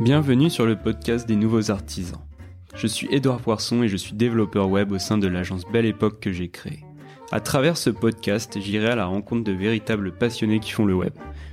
Bienvenue 0.00 0.50
sur 0.50 0.66
le 0.66 0.74
podcast 0.74 1.28
des 1.28 1.36
nouveaux 1.36 1.70
artisans. 1.70 2.18
Je 2.74 2.88
suis 2.88 3.06
Édouard 3.12 3.40
Poisson 3.40 3.84
et 3.84 3.88
je 3.88 3.96
suis 3.96 4.14
développeur 4.14 4.68
web 4.68 4.90
au 4.90 4.98
sein 4.98 5.18
de 5.18 5.28
l'agence 5.28 5.62
Belle 5.72 5.86
Époque 5.86 6.18
que 6.18 6.32
j'ai 6.32 6.48
créée. 6.48 6.84
À 7.30 7.38
travers 7.38 7.76
ce 7.76 7.90
podcast, 7.90 8.58
j'irai 8.60 8.88
à 8.88 8.96
la 8.96 9.06
rencontre 9.06 9.44
de 9.44 9.52
véritables 9.52 10.10
passionnés 10.10 10.58
qui 10.58 10.72
font 10.72 10.84
le 10.84 10.96
web. 10.96 11.12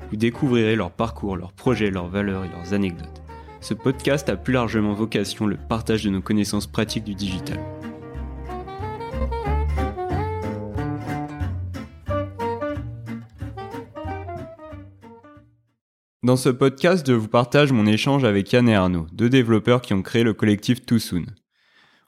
Vous 0.10 0.18
découvrirez 0.18 0.76
leur 0.76 0.90
parcours, 0.90 1.38
leurs 1.38 1.54
projets, 1.54 1.92
leurs 1.92 2.08
valeurs 2.08 2.44
et 2.44 2.50
leurs 2.50 2.74
anecdotes. 2.74 3.22
Ce 3.60 3.76
podcast 3.76 4.28
a 4.28 4.36
plus 4.36 4.54
largement 4.54 4.94
vocation 4.94 5.46
le 5.46 5.58
partage 5.58 6.04
de 6.04 6.10
nos 6.10 6.22
connaissances 6.22 6.66
pratiques 6.66 7.04
du 7.04 7.14
digital. 7.14 7.60
Dans 16.24 16.36
ce 16.36 16.50
podcast, 16.50 17.04
je 17.08 17.14
vous 17.14 17.28
partage 17.28 17.72
mon 17.72 17.88
échange 17.88 18.26
avec 18.26 18.52
Yann 18.52 18.70
et 18.70 18.76
Arnaud, 18.76 19.08
deux 19.12 19.28
développeurs 19.28 19.82
qui 19.82 19.96
ont 19.96 20.04
créé 20.04 20.22
le 20.22 20.36
collectif 20.36 20.86
Too 20.86 21.00
Soon. 21.00 21.26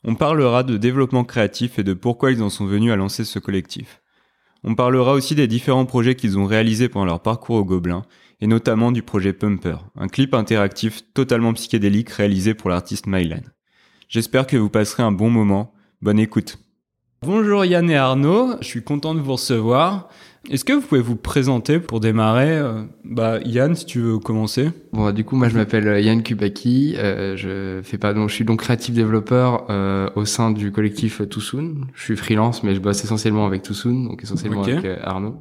On 0.04 0.14
parlera 0.14 0.62
de 0.62 0.78
développement 0.78 1.24
créatif 1.24 1.80
et 1.80 1.84
de 1.84 1.96
pourquoi 1.96 2.32
ils 2.32 2.44
en 2.44 2.52
sont 2.52 2.68
venus 2.68 2.92
à 2.92 2.96
lancer 2.96 3.26
ce 3.26 3.40
collectif. 3.40 4.04
On 4.64 4.76
parlera 4.76 5.14
aussi 5.14 5.34
des 5.34 5.48
différents 5.48 5.88
projets 5.88 6.14
qu'ils 6.14 6.38
ont 6.38 6.46
réalisés 6.46 6.90
pendant 6.90 7.08
leur 7.08 7.24
parcours 7.24 7.56
au 7.56 7.66
Gobelin, 7.66 8.04
et 8.40 8.46
notamment 8.46 8.92
du 8.92 9.02
projet 9.02 9.34
Pumper, 9.34 9.78
un 9.96 10.08
clip 10.08 10.36
interactif 10.36 11.02
totalement 11.16 11.54
psychédélique 11.54 12.12
réalisé 12.12 12.54
pour 12.54 12.70
l'artiste 12.70 13.08
Mylan. 13.08 13.42
J'espère 14.10 14.46
que 14.46 14.58
vous 14.58 14.70
passerez 14.70 15.02
un 15.02 15.12
bon 15.12 15.32
moment. 15.32 15.74
Bonne 16.04 16.20
écoute. 16.20 16.60
Bonjour 17.24 17.66
Yann 17.66 17.90
et 17.90 17.96
Arnaud, 17.96 18.58
je 18.62 18.68
suis 18.68 18.84
content 18.84 19.16
de 19.16 19.22
vous 19.22 19.32
recevoir. 19.32 20.10
Est-ce 20.50 20.66
que 20.66 20.74
vous 20.74 20.82
pouvez 20.82 21.02
vous 21.02 21.16
présenter 21.16 21.80
pour 21.80 22.02
démarrer 22.02 22.58
euh, 22.58 22.84
bah, 23.06 23.40
Yann, 23.46 23.76
si 23.76 23.86
tu 23.86 24.00
veux 24.00 24.20
commencer? 24.20 24.72
Bon, 24.92 25.12
du 25.12 25.24
coup, 25.24 25.38
moi, 25.38 25.48
je 25.48 25.56
m'appelle 25.56 26.04
Yann 26.04 26.22
Kubaki. 26.22 26.96
Euh, 26.98 27.38
je 27.38 27.82
fais 27.82 27.98
pas 27.98 28.14
donc, 28.14 28.30
je 28.30 28.36
suis 28.36 28.44
donc 28.44 28.60
créatif 28.60 28.94
développeur 28.94 29.68
euh, 29.70 30.10
au 30.16 30.26
sein 30.26 30.52
du 30.52 30.72
collectif 30.72 31.22
Too 31.30 31.40
Soon. 31.40 31.88
Je 31.94 32.04
suis 32.04 32.18
freelance, 32.18 32.64
mais 32.64 32.76
je 32.76 32.82
bosse 32.82 33.04
essentiellement 33.04 33.46
avec 33.46 33.64
Too 33.64 33.74
Soon, 33.74 34.10
donc 34.10 34.24
essentiellement 34.24 34.64
avec 34.64 34.84
euh, 34.84 34.98
Arnaud. 35.02 35.38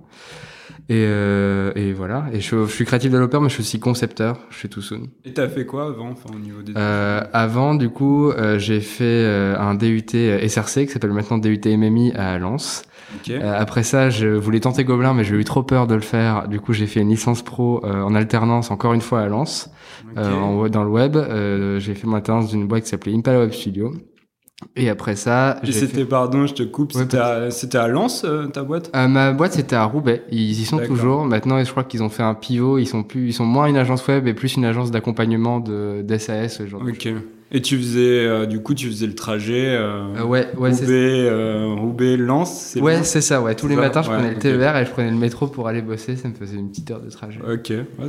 Et, 0.89 1.05
euh, 1.07 1.73
et 1.77 1.93
voilà. 1.93 2.27
Et 2.33 2.41
je, 2.41 2.67
je, 2.67 2.73
suis 2.73 2.85
créatif 2.85 3.11
développeur, 3.11 3.41
mais 3.41 3.49
je 3.49 3.55
suis 3.55 3.63
aussi 3.63 3.81
concepteur 3.81 4.41
chez 4.51 4.69
Too 4.69 4.83
Soon. 4.83 5.09
Et 5.25 5.33
t'as 5.33 5.49
fait 5.49 5.65
quoi 5.65 5.87
avant, 5.87 6.11
enfin 6.11 6.31
au 6.35 6.39
niveau 6.39 6.63
des 6.63 6.73
euh, 6.77 7.23
Avant, 7.33 7.75
du 7.75 7.89
coup, 7.89 8.31
euh, 8.31 8.59
j'ai 8.59 8.81
fait 8.81 9.05
euh, 9.05 9.57
un 9.59 9.75
DUT 9.75 10.05
SRC 10.11 10.87
qui 10.87 10.89
s'appelle 10.89 11.13
maintenant 11.13 11.39
DUT 11.39 11.61
MMI 11.65 12.13
à 12.13 12.39
Lens. 12.39 12.83
Okay. 13.21 13.41
Euh, 13.43 13.55
après 13.59 13.83
ça, 13.83 14.11
je 14.11 14.29
voulais 14.29 14.61
tenter 14.61 14.85
Gobelin, 14.85 15.15
mais 15.15 15.25
j'ai 15.25 15.37
eu 15.37 15.45
trop 15.45 15.63
peur 15.63 15.87
de 15.87 15.95
le 15.95 16.01
faire. 16.01 16.49
Du 16.49 16.61
coup, 16.61 16.73
j'ai 16.73 16.87
fait 16.87 17.01
une 17.01 17.11
licence 17.11 17.43
pro 17.43 17.85
euh, 17.85 18.03
en 18.03 18.15
alternance, 18.15 18.71
encore 18.71 18.95
une 18.95 19.01
fois 19.01 19.21
à 19.21 19.29
Lens, 19.29 19.71
okay. 20.17 20.27
en, 20.27 20.69
dans 20.69 20.85
le 20.85 20.91
web. 20.91 21.17
j'ai 21.79 21.95
fait 21.95 22.07
mon 22.07 22.17
alternance 22.17 22.51
d'une 22.51 22.67
boîte 22.67 22.85
qui 22.85 22.89
s'appelait 22.89 23.15
Impala 23.15 23.41
Web 23.41 23.53
Studio. 23.53 23.93
Et 24.77 24.89
après 24.89 25.17
ça, 25.17 25.59
et 25.63 25.73
c'était 25.73 25.99
fait... 25.99 26.05
pardon, 26.05 26.47
je 26.47 26.55
te 26.55 26.63
coupe. 26.63 26.95
Ouais, 26.95 27.03
c'était 27.51 27.79
à, 27.79 27.83
à 27.83 27.89
Lens 27.89 28.25
euh, 28.25 28.47
ta 28.47 28.63
boîte? 28.63 28.91
Euh, 28.95 29.09
Ma 29.09 29.33
boîte 29.33 29.53
c'était 29.55 29.77
à 29.77 29.85
Roubaix. 29.85 30.23
Ils 30.31 30.61
y 30.61 30.65
sont 30.65 30.79
toujours. 30.79 31.25
Maintenant, 31.25 31.63
je 31.63 31.71
crois 31.71 31.85
qu'ils 31.85 32.03
ont 32.03 32.09
fait 32.09 32.23
un 32.23 32.35
pivot. 32.35 32.79
Ils 32.79 32.87
sont 32.87 33.03
plus, 33.03 33.29
ils 33.29 33.33
sont 33.33 33.45
moins 33.45 33.67
une 33.67 33.77
agence 33.77 34.07
web 34.07 34.27
et 34.27 34.35
plus 34.35 34.57
une 34.57 34.65
agence 34.65 34.91
d'accompagnement 34.91 35.61
de 35.61 36.03
d'SAS. 36.03 36.63
Ok. 36.75 37.09
Et 37.55 37.61
tu 37.61 37.77
faisais, 37.77 38.01
euh, 38.01 38.47
du 38.47 38.63
coup, 38.63 38.73
tu 38.73 38.87
faisais 38.87 39.07
le 39.07 39.15
trajet 39.15 39.77
euh, 39.77 40.25
ouais, 40.25 40.49
ouais, 40.57 40.71
Roubaix, 40.71 41.27
euh, 41.29 41.75
Roubaix, 41.79 42.17
Lens, 42.17 42.79
Ouais, 42.81 43.03
c'est 43.03 43.21
ça, 43.21 43.43
ouais. 43.43 43.55
Tous 43.55 43.69
les 43.69 43.77
matins, 43.77 44.01
je 44.01 44.09
prenais 44.09 44.31
le 44.31 44.39
TER 44.39 44.75
et 44.79 44.87
je 44.87 44.91
prenais 44.91 45.11
le 45.11 45.19
métro 45.19 45.47
pour 45.47 45.69
aller 45.69 45.83
bosser. 45.83 46.17
Ça 46.17 46.29
me 46.29 46.35
faisait 46.35 46.57
une 46.57 46.71
petite 46.71 46.91
heure 46.91 47.03
de 47.03 47.11
trajet. 47.11 47.41
Ok. 47.41 47.69
Ouais, 47.69 48.07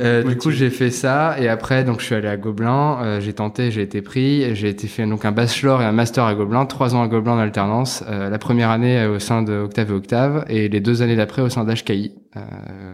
euh, 0.00 0.22
du 0.28 0.36
coup, 0.36 0.52
j'ai 0.52 0.70
fait 0.70 0.90
ça 0.90 1.34
et 1.40 1.48
après, 1.48 1.82
donc, 1.82 1.98
je 2.00 2.06
suis 2.06 2.14
allé 2.14 2.28
à 2.28 2.36
Gobelin. 2.36 2.98
Euh, 3.02 3.20
j'ai 3.20 3.32
tenté, 3.32 3.72
j'ai 3.72 3.82
été 3.82 4.00
pris. 4.00 4.54
J'ai 4.54 4.68
été 4.68 4.86
fait 4.86 5.04
donc 5.06 5.24
un 5.24 5.32
bachelor 5.32 5.82
et 5.82 5.84
un 5.84 5.92
master 5.92 6.24
à 6.24 6.34
Gobelin, 6.36 6.64
trois 6.64 6.94
ans 6.94 7.02
à 7.02 7.08
Gobelin 7.08 7.32
en 7.32 7.38
alternance. 7.38 8.04
Euh, 8.08 8.30
la 8.30 8.38
première 8.38 8.70
année 8.70 9.06
au 9.06 9.18
sein 9.18 9.42
de 9.42 9.54
Octave 9.54 9.90
et 9.90 9.94
Octave 9.94 10.44
et 10.48 10.68
les 10.68 10.80
deux 10.80 11.02
années 11.02 11.16
d'après 11.16 11.42
au 11.42 11.48
sein 11.48 11.64
d'HKI. 11.64 12.12
Euh, 12.36 12.40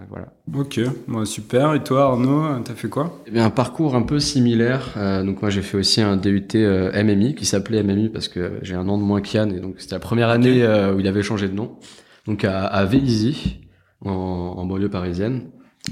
voilà. 0.09 0.33
Ok, 0.55 0.81
bon, 1.09 1.25
super. 1.25 1.75
Et 1.75 1.83
toi, 1.83 2.05
Arnaud, 2.05 2.61
t'as 2.65 2.75
fait 2.75 2.89
quoi? 2.89 3.23
Eh 3.27 3.31
bien, 3.31 3.45
un 3.45 3.51
parcours 3.51 3.95
un 3.95 4.03
peu 4.03 4.21
similaire. 4.21 4.93
Euh, 4.97 5.23
donc 5.23 5.41
moi, 5.41 5.51
j'ai 5.51 5.63
fait 5.63 5.79
aussi 5.79 6.01
un 6.03 6.17
DUT 6.17 6.49
euh, 6.55 7.03
MMI 7.03 7.35
qui 7.35 7.47
s'appelait 7.47 7.83
MMI 7.83 8.11
parce 8.11 8.29
que 8.29 8.59
j'ai 8.63 8.75
un 8.75 8.85
nom 8.85 8.99
de 8.99 9.03
moins 9.03 9.21
qu'Yann 9.21 9.53
et 9.55 9.61
donc 9.61 9.77
c'était 9.79 9.95
la 9.95 10.01
première 10.01 10.29
année 10.29 10.65
okay. 10.65 10.93
où 10.95 11.01
il 11.01 11.09
avait 11.09 11.23
changé 11.23 11.49
de 11.49 11.55
nom. 11.55 11.77
Donc 12.27 12.45
à, 12.45 12.65
à 12.65 12.85
Vélizy, 12.85 13.61
en, 14.05 14.11
en, 14.11 14.67
banlieue 14.67 14.91
parisienne. 14.91 15.45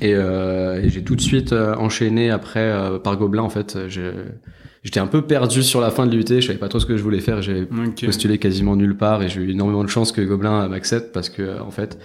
Et, 0.03 0.10
et 0.10 0.91
j'ai 0.91 1.03
tout 1.03 1.16
de 1.16 1.20
suite 1.20 1.53
enchaîné 1.53 2.31
après 2.31 2.70
par 3.03 3.16
Gobelin. 3.16 3.42
En 3.42 3.48
fait, 3.48 3.78
j'étais 3.88 5.00
un 5.00 5.06
peu 5.06 5.22
perdu 5.22 5.62
sur 5.62 5.81
la 5.81 5.91
fin 5.91 6.06
de 6.06 6.14
l'UT. 6.14 6.26
Je 6.28 6.47
savais 6.47 6.58
pas 6.58 6.69
trop 6.69 6.78
ce 6.78 6.84
que 6.84 6.98
je 6.98 7.03
voulais 7.03 7.20
faire. 7.20 7.41
J'ai 7.41 7.62
okay. 7.62 8.04
postulé 8.04 8.37
quasiment 8.37 8.76
nulle 8.76 8.98
part 8.98 9.22
et 9.22 9.31
j'ai 9.31 9.41
eu 9.41 9.50
énormément 9.50 9.82
de 9.82 9.88
chance 9.88 10.12
que 10.12 10.20
Gobelin 10.20 10.69
m'accepte 10.69 11.14
parce 11.14 11.31
que 11.31 11.58
en 11.60 11.70
fait 11.70 11.98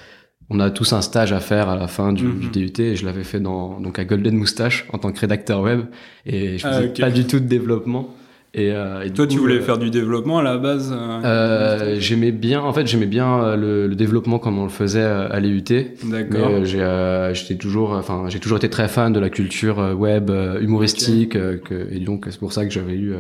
on 0.50 0.59
a 0.59 0.70
tous 0.70 0.94
un 0.94 1.02
stage 1.02 1.34
à 1.34 1.40
faire 1.40 1.70
à 1.70 1.76
la 1.76 1.88
fin 1.88 2.14
du, 2.14 2.26
mm 2.26 2.40
-hmm. 2.40 2.52
du 2.52 2.66
DUT 2.66 2.80
et 2.84 2.96
je 2.96 3.06
l'avais 3.06 3.24
fait 3.24 3.40
dans 3.40 3.80
donc 3.80 4.00
à 4.00 4.06
Golden 4.06 4.36
Moustache 4.36 4.88
en 4.94 4.98
tant 4.98 5.12
que 5.12 5.20
rédacteur 5.20 5.62
web 5.62 5.81
et 6.26 6.58
je 6.58 6.68
faisais 6.68 6.86
ah, 6.86 6.90
okay. 6.90 7.02
pas 7.02 7.12
du 7.12 7.26
tout 7.26 7.40
de 7.40 7.48
développement. 7.48 8.16
Et, 8.56 8.72
euh, 8.72 9.02
et 9.02 9.09
toi, 9.09 9.26
coup, 9.26 9.34
tu 9.34 9.40
voulais 9.40 9.56
euh, 9.56 9.62
faire 9.62 9.80
du 9.80 9.90
développement 9.90 10.38
à 10.38 10.44
la 10.44 10.58
base 10.59 10.94
euh, 10.96 11.96
J'aimais 12.00 12.32
bien, 12.32 12.62
en 12.62 12.72
fait, 12.72 12.86
j'aimais 12.86 13.08
bien 13.08 13.56
le, 13.56 13.88
le, 13.88 13.96
développement 13.96 14.38
comme 14.38 14.59
on 14.59 14.64
le 14.64 14.70
faisait 14.70 15.02
à 15.02 15.40
l'EUT. 15.40 15.64
D'accord. 16.03 16.52
Euh, 16.52 17.34
j'étais 17.34 17.56
toujours, 17.56 17.94
enfin, 17.94 18.26
j'ai 18.28 18.40
toujours 18.40 18.58
été 18.58 18.70
très 18.70 18.88
fan 18.88 19.12
de 19.12 19.20
la 19.20 19.32
culture 19.32 19.78
web 19.98 20.30
humoristique, 20.62 21.36
okay. 21.36 21.62
que, 21.68 21.88
et 21.92 22.00
donc 22.00 22.28
c'est 22.30 22.40
pour 22.40 22.53
ça 22.53 22.64
que 22.64 22.72
j'avais 22.72 22.94
eu 22.96 23.16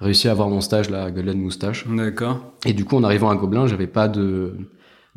réussi 0.00 0.28
à 0.28 0.30
avoir 0.30 0.48
mon 0.48 0.60
stage 0.60 0.90
là 0.90 1.02
à 1.04 1.10
Golden 1.10 1.40
Moustache. 1.40 1.84
D'accord. 1.88 2.52
Et 2.64 2.72
du 2.72 2.84
coup, 2.84 2.96
en 2.96 3.02
arrivant 3.02 3.30
à 3.30 3.34
Gobelin, 3.34 3.66
j'avais 3.66 3.88
pas 3.88 4.06
de 4.06 4.52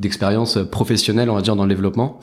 d'expérience 0.02 0.60
professionnelle, 0.72 1.30
on 1.30 1.36
va 1.36 1.42
dire, 1.42 1.56
dans 1.56 1.64
le 1.64 1.70
développement. 1.70 2.20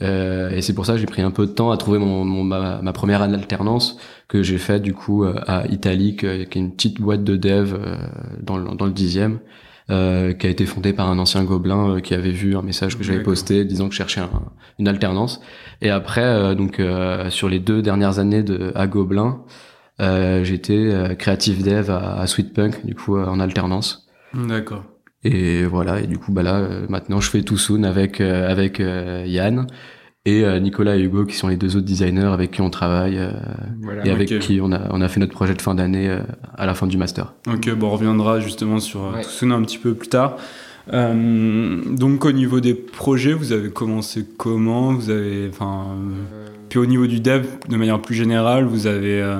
Euh, 0.00 0.50
et 0.50 0.62
c'est 0.62 0.74
pour 0.74 0.86
ça 0.86 0.92
que 0.92 0.98
j'ai 0.98 1.06
pris 1.06 1.22
un 1.22 1.32
peu 1.32 1.46
de 1.46 1.52
temps 1.52 1.70
à 1.70 1.76
trouver 1.76 1.98
mon, 1.98 2.24
mon 2.24 2.44
ma, 2.44 2.80
ma, 2.82 2.92
première 2.92 3.20
alternance 3.20 3.98
que 4.28 4.44
j'ai 4.44 4.58
faite 4.58 4.82
du 4.82 4.94
coup 4.94 5.24
à 5.24 5.66
Italic, 5.66 6.22
euh, 6.22 6.44
qui 6.44 6.58
est 6.58 6.60
une 6.60 6.72
petite 6.72 7.00
boîte 7.00 7.24
de 7.24 7.36
dev 7.36 7.74
euh, 7.74 7.96
dans 8.40 8.56
le, 8.58 8.76
dans 8.76 8.86
le 8.86 8.92
dixième, 8.92 9.40
euh, 9.90 10.34
qui 10.34 10.46
a 10.46 10.50
été 10.50 10.66
fondée 10.66 10.92
par 10.92 11.08
un 11.08 11.18
ancien 11.18 11.42
gobelin 11.44 11.94
euh, 11.94 12.00
qui 12.00 12.12
avait 12.12 12.30
vu 12.30 12.54
un 12.54 12.60
message 12.60 12.98
que 12.98 13.02
j'avais 13.02 13.22
posté 13.22 13.64
disant 13.64 13.86
que 13.86 13.92
je 13.92 13.96
cherchais 13.96 14.20
un, 14.20 14.28
une 14.78 14.86
alternance. 14.86 15.40
Et 15.80 15.88
après, 15.88 16.24
euh, 16.24 16.54
donc 16.54 16.78
sur 17.30 17.48
les 17.48 17.58
deux 17.58 17.80
dernières 17.80 18.18
années 18.18 18.42
de 18.42 18.70
à 18.74 18.86
Gobelin, 18.86 19.40
j'étais 19.98 21.16
créative 21.18 21.64
dev 21.64 21.90
à, 21.90 22.20
à 22.20 22.26
Sweetpunk, 22.26 22.84
du 22.84 22.94
coup 22.94 23.18
en 23.18 23.40
alternance. 23.40 24.06
D'accord. 24.34 24.84
Et 25.24 25.64
voilà, 25.64 26.00
et 26.00 26.06
du 26.06 26.16
coup, 26.16 26.32
bah 26.32 26.42
là, 26.42 26.56
euh, 26.56 26.86
maintenant, 26.88 27.20
je 27.20 27.28
fais 27.28 27.42
tout 27.42 27.58
soon 27.58 27.82
avec, 27.82 28.20
euh, 28.20 28.50
avec 28.50 28.78
euh, 28.78 29.24
Yann 29.26 29.66
et 30.24 30.44
Nicolas 30.60 30.96
et 30.96 31.00
Hugo, 31.00 31.24
qui 31.24 31.36
sont 31.36 31.48
les 31.48 31.56
deux 31.56 31.76
autres 31.76 31.86
designers 31.86 32.32
avec 32.32 32.50
qui 32.50 32.60
on 32.60 32.68
travaille 32.68 33.18
voilà, 33.80 34.06
et 34.06 34.10
avec 34.10 34.30
okay. 34.30 34.38
qui 34.40 34.60
on 34.60 34.72
a, 34.72 34.80
on 34.90 35.00
a 35.00 35.08
fait 35.08 35.20
notre 35.20 35.32
projet 35.32 35.54
de 35.54 35.62
fin 35.62 35.74
d'année 35.74 36.14
à 36.54 36.66
la 36.66 36.74
fin 36.74 36.86
du 36.86 36.98
master. 36.98 37.32
Ok, 37.50 37.72
bon, 37.74 37.86
on 37.86 37.90
reviendra 37.92 38.38
justement 38.38 38.78
sur 38.78 39.00
ouais. 39.14 39.22
tout 39.22 39.30
soon 39.30 39.52
un 39.52 39.62
petit 39.62 39.78
peu 39.78 39.94
plus 39.94 40.08
tard. 40.08 40.36
Euh, 40.92 41.80
donc 41.96 42.26
au 42.26 42.32
niveau 42.32 42.60
des 42.60 42.74
projets, 42.74 43.32
vous 43.32 43.52
avez 43.52 43.70
commencé 43.70 44.26
comment? 44.36 44.92
Vous 44.92 45.08
avez, 45.08 45.48
enfin, 45.48 45.86
euh... 45.92 46.48
puis 46.68 46.78
au 46.78 46.86
niveau 46.86 47.06
du 47.06 47.20
dev, 47.20 47.46
de 47.66 47.76
manière 47.76 48.02
plus 48.02 48.14
générale, 48.14 48.66
vous 48.66 48.86
avez, 48.86 49.22
euh, 49.22 49.38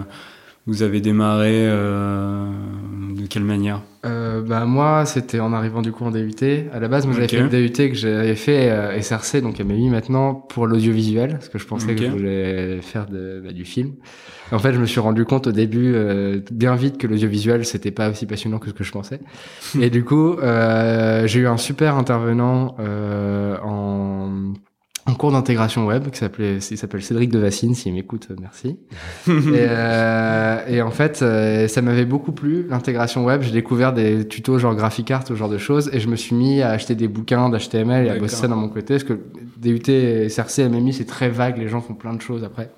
vous 0.67 0.83
avez 0.83 1.03
démarré 1.03 1.67
de 1.67 3.27
quelle 3.29 3.45
manière? 3.45 3.83
Euh, 4.09 4.43
bah 4.43 4.65
moi 4.65 5.05
c'était 5.07 5.41
en 5.41 5.53
arrivant 5.53 5.83
du 5.83 5.93
coup 5.93 6.05
en 6.05 6.11
DUT 6.11 6.35
à 6.73 6.81
la 6.81 6.89
base 6.89 7.07
moi 7.07 7.15
j'avais 7.15 7.27
okay. 7.27 7.37
fait 7.37 7.43
le 7.43 7.69
DUT 7.69 7.91
que 7.91 7.95
j'avais 7.95 8.35
fait 8.35 8.71
euh, 8.71 9.01
SRC 9.01 9.41
donc 9.43 9.59
MMI 9.61 9.91
maintenant 9.91 10.35
pour 10.35 10.67
l'audiovisuel 10.67 11.33
parce 11.33 11.49
que 11.49 11.59
je 11.59 11.67
pensais 11.67 11.93
okay. 11.93 11.97
que 11.97 12.05
je 12.05 12.11
voulais 12.11 12.81
faire 12.81 13.07
de, 13.07 13.43
bah, 13.45 13.53
du 13.53 13.65
film 13.65 13.93
en 14.53 14.59
fait 14.59 14.73
je 14.73 14.79
me 14.79 14.87
suis 14.87 15.01
rendu 15.01 15.25
compte 15.25 15.47
au 15.47 15.53
début 15.53 15.93
euh, 15.95 16.41
bien 16.51 16.75
vite 16.75 16.99
que 16.99 17.07
l'audiovisuel 17.07 17.65
c'était 17.65 17.91
pas 17.91 18.11
aussi 18.11 18.27
passionnant 18.27 18.59
que 18.59 18.69
ce 18.69 18.75
que 18.75 18.85
je 18.85 18.93
pensais 18.93 19.21
et 19.81 19.91
du 19.91 20.05
coup 20.05 20.35
euh, 20.35 21.27
j'ai 21.27 21.41
eu 21.41 21.47
un 21.47 21.57
super 21.57 21.97
intervenant 21.97 22.77
euh, 22.81 23.57
en 23.63 24.55
un 25.09 25.15
cours 25.15 25.33
d'intégration 25.33 25.87
web 25.87 26.11
qui 26.11 26.19
s'appelait, 26.19 26.59
il 26.59 26.77
s'appelle 26.77 27.03
Cédric 27.03 27.31
Devassine, 27.31 27.75
s'il 27.75 27.95
m'écoute, 27.95 28.29
merci. 28.39 28.79
et, 29.27 29.31
euh, 29.31 30.67
et, 30.69 30.83
en 30.83 30.91
fait, 30.91 31.23
euh, 31.23 31.67
ça 31.67 31.81
m'avait 31.81 32.05
beaucoup 32.05 32.33
plu, 32.33 32.67
l'intégration 32.69 33.25
web. 33.25 33.41
J'ai 33.41 33.53
découvert 33.53 33.95
des 33.95 34.29
tutos 34.29 34.59
genre 34.59 34.75
graphic 34.75 35.11
art, 35.11 35.27
ce 35.27 35.35
genre 35.35 35.49
de 35.49 35.57
choses, 35.57 35.91
et 35.95 36.01
je 36.01 36.09
me 36.09 36.17
suis 36.17 36.37
mis 36.37 36.61
à 36.61 36.71
acheter 36.71 36.95
des 36.95 37.09
bouquins 37.09 37.49
d'HTML 37.49 38.07
et 38.07 38.11
à 38.11 38.19
bosser 38.19 38.37
ça 38.37 38.49
dans 38.49 38.57
mon 38.57 38.69
côté, 38.69 38.95
parce 38.95 39.05
que 39.05 39.19
DUT, 39.57 40.29
SRC, 40.29 40.69
MMI, 40.69 40.93
c'est 40.93 41.07
très 41.07 41.31
vague, 41.31 41.57
les 41.57 41.69
gens 41.69 41.81
font 41.81 41.95
plein 41.95 42.13
de 42.13 42.21
choses 42.21 42.45
après. 42.45 42.71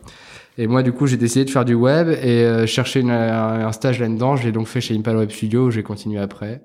Et 0.57 0.69
moi, 0.69 0.83
du 0.85 0.93
coup, 0.93 1.09
j'ai 1.09 1.17
décidé 1.17 1.45
de 1.45 1.51
faire 1.51 1.65
du 1.65 1.75
web 1.75 2.09
et 2.09 2.45
euh, 2.45 2.67
chercher 2.67 3.01
une, 3.01 3.11
un, 3.11 3.67
un 3.67 3.73
stage 3.73 3.99
là-dedans. 3.99 4.37
Je 4.37 4.45
l'ai 4.45 4.53
donc 4.53 4.67
fait 4.67 4.81
chez 4.81 4.95
Impala 4.95 5.19
Web 5.19 5.31
Studio, 5.31 5.67
où 5.67 5.71
j'ai 5.71 5.83
continué 5.83 6.21
après. 6.21 6.63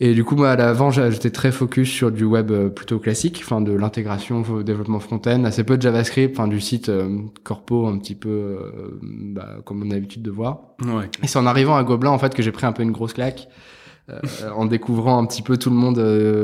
Et 0.00 0.14
du 0.14 0.22
coup, 0.22 0.36
moi, 0.36 0.50
à 0.50 0.56
l'avant, 0.56 0.90
j'étais 0.92 1.30
très 1.30 1.50
focus 1.50 1.90
sur 1.90 2.12
du 2.12 2.22
web 2.22 2.52
euh, 2.52 2.68
plutôt 2.68 3.00
classique, 3.00 3.40
enfin 3.42 3.60
de 3.60 3.72
l'intégration 3.72 4.44
au 4.48 4.62
développement 4.62 5.00
front-end, 5.00 5.42
assez 5.42 5.64
peu 5.64 5.76
de 5.76 5.82
JavaScript, 5.82 6.38
enfin 6.38 6.46
du 6.46 6.60
site 6.60 6.88
euh, 6.88 7.18
corpo 7.42 7.88
un 7.88 7.98
petit 7.98 8.14
peu 8.14 8.28
euh, 8.28 8.98
bah, 9.02 9.56
comme 9.64 9.82
on 9.82 9.90
a 9.90 9.94
l'habitude 9.94 10.22
de 10.22 10.30
voir. 10.30 10.60
Ouais. 10.84 11.10
Et 11.24 11.26
c'est 11.26 11.38
en 11.38 11.46
arrivant 11.46 11.76
à 11.76 11.82
Gobelin 11.82 12.10
en 12.10 12.18
fait 12.18 12.32
que 12.32 12.42
j'ai 12.42 12.52
pris 12.52 12.64
un 12.64 12.72
peu 12.72 12.84
une 12.84 12.92
grosse 12.92 13.12
claque. 13.12 13.48
en 14.56 14.64
découvrant 14.64 15.18
un 15.18 15.26
petit 15.26 15.42
peu 15.42 15.58
tout 15.58 15.68
le 15.68 15.76
monde 15.76 16.00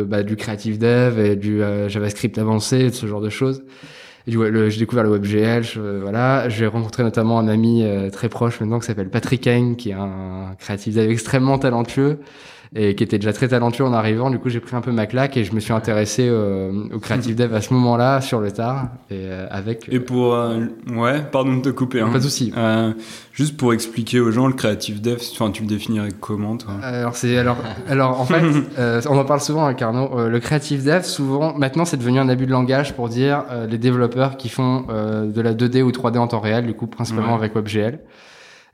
bah, 0.06 0.22
du 0.22 0.36
creative 0.36 0.78
dev 0.78 1.18
et 1.18 1.34
du 1.34 1.60
JavaScript 1.88 2.36
avancé, 2.36 2.90
ce 2.90 3.06
genre 3.06 3.22
de 3.22 3.30
choses. 3.30 3.62
J'ai 4.26 4.78
découvert 4.78 5.04
le 5.04 5.10
WebGL, 5.10 5.62
je, 5.62 5.80
voilà. 6.02 6.50
J'ai 6.50 6.66
rencontré 6.66 7.02
notamment 7.04 7.38
un 7.38 7.48
ami 7.48 7.86
très 8.12 8.28
proche 8.28 8.60
maintenant 8.60 8.80
qui 8.80 8.86
s'appelle 8.86 9.08
Patrick 9.08 9.46
Hain, 9.46 9.76
qui 9.78 9.90
est 9.90 9.94
un 9.94 10.54
creative 10.58 10.94
dev 10.94 11.10
extrêmement 11.10 11.58
talentueux 11.58 12.18
et 12.76 12.96
qui 12.96 13.04
était 13.04 13.18
déjà 13.18 13.32
très 13.32 13.48
talentueux 13.48 13.84
en 13.84 13.92
arrivant. 13.92 14.30
Du 14.30 14.38
coup, 14.38 14.48
j'ai 14.48 14.58
pris 14.58 14.74
un 14.74 14.80
peu 14.80 14.90
ma 14.90 15.06
claque 15.06 15.36
et 15.36 15.44
je 15.44 15.54
me 15.54 15.60
suis 15.60 15.72
intéressé 15.72 16.26
euh, 16.28 16.88
au 16.92 16.98
creative 16.98 17.36
dev 17.36 17.54
à 17.54 17.60
ce 17.60 17.72
moment-là, 17.72 18.20
sur 18.20 18.40
le 18.40 18.50
tard, 18.50 18.88
et 19.10 19.14
euh, 19.14 19.46
avec. 19.50 19.88
Et 19.92 20.00
pour 20.00 20.34
euh, 20.34 20.64
ouais, 20.90 21.22
pardon 21.22 21.56
de 21.56 21.62
te 21.62 21.68
couper. 21.68 22.00
Hein. 22.00 22.08
Pas 22.10 22.18
de 22.18 22.24
souci. 22.24 22.52
juste 23.32 23.56
pour 23.56 23.72
expliquer 23.72 24.18
aux 24.18 24.32
gens 24.32 24.48
le 24.48 24.54
creative 24.54 25.00
dev, 25.00 25.18
enfin, 25.32 25.52
tu 25.52 25.62
le 25.62 25.68
définirais 25.68 26.08
comment, 26.18 26.56
toi? 26.56 26.74
Alors 26.82 27.14
c'est 27.14 27.38
alors 27.38 27.58
alors 27.88 28.20
en 28.20 28.24
fait, 28.24 28.42
on 29.08 29.18
en 29.18 29.24
parle 29.24 29.40
souvent 29.40 29.66
avec 29.66 29.80
Arnaud. 29.80 30.28
le 30.28 30.40
creative 30.40 30.84
dev, 30.84 31.02
souvent, 31.02 31.56
maintenant, 31.56 31.84
c'est 31.84 31.96
devenu 31.96 32.18
un 32.18 32.28
abus 32.28 32.46
de 32.46 32.52
langage 32.52 32.94
pour 32.94 33.08
dire 33.08 33.44
les 33.68 33.78
développeurs 33.78 34.36
qui 34.36 34.48
font 34.48 34.86
de 34.88 35.40
la 35.40 35.54
2D 35.54 35.82
ou 35.82 35.92
3D 35.92 36.18
en 36.18 36.26
temps 36.26 36.40
réel, 36.40 36.66
du 36.66 36.74
coup, 36.74 36.88
principalement 36.88 37.36
avec 37.36 37.54
WebGL. 37.54 38.00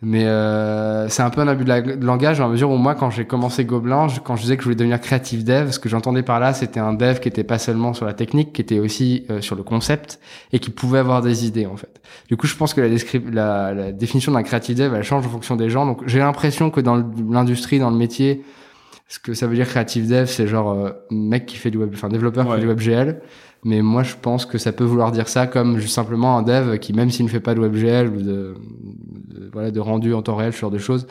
Mais 0.02 0.24
euh, 0.24 1.08
c'est 1.10 1.22
un 1.22 1.28
peu 1.28 1.42
un 1.42 1.48
abus 1.48 1.64
de, 1.64 2.04
langage 2.04 2.38
dans 2.38 2.46
la 2.46 2.52
mesure 2.52 2.70
où 2.70 2.76
moi, 2.76 2.94
quand 2.94 3.10
j'ai 3.10 3.26
commencé 3.26 3.66
Gobelin, 3.66 4.06
quand 4.24 4.34
je 4.34 4.42
disais 4.42 4.56
que 4.56 4.62
je 4.62 4.64
voulais 4.64 4.76
devenir 4.76 4.98
creative 4.98 5.44
dev, 5.44 5.70
ce 5.72 5.78
que 5.78 5.90
j'entendais 5.90 6.22
par 6.22 6.40
là, 6.40 6.54
c'était 6.54 6.80
un 6.80 6.94
dev 6.94 7.18
qui 7.18 7.28
était 7.28 7.44
pas 7.44 7.58
seulement 7.58 7.92
sur 7.92 8.06
la 8.06 8.14
technique, 8.14 8.54
qui 8.54 8.62
était 8.62 8.78
aussi 8.78 9.26
euh, 9.28 9.42
sur 9.42 9.56
le 9.56 9.62
concept 9.62 10.18
et 10.52 10.58
qui 10.58 10.70
pouvait 10.70 11.00
avoir 11.00 11.20
des 11.20 11.46
idées 11.46 11.66
en 11.66 11.76
fait. 11.76 12.00
Du 12.28 12.38
coup, 12.38 12.46
je 12.46 12.56
pense 12.56 12.72
que 12.72 12.80
la, 12.80 12.88
la, 13.30 13.74
la 13.74 13.92
définition 13.92 14.32
d'un 14.32 14.42
creative 14.42 14.76
dev, 14.78 14.94
elle 14.94 15.02
change 15.02 15.26
en 15.26 15.30
fonction 15.30 15.56
des 15.56 15.68
gens. 15.68 15.84
Donc, 15.84 16.02
j'ai 16.06 16.20
l'impression 16.20 16.70
que 16.70 16.80
dans 16.80 16.96
l'industrie, 17.30 17.78
dans 17.78 17.90
le 17.90 17.96
métier, 17.96 18.42
ce 19.10 19.18
que 19.18 19.34
ça 19.34 19.48
veut 19.48 19.56
dire 19.56 19.68
creative 19.68 20.08
dev, 20.08 20.26
c'est 20.26 20.46
genre 20.46 20.70
euh, 20.70 20.92
mec 21.10 21.44
qui 21.44 21.56
fait 21.56 21.70
du 21.70 21.76
web, 21.76 21.90
enfin 21.92 22.08
développeur 22.08 22.46
qui 22.46 22.52
fait 22.52 22.60
du 22.60 22.66
WebGL. 22.68 23.20
Mais 23.64 23.82
moi, 23.82 24.02
je 24.02 24.14
pense 24.20 24.46
que 24.46 24.56
ça 24.56 24.72
peut 24.72 24.84
vouloir 24.84 25.12
dire 25.12 25.28
ça 25.28 25.46
comme 25.46 25.78
juste 25.78 25.94
simplement 25.94 26.38
un 26.38 26.42
dev 26.42 26.78
qui, 26.78 26.94
même 26.94 27.10
s'il 27.10 27.26
ne 27.26 27.30
fait 27.30 27.40
pas 27.40 27.54
de 27.54 27.60
WebGL 27.60 28.08
ou 28.08 28.22
de, 28.22 28.54
voilà, 29.52 29.70
de 29.70 29.80
rendu 29.80 30.14
en 30.14 30.22
temps 30.22 30.36
réel, 30.36 30.52
ce 30.52 30.58
genre 30.58 30.70
de 30.70 30.78
choses, 30.78 31.06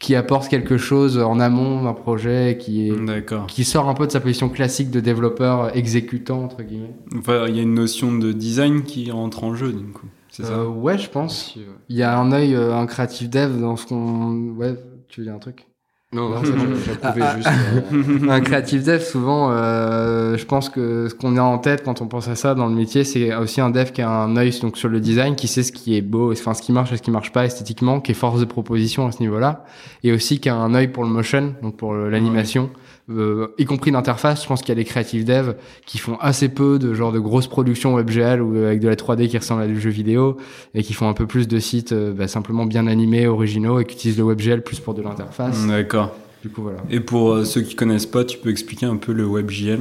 qui 0.00 0.14
apporte 0.14 0.48
quelque 0.48 0.76
chose 0.76 1.18
en 1.18 1.40
amont 1.40 1.82
d'un 1.82 1.94
projet 1.94 2.58
qui 2.60 2.88
est, 2.88 3.46
qui 3.46 3.64
sort 3.64 3.88
un 3.88 3.94
peu 3.94 4.06
de 4.06 4.12
sa 4.12 4.20
position 4.20 4.48
classique 4.48 4.90
de 4.90 5.00
développeur 5.00 5.76
exécutant, 5.76 6.44
entre 6.44 6.62
guillemets. 6.62 6.94
Enfin, 7.16 7.46
il 7.48 7.56
y 7.56 7.58
a 7.58 7.62
une 7.62 7.74
notion 7.74 8.16
de 8.16 8.32
design 8.32 8.82
qui 8.82 9.10
rentre 9.10 9.44
en 9.44 9.54
jeu, 9.54 9.72
du 9.72 9.84
coup. 9.92 10.06
C'est 10.30 10.44
ça? 10.44 10.54
Euh, 10.54 10.66
ouais, 10.66 10.98
je 10.98 11.08
pense. 11.08 11.56
Il 11.88 11.96
y 11.96 12.02
a 12.02 12.18
un 12.18 12.32
œil, 12.32 12.54
euh, 12.54 12.74
un 12.74 12.86
creative 12.86 13.30
dev 13.30 13.60
dans 13.60 13.76
ce 13.76 13.86
qu'on, 13.86 14.50
ouais, 14.56 14.74
tu 15.08 15.20
veux 15.20 15.26
dire 15.26 15.34
un 15.34 15.38
truc? 15.38 15.66
Non, 16.14 16.28
non 16.30 16.42
j'approuvais 16.86 17.22
ah, 17.22 17.36
juste. 17.36 17.48
Euh, 17.92 18.28
un 18.30 18.40
creative 18.40 18.84
dev, 18.84 19.00
souvent, 19.00 19.50
euh, 19.50 20.36
je 20.36 20.44
pense 20.44 20.68
que 20.68 21.08
ce 21.08 21.14
qu'on 21.14 21.36
a 21.36 21.42
en 21.42 21.58
tête 21.58 21.82
quand 21.84 22.00
on 22.00 22.06
pense 22.06 22.28
à 22.28 22.36
ça 22.36 22.54
dans 22.54 22.66
le 22.66 22.74
métier, 22.74 23.02
c'est 23.02 23.34
aussi 23.34 23.60
un 23.60 23.70
dev 23.70 23.90
qui 23.90 24.00
a 24.00 24.08
un 24.08 24.36
œil 24.36 24.52
donc 24.60 24.78
sur 24.78 24.88
le 24.88 25.00
design, 25.00 25.34
qui 25.34 25.48
sait 25.48 25.64
ce 25.64 25.72
qui 25.72 25.96
est 25.96 26.02
beau, 26.02 26.30
enfin 26.30 26.54
ce 26.54 26.62
qui 26.62 26.72
marche 26.72 26.92
et 26.92 26.96
ce 26.96 27.02
qui 27.02 27.10
marche 27.10 27.32
pas 27.32 27.44
esthétiquement, 27.44 28.00
qui 28.00 28.12
est 28.12 28.14
force 28.14 28.38
de 28.38 28.44
proposition 28.44 29.06
à 29.06 29.12
ce 29.12 29.20
niveau-là, 29.20 29.64
et 30.04 30.12
aussi 30.12 30.38
qui 30.38 30.48
a 30.48 30.54
un 30.54 30.74
œil 30.74 30.88
pour 30.88 31.02
le 31.02 31.10
motion, 31.10 31.54
donc 31.62 31.76
pour 31.76 31.94
l'animation. 31.94 32.70
Euh, 33.10 33.48
y 33.58 33.66
compris 33.66 33.90
d'interface. 33.92 34.42
Je 34.42 34.48
pense 34.48 34.60
qu'il 34.60 34.70
y 34.70 34.72
a 34.72 34.76
des 34.76 34.84
creative 34.84 35.24
dev 35.24 35.52
qui 35.84 35.98
font 35.98 36.16
assez 36.20 36.48
peu 36.48 36.78
de 36.78 36.94
genre 36.94 37.12
de 37.12 37.18
grosses 37.18 37.48
productions 37.48 37.94
WebGL 37.94 38.40
ou 38.40 38.56
avec 38.64 38.80
de 38.80 38.88
la 38.88 38.96
3D 38.96 39.28
qui 39.28 39.36
ressemble 39.36 39.62
à 39.62 39.66
du 39.66 39.78
jeu 39.78 39.90
vidéo 39.90 40.38
et 40.74 40.82
qui 40.82 40.94
font 40.94 41.08
un 41.08 41.12
peu 41.12 41.26
plus 41.26 41.46
de 41.46 41.58
sites 41.58 41.92
euh, 41.92 42.12
bah, 42.12 42.28
simplement 42.28 42.64
bien 42.64 42.86
animés, 42.86 43.26
originaux 43.26 43.78
et 43.78 43.84
qui 43.84 43.94
utilisent 43.96 44.18
le 44.18 44.24
WebGL 44.24 44.62
plus 44.62 44.80
pour 44.80 44.94
de 44.94 45.02
l'interface. 45.02 45.66
D'accord. 45.66 46.14
Du 46.42 46.50
coup, 46.50 46.62
voilà. 46.62 46.78
Et 46.90 47.00
pour 47.00 47.32
euh, 47.32 47.44
ceux 47.44 47.62
qui 47.62 47.74
connaissent 47.74 48.06
pas, 48.06 48.24
tu 48.24 48.38
peux 48.38 48.50
expliquer 48.50 48.86
un 48.86 48.96
peu 48.96 49.12
le 49.12 49.24
WebGL 49.24 49.80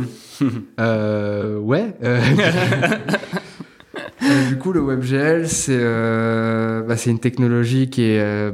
euh, 0.79 1.59
Ouais. 4.33 4.49
du 4.49 4.57
coup, 4.57 4.71
le 4.73 4.81
WebGL, 4.81 5.47
c'est 5.47 5.77
euh, 5.77 6.81
bah, 6.83 6.95
une 7.05 7.19
technologie 7.19 7.89
qui 7.89 8.03
est 8.03 8.19
euh, 8.19 8.51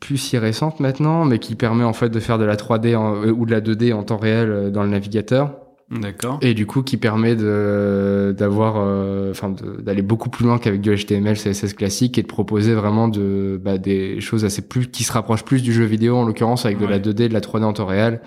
plus 0.00 0.16
si 0.16 0.38
récente 0.38 0.80
maintenant, 0.80 1.24
mais 1.24 1.38
qui 1.38 1.54
permet 1.54 1.84
en 1.84 1.92
fait 1.92 2.08
de 2.08 2.20
faire 2.20 2.38
de 2.38 2.44
la 2.44 2.56
3D 2.56 2.94
euh, 2.94 3.32
ou 3.32 3.46
de 3.46 3.50
la 3.50 3.60
2D 3.60 3.92
en 3.92 4.02
temps 4.02 4.16
réel 4.16 4.50
euh, 4.50 4.70
dans 4.70 4.82
le 4.82 4.88
navigateur. 4.88 5.56
D'accord. 5.90 6.38
Et 6.40 6.54
du 6.54 6.64
coup, 6.64 6.82
qui 6.82 6.96
permet 6.96 7.36
de 7.36 8.34
d'avoir, 8.38 8.76
enfin, 9.30 9.54
d'aller 9.80 10.00
beaucoup 10.00 10.30
plus 10.30 10.46
loin 10.46 10.56
qu'avec 10.56 10.80
du 10.80 10.96
HTML, 10.96 11.36
CSS 11.36 11.74
classique 11.74 12.16
et 12.16 12.22
de 12.22 12.26
proposer 12.26 12.72
vraiment 12.72 13.08
de 13.08 13.60
bah, 13.62 13.76
des 13.76 14.18
choses 14.22 14.46
assez 14.46 14.62
plus 14.62 14.86
qui 14.86 15.04
se 15.04 15.12
rapprochent 15.12 15.44
plus 15.44 15.62
du 15.62 15.70
jeu 15.70 15.84
vidéo 15.84 16.16
en 16.16 16.24
l'occurrence 16.24 16.64
avec 16.64 16.78
de 16.78 16.86
la 16.86 16.98
2D, 16.98 17.28
de 17.28 17.34
la 17.34 17.40
3D 17.40 17.64
en 17.64 17.74
temps 17.74 17.84
réel 17.84 18.22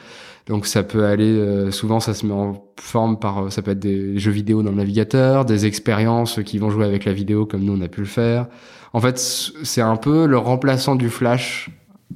donc 0.47 0.67
ça 0.67 0.83
peut 0.83 1.05
aller, 1.05 1.31
euh, 1.31 1.71
souvent 1.71 1.99
ça 1.99 2.13
se 2.13 2.25
met 2.25 2.33
en 2.33 2.63
forme 2.79 3.17
par, 3.17 3.51
ça 3.51 3.61
peut 3.61 3.71
être 3.71 3.79
des 3.79 4.19
jeux 4.19 4.31
vidéo 4.31 4.61
dans 4.61 4.71
le 4.71 4.77
navigateur, 4.77 5.45
des 5.45 5.65
expériences 5.65 6.39
qui 6.45 6.59
vont 6.59 6.69
jouer 6.69 6.85
avec 6.85 7.05
la 7.05 7.13
vidéo 7.13 7.45
comme 7.45 7.63
nous 7.63 7.73
on 7.73 7.81
a 7.81 7.87
pu 7.87 8.01
le 8.01 8.07
faire. 8.07 8.47
En 8.93 9.01
fait, 9.01 9.17
c'est 9.17 9.81
un 9.81 9.97
peu 9.97 10.25
le 10.25 10.37
remplaçant 10.37 10.95
du 10.95 11.09
Flash. 11.09 11.69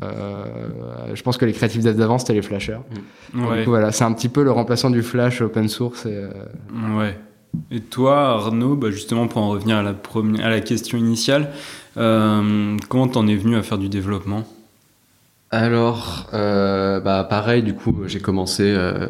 Euh, 0.04 0.46
je 1.14 1.22
pense 1.24 1.38
que 1.38 1.46
les 1.46 1.54
créatifs 1.54 1.84
d'avant 1.84 2.20
c'était 2.20 2.34
les 2.34 2.44
flashers. 2.44 2.78
Mmh. 3.34 3.46
Ouais. 3.46 3.58
Donc, 3.58 3.68
voilà, 3.68 3.92
c'est 3.92 4.04
un 4.04 4.14
petit 4.14 4.30
peu 4.30 4.44
le 4.44 4.52
remplaçant 4.52 4.90
du 4.90 5.02
Flash 5.02 5.42
open 5.42 5.68
source. 5.68 6.06
Et, 6.06 6.14
euh... 6.14 6.30
Ouais. 6.98 7.18
Et 7.72 7.80
toi, 7.80 8.30
Arnaud, 8.30 8.76
bah 8.76 8.92
justement 8.92 9.28
pour 9.28 9.42
en 9.42 9.50
revenir 9.50 9.78
à 9.78 9.82
la, 9.82 9.94
première, 9.94 10.46
à 10.46 10.50
la 10.50 10.62
question 10.62 10.98
initiale, 10.98 11.50
euh, 11.98 12.78
comment 12.88 13.08
t'en 13.08 13.28
es 13.28 13.36
venu 13.36 13.56
à 13.56 13.64
faire 13.64 13.80
du 13.80 13.90
développement? 13.90 14.44
Alors, 15.52 16.30
euh, 16.34 17.00
bah 17.00 17.26
pareil, 17.28 17.64
du 17.64 17.74
coup, 17.74 18.04
j'ai 18.06 18.20
commencé 18.20 18.64
euh, 18.66 19.08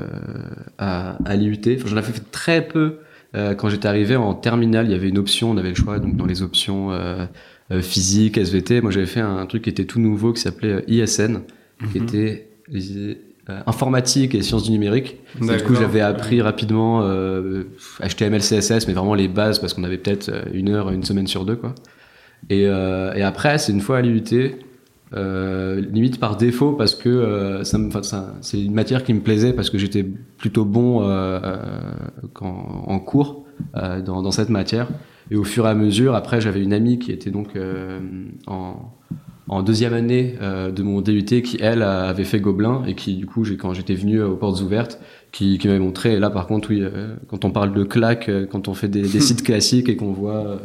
à, 0.77 1.18
à 1.25 1.36
l'IUT. 1.36 1.59
Enfin, 1.75 1.88
J'en 1.88 1.97
avais 1.97 2.13
fait 2.13 2.31
très 2.31 2.65
peu 2.65 3.00
euh, 3.36 3.53
quand 3.53 3.69
j'étais 3.69 3.88
arrivé 3.88 4.15
en 4.15 4.33
terminale. 4.33 4.86
Il 4.88 4.91
y 4.91 4.95
avait 4.95 5.09
une 5.09 5.18
option, 5.18 5.51
on 5.51 5.57
avait 5.57 5.69
le 5.69 5.75
choix 5.75 6.00
donc 6.00 6.15
dans 6.15 6.25
les 6.25 6.41
options 6.41 6.91
euh, 6.91 7.25
euh 7.71 7.81
physique, 7.81 8.38
SVT. 8.38 8.81
Moi, 8.81 8.91
j'avais 8.91 9.06
fait 9.06 9.19
un 9.19 9.45
truc 9.45 9.63
qui 9.63 9.69
était 9.69 9.86
tout 9.86 10.00
nouveau 10.00 10.33
qui 10.33 10.41
s'appelait 10.41 10.74
euh, 10.74 10.81
ISN, 10.88 11.41
qui 11.91 12.00
mhm. 12.00 12.07
était 12.07 12.47
informatique 13.65 14.36
et 14.36 14.41
sciences 14.41 14.63
du 14.63 14.71
numérique. 14.71 15.18
du 15.39 15.63
coup, 15.63 15.75
j'avais 15.75 16.01
appris 16.01 16.41
rapidement 16.41 17.01
HTML, 18.00 18.41
CSS, 18.41 18.88
mais 18.88 18.94
vraiment 18.94 19.15
les 19.15 19.27
bases 19.27 19.60
parce 19.60 19.74
qu'on 19.74 19.84
avait 19.84 19.98
peut-être 19.98 20.31
une 20.53 20.69
heure, 20.69 20.91
une 20.91 21.03
semaine 21.03 21.25
sur 21.25 21.46
deux, 21.46 21.55
quoi. 21.55 21.74
Et, 22.51 22.63
et 22.63 23.24
après, 23.24 23.58
c'est 23.58 23.72
une 23.72 23.81
fois 23.81 23.98
à 23.98 24.01
l'IUT 24.01 24.55
euh, 25.16 25.82
limite 25.82 26.20
par 26.20 26.38
défaut 26.38 26.74
parce 26.74 26.94
que 26.94 27.10
euh, 27.10 27.63
ça, 27.63 28.36
c'est 28.42 28.62
une 28.62 28.75
matière 28.75 29.04
qui 29.04 29.13
me 29.13 29.22
plaisait 29.22 29.54
parce 29.54 29.72
que 29.72 29.80
j'étais 29.80 30.06
plutôt 30.38 30.66
bon 30.66 31.01
euh, 31.01 31.39
en 32.42 33.00
cours 33.00 33.46
dans, 33.74 34.32
cette 34.32 34.50
matière. 34.50 34.88
Et 35.32 35.36
au 35.36 35.44
fur 35.44 35.66
et 35.66 35.70
à 35.70 35.74
mesure 35.74 36.13
après 36.13 36.42
j'avais 36.42 36.62
une 36.62 36.74
amie 36.74 37.00
qui 37.00 37.12
était 37.12 37.32
donc 37.32 37.50
en, 38.48 39.63
deuxième 39.63 39.94
année 39.94 40.36
de 40.42 40.84
mon 40.84 41.01
DUT 41.01 41.24
qui 41.24 41.58
elle 41.60 41.82
avait 41.82 42.24
fait 42.24 42.39
Gobelin 42.39 42.84
et 42.88 42.94
qui 42.94 43.16
du 43.16 43.25
coup 43.25 43.44
quand 43.60 43.74
j'étais 43.74 43.96
venu 43.96 44.22
aux 44.22 44.36
portes 44.36 44.62
ouvertes 44.62 45.00
qui, 45.32 45.60
m'avait 45.66 45.80
montré. 45.80 46.13
Et 46.13 46.20
là 46.20 46.30
par 46.30 46.46
contre 46.46 46.70
oui 46.70 46.84
quand 47.28 47.46
on 47.46 47.51
parle 47.51 47.74
de 47.74 47.84
claque 47.84 48.30
quand 48.51 48.68
on 48.68 48.75
fait 48.75 48.88
des 48.88 49.06
sites 49.20 49.44
classiques 49.44 49.89
et 49.89 49.96
qu'on 49.96 50.13
voit 50.13 50.60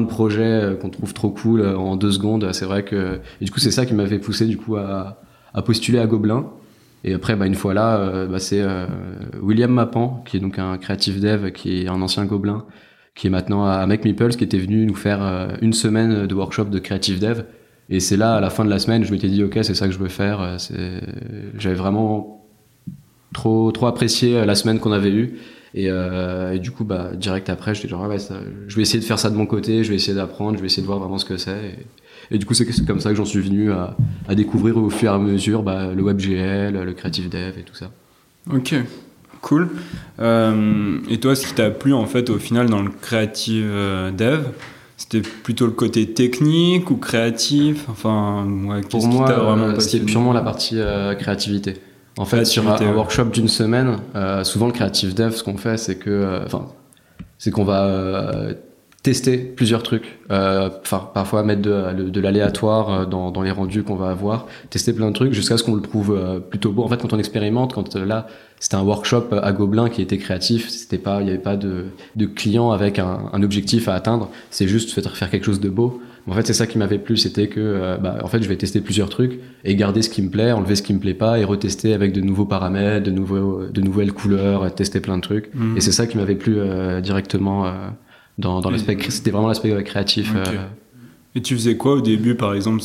de 0.00 0.06
projets 0.06 0.42
euh, 0.42 0.74
qu'on 0.74 0.90
trouve 0.90 1.12
trop 1.14 1.30
cool 1.30 1.60
euh, 1.60 1.76
en 1.76 1.96
deux 1.96 2.12
secondes. 2.12 2.48
C'est 2.52 2.64
vrai 2.64 2.84
que 2.84 3.20
et 3.40 3.44
du 3.44 3.50
coup 3.50 3.60
c'est 3.60 3.70
ça 3.70 3.86
qui 3.86 3.94
m'avait 3.94 4.18
poussé 4.18 4.46
du 4.46 4.56
coup 4.56 4.76
à, 4.76 5.18
postuler 5.64 5.98
à 5.98 6.06
Gobelin. 6.06 6.46
Et 7.04 7.14
après, 7.14 7.34
bah, 7.34 7.46
une 7.46 7.56
fois 7.56 7.74
là, 7.74 7.96
euh, 7.96 8.26
bah, 8.26 8.38
c'est 8.38 8.64
William 9.40 9.72
Mapan, 9.72 10.22
qui 10.26 10.36
est 10.36 10.40
donc 10.40 10.58
un 10.58 10.78
creative 10.78 11.20
dev, 11.20 11.50
qui 11.50 11.82
est 11.82 11.88
un 11.88 12.00
ancien 12.00 12.24
Gobelin, 12.26 12.64
qui 13.14 13.26
est 13.26 13.30
maintenant 13.30 13.66
à 13.66 13.84
Make 13.86 14.04
Meeples, 14.04 14.36
qui 14.36 14.44
était 14.44 14.58
venu 14.58 14.86
nous 14.86 14.94
faire 14.94 15.48
une 15.60 15.72
semaine 15.72 16.26
de 16.26 16.34
workshop 16.34 16.66
de 16.66 16.78
creative 16.78 17.18
dev. 17.18 17.42
Et 17.90 17.98
c'est 17.98 18.16
là, 18.16 18.36
à 18.36 18.40
la 18.40 18.50
fin 18.50 18.64
de 18.64 18.70
la 18.70 18.78
semaine, 18.78 19.04
je 19.04 19.10
m'étais 19.10 19.28
dit, 19.28 19.42
ok, 19.42 19.58
c'est 19.62 19.74
ça 19.74 19.86
que 19.86 19.92
je 19.92 19.98
veux 19.98 20.08
faire. 20.08 20.56
J'avais 21.58 21.74
vraiment 21.74 22.46
trop, 23.34 23.72
trop 23.72 23.86
apprécié 23.86 24.44
la 24.44 24.54
semaine 24.54 24.78
qu'on 24.78 24.92
avait 24.92 25.10
eue. 25.10 25.38
Et, 25.74 25.86
euh, 25.88 26.52
et, 26.52 26.58
du 26.58 26.70
coup, 26.70 26.84
bah, 26.84 27.12
direct 27.14 27.48
après, 27.48 27.74
j'étais 27.74 27.88
genre, 27.88 28.06
ouais, 28.06 28.18
ça, 28.18 28.34
je 28.68 28.76
vais 28.76 28.82
essayer 28.82 29.00
de 29.00 29.04
faire 29.04 29.18
ça 29.18 29.30
de 29.30 29.36
mon 29.36 29.46
côté, 29.46 29.84
je 29.84 29.90
vais 29.90 29.96
essayer 29.96 30.14
d'apprendre, 30.14 30.56
je 30.56 30.60
vais 30.60 30.66
essayer 30.66 30.82
de 30.82 30.86
voir 30.86 30.98
vraiment 30.98 31.18
ce 31.18 31.24
que 31.24 31.36
c'est. 31.36 31.76
Et, 32.30 32.34
et, 32.34 32.38
du 32.38 32.46
coup, 32.46 32.54
c'est 32.54 32.66
comme 32.86 33.00
ça 33.00 33.10
que 33.10 33.16
j'en 33.16 33.24
suis 33.24 33.40
venu 33.40 33.72
à, 33.72 33.96
à, 34.28 34.34
découvrir 34.34 34.76
au 34.76 34.90
fur 34.90 35.10
et 35.10 35.14
à 35.14 35.18
mesure 35.18 35.62
bah, 35.62 35.92
le 35.94 36.02
WebGL, 36.02 36.82
le 36.82 36.92
Creative 36.92 37.28
Dev 37.28 37.58
et 37.58 37.62
tout 37.62 37.74
ça. 37.74 37.90
Ok, 38.52 38.74
cool. 39.40 39.68
Euh, 40.20 40.98
et 41.08 41.20
toi, 41.20 41.36
ce 41.36 41.46
qui 41.46 41.54
t'a 41.54 41.70
plu 41.70 41.94
en 41.94 42.06
fait 42.06 42.30
au 42.30 42.38
final 42.38 42.68
dans 42.68 42.82
le 42.82 42.90
Creative 42.90 43.68
euh, 43.68 44.10
Dev, 44.10 44.46
c'était 44.96 45.20
plutôt 45.20 45.66
le 45.66 45.72
côté 45.72 46.12
technique 46.12 46.90
ou 46.90 46.96
créatif? 46.96 47.86
Enfin, 47.88 48.46
ouais, 48.66 48.80
Pour 48.82 49.06
moi, 49.06 49.80
c'était 49.80 50.04
purement 50.04 50.32
la 50.32 50.42
partie 50.42 50.78
euh, 50.78 51.14
créativité. 51.14 51.74
En 52.18 52.24
fait, 52.24 52.44
sur 52.44 52.68
un, 52.68 52.94
workshop 52.94 53.26
d'une 53.26 53.48
semaine, 53.48 53.98
souvent 54.44 54.66
le 54.66 54.72
creative 54.72 55.14
dev, 55.14 55.32
ce 55.32 55.42
qu'on 55.42 55.56
fait, 55.56 55.78
c'est 55.78 55.96
que, 55.96 56.42
enfin, 56.44 56.68
c'est 57.38 57.50
qu'on 57.50 57.64
va 57.64 58.54
tester 59.02 59.36
plusieurs 59.36 59.82
trucs, 59.82 60.20
euh, 60.30 60.70
parfois 60.80 61.42
mettre 61.42 61.62
de, 61.62 62.08
de 62.08 62.20
l'aléatoire 62.20 62.90
euh, 62.90 63.04
dans, 63.04 63.32
dans, 63.32 63.42
les 63.42 63.50
rendus 63.50 63.82
qu'on 63.82 63.96
va 63.96 64.10
avoir, 64.10 64.46
tester 64.70 64.92
plein 64.92 65.08
de 65.08 65.14
trucs 65.14 65.32
jusqu'à 65.32 65.58
ce 65.58 65.64
qu'on 65.64 65.74
le 65.74 65.82
trouve 65.82 66.16
euh, 66.16 66.38
plutôt 66.38 66.70
beau. 66.70 66.84
En 66.84 66.88
fait, 66.88 67.02
quand 67.02 67.12
on 67.12 67.18
expérimente, 67.18 67.74
quand 67.74 67.96
là 67.96 68.28
c'était 68.60 68.76
un 68.76 68.82
workshop 68.82 69.26
à 69.32 69.52
Gobelin 69.52 69.88
qui 69.88 70.02
était 70.02 70.18
créatif, 70.18 70.68
c'était 70.68 70.98
pas, 70.98 71.20
il 71.20 71.26
y 71.26 71.30
avait 71.30 71.38
pas 71.38 71.56
de, 71.56 71.86
de 72.14 72.26
client 72.26 72.70
avec 72.70 73.00
un, 73.00 73.22
un 73.32 73.42
objectif 73.42 73.88
à 73.88 73.94
atteindre, 73.94 74.30
c'est 74.50 74.68
juste 74.68 74.92
faire 74.92 75.30
quelque 75.30 75.44
chose 75.44 75.60
de 75.60 75.68
beau. 75.68 76.00
En 76.28 76.34
fait, 76.34 76.46
c'est 76.46 76.52
ça 76.52 76.68
qui 76.68 76.78
m'avait 76.78 76.98
plu, 76.98 77.16
c'était 77.16 77.48
que, 77.48 77.98
bah, 78.00 78.18
en 78.22 78.28
fait, 78.28 78.42
je 78.42 78.48
vais 78.48 78.56
tester 78.56 78.80
plusieurs 78.80 79.08
trucs 79.08 79.40
et 79.64 79.74
garder 79.74 80.02
ce 80.02 80.08
qui 80.10 80.22
me 80.22 80.30
plaît, 80.30 80.52
enlever 80.52 80.76
ce 80.76 80.82
qui 80.82 80.94
me 80.94 81.00
plaît 81.00 81.14
pas 81.14 81.40
et 81.40 81.44
retester 81.44 81.94
avec 81.94 82.12
de 82.12 82.20
nouveaux 82.20 82.44
paramètres, 82.44 83.04
de 83.04 83.10
nouveaux, 83.10 83.66
de 83.66 83.80
nouvelles 83.80 84.12
couleurs, 84.12 84.72
tester 84.72 85.00
plein 85.00 85.16
de 85.16 85.22
trucs. 85.22 85.52
Mmh. 85.52 85.76
Et 85.76 85.80
c'est 85.80 85.90
ça 85.90 86.06
qui 86.06 86.16
m'avait 86.16 86.36
plu 86.36 86.58
directement 87.02 87.72
dans, 88.38 88.60
dans 88.60 88.70
l'aspect 88.70 88.96
c'était 89.08 89.30
vraiment 89.30 89.48
l'aspect 89.48 89.82
créatif 89.84 90.32
euh. 90.34 90.64
et 91.34 91.42
tu 91.42 91.54
faisais 91.54 91.76
quoi 91.76 91.94
au 91.94 92.00
début 92.00 92.34
par 92.34 92.54
exemple? 92.54 92.82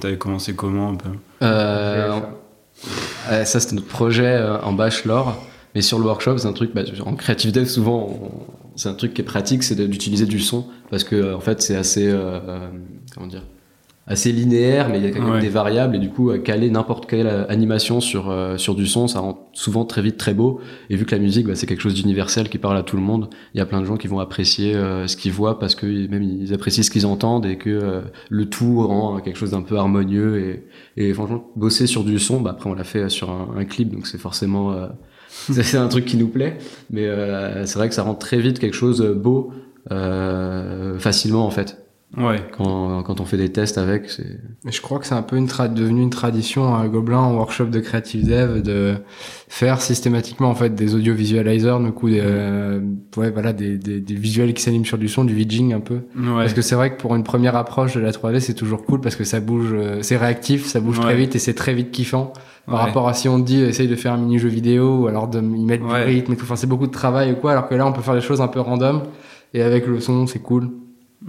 T'avais 0.00 0.18
commencé 0.18 0.54
comment 0.54 0.90
un 0.90 0.96
peu? 0.96 1.10
Euh, 1.42 2.20
ça 3.44 3.60
c'était 3.60 3.74
notre 3.74 3.88
projet 3.88 4.24
euh, 4.24 4.60
en 4.62 4.72
bachelor 4.72 5.42
mais 5.74 5.82
sur 5.82 5.98
le 5.98 6.04
workshop 6.04 6.38
c'est 6.38 6.48
un 6.48 6.52
truc 6.52 6.72
bah, 6.74 6.82
en 7.04 7.14
creative 7.14 7.52
dev 7.52 7.66
souvent 7.66 8.30
c'est 8.76 8.88
un 8.88 8.94
truc 8.94 9.14
qui 9.14 9.20
est 9.20 9.24
pratique 9.24 9.62
c'est 9.62 9.74
d'utiliser 9.74 10.26
du 10.26 10.40
son 10.40 10.66
parce 10.90 11.04
que 11.04 11.34
en 11.34 11.40
fait 11.40 11.62
c'est 11.62 11.76
assez 11.76 12.12
comment 13.14 13.26
dire 13.26 13.44
assez 14.10 14.32
linéaire, 14.32 14.88
mais 14.88 14.98
il 14.98 15.04
y 15.04 15.06
a 15.06 15.12
quand 15.12 15.22
même 15.22 15.40
des 15.40 15.48
variables. 15.48 15.94
Et 15.94 15.98
du 16.00 16.10
coup 16.10 16.32
caler 16.44 16.68
n'importe 16.68 17.08
quelle 17.08 17.28
animation 17.48 18.00
sur 18.00 18.28
euh, 18.28 18.56
sur 18.56 18.74
du 18.74 18.86
son, 18.86 19.06
ça 19.06 19.20
rend 19.20 19.48
souvent 19.52 19.84
très 19.84 20.02
vite 20.02 20.16
très 20.16 20.34
beau. 20.34 20.60
Et 20.90 20.96
vu 20.96 21.06
que 21.06 21.14
la 21.14 21.20
musique, 21.20 21.46
bah, 21.46 21.54
c'est 21.54 21.66
quelque 21.66 21.80
chose 21.80 21.94
d'universel 21.94 22.48
qui 22.48 22.58
parle 22.58 22.76
à 22.76 22.82
tout 22.82 22.96
le 22.96 23.02
monde, 23.02 23.30
il 23.54 23.58
y 23.58 23.60
a 23.60 23.66
plein 23.66 23.80
de 23.80 23.86
gens 23.86 23.96
qui 23.96 24.08
vont 24.08 24.18
apprécier 24.18 24.74
euh, 24.74 25.06
ce 25.06 25.16
qu'ils 25.16 25.32
voient 25.32 25.60
parce 25.60 25.76
que 25.76 25.86
même 26.08 26.24
ils 26.24 26.52
apprécient 26.52 26.82
ce 26.82 26.90
qu'ils 26.90 27.06
entendent 27.06 27.46
et 27.46 27.56
que 27.56 27.70
euh, 27.70 28.00
le 28.28 28.46
tout 28.46 28.84
rend 28.86 29.20
quelque 29.20 29.36
chose 29.36 29.52
d'un 29.52 29.62
peu 29.62 29.76
harmonieux. 29.76 30.64
Et, 30.96 31.06
et 31.08 31.14
franchement 31.14 31.44
bosser 31.54 31.86
sur 31.86 32.02
du 32.02 32.18
son, 32.18 32.40
bah 32.40 32.50
après 32.50 32.68
on 32.68 32.74
l'a 32.74 32.84
fait 32.84 33.08
sur 33.08 33.30
un, 33.30 33.54
un 33.56 33.64
clip, 33.64 33.92
donc 33.92 34.08
c'est 34.08 34.18
forcément 34.18 34.74
c'est 35.28 35.76
un 35.76 35.86
truc 35.86 36.04
qui 36.04 36.16
nous 36.16 36.28
plaît, 36.28 36.58
mais 36.90 37.06
c'est 37.64 37.78
vrai 37.78 37.88
que 37.88 37.94
ça 37.94 38.02
rend 38.02 38.14
très 38.14 38.40
vite 38.40 38.58
quelque 38.58 38.74
chose 38.74 39.00
beau 39.02 39.52
facilement 39.88 41.46
en 41.46 41.50
fait. 41.50 41.80
Ouais. 42.16 42.42
Quand, 42.56 43.04
quand 43.04 43.20
on 43.20 43.24
fait 43.24 43.36
des 43.36 43.52
tests 43.52 43.78
avec, 43.78 44.10
c'est. 44.10 44.40
Mais 44.64 44.72
je 44.72 44.82
crois 44.82 44.98
que 44.98 45.06
c'est 45.06 45.14
un 45.14 45.22
peu 45.22 45.36
une 45.36 45.46
devenu 45.46 46.02
une 46.02 46.10
tradition 46.10 46.74
à 46.74 46.88
Gobelin 46.88 47.18
en 47.18 47.34
workshop 47.34 47.66
de 47.66 47.78
creative 47.78 48.26
dev 48.26 48.62
de 48.62 48.96
faire 49.48 49.80
systématiquement 49.80 50.50
en 50.50 50.56
fait 50.56 50.74
des 50.74 50.96
audio 50.96 51.14
visualizers, 51.14 51.78
du 51.78 51.92
coup 51.92 52.10
des, 52.10 52.20
euh, 52.20 52.80
ouais 53.16 53.30
voilà 53.30 53.52
des, 53.52 53.78
des, 53.78 54.00
des 54.00 54.14
visuels 54.14 54.54
qui 54.54 54.62
s'animent 54.62 54.84
sur 54.84 54.98
du 54.98 55.08
son, 55.08 55.24
du 55.24 55.34
vidging 55.34 55.72
un 55.72 55.78
peu. 55.78 56.00
Ouais. 56.16 56.34
Parce 56.34 56.52
que 56.52 56.62
c'est 56.62 56.74
vrai 56.74 56.96
que 56.96 57.00
pour 57.00 57.14
une 57.14 57.22
première 57.22 57.54
approche 57.54 57.94
de 57.94 58.00
la 58.00 58.10
3D, 58.10 58.40
c'est 58.40 58.54
toujours 58.54 58.84
cool 58.84 59.00
parce 59.00 59.14
que 59.14 59.24
ça 59.24 59.38
bouge, 59.38 59.70
euh, 59.72 59.98
c'est 60.02 60.16
réactif, 60.16 60.66
ça 60.66 60.80
bouge 60.80 60.98
très 60.98 61.14
vite 61.14 61.36
et 61.36 61.38
c'est 61.38 61.54
très 61.54 61.74
vite 61.74 61.92
kiffant. 61.92 62.32
Par 62.66 62.80
rapport 62.80 63.08
à 63.08 63.14
si 63.14 63.28
on 63.28 63.40
te 63.40 63.46
dit 63.46 63.62
essaye 63.62 63.88
de 63.88 63.96
faire 63.96 64.12
un 64.12 64.18
mini 64.18 64.38
jeu 64.38 64.48
vidéo 64.48 65.02
ou 65.02 65.06
alors 65.08 65.26
de 65.26 65.40
y 65.40 65.64
mettre 65.64 65.86
du 65.86 65.92
rythme 65.92 66.32
et 66.32 66.36
tout. 66.36 66.44
Enfin 66.44 66.56
c'est 66.56 66.68
beaucoup 66.68 66.86
de 66.86 66.92
travail 66.92 67.32
ou 67.32 67.36
quoi. 67.36 67.52
Alors 67.52 67.68
que 67.68 67.74
là 67.74 67.86
on 67.86 67.92
peut 67.92 68.02
faire 68.02 68.14
des 68.14 68.20
choses 68.20 68.40
un 68.40 68.48
peu 68.48 68.60
random 68.60 69.02
et 69.54 69.62
avec 69.62 69.86
le 69.86 70.00
son 70.00 70.26
c'est 70.26 70.40
cool. 70.40 70.70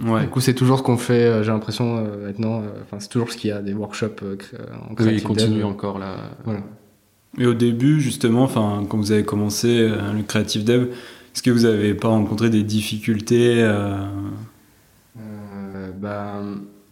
Ouais. 0.00 0.22
Du 0.22 0.28
coup, 0.28 0.40
c'est 0.40 0.54
toujours 0.54 0.78
ce 0.78 0.82
qu'on 0.82 0.96
fait, 0.96 1.26
euh, 1.26 1.42
j'ai 1.42 1.50
l'impression, 1.50 1.98
euh, 1.98 2.26
maintenant. 2.26 2.60
Euh, 2.60 2.80
enfin, 2.82 2.98
c'est 2.98 3.08
toujours 3.08 3.30
ce 3.30 3.36
qu'il 3.36 3.50
y 3.50 3.52
a, 3.52 3.60
des 3.60 3.74
workshops 3.74 4.22
en 4.22 4.94
créativité. 4.94 5.04
Oui, 5.04 5.14
il 5.16 5.22
continue 5.22 5.64
encore 5.64 5.98
là. 5.98 6.16
Voilà. 6.44 6.60
Et 7.38 7.46
au 7.46 7.54
début, 7.54 8.00
justement, 8.00 8.42
enfin, 8.42 8.84
quand 8.88 8.96
vous 8.96 9.12
avez 9.12 9.24
commencé 9.24 9.88
le 9.88 10.22
creative 10.22 10.64
dev, 10.64 10.88
est-ce 11.34 11.42
que 11.42 11.50
vous 11.50 11.60
n'avez 11.60 11.94
pas 11.94 12.08
rencontré 12.08 12.50
des 12.50 12.62
difficultés 12.62 13.66
bah, 15.98 16.42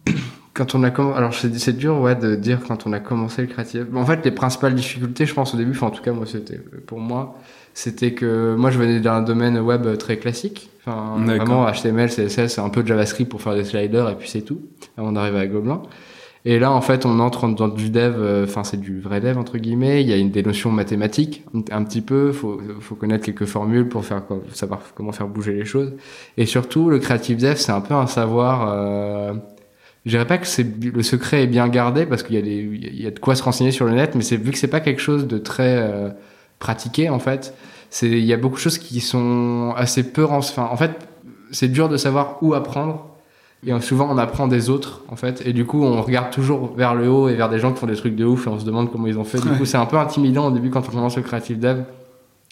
quand 0.53 0.73
on 0.73 0.83
a 0.83 0.89
commencé, 0.89 1.17
alors 1.17 1.33
c'est 1.33 1.77
dur 1.77 1.99
ouais 1.99 2.15
de 2.15 2.35
dire 2.35 2.59
quand 2.65 2.87
on 2.87 2.93
a 2.93 2.99
commencé 2.99 3.41
le 3.41 3.47
creative. 3.49 3.87
En 3.93 4.05
fait, 4.05 4.23
les 4.25 4.31
principales 4.31 4.73
difficultés, 4.73 5.25
je 5.25 5.33
pense 5.33 5.53
au 5.53 5.57
début, 5.57 5.71
enfin 5.71 5.87
en 5.87 5.91
tout 5.91 6.01
cas 6.01 6.13
moi 6.13 6.25
c'était 6.25 6.57
pour 6.87 6.99
moi, 6.99 7.37
c'était 7.73 8.13
que 8.13 8.55
moi 8.55 8.71
je 8.71 8.77
venais 8.77 8.99
d'un 8.99 9.21
domaine 9.21 9.57
web 9.59 9.97
très 9.97 10.17
classique, 10.17 10.69
enfin 10.85 11.15
vraiment 11.23 11.65
HTML, 11.71 12.09
CSS, 12.09 12.59
un 12.59 12.69
peu 12.69 12.83
de 12.83 12.87
JavaScript 12.87 13.29
pour 13.29 13.41
faire 13.41 13.55
des 13.55 13.63
sliders 13.63 14.09
et 14.09 14.15
puis 14.15 14.29
c'est 14.29 14.41
tout 14.41 14.61
avant 14.97 15.11
d'arriver 15.11 15.39
à 15.39 15.47
Gobelin. 15.47 15.81
Et 16.43 16.57
là 16.57 16.71
en 16.71 16.81
fait 16.81 17.05
on 17.05 17.19
entre 17.19 17.47
dans 17.49 17.67
du 17.67 17.89
dev, 17.91 18.15
euh, 18.17 18.45
enfin 18.45 18.63
c'est 18.63 18.79
du 18.79 18.99
vrai 18.99 19.21
dev 19.21 19.37
entre 19.37 19.57
guillemets. 19.57 20.01
Il 20.01 20.09
y 20.09 20.13
a 20.13 20.17
une, 20.17 20.31
des 20.31 20.43
notions 20.43 20.71
mathématiques 20.71 21.43
un 21.71 21.83
petit 21.83 22.01
peu, 22.01 22.31
faut 22.31 22.59
faut 22.79 22.95
connaître 22.95 23.25
quelques 23.25 23.45
formules 23.45 23.87
pour 23.87 24.03
faire 24.03 24.23
savoir 24.51 24.81
comment 24.95 25.11
faire 25.11 25.27
bouger 25.27 25.53
les 25.53 25.65
choses. 25.65 25.93
Et 26.37 26.45
surtout 26.45 26.89
le 26.89 26.99
creative 26.99 27.37
dev 27.37 27.55
c'est 27.55 27.71
un 27.71 27.81
peu 27.81 27.93
un 27.93 28.07
savoir. 28.07 28.69
Euh, 28.73 29.33
je 30.03 30.09
dirais 30.09 30.25
pas 30.25 30.39
que 30.39 30.47
c'est 30.47 30.65
le 30.83 31.03
secret 31.03 31.43
est 31.43 31.47
bien 31.47 31.67
gardé 31.67 32.07
parce 32.07 32.23
qu'il 32.23 32.35
y 32.35 32.39
a 32.39 32.41
des 32.41 32.57
il 32.57 33.01
y 33.01 33.05
a 33.05 33.11
de 33.11 33.19
quoi 33.19 33.35
se 33.35 33.43
renseigner 33.43 33.71
sur 33.71 33.85
le 33.85 33.93
net, 33.93 34.15
mais 34.15 34.23
c'est 34.23 34.37
vu 34.37 34.49
que 34.49 34.57
c'est 34.57 34.67
pas 34.67 34.79
quelque 34.79 35.01
chose 35.01 35.27
de 35.27 35.37
très 35.37 35.77
euh, 35.77 36.09
pratiquer 36.61 37.09
en 37.09 37.19
fait. 37.19 37.53
C'est 37.89 38.09
il 38.09 38.23
y 38.25 38.31
a 38.31 38.37
beaucoup 38.37 38.55
de 38.55 38.61
choses 38.61 38.77
qui 38.77 39.01
sont 39.01 39.73
assez 39.75 40.03
peu 40.03 40.23
enfin 40.25 40.69
en 40.71 40.77
fait 40.77 40.91
c'est 41.51 41.67
dur 41.67 41.89
de 41.89 41.97
savoir 41.97 42.37
où 42.41 42.53
apprendre 42.53 43.07
et 43.67 43.77
souvent 43.81 44.07
on 44.09 44.17
apprend 44.17 44.47
des 44.47 44.69
autres 44.69 45.03
en 45.09 45.17
fait 45.17 45.45
et 45.45 45.51
du 45.51 45.65
coup 45.65 45.83
on 45.83 46.01
regarde 46.01 46.31
toujours 46.31 46.73
vers 46.77 46.95
le 46.95 47.09
haut 47.09 47.27
et 47.27 47.35
vers 47.35 47.49
des 47.49 47.59
gens 47.59 47.73
qui 47.73 47.79
font 47.79 47.87
des 47.87 47.97
trucs 47.97 48.15
de 48.15 48.23
ouf 48.23 48.47
et 48.47 48.49
on 48.49 48.59
se 48.59 48.65
demande 48.65 48.89
comment 48.89 49.07
ils 49.07 49.19
ont 49.19 49.25
fait. 49.25 49.41
Du 49.41 49.49
coup 49.57 49.65
c'est 49.65 49.77
un 49.77 49.85
peu 49.85 49.97
intimidant 49.97 50.47
au 50.47 50.51
début 50.51 50.69
quand 50.69 50.87
on 50.87 50.91
commence 50.91 51.17
le 51.17 51.23
creative 51.23 51.59
dev 51.59 51.81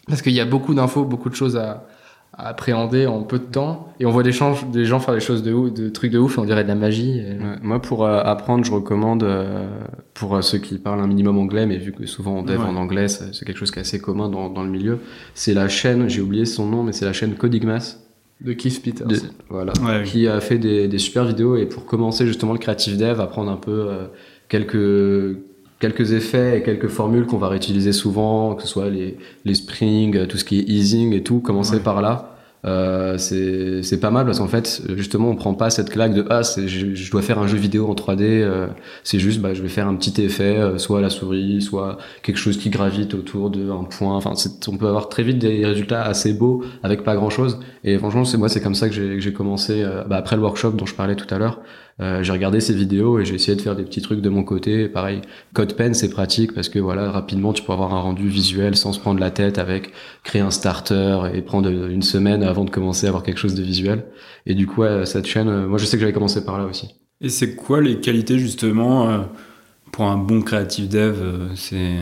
parce 0.07 0.21
qu'il 0.21 0.33
y 0.33 0.41
a 0.41 0.45
beaucoup 0.45 0.73
d'infos, 0.73 1.05
beaucoup 1.05 1.29
de 1.29 1.35
choses 1.35 1.55
à 1.55 1.85
appréhender 2.33 3.05
en 3.05 3.23
peu 3.23 3.39
de 3.39 3.43
temps. 3.43 3.93
Et 3.99 4.05
on 4.05 4.11
voit 4.11 4.23
des, 4.23 4.31
gens, 4.31 4.55
des 4.71 4.85
gens 4.85 4.99
faire 4.99 5.13
des 5.13 5.19
choses 5.19 5.43
de, 5.43 5.51
ouf, 5.51 5.73
de 5.73 5.89
trucs 5.89 6.11
de 6.11 6.19
ouf 6.19 6.37
et 6.37 6.41
on 6.41 6.45
dirait 6.45 6.63
de 6.63 6.69
la 6.69 6.75
magie. 6.75 7.21
moi 7.61 7.81
pour 7.81 8.05
euh, 8.05 8.21
apprendre 8.21 8.63
je 8.63 8.71
recommande 8.71 9.23
euh, 9.23 9.67
pour 10.13 10.35
euh, 10.35 10.41
ceux 10.41 10.57
qui 10.57 10.77
parlent 10.77 11.01
un 11.01 11.07
minimum 11.07 11.37
anglais 11.37 11.65
mais 11.65 11.77
vu 11.77 11.91
que 11.91 12.05
souvent 12.05 12.37
on 12.37 12.43
dev 12.43 12.61
en 12.61 12.75
anglais 12.75 13.07
c'est 13.07 13.45
quelque 13.45 13.57
chose 13.57 13.71
qui 13.71 13.79
est 13.79 13.81
assez 13.81 13.99
commun 13.99 14.29
dans, 14.29 14.49
dans 14.49 14.63
le 14.63 14.69
milieu 14.69 14.99
c'est 15.33 15.53
la 15.53 15.67
chaîne 15.67 16.07
j'ai 16.07 16.21
oublié 16.21 16.45
son 16.45 16.65
nom 16.65 16.83
mais 16.83 16.93
c'est 16.93 17.05
la 17.05 17.13
chaîne 17.13 17.35
Codigmas. 17.35 17.97
De 18.41 18.53
Keith 18.53 18.81
Peters. 18.81 19.31
Voilà. 19.49 19.73
Qui 20.05 20.25
a 20.29 20.39
fait 20.39 20.57
des, 20.57 20.87
des, 20.87 20.97
super 20.97 21.25
vidéos 21.25 21.57
et 21.57 21.65
pour 21.65 21.85
commencer 21.85 22.25
justement 22.25 22.53
le 22.53 22.59
creative 22.59 22.95
dev 22.95 23.19
apprendre 23.19 23.51
un 23.51 23.57
peu 23.57 23.89
quelques 24.47 25.37
quelques 25.79 26.11
effets 26.11 26.57
et 26.57 26.63
quelques 26.63 26.89
formules 26.89 27.25
qu'on 27.25 27.37
va 27.37 27.47
réutiliser 27.47 27.93
souvent, 27.93 28.55
que 28.55 28.63
ce 28.63 28.67
soit 28.67 28.89
les, 28.89 29.17
les 29.45 29.53
springs, 29.55 30.27
tout 30.27 30.37
ce 30.37 30.43
qui 30.43 30.59
est 30.59 30.69
easing 30.69 31.13
et 31.13 31.23
tout, 31.23 31.39
commencer 31.39 31.79
par 31.79 32.01
là. 32.01 32.35
Euh, 32.65 33.17
c'est 33.17 33.99
pas 34.01 34.11
mal 34.11 34.25
parce 34.25 34.39
qu'en 34.39 34.49
fait 34.49 34.81
justement 34.97 35.29
on 35.29 35.37
prend 35.37 35.53
pas 35.53 35.69
cette 35.69 35.89
claque 35.89 36.13
de 36.13 36.25
ah 36.29 36.41
je, 36.41 36.93
je, 36.93 37.09
dois 37.11 37.21
faire 37.21 37.39
un 37.39 37.47
jeu 37.47 37.57
vidéo 37.57 37.87
en 37.87 37.93
3D 37.93 38.19
euh, 38.21 38.67
c'est 39.05 39.17
juste 39.17 39.39
bah 39.39 39.53
je 39.53 39.61
vais 39.61 39.69
faire 39.69 39.87
un 39.87 39.95
petit 39.95 40.21
effet 40.21 40.57
euh, 40.57 40.77
soit 40.77 40.99
la 40.99 41.09
souris 41.09 41.61
soit 41.61 41.97
quelque 42.21 42.35
chose 42.35 42.57
qui 42.57 42.69
gravite 42.69 43.13
autour 43.13 43.49
d'un 43.49 43.85
point. 43.85 44.13
Enfin 44.13 44.33
on 44.67 44.75
peut 44.75 44.87
avoir 44.87 45.07
très 45.07 45.23
vite 45.23 45.39
des 45.39 45.65
résultats 45.65 46.03
assez 46.03 46.33
beaux 46.33 46.61
avec 46.83 47.05
pas 47.05 47.15
grand 47.15 47.29
chose 47.29 47.61
et 47.85 47.97
franchement 47.97 48.25
c'est 48.25 48.37
moi 48.37 48.49
c'est 48.49 48.61
comme 48.61 48.75
ça 48.75 48.89
que 48.89 49.19
j'ai 49.19 49.33
commencé 49.33 49.81
euh, 49.81 50.03
bah, 50.03 50.17
après 50.17 50.35
le 50.35 50.41
workshop 50.41 50.71
dont 50.71 50.85
je 50.85 50.95
parlais 50.95 51.15
tout 51.15 51.33
à 51.33 51.37
l'heure 51.37 51.61
euh, 52.01 52.23
j'ai 52.23 52.31
regardé 52.31 52.61
ces 52.61 52.73
vidéos 52.73 53.19
et 53.19 53.25
j'ai 53.25 53.35
essayé 53.35 53.57
de 53.57 53.61
faire 53.61 53.75
des 53.75 53.83
petits 53.83 54.01
trucs 54.01 54.21
de 54.21 54.29
mon 54.29 54.43
côté. 54.43 54.87
Pareil, 54.87 55.21
CodePen 55.53 55.93
c'est 55.93 56.09
pratique 56.09 56.53
parce 56.53 56.69
que 56.69 56.79
voilà 56.79 57.11
rapidement 57.11 57.51
tu 57.51 57.61
peux 57.61 57.73
avoir 57.73 57.93
un 57.93 57.99
rendu 57.99 58.29
visuel 58.29 58.77
sans 58.77 58.93
se 58.93 58.99
prendre 58.99 59.19
la 59.19 59.31
tête 59.31 59.57
avec 59.57 59.91
créer 60.23 60.41
un 60.41 60.51
starter 60.51 61.29
et 61.33 61.41
prendre 61.41 61.69
une 61.69 62.01
semaine 62.01 62.43
avant 62.43 62.63
de 62.63 62.69
commencer 62.69 63.05
à 63.07 63.09
avoir 63.09 63.23
quelque 63.23 63.39
chose 63.39 63.55
de 63.55 63.63
visuel. 63.63 64.05
Et 64.45 64.55
du 64.55 64.65
coup 64.65 64.83
cette 65.03 65.25
chaîne, 65.25 65.49
euh, 65.49 65.67
moi 65.67 65.77
je 65.77 65.85
sais 65.85 65.97
que 65.97 66.01
j'avais 66.01 66.13
commencé 66.13 66.45
par 66.45 66.57
là 66.57 66.65
aussi. 66.65 66.95
Et 67.21 67.27
c'est 67.27 67.55
quoi 67.55 67.81
les 67.81 67.99
qualités 67.99 68.39
justement 68.39 69.09
euh, 69.09 69.19
pour 69.91 70.05
un 70.05 70.17
bon 70.17 70.41
creative 70.41 70.87
dev 70.87 71.17
C'est 71.55 71.95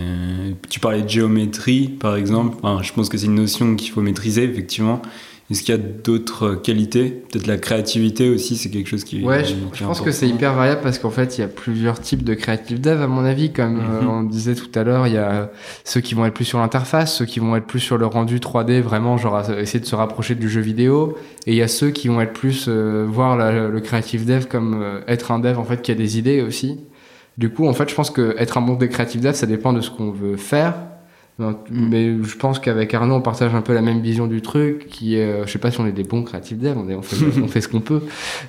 tu 0.69 0.79
parlais 0.79 1.01
de 1.01 1.09
géométrie 1.09 1.87
par 1.87 2.15
exemple. 2.15 2.57
Enfin, 2.61 2.83
je 2.83 2.93
pense 2.93 3.09
que 3.09 3.17
c'est 3.17 3.25
une 3.25 3.33
notion 3.33 3.75
qu'il 3.75 3.91
faut 3.91 4.01
maîtriser 4.01 4.43
effectivement. 4.43 5.01
Est-ce 5.49 5.63
qu'il 5.63 5.73
y 5.73 5.77
a 5.77 5.81
d'autres 5.81 6.55
qualités? 6.55 7.23
Peut-être 7.31 7.47
la 7.47 7.57
créativité 7.57 8.29
aussi, 8.29 8.57
c'est 8.57 8.69
quelque 8.69 8.89
chose 8.89 9.05
qui. 9.05 9.23
Ouais, 9.23 9.45
je, 9.45 9.83
pense 9.85 10.01
que 10.01 10.11
c'est 10.11 10.27
hyper 10.27 10.53
variable 10.53 10.81
parce 10.83 10.99
qu'en 10.99 11.09
fait, 11.09 11.37
il 11.37 11.41
y 11.41 11.43
a 11.45 11.47
plusieurs 11.47 12.01
types 12.01 12.23
de 12.23 12.33
creative 12.33 12.81
dev 12.81 13.01
à 13.01 13.07
mon 13.07 13.23
avis. 13.23 13.53
Comme 13.53 13.79
euh, 13.79 14.01
mhm. 14.01 14.09
on 14.09 14.23
disait 14.23 14.55
tout 14.55 14.67
à 14.75 14.83
l'heure, 14.83 15.07
il 15.07 15.13
y 15.13 15.17
a 15.17 15.49
ceux 15.85 16.01
qui 16.01 16.15
vont 16.15 16.25
être 16.25 16.33
plus 16.33 16.43
sur 16.43 16.59
l'interface, 16.59 17.15
ceux 17.15 17.25
qui 17.25 17.39
vont 17.39 17.55
être 17.55 17.65
plus 17.65 17.79
sur 17.79 17.97
le 17.97 18.05
rendu 18.05 18.39
3D, 18.39 18.81
vraiment 18.81 19.17
genre 19.17 19.39
essayer 19.51 19.79
de 19.79 19.85
se 19.85 19.95
rapprocher 19.95 20.35
du 20.35 20.49
jeu 20.49 20.59
vidéo. 20.59 21.17
Et 21.45 21.53
il 21.53 21.57
y 21.57 21.61
a 21.61 21.69
ceux 21.69 21.91
qui 21.91 22.09
vont 22.09 22.19
être 22.19 22.33
plus 22.33 22.65
euh, 22.67 23.05
voir 23.09 23.37
le 23.37 23.79
creative 23.79 24.25
dev 24.25 24.47
comme 24.47 24.81
euh, 24.81 24.99
être 25.07 25.31
un 25.31 25.39
dev 25.39 25.57
en 25.57 25.63
fait 25.63 25.81
qui 25.81 25.91
a 25.91 25.95
des 25.95 26.17
idées 26.17 26.41
aussi. 26.41 26.81
Du 27.37 27.51
coup, 27.51 27.67
en 27.67 27.73
fait, 27.73 27.87
je 27.89 27.95
pense 27.95 28.09
que 28.09 28.35
être 28.37 28.57
un 28.57 28.61
bon 28.61 28.75
creative 28.75 29.21
dev, 29.21 29.33
ça 29.33 29.45
dépend 29.45 29.71
de 29.71 29.79
ce 29.79 29.91
qu'on 29.91 30.11
veut 30.11 30.35
faire. 30.35 30.73
Mais 31.39 32.23
je 32.23 32.35
pense 32.35 32.59
qu'avec 32.59 32.93
Arnaud, 32.95 33.15
on 33.15 33.21
partage 33.21 33.53
un 33.53 33.61
peu 33.61 33.73
la 33.73 33.83
même 33.83 34.01
vision 34.01 34.25
du 34.25 34.41
truc, 34.41 34.87
qui 34.87 35.17
est, 35.17 35.23
euh, 35.23 35.45
je 35.45 35.51
sais 35.51 35.59
pas 35.59 35.69
si 35.69 35.79
on 35.79 35.85
est 35.85 35.91
des 35.91 36.03
bons 36.03 36.23
créatifs 36.23 36.57
devs, 36.57 36.77
on, 36.77 37.01
fait, 37.03 37.39
on 37.43 37.47
fait 37.47 37.61
ce 37.61 37.67
qu'on 37.67 37.79
peut, 37.79 38.01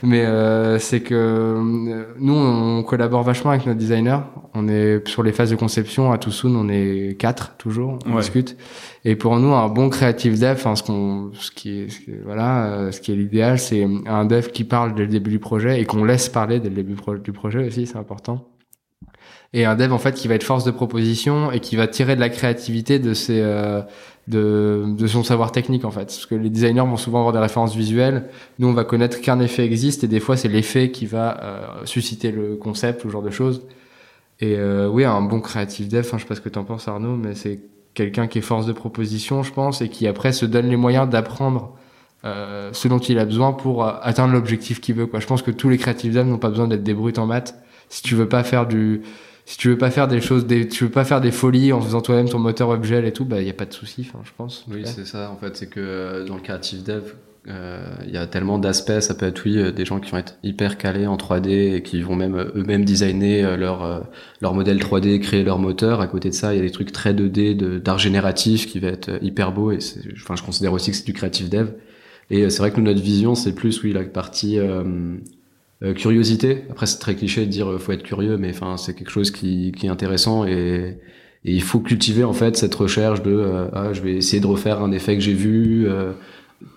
mais 0.02 0.24
euh, 0.24 0.78
c'est 0.78 1.00
que 1.00 1.14
euh, 1.14 2.04
nous, 2.18 2.34
on 2.34 2.82
collabore 2.82 3.22
vachement 3.24 3.50
avec 3.50 3.66
notre 3.66 3.78
designer. 3.78 4.26
On 4.54 4.68
est 4.68 5.06
sur 5.06 5.22
les 5.22 5.32
phases 5.32 5.50
de 5.50 5.56
conception 5.56 6.12
à 6.12 6.18
Toussoun, 6.18 6.56
on 6.56 6.68
est 6.70 7.16
quatre 7.18 7.56
toujours, 7.58 7.98
on 8.06 8.18
discute. 8.18 8.56
Et 9.04 9.16
pour 9.16 9.38
nous, 9.38 9.52
un 9.52 9.68
bon 9.68 9.90
créatif 9.90 10.38
dev, 10.38 10.52
enfin, 10.52 10.74
ce 10.74 10.82
qu'on, 10.82 11.30
ce 11.34 11.50
qui 11.50 11.80
est, 11.80 11.88
ce 11.90 12.00
qui 12.00 12.10
est 12.10 12.20
voilà, 12.24 12.66
euh, 12.66 12.92
ce 12.92 13.00
qui 13.00 13.12
est 13.12 13.16
l'idéal, 13.16 13.58
c'est 13.58 13.86
un 14.06 14.24
dev 14.24 14.48
qui 14.48 14.64
parle 14.64 14.94
dès 14.94 15.02
le 15.02 15.08
début 15.08 15.30
du 15.30 15.38
projet 15.38 15.80
et 15.80 15.84
qu'on 15.84 16.04
laisse 16.04 16.28
parler 16.28 16.58
dès 16.58 16.70
le 16.70 16.74
début 16.74 16.96
du 17.22 17.32
projet 17.32 17.66
aussi, 17.66 17.86
c'est 17.86 17.98
important 17.98 18.48
et 19.52 19.64
un 19.64 19.76
dev 19.76 19.92
en 19.92 19.98
fait 19.98 20.14
qui 20.14 20.28
va 20.28 20.34
être 20.34 20.44
force 20.44 20.64
de 20.64 20.70
proposition 20.70 21.50
et 21.52 21.60
qui 21.60 21.76
va 21.76 21.86
tirer 21.86 22.14
de 22.16 22.20
la 22.20 22.28
créativité 22.28 22.98
de 22.98 23.14
ses 23.14 23.40
euh, 23.40 23.82
de, 24.26 24.84
de 24.86 25.06
son 25.06 25.22
savoir 25.22 25.52
technique 25.52 25.84
en 25.84 25.90
fait. 25.90 26.04
Parce 26.04 26.26
que 26.26 26.34
les 26.34 26.50
designers 26.50 26.82
vont 26.82 26.96
souvent 26.98 27.20
avoir 27.20 27.32
des 27.32 27.38
références 27.38 27.74
visuelles. 27.74 28.28
Nous 28.58 28.68
on 28.68 28.74
va 28.74 28.84
connaître 28.84 29.20
qu'un 29.20 29.40
effet 29.40 29.64
existe 29.64 30.04
et 30.04 30.08
des 30.08 30.20
fois 30.20 30.36
c'est 30.36 30.48
l'effet 30.48 30.90
qui 30.90 31.06
va 31.06 31.42
euh, 31.42 31.86
susciter 31.86 32.30
le 32.30 32.56
concept 32.56 33.04
ou 33.04 33.10
genre 33.10 33.22
de 33.22 33.30
choses. 33.30 33.62
Et 34.40 34.56
euh, 34.56 34.88
oui 34.88 35.04
un 35.04 35.22
bon 35.22 35.40
créatif 35.40 35.88
dev 35.88 36.00
enfin 36.00 36.18
je 36.18 36.22
sais 36.22 36.28
pas 36.28 36.34
ce 36.34 36.40
que 36.40 36.48
tu 36.48 36.58
en 36.58 36.64
penses 36.64 36.86
Arnaud 36.86 37.16
mais 37.16 37.34
c'est 37.34 37.60
quelqu'un 37.94 38.28
qui 38.28 38.38
est 38.38 38.42
force 38.42 38.66
de 38.66 38.72
proposition 38.72 39.42
je 39.42 39.52
pense 39.52 39.80
et 39.80 39.88
qui 39.88 40.06
après 40.06 40.32
se 40.32 40.46
donne 40.46 40.68
les 40.68 40.76
moyens 40.76 41.08
d'apprendre 41.08 41.74
euh, 42.24 42.70
ce 42.72 42.88
dont 42.88 42.98
il 42.98 43.18
a 43.20 43.24
besoin 43.24 43.52
pour 43.52 43.84
euh, 43.84 43.92
atteindre 44.02 44.32
l'objectif 44.32 44.80
qu'il 44.80 44.96
veut 44.96 45.06
quoi. 45.06 45.20
Je 45.20 45.26
pense 45.26 45.42
que 45.42 45.52
tous 45.52 45.68
les 45.68 45.78
créatifs 45.78 46.12
devs 46.12 46.26
n'ont 46.26 46.38
pas 46.38 46.48
besoin 46.48 46.66
d'être 46.66 46.82
des 46.82 46.94
brutes 46.94 47.18
en 47.18 47.26
maths. 47.26 47.54
Si 47.88 48.02
tu 48.02 48.16
veux 48.16 48.28
pas 48.28 48.42
faire 48.42 48.66
du 48.66 49.02
si 49.48 49.56
tu 49.56 49.70
veux 49.70 49.78
pas 49.78 49.90
faire 49.90 50.08
des 50.08 50.20
choses, 50.20 50.46
des, 50.46 50.68
tu 50.68 50.84
veux 50.84 50.90
pas 50.90 51.06
faire 51.06 51.22
des 51.22 51.30
folies 51.30 51.72
en 51.72 51.80
faisant 51.80 52.02
toi-même 52.02 52.28
ton 52.28 52.38
moteur 52.38 52.68
WebGL 52.68 53.06
et 53.06 53.14
tout, 53.14 53.24
bah 53.24 53.40
y 53.40 53.48
a 53.48 53.54
pas 53.54 53.64
de 53.64 53.72
souci, 53.72 54.06
enfin 54.06 54.18
je 54.22 54.30
pense. 54.36 54.66
Oui, 54.70 54.82
c'est 54.84 55.06
ça. 55.06 55.30
En 55.30 55.38
fait, 55.38 55.56
c'est 55.56 55.70
que 55.70 55.80
euh, 55.80 56.26
dans 56.26 56.34
le 56.34 56.42
creative 56.42 56.82
dev, 56.82 57.14
euh, 57.48 57.82
il 58.06 58.12
y 58.12 58.18
a 58.18 58.26
tellement 58.26 58.58
d'aspects. 58.58 59.00
Ça 59.00 59.14
peut 59.14 59.24
être 59.24 59.42
oui, 59.46 59.56
euh, 59.56 59.72
des 59.72 59.86
gens 59.86 60.00
qui 60.00 60.10
vont 60.10 60.18
être 60.18 60.36
hyper 60.42 60.76
calés 60.76 61.06
en 61.06 61.16
3D 61.16 61.76
et 61.76 61.82
qui 61.82 62.02
vont 62.02 62.14
même 62.14 62.36
eux-mêmes 62.36 62.84
designer 62.84 63.56
leur 63.56 64.06
leur 64.42 64.52
modèle 64.52 64.80
3D, 64.80 65.18
créer 65.18 65.44
leur 65.44 65.58
moteur. 65.58 66.02
À 66.02 66.08
côté 66.08 66.28
de 66.28 66.34
ça, 66.34 66.52
il 66.52 66.58
y 66.58 66.60
a 66.60 66.64
des 66.64 66.70
trucs 66.70 66.92
très 66.92 67.14
2D, 67.14 67.56
d'art 67.80 67.98
génératif 67.98 68.66
qui 68.66 68.80
va 68.80 68.88
être 68.88 69.12
hyper 69.22 69.52
beau. 69.52 69.72
Et 69.72 69.78
enfin, 70.16 70.36
je 70.36 70.42
considère 70.42 70.74
aussi 70.74 70.90
que 70.90 70.96
c'est 70.98 71.06
du 71.06 71.14
creative 71.14 71.48
dev. 71.48 71.68
Et 72.28 72.50
c'est 72.50 72.58
vrai 72.58 72.70
que 72.70 72.76
nous, 72.76 72.84
notre 72.84 73.00
vision, 73.00 73.34
c'est 73.34 73.54
plus 73.54 73.82
oui 73.82 73.94
la 73.94 74.04
partie 74.04 74.58
euh, 75.82 75.94
curiosité. 75.94 76.64
Après, 76.70 76.86
c'est 76.86 76.98
très 76.98 77.14
cliché 77.14 77.46
de 77.46 77.50
dire 77.50 77.70
euh, 77.70 77.78
faut 77.78 77.92
être 77.92 78.02
curieux, 78.02 78.36
mais 78.36 78.50
enfin, 78.50 78.76
c'est 78.76 78.94
quelque 78.94 79.10
chose 79.10 79.30
qui, 79.30 79.72
qui 79.72 79.86
est 79.86 79.88
intéressant 79.88 80.44
et, 80.44 80.98
et, 81.44 81.52
il 81.52 81.62
faut 81.62 81.78
cultiver 81.78 82.24
en 82.24 82.32
fait 82.32 82.56
cette 82.56 82.74
recherche 82.74 83.22
de 83.22 83.30
euh, 83.30 83.68
ah, 83.72 83.92
je 83.92 84.00
vais 84.02 84.14
essayer 84.14 84.40
de 84.40 84.46
refaire 84.48 84.82
un 84.82 84.90
effet 84.90 85.14
que 85.14 85.22
j'ai 85.22 85.34
vu, 85.34 85.86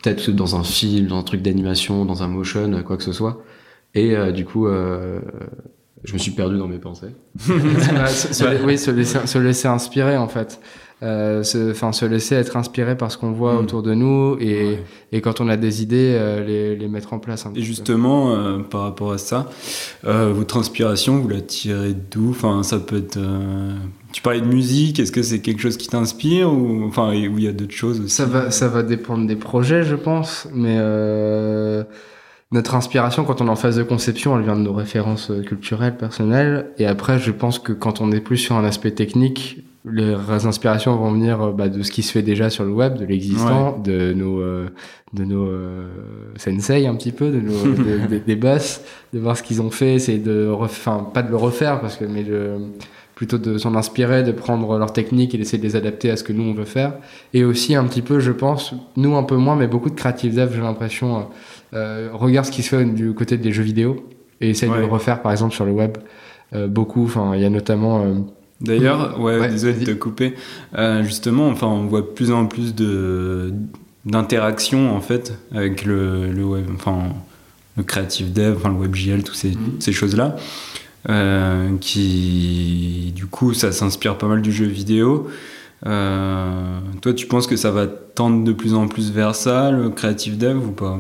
peut-être 0.03 0.29
dans 0.29 0.55
un 0.55 0.63
film, 0.63 1.07
dans 1.07 1.17
un 1.17 1.23
truc 1.23 1.41
d'animation, 1.41 2.05
dans 2.05 2.21
un 2.21 2.27
motion, 2.27 2.83
quoi 2.83 2.97
que 2.97 3.03
ce 3.03 3.11
soit. 3.11 3.43
Et 3.95 4.15
du 4.31 4.45
coup, 4.45 4.67
je 4.67 6.13
me 6.13 6.17
suis 6.19 6.31
perdu 6.31 6.57
dans 6.57 6.67
mes 6.67 6.77
pensées. 6.77 7.15
oui, 7.49 8.77
se 8.77 8.91
laisser, 8.91 9.25
se 9.25 9.37
laisser 9.39 9.67
inspirer 9.67 10.15
en 10.17 10.27
fait 10.27 10.61
euh, 11.03 11.41
se, 11.43 12.05
laisser 12.05 12.35
être 12.35 12.57
inspiré 12.57 12.95
par 12.95 13.11
ce 13.11 13.17
qu'on 13.17 13.31
voit 13.31 13.53
mm. 13.53 13.57
autour 13.57 13.81
de 13.81 13.93
nous 13.93 14.37
et, 14.39 14.77
et 15.11 15.21
quand 15.21 15.41
on 15.41 15.49
a 15.49 15.57
des 15.57 15.81
idées, 15.81 16.15
euh, 16.15 16.45
les, 16.45 16.75
les, 16.75 16.87
mettre 16.87 17.13
en 17.13 17.19
place. 17.19 17.47
et 17.55 17.61
justement, 17.61 18.35
euh, 18.35 18.59
par 18.59 18.81
rapport 18.81 19.11
à 19.11 19.17
ça, 19.17 19.49
euh, 20.05 20.31
votre 20.31 20.57
inspiration, 20.57 21.19
vous 21.19 21.27
la 21.27 21.41
tirez 21.41 21.93
d'où? 21.93 22.29
Enfin, 22.29 22.61
ça 22.63 22.77
peut 22.77 22.97
être. 22.97 23.19
Tu 24.11 24.21
parlais 24.21 24.41
de 24.41 24.45
musique, 24.45 24.99
est-ce 24.99 25.11
que 25.11 25.23
c'est 25.23 25.39
quelque 25.39 25.61
chose 25.61 25.77
qui 25.77 25.87
t'inspire 25.87 26.51
ou 26.51 26.83
enfin 26.85 27.09
où 27.09 27.37
il 27.37 27.43
y 27.43 27.47
a 27.47 27.53
d'autres 27.53 27.73
choses 27.73 27.99
aussi? 27.99 28.13
Ça 28.13 28.25
va, 28.25 28.51
ça 28.51 28.67
va 28.67 28.83
dépendre 28.83 29.25
des 29.25 29.37
projets, 29.37 29.83
je 29.83 29.95
pense, 29.95 30.47
mais 30.53 30.77
notre 32.51 32.75
inspiration, 32.75 33.23
quand 33.23 33.41
on 33.41 33.47
est 33.47 33.51
en 33.51 33.55
phase 33.55 33.77
de 33.77 33.83
conception, 33.83 34.37
elle 34.37 34.43
vient 34.43 34.57
de 34.57 34.61
nos 34.61 34.73
références 34.73 35.31
culturelles, 35.47 35.95
personnelles. 35.95 36.67
Et 36.77 36.85
après, 36.85 37.17
je 37.17 37.31
pense 37.31 37.57
que 37.57 37.71
quand 37.71 38.01
on 38.01 38.11
est 38.11 38.19
plus 38.19 38.37
sur 38.37 38.55
un 38.57 38.65
aspect 38.65 38.91
technique, 38.91 39.63
les 39.85 40.15
inspirations 40.45 40.95
vont 40.95 41.11
venir 41.11 41.41
euh, 41.41 41.51
bah, 41.51 41.67
de 41.67 41.81
ce 41.81 41.91
qui 41.91 42.03
se 42.03 42.11
fait 42.11 42.21
déjà 42.21 42.49
sur 42.49 42.63
le 42.63 42.71
web, 42.71 42.97
de 42.97 43.05
l'existant, 43.05 43.77
de 43.79 44.13
nos 44.13 44.39
euh, 44.39 44.69
de 45.13 45.23
nos 45.23 45.45
euh, 45.45 45.87
sensei 46.35 46.85
un 46.85 46.95
petit 46.95 47.11
peu, 47.11 47.31
de 47.31 47.39
nos 47.39 48.17
des 48.25 48.35
boss, 48.35 48.81
de 49.13 49.19
voir 49.19 49.35
ce 49.35 49.43
qu'ils 49.43 49.61
ont 49.61 49.71
fait, 49.71 49.99
c'est 49.99 50.19
de 50.19 50.53
enfin 50.53 51.09
pas 51.13 51.23
de 51.23 51.29
le 51.29 51.35
refaire 51.35 51.81
parce 51.81 51.97
que 51.97 52.05
mais 52.05 52.23
de, 52.23 52.57
plutôt 53.15 53.39
de 53.39 53.57
s'en 53.57 53.75
inspirer, 53.75 54.23
de 54.23 54.31
prendre 54.31 54.77
leurs 54.77 54.93
techniques 54.93 55.33
et 55.33 55.37
d'essayer 55.37 55.57
de 55.57 55.63
les 55.63 55.75
adapter 55.75 56.11
à 56.11 56.17
ce 56.17 56.23
que 56.23 56.33
nous 56.33 56.43
on 56.43 56.53
veut 56.53 56.65
faire. 56.65 56.93
Et 57.33 57.43
aussi 57.43 57.75
un 57.75 57.85
petit 57.85 58.03
peu, 58.03 58.19
je 58.19 58.31
pense, 58.31 58.73
nous 58.97 59.15
un 59.15 59.23
peu 59.23 59.35
moins, 59.35 59.55
mais 59.55 59.67
beaucoup 59.67 59.89
de 59.89 59.95
creative 59.95 60.35
dev, 60.35 60.53
j'ai 60.53 60.61
l'impression, 60.61 61.27
euh, 61.73 62.09
regarde 62.13 62.45
ce 62.45 62.51
qui 62.51 62.61
se 62.61 62.75
fait 62.75 62.85
du 62.85 63.13
côté 63.13 63.37
des 63.37 63.51
jeux 63.51 63.63
vidéo 63.63 64.07
et 64.41 64.51
essaye 64.51 64.69
de 64.69 64.75
le 64.75 64.85
refaire 64.85 65.21
par 65.21 65.31
exemple 65.31 65.53
sur 65.53 65.65
le 65.65 65.71
web. 65.71 65.97
beaucoup, 66.67 67.05
enfin 67.05 67.31
il 67.35 67.41
y 67.41 67.45
a 67.45 67.49
notamment 67.49 68.05
D'ailleurs, 68.61 69.19
ouais, 69.19 69.49
désolé 69.49 69.73
de 69.73 69.85
te 69.85 69.91
couper. 69.91 70.35
Euh, 70.77 71.03
justement, 71.03 71.47
enfin, 71.47 71.67
on 71.67 71.85
voit 71.85 72.13
plus 72.13 72.31
en 72.31 72.45
plus 72.45 72.75
de 72.75 73.53
d'interaction 74.03 74.95
en 74.95 74.99
fait 74.99 75.37
avec 75.53 75.85
le, 75.85 76.31
le 76.31 76.43
web, 76.43 76.65
enfin 76.73 77.09
le 77.77 77.83
creative 77.83 78.33
dev, 78.33 78.55
enfin 78.57 78.69
le 78.69 78.75
WebGL, 78.75 79.23
toutes 79.23 79.35
ces, 79.35 79.51
mhm. 79.51 79.79
ces 79.79 79.91
choses-là, 79.91 80.35
euh, 81.09 81.69
qui 81.79 83.13
du 83.15 83.27
coup 83.27 83.53
ça 83.53 83.71
s'inspire 83.71 84.17
pas 84.17 84.27
mal 84.27 84.41
du 84.41 84.51
jeu 84.51 84.65
vidéo. 84.65 85.27
Euh, 85.85 86.79
toi, 87.01 87.13
tu 87.13 87.25
penses 87.25 87.47
que 87.47 87.55
ça 87.55 87.71
va 87.71 87.87
tendre 87.87 88.43
de 88.43 88.53
plus 88.53 88.73
en 88.73 88.87
plus 88.87 89.11
vers 89.11 89.35
ça, 89.35 89.71
le 89.71 89.89
creative 89.89 90.37
dev 90.37 90.57
ou 90.57 90.71
pas? 90.71 90.99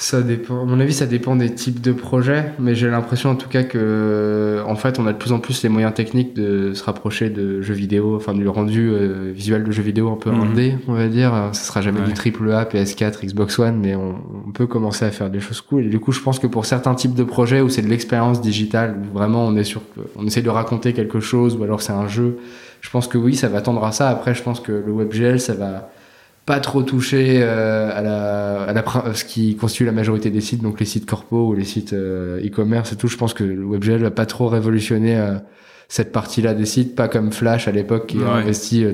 Ça 0.00 0.22
dépend. 0.22 0.62
À 0.62 0.64
mon 0.64 0.80
avis, 0.80 0.94
ça 0.94 1.04
dépend 1.04 1.36
des 1.36 1.54
types 1.54 1.82
de 1.82 1.92
projets, 1.92 2.52
mais 2.58 2.74
j'ai 2.74 2.88
l'impression 2.88 3.28
en 3.28 3.34
tout 3.34 3.50
cas 3.50 3.64
que, 3.64 4.62
en 4.66 4.74
fait, 4.74 4.98
on 4.98 5.06
a 5.06 5.12
de 5.12 5.18
plus 5.18 5.32
en 5.32 5.40
plus 5.40 5.62
les 5.62 5.68
moyens 5.68 5.92
techniques 5.92 6.34
de 6.34 6.72
se 6.72 6.82
rapprocher 6.82 7.28
de 7.28 7.60
jeux 7.60 7.74
vidéo, 7.74 8.16
enfin 8.16 8.32
du 8.32 8.48
rendu 8.48 8.88
euh, 8.90 9.30
visuel 9.30 9.62
de 9.62 9.70
jeux 9.70 9.82
vidéo 9.82 10.10
un 10.10 10.16
peu 10.16 10.30
en 10.30 10.46
D, 10.46 10.74
on 10.88 10.94
va 10.94 11.06
dire. 11.08 11.50
Ce 11.52 11.66
sera 11.66 11.82
jamais 11.82 12.00
du 12.00 12.14
triple 12.14 12.50
A, 12.50 12.64
PS4, 12.64 13.26
Xbox 13.26 13.58
One, 13.58 13.78
mais 13.78 13.94
on, 13.94 14.16
on, 14.46 14.52
peut 14.52 14.66
commencer 14.66 15.04
à 15.04 15.10
faire 15.10 15.28
des 15.28 15.40
choses 15.40 15.60
cool. 15.60 15.84
Et 15.84 15.90
du 15.90 16.00
coup, 16.00 16.12
je 16.12 16.20
pense 16.20 16.38
que 16.38 16.46
pour 16.46 16.64
certains 16.64 16.94
types 16.94 17.14
de 17.14 17.24
projets 17.24 17.60
où 17.60 17.68
c'est 17.68 17.82
de 17.82 17.88
l'expérience 17.88 18.40
digitale, 18.40 18.96
où 18.98 19.14
vraiment 19.18 19.44
on 19.44 19.54
est 19.54 19.64
sur, 19.64 19.82
on 20.16 20.26
essaie 20.26 20.40
de 20.40 20.48
raconter 20.48 20.94
quelque 20.94 21.20
chose, 21.20 21.56
ou 21.56 21.62
alors 21.62 21.82
c'est 21.82 21.92
un 21.92 22.08
jeu, 22.08 22.38
je 22.80 22.88
pense 22.88 23.06
que 23.06 23.18
oui, 23.18 23.36
ça 23.36 23.48
va 23.48 23.60
tendre 23.60 23.84
à 23.84 23.92
ça. 23.92 24.08
Après, 24.08 24.34
je 24.34 24.42
pense 24.42 24.60
que 24.60 24.72
le 24.72 24.92
WebGL, 24.92 25.40
ça 25.40 25.52
va 25.52 25.90
pas 26.46 26.60
trop 26.60 26.82
touché 26.82 27.40
euh, 27.42 27.90
à, 27.94 28.02
la, 28.02 28.62
à 28.62 28.72
la, 28.72 29.14
ce 29.14 29.24
qui 29.24 29.56
constitue 29.56 29.84
la 29.84 29.92
majorité 29.92 30.30
des 30.30 30.40
sites, 30.40 30.62
donc 30.62 30.80
les 30.80 30.86
sites 30.86 31.06
corpo 31.06 31.48
ou 31.48 31.54
les 31.54 31.64
sites 31.64 31.92
euh, 31.92 32.44
e-commerce 32.44 32.92
et 32.92 32.96
tout. 32.96 33.08
Je 33.08 33.16
pense 33.16 33.34
que 33.34 33.44
le 33.44 33.64
WebGL 33.64 34.02
va 34.02 34.10
pas 34.10 34.26
trop 34.26 34.48
révolutionner 34.48 35.16
euh, 35.16 35.34
cette 35.88 36.12
partie-là 36.12 36.54
des 36.54 36.66
sites, 36.66 36.94
pas 36.94 37.08
comme 37.08 37.32
Flash 37.32 37.68
à 37.68 37.72
l'époque 37.72 38.06
qui 38.06 38.22
a 38.22 38.30
investi 38.30 38.84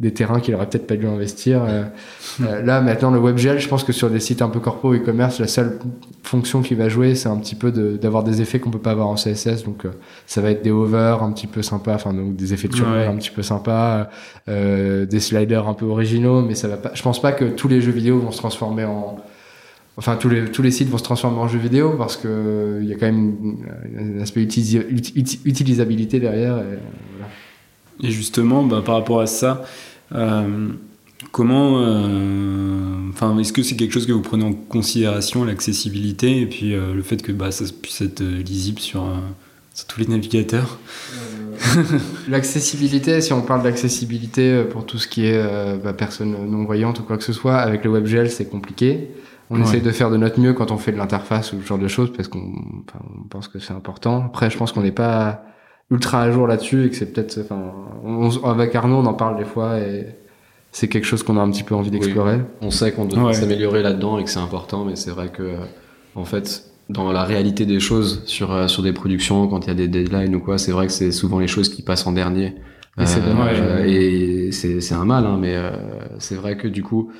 des 0.00 0.12
terrains 0.12 0.40
qu'il 0.40 0.54
aurait 0.54 0.66
peut-être 0.66 0.86
pas 0.86 0.96
dû 0.96 1.06
investir. 1.06 1.62
Euh, 1.62 1.84
euh, 2.40 2.62
là, 2.62 2.80
maintenant, 2.80 3.10
le 3.10 3.20
WebGL, 3.20 3.58
je 3.58 3.68
pense 3.68 3.84
que 3.84 3.92
sur 3.92 4.08
des 4.08 4.18
sites 4.18 4.40
un 4.40 4.48
peu 4.48 4.58
corpo 4.58 4.94
e-commerce, 4.94 5.38
la 5.38 5.46
seule 5.46 5.78
fonction 6.22 6.62
qui 6.62 6.74
va 6.74 6.88
jouer, 6.88 7.14
c'est 7.14 7.28
un 7.28 7.36
petit 7.36 7.54
peu 7.54 7.70
d'avoir 7.70 8.24
des 8.24 8.40
effets 8.40 8.58
qu'on 8.60 8.70
peut 8.70 8.78
pas 8.78 8.92
avoir 8.92 9.08
en 9.08 9.16
CSS. 9.16 9.62
Donc, 9.64 9.84
euh, 9.84 9.90
ça 10.26 10.40
va 10.40 10.50
être 10.50 10.62
des 10.62 10.70
hovers 10.70 11.22
un 11.22 11.30
petit 11.32 11.46
peu 11.46 11.60
sympas, 11.60 11.94
enfin, 11.94 12.14
donc 12.14 12.34
des 12.34 12.54
effets 12.54 12.68
de 12.68 12.74
survol 12.74 12.98
un 12.98 13.16
petit 13.16 13.30
peu 13.30 13.42
sympas, 13.42 14.08
des 14.48 15.20
sliders 15.20 15.68
un 15.68 15.74
peu 15.74 15.84
originaux, 15.84 16.40
mais 16.40 16.54
ça 16.54 16.66
va 16.66 16.78
pas. 16.78 16.92
Je 16.94 17.02
pense 17.02 17.20
pas 17.20 17.32
que 17.32 17.44
tous 17.44 17.68
les 17.68 17.82
jeux 17.82 17.92
vidéo 17.92 18.18
vont 18.18 18.32
se 18.32 18.38
transformer 18.38 18.84
en 18.84 19.18
enfin 19.96 20.16
tous 20.16 20.28
les 20.30 20.44
tous 20.44 20.62
les 20.62 20.70
sites 20.70 20.88
vont 20.88 20.98
se 20.98 21.02
transformer 21.02 21.38
en 21.38 21.48
jeux 21.48 21.58
vidéo 21.58 21.94
parce 21.98 22.16
que 22.16 22.78
il 22.80 22.88
y 22.88 22.92
a 22.92 22.96
quand 22.96 23.06
même 23.06 23.56
un 23.98 24.20
aspect 24.22 24.40
utilisabilité 24.40 26.20
derrière 26.20 26.58
et, 26.58 26.78
voilà. 27.12 27.28
et 28.02 28.10
justement 28.10 28.62
bah, 28.64 28.82
par 28.84 28.94
rapport 28.94 29.20
à 29.20 29.26
ça 29.26 29.62
comment, 31.32 31.80
euh, 31.80 33.08
enfin, 33.10 33.38
est-ce 33.38 33.52
que 33.52 33.62
c'est 33.62 33.76
quelque 33.76 33.92
chose 33.92 34.06
que 34.06 34.12
vous 34.12 34.22
prenez 34.22 34.44
en 34.44 34.52
considération, 34.52 35.44
l'accessibilité 35.44 36.40
et 36.40 36.46
puis 36.46 36.74
euh, 36.74 36.94
le 36.94 37.02
fait 37.02 37.22
que 37.22 37.32
bah, 37.32 37.50
ça 37.50 37.64
puisse 37.80 38.00
être 38.00 38.22
lisible 38.22 38.80
sur, 38.80 39.06
sur 39.74 39.86
tous 39.86 40.00
les 40.00 40.06
navigateurs 40.06 40.78
L'accessibilité, 42.28 43.20
si 43.20 43.32
on 43.32 43.42
parle 43.42 43.62
d'accessibilité 43.62 44.64
pour 44.64 44.86
tout 44.86 44.98
ce 44.98 45.06
qui 45.06 45.26
est 45.26 45.78
bah, 45.82 45.92
personne 45.92 46.50
non 46.50 46.64
voyante 46.64 47.00
ou 47.00 47.02
quoi 47.02 47.18
que 47.18 47.24
ce 47.24 47.34
soit, 47.34 47.58
avec 47.58 47.84
le 47.84 47.90
WebGL, 47.90 48.30
c'est 48.30 48.48
compliqué. 48.48 49.10
On 49.50 49.60
essaie 49.60 49.80
de 49.80 49.90
faire 49.90 50.10
de 50.10 50.16
notre 50.16 50.40
mieux 50.40 50.54
quand 50.54 50.70
on 50.70 50.78
fait 50.78 50.92
de 50.92 50.96
l'interface 50.96 51.52
ou 51.52 51.60
ce 51.60 51.66
genre 51.66 51.78
de 51.78 51.88
choses 51.88 52.12
parce 52.12 52.28
qu'on 52.28 52.38
on 52.38 53.28
pense 53.28 53.48
que 53.48 53.58
c'est 53.58 53.74
important. 53.74 54.24
Après, 54.24 54.48
je 54.48 54.56
pense 54.56 54.72
qu'on 54.72 54.82
n'est 54.82 54.92
pas 54.92 55.44
ultra 55.90 56.22
à 56.22 56.30
jour 56.30 56.46
là-dessus 56.46 56.86
et 56.86 56.90
que 56.90 56.96
c'est 56.96 57.12
peut-être, 57.12 57.40
enfin, 57.40 57.72
avec 58.44 58.74
Arnaud, 58.74 58.96
on 58.96 59.06
en 59.06 59.14
parle 59.14 59.36
des 59.38 59.44
fois 59.44 59.78
et 59.78 60.06
c'est 60.72 60.88
quelque 60.88 61.04
chose 61.04 61.22
qu'on 61.22 61.36
a 61.36 61.40
un 61.40 61.50
petit 61.50 61.64
peu 61.64 61.74
envie 61.74 61.90
d'explorer. 61.90 62.40
On 62.60 62.70
sait 62.70 62.92
qu'on 62.92 63.04
doit 63.04 63.32
s'améliorer 63.32 63.82
là-dedans 63.82 64.18
et 64.18 64.24
que 64.24 64.30
c'est 64.30 64.38
important, 64.38 64.84
mais 64.84 64.96
c'est 64.96 65.10
vrai 65.10 65.28
que, 65.28 65.56
en 66.14 66.24
fait, 66.24 66.70
dans 66.88 67.10
la 67.12 67.24
réalité 67.24 67.66
des 67.66 67.80
choses 67.80 68.22
sur 68.26 68.52
euh, 68.52 68.66
sur 68.66 68.82
des 68.82 68.92
productions, 68.92 69.46
quand 69.48 69.66
il 69.66 69.68
y 69.68 69.70
a 69.70 69.74
des 69.74 69.88
deadlines 69.88 70.34
ou 70.34 70.40
quoi, 70.40 70.58
c'est 70.58 70.72
vrai 70.72 70.86
que 70.86 70.92
c'est 70.92 71.12
souvent 71.12 71.38
les 71.38 71.48
choses 71.48 71.68
qui 71.68 71.82
passent 71.82 72.06
en 72.06 72.12
dernier. 72.12 72.54
Et 73.00 73.06
c'est 73.06 73.24
dommage. 73.24 73.62
et 73.86 74.52
c'est 74.52 74.92
un 74.92 75.04
mal, 75.04 75.24
hein, 75.24 75.38
mais 75.40 75.56
c'est 76.18 76.34
vrai 76.34 76.56
que 76.58 76.68
du 76.68 76.82
coup, 76.82 77.10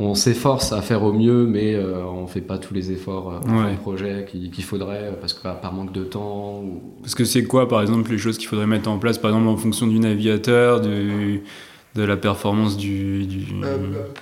on 0.00 0.14
s'efforce 0.14 0.72
à 0.72 0.80
faire 0.80 1.02
au 1.02 1.12
mieux, 1.12 1.46
mais 1.46 1.74
euh, 1.74 2.04
on 2.04 2.26
fait 2.26 2.40
pas 2.40 2.58
tous 2.58 2.72
les 2.72 2.92
efforts 2.92 3.40
euh, 3.46 3.74
projet 3.74 4.26
qu'il 4.30 4.64
faudrait 4.64 5.12
parce 5.20 5.34
que 5.34 5.42
par 5.42 5.72
manque 5.72 5.92
de 5.92 6.04
temps. 6.04 6.60
Ou... 6.62 6.80
Parce 7.02 7.14
que 7.14 7.24
c'est 7.24 7.44
quoi, 7.44 7.68
par 7.68 7.82
exemple, 7.82 8.10
les 8.10 8.18
choses 8.18 8.38
qu'il 8.38 8.48
faudrait 8.48 8.66
mettre 8.66 8.88
en 8.88 8.98
place, 8.98 9.18
par 9.18 9.30
exemple 9.30 9.48
en 9.48 9.56
fonction 9.56 9.86
du 9.86 9.98
navigateur, 9.98 10.80
du 10.80 11.42
de 11.94 12.04
la 12.04 12.16
performance 12.16 12.76
du, 12.76 13.26
euh, 13.64 13.76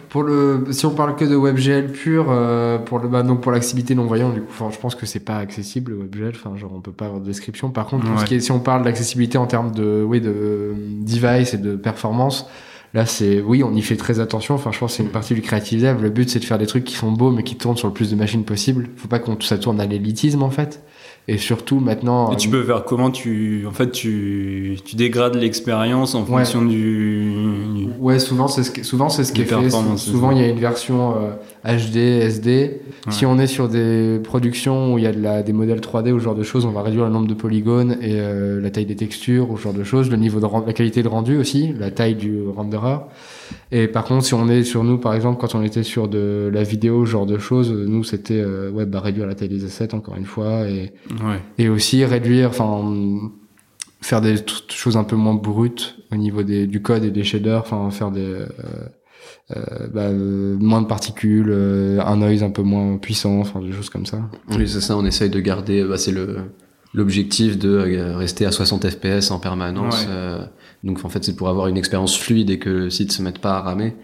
pour 0.08 0.22
le 0.22 0.64
si 0.70 0.86
on 0.86 0.94
parle 0.94 1.16
que 1.16 1.24
de 1.24 1.34
WebGL 1.36 1.92
pur 1.92 2.26
euh, 2.30 2.78
pour 2.78 3.00
le 3.00 3.08
bah, 3.08 3.22
donc 3.22 3.42
pour 3.42 3.52
l'accessibilité 3.52 3.94
non 3.94 4.06
voyant 4.06 4.30
du 4.30 4.40
coup 4.40 4.52
je 4.70 4.78
pense 4.78 4.94
que 4.94 5.04
c'est 5.04 5.20
pas 5.20 5.36
accessible 5.36 5.92
le 5.92 5.98
WebGL 5.98 6.32
enfin 6.36 6.56
genre 6.56 6.72
on 6.74 6.80
peut 6.80 6.92
pas 6.92 7.06
avoir 7.06 7.20
de 7.20 7.26
description 7.26 7.70
par 7.70 7.86
contre 7.86 8.06
ce 8.20 8.24
qui 8.24 8.36
est, 8.36 8.40
si 8.40 8.52
on 8.52 8.60
parle 8.60 8.82
d'accessibilité 8.82 9.36
en 9.36 9.46
termes 9.46 9.72
de 9.72 10.02
oui 10.06 10.20
de 10.20 10.74
device 11.02 11.54
et 11.54 11.58
de 11.58 11.76
performance 11.76 12.48
Là, 12.96 13.04
c'est, 13.04 13.42
oui, 13.42 13.62
on 13.62 13.74
y 13.74 13.82
fait 13.82 13.96
très 13.96 14.20
attention. 14.20 14.54
Enfin, 14.54 14.72
je 14.72 14.78
pense 14.78 14.92
que 14.92 14.96
c'est 14.96 15.02
une 15.02 15.10
partie 15.10 15.34
du 15.34 15.42
dev. 15.42 16.02
Le 16.02 16.08
but, 16.08 16.30
c'est 16.30 16.38
de 16.38 16.46
faire 16.46 16.56
des 16.56 16.64
trucs 16.64 16.84
qui 16.84 16.94
sont 16.94 17.12
beaux, 17.12 17.30
mais 17.30 17.42
qui 17.42 17.54
tournent 17.54 17.76
sur 17.76 17.88
le 17.88 17.92
plus 17.92 18.10
de 18.10 18.16
machines 18.16 18.42
possible. 18.42 18.88
Faut 18.96 19.06
pas 19.06 19.18
qu'on 19.18 19.38
ça 19.38 19.58
tourne 19.58 19.78
à 19.82 19.84
l'élitisme, 19.84 20.42
en 20.42 20.48
fait. 20.48 20.82
Et 21.28 21.38
surtout 21.38 21.80
maintenant. 21.80 22.32
Et 22.32 22.36
tu 22.36 22.48
peux 22.48 22.62
faire 22.62 22.84
comment 22.84 23.10
tu, 23.10 23.64
en 23.66 23.72
fait, 23.72 23.90
tu, 23.90 24.78
tu 24.84 24.94
dégrades 24.94 25.34
l'expérience 25.34 26.14
en 26.14 26.24
fonction 26.24 26.64
du, 26.64 27.88
Ouais, 27.98 28.20
souvent 28.20 28.46
c'est 28.46 28.62
ce 28.62 28.70
qui, 28.70 28.84
souvent 28.84 29.08
c'est 29.08 29.24
ce 29.24 29.32
qui 29.32 29.42
est 29.42 29.44
fait. 29.44 29.70
Souvent 29.96 30.30
il 30.30 30.38
y 30.38 30.44
a 30.44 30.48
une 30.48 30.60
version 30.60 31.14
HD, 31.64 31.96
euh, 31.96 32.26
SD. 32.26 32.80
Si 33.10 33.26
on 33.26 33.38
est 33.38 33.48
sur 33.48 33.68
des 33.68 34.20
productions 34.22 34.94
où 34.94 34.98
il 34.98 35.04
y 35.04 35.06
a 35.06 35.12
de 35.12 35.20
la, 35.20 35.42
des 35.42 35.52
modèles 35.52 35.80
3D 35.80 36.12
ou 36.12 36.20
ce 36.20 36.24
genre 36.24 36.34
de 36.34 36.44
choses, 36.44 36.64
on 36.64 36.70
va 36.70 36.82
réduire 36.82 37.04
le 37.04 37.10
nombre 37.10 37.26
de 37.26 37.34
polygones 37.34 37.98
et 38.00 38.20
euh, 38.20 38.60
la 38.60 38.70
taille 38.70 38.86
des 38.86 38.96
textures 38.96 39.50
ou 39.50 39.58
ce 39.58 39.64
genre 39.64 39.72
de 39.72 39.84
choses, 39.84 40.10
le 40.10 40.16
niveau 40.16 40.38
de 40.38 40.46
la 40.66 40.72
qualité 40.72 41.02
de 41.02 41.08
rendu 41.08 41.36
aussi, 41.38 41.74
la 41.76 41.90
taille 41.90 42.14
du 42.14 42.42
renderer. 42.54 42.98
Et 43.72 43.88
par 43.88 44.04
contre, 44.04 44.24
si 44.24 44.34
on 44.34 44.48
est 44.48 44.62
sur 44.62 44.84
nous, 44.84 44.98
par 44.98 45.14
exemple, 45.14 45.40
quand 45.40 45.54
on 45.54 45.62
était 45.62 45.82
sur 45.82 46.08
de 46.08 46.50
la 46.52 46.62
vidéo, 46.62 47.04
ce 47.04 47.10
genre 47.10 47.26
de 47.26 47.38
choses, 47.38 47.72
nous, 47.72 48.04
c'était 48.04 48.40
euh, 48.40 48.70
ouais, 48.70 48.86
bah, 48.86 49.00
réduire 49.00 49.26
la 49.26 49.34
taille 49.34 49.48
des 49.48 49.64
assets, 49.64 49.94
encore 49.94 50.16
une 50.16 50.24
fois, 50.24 50.68
et, 50.68 50.92
et 51.58 51.68
aussi 51.68 52.04
réduire, 52.04 52.48
enfin, 52.50 53.30
faire 54.00 54.20
des 54.20 54.36
choses 54.68 54.96
un 54.96 55.04
peu 55.04 55.16
moins 55.16 55.34
brutes 55.34 55.96
au 56.12 56.16
niveau 56.16 56.42
des, 56.42 56.66
du 56.66 56.82
code 56.82 57.04
et 57.04 57.10
des 57.10 57.24
shaders, 57.24 57.60
enfin, 57.60 57.90
faire 57.90 58.10
des... 58.10 58.20
Euh, 58.20 58.46
euh, 59.56 59.86
bah, 59.94 60.10
moins 60.10 60.82
de 60.82 60.88
particules, 60.88 61.52
un 61.52 62.16
noise 62.16 62.42
un 62.42 62.50
peu 62.50 62.62
moins 62.62 62.96
puissant, 62.96 63.38
enfin 63.38 63.60
des 63.60 63.72
choses 63.72 63.90
comme 63.90 64.06
ça. 64.06 64.18
Oui, 64.50 64.68
c'est 64.68 64.80
ça, 64.80 64.96
on 64.96 65.04
essaye 65.04 65.30
de 65.30 65.38
garder, 65.38 65.84
bah, 65.84 65.98
c'est 65.98 66.10
le 66.10 66.38
l'objectif 66.96 67.58
de 67.58 67.76
rester 68.16 68.44
à 68.46 68.50
60 68.50 68.88
fps 68.90 69.30
en 69.30 69.38
permanence. 69.38 70.08
Donc 70.82 71.04
en 71.04 71.08
fait, 71.08 71.22
c'est 71.24 71.36
pour 71.36 71.48
avoir 71.48 71.68
une 71.68 71.76
expérience 71.76 72.18
fluide 72.18 72.50
et 72.50 72.58
que 72.58 72.70
le 72.70 72.90
site 72.90 73.12
se 73.12 73.22
mette 73.22 73.38
pas 73.38 73.58
à 73.58 73.60
ramer. 73.60 73.94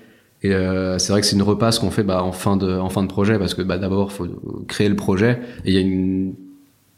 Et 0.42 0.52
euh, 0.52 0.98
c'est 0.98 1.12
vrai 1.12 1.20
que 1.20 1.26
c'est 1.26 1.36
une 1.36 1.42
repasse 1.42 1.78
qu'on 1.78 1.90
fait 1.90 2.02
bah, 2.02 2.22
en 2.24 2.32
fin 2.32 2.56
de 2.56 2.76
en 2.76 2.88
fin 2.88 3.02
de 3.02 3.08
projet 3.08 3.38
parce 3.38 3.54
que 3.54 3.62
bah, 3.62 3.78
d'abord 3.78 4.10
faut 4.10 4.26
créer 4.66 4.88
le 4.88 4.96
projet 4.96 5.40
et 5.64 5.70
il 5.70 5.74
y 5.74 5.78
a 5.78 5.80
une 5.80 6.34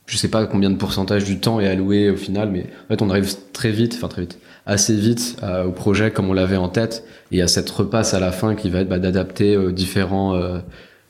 je 0.07 0.17
sais 0.17 0.29
pas 0.29 0.47
combien 0.47 0.71
de 0.71 0.77
pourcentage 0.77 1.25
du 1.25 1.41
temps 1.41 1.61
est 1.61 1.69
alloué 1.69 2.11
au 2.11 2.17
final, 2.17 2.51
mais 2.51 2.67
en 2.85 2.89
fait 2.89 3.03
on 3.03 3.11
arrive 3.11 3.35
très 3.53 3.71
vite, 3.71 3.95
enfin 3.97 4.09
très 4.09 4.23
vite, 4.23 4.39
assez 4.67 4.95
vite 4.95 5.37
euh, 5.43 5.65
au 5.65 5.73
projet 5.73 6.11
comme 6.11 6.29
on 6.29 6.33
l'avait 6.33 6.57
en 6.57 6.69
tête. 6.69 7.05
Et 7.31 7.37
il 7.37 7.39
y 7.39 7.43
a 7.43 7.49
cette 7.49 7.69
repasse 7.71 8.15
à 8.15 8.21
la 8.21 8.33
fin 8.33 8.55
qui 8.55 8.71
va 8.71 8.81
être 8.81 8.89
bah, 8.89 8.99
d'adapter 8.99 9.55
euh, 9.55 9.73
différents 9.73 10.35
euh, 10.35 10.59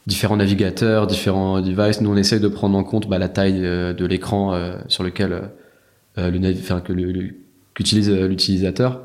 différents 0.07 0.37
navigateurs, 0.37 1.07
différents 1.07 1.61
devices. 1.61 2.01
Nous 2.01 2.11
on 2.11 2.17
essaye 2.17 2.41
de 2.41 2.49
prendre 2.49 2.77
en 2.77 2.85
compte 2.85 3.09
bah, 3.09 3.19
la 3.19 3.29
taille 3.29 3.61
de 3.61 4.07
l'écran 4.07 4.59
sur 4.89 5.03
lequel 5.05 5.51
que 6.17 6.93
le 6.93 7.45
qu'utilise 7.75 8.11
euh, 8.11 8.29
l'utilisateur 8.29 9.03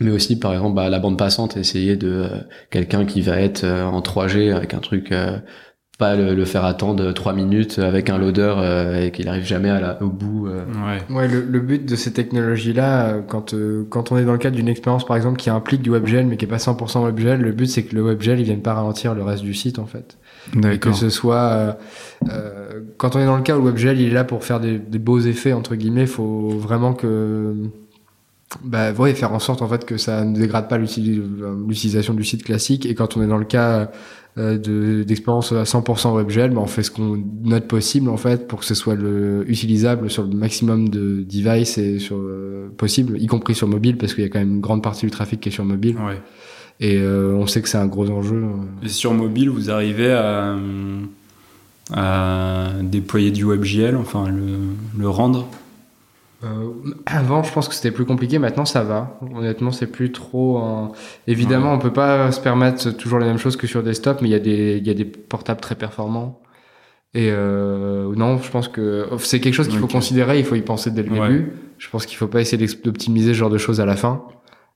mais 0.00 0.10
aussi 0.10 0.38
par 0.38 0.52
exemple 0.52 0.74
bah, 0.74 0.88
la 0.90 0.98
bande 0.98 1.16
passante 1.16 1.56
essayer 1.56 1.96
de 1.96 2.08
euh, 2.08 2.28
quelqu'un 2.70 3.06
qui 3.06 3.20
va 3.20 3.40
être 3.40 3.64
euh, 3.64 3.84
en 3.84 4.00
3G 4.00 4.52
avec 4.52 4.74
un 4.74 4.80
truc 4.80 5.14
pas 5.96 6.16
le, 6.16 6.44
faire 6.44 6.64
attendre 6.64 7.12
3 7.12 7.32
minutes 7.32 7.78
avec 7.78 8.10
un 8.10 8.18
loader 8.18 9.00
et 9.02 9.10
qu'il 9.12 9.28
arrive 9.28 9.44
jamais 9.44 9.70
à 9.70 9.80
la, 9.80 10.02
au 10.02 10.08
bout 10.08 10.48
ouais, 10.48 11.14
ouais 11.14 11.28
le, 11.28 11.60
but 11.60 11.84
de 11.84 11.96
ces 11.96 12.12
technologies 12.12 12.72
là 12.72 13.14
quand 13.28 13.54
quand 13.90 14.12
on 14.12 14.18
est 14.18 14.24
dans 14.24 14.32
le 14.32 14.38
cadre 14.38 14.56
d'une 14.56 14.68
expérience 14.68 15.06
par 15.06 15.16
exemple 15.16 15.38
qui 15.38 15.50
implique 15.50 15.82
du 15.82 15.90
WebGL 15.90 16.26
mais 16.26 16.36
qui 16.36 16.44
est 16.44 16.48
pas 16.48 16.56
100% 16.56 17.04
WebGL 17.04 17.40
le 17.40 17.52
but 17.52 17.66
c'est 17.66 17.84
que 17.84 17.94
le 17.94 18.02
WebGL 18.02 18.40
il 18.40 18.44
vienne 18.44 18.62
pas 18.62 18.74
ralentir 18.74 19.14
le 19.14 19.22
reste 19.22 19.42
du 19.42 19.54
site 19.54 19.78
en 19.78 19.86
fait. 19.86 20.16
Que 20.80 20.92
ce 20.92 21.08
soit 21.08 21.78
euh, 22.30 22.80
quand 22.98 23.16
on 23.16 23.18
est 23.18 23.26
dans 23.26 23.36
le 23.36 23.42
cas 23.42 23.56
où 23.56 23.60
le 23.60 23.70
WebGL 23.70 24.00
il 24.00 24.08
est 24.08 24.14
là 24.14 24.24
pour 24.24 24.44
faire 24.44 24.60
des, 24.60 24.78
des 24.78 24.98
beaux 24.98 25.20
effets 25.20 25.52
entre 25.52 25.74
guillemets 25.74 26.06
faut 26.06 26.48
vraiment 26.50 26.92
que 26.92 27.54
bah 28.62 28.92
ouais, 28.92 29.14
faire 29.14 29.32
en 29.32 29.38
sorte 29.38 29.62
en 29.62 29.68
fait 29.68 29.84
que 29.84 29.96
ça 29.96 30.24
ne 30.24 30.38
dégrade 30.38 30.68
pas 30.68 30.78
l'utilisation 30.78 32.14
du 32.14 32.24
site 32.24 32.44
classique 32.44 32.86
et 32.86 32.94
quand 32.94 33.16
on 33.16 33.22
est 33.22 33.26
dans 33.26 33.38
le 33.38 33.44
cas 33.44 33.90
euh, 34.36 35.04
d'expérience 35.04 35.52
à 35.52 35.62
100% 35.62 36.16
WebGL, 36.16 36.50
bah 36.50 36.60
on 36.60 36.66
fait 36.66 36.82
ce 36.82 36.90
qu'on 36.90 37.22
note 37.44 37.68
possible 37.68 38.08
en 38.08 38.16
fait 38.16 38.48
pour 38.48 38.60
que 38.60 38.64
ce 38.64 38.74
soit 38.74 38.94
le, 38.96 39.44
utilisable 39.48 40.10
sur 40.10 40.24
le 40.24 40.34
maximum 40.34 40.88
de 40.88 41.22
devices 41.22 41.78
et 41.78 41.98
sur 41.98 42.16
euh, 42.16 42.68
possible, 42.76 43.20
y 43.20 43.26
compris 43.26 43.54
sur 43.54 43.68
mobile 43.68 43.96
parce 43.96 44.14
qu'il 44.14 44.24
y 44.24 44.26
a 44.26 44.30
quand 44.30 44.40
même 44.40 44.54
une 44.54 44.60
grande 44.60 44.82
partie 44.82 45.06
du 45.06 45.10
trafic 45.10 45.40
qui 45.40 45.50
est 45.50 45.52
sur 45.52 45.64
mobile. 45.64 45.96
Ouais. 45.98 46.20
Et 46.80 46.98
euh, 46.98 47.34
on 47.36 47.46
sait 47.46 47.62
que 47.62 47.68
c'est 47.68 47.78
un 47.78 47.86
gros 47.86 48.10
enjeu. 48.10 48.44
Et 48.82 48.88
sur 48.88 49.14
mobile, 49.14 49.50
vous 49.50 49.70
arrivez 49.70 50.12
à, 50.12 50.56
à 51.92 52.70
déployer 52.82 53.30
du 53.30 53.44
WebGL, 53.44 53.96
enfin 53.96 54.28
le, 54.28 54.56
le 54.98 55.08
rendre? 55.08 55.48
Euh, 56.44 56.70
avant, 57.06 57.42
je 57.42 57.52
pense 57.52 57.68
que 57.68 57.74
c'était 57.74 57.90
plus 57.90 58.04
compliqué. 58.04 58.38
Maintenant, 58.38 58.64
ça 58.64 58.82
va. 58.82 59.18
Honnêtement, 59.34 59.72
c'est 59.72 59.86
plus 59.86 60.12
trop. 60.12 60.92
Évidemment, 61.26 61.72
on 61.72 61.78
peut 61.78 61.92
pas 61.92 62.30
se 62.32 62.40
permettre 62.40 62.90
toujours 62.90 63.18
les 63.18 63.26
mêmes 63.26 63.38
choses 63.38 63.56
que 63.56 63.66
sur 63.66 63.82
desktop, 63.82 64.20
mais 64.22 64.28
il 64.28 64.32
y 64.32 64.36
a 64.36 64.40
des, 64.40 64.76
il 64.78 64.86
y 64.86 64.90
a 64.90 64.94
des 64.94 65.04
portables 65.04 65.60
très 65.60 65.74
performants. 65.74 66.40
Et 67.14 67.28
euh, 67.30 68.12
non, 68.16 68.38
je 68.38 68.50
pense 68.50 68.66
que 68.66 69.06
c'est 69.18 69.38
quelque 69.38 69.54
chose 69.54 69.68
qu'il 69.68 69.78
faut 69.78 69.86
considérer. 69.86 70.38
Il 70.40 70.44
faut 70.44 70.56
y 70.56 70.62
penser 70.62 70.90
dès 70.90 71.02
le 71.02 71.10
début. 71.10 71.52
Je 71.78 71.88
pense 71.88 72.06
qu'il 72.06 72.16
faut 72.16 72.26
pas 72.26 72.40
essayer 72.40 72.66
d'optimiser 72.84 73.32
ce 73.32 73.38
genre 73.38 73.50
de 73.50 73.58
choses 73.58 73.80
à 73.80 73.86
la 73.86 73.96
fin. 73.96 74.24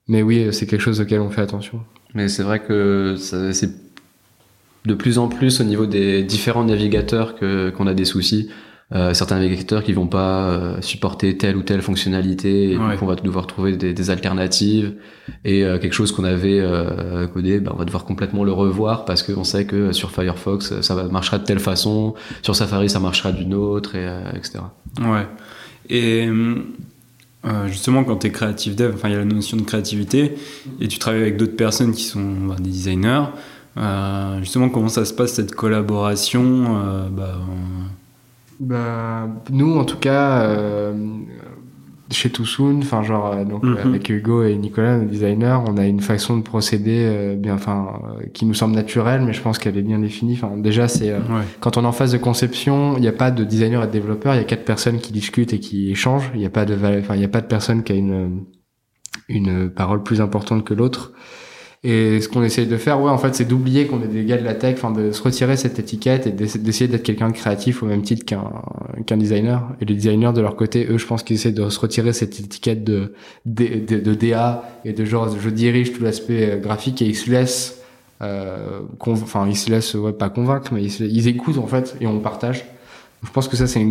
Mais 0.07 0.23
oui, 0.23 0.47
c'est 0.51 0.65
quelque 0.65 0.81
chose 0.81 1.01
auquel 1.01 1.19
on 1.19 1.29
fait 1.29 1.41
attention. 1.41 1.81
Mais 2.13 2.29
c'est 2.29 2.43
vrai 2.43 2.59
que 2.59 3.15
c'est 3.17 3.69
de 4.85 4.93
plus 4.93 5.17
en 5.17 5.27
plus 5.27 5.59
au 5.59 5.65
niveau 5.65 5.85
des 5.85 6.23
différents 6.23 6.63
navigateurs 6.63 7.35
que 7.35 7.69
qu'on 7.71 7.87
a 7.87 7.93
des 7.93 8.05
soucis. 8.05 8.49
Euh, 8.95 9.13
certains 9.13 9.37
navigateurs 9.37 9.83
qui 9.83 9.93
vont 9.93 10.07
pas 10.07 10.49
euh, 10.49 10.81
supporter 10.81 11.37
telle 11.37 11.55
ou 11.57 11.61
telle 11.61 11.83
fonctionnalité 11.83 12.71
et 12.71 12.75
donc 12.75 12.99
on 13.03 13.05
va 13.05 13.13
devoir 13.13 13.45
trouver 13.45 13.77
des, 13.77 13.93
des 13.93 14.09
alternatives. 14.09 14.95
Et 15.45 15.63
euh, 15.63 15.77
quelque 15.77 15.93
chose 15.93 16.11
qu'on 16.11 16.23
avait 16.23 16.59
codé 17.31 17.59
ben 17.59 17.71
on 17.75 17.77
va 17.77 17.85
devoir 17.85 18.03
complètement 18.03 18.43
le 18.43 18.51
revoir 18.51 19.05
parce 19.05 19.21
qu'on 19.21 19.43
sait 19.43 19.65
que 19.65 19.91
sur 19.91 20.09
Firefox 20.09 20.81
ça 20.81 20.95
marchera 21.03 21.37
de 21.37 21.43
telle 21.43 21.59
façon. 21.59 22.15
Sur 22.41 22.55
Safari 22.55 22.89
ça 22.89 22.99
marchera 22.99 23.31
d'une 23.31 23.53
autre 23.53 23.95
et 23.95 24.07
etc 24.35 24.59
ouais. 25.01 25.27
Et 25.91 26.27
justement 27.67 28.03
quand 28.03 28.17
tu 28.17 28.27
es 28.27 28.31
créative 28.31 28.73
dev 28.73 28.95
enfin 28.95 29.09
il 29.09 29.11
y 29.11 29.15
a 29.15 29.19
la 29.19 29.25
notion 29.25 29.57
de 29.57 29.61
créativité 29.61 30.33
et 30.81 30.87
tu 30.87 30.97
travailles 30.97 31.21
avec 31.21 31.37
d'autres 31.37 31.55
personnes 31.55 31.91
qui 31.91 32.03
sont 32.03 32.21
ben, 32.21 32.55
des 32.55 32.71
designers 32.71 33.25
justement 34.39 34.69
comment 34.69 34.89
ça 34.89 35.05
se 35.05 35.13
passe 35.13 35.33
cette 35.33 35.53
collaboration 35.53 37.07
bah, 37.11 37.35
bah, 38.59 39.29
nous, 39.51 39.77
en 39.77 39.85
tout 39.85 39.97
cas, 39.97 40.41
euh, 40.41 40.93
chez 42.11 42.29
Toussoun, 42.29 42.79
enfin 42.79 43.03
genre 43.03 43.27
euh, 43.27 43.45
donc 43.45 43.63
mhm. 43.63 43.77
avec 43.77 44.09
Hugo 44.09 44.43
et 44.43 44.55
Nicolas, 44.57 44.97
nos 44.97 45.05
designers, 45.05 45.59
on 45.65 45.77
a 45.77 45.85
une 45.85 46.01
façon 46.01 46.37
de 46.37 46.43
procéder 46.43 47.05
euh, 47.07 47.35
bien, 47.35 47.55
enfin 47.55 48.01
qui 48.33 48.45
nous 48.45 48.53
semble 48.53 48.75
naturelle, 48.75 49.21
mais 49.21 49.31
je 49.31 49.41
pense 49.41 49.59
qu'elle 49.59 49.77
est 49.77 49.81
bien 49.81 49.99
définie. 49.99 50.33
Enfin 50.33 50.57
déjà, 50.57 50.87
c'est 50.89 51.13
quand 51.61 51.77
on 51.77 51.83
est 51.83 51.87
en 51.87 51.93
phase 51.93 52.11
de 52.11 52.17
conception, 52.17 52.95
il 52.97 53.01
n'y 53.01 53.07
a 53.07 53.13
pas 53.13 53.31
de 53.31 53.43
designer 53.45 53.83
et 53.83 53.87
de 53.87 53.91
développeur, 53.91 54.35
il 54.35 54.37
y 54.37 54.41
a 54.41 54.45
quatre 54.45 54.65
personnes 54.65 54.99
qui 54.99 55.13
discutent 55.13 55.53
et 55.53 55.59
qui 55.59 55.91
échangent. 55.91 56.31
Il 56.33 56.39
n'y 56.39 56.45
a 56.45 56.49
pas 56.51 56.65
de, 56.65 56.75
enfin 56.75 57.15
il 57.15 57.19
n'y 57.19 57.25
a 57.25 57.29
pas 57.29 57.41
de 57.41 57.47
personne 57.47 57.83
qui 57.83 57.93
a 57.93 57.95
une 57.95 58.45
une 59.29 59.69
parole 59.69 60.03
plus 60.03 60.21
importante 60.21 60.65
que 60.65 60.73
l'autre. 60.73 61.13
Et 61.81 62.19
ce 62.19 62.27
qu'on 62.27 62.43
essaye 62.43 62.67
de 62.67 62.75
faire, 62.75 63.01
ouais, 63.01 63.09
en 63.09 63.17
fait, 63.17 63.33
c'est 63.35 63.45
d'oublier 63.45 63.87
qu'on 63.87 64.03
est 64.03 64.07
des 64.07 64.25
gars 64.25 64.35
de 64.35 64.43
la 64.43 64.53
tech, 64.53 64.75
enfin, 64.75 64.91
de 64.91 65.13
se 65.13 65.23
retirer 65.23 65.55
cette 65.55 65.79
étiquette 65.79 66.27
et 66.27 66.31
d'essayer 66.31 66.89
d'être 66.89 67.03
quelqu'un 67.03 67.29
de 67.29 67.33
créatif 67.33 67.81
au 67.83 67.85
même 67.85 68.01
titre 68.01 68.25
qu'un 68.25 68.51
qu'un 69.05 69.15
designer. 69.15 69.65
Et 69.79 69.85
les 69.85 69.93
designers, 69.95 70.33
de 70.33 70.41
leur 70.41 70.57
côté, 70.57 70.85
eux, 70.89 70.97
je 70.97 71.05
pense 71.05 71.23
qu'ils 71.23 71.37
essaient 71.37 71.53
de 71.53 71.69
se 71.69 71.79
retirer 71.79 72.11
cette 72.11 72.37
étiquette 72.37 72.83
de, 72.83 73.13
de, 73.45 73.97
de, 73.97 74.13
DA 74.13 74.69
et 74.83 74.91
de 74.91 75.05
genre, 75.05 75.33
je 75.39 75.49
dirige 75.49 75.93
tout 75.93 76.03
l'aspect 76.03 76.51
euh, 76.51 76.57
graphique 76.57 77.01
et 77.01 77.05
ils 77.05 77.15
se 77.15 77.31
laissent, 77.31 77.81
euh, 78.21 78.81
enfin, 78.99 79.47
ils 79.47 79.55
se 79.55 79.69
laissent, 79.69 79.93
ouais, 79.93 80.11
pas 80.11 80.29
convaincre, 80.29 80.73
mais 80.73 80.83
ils, 80.83 81.05
ils 81.05 81.27
écoutent, 81.29 81.59
en 81.59 81.67
fait, 81.67 81.95
et 82.01 82.07
on 82.07 82.19
partage. 82.19 82.65
Je 83.21 83.31
pense 83.31 83.49
que 83.49 83.57
ça 83.57 83.67
c'est 83.67 83.85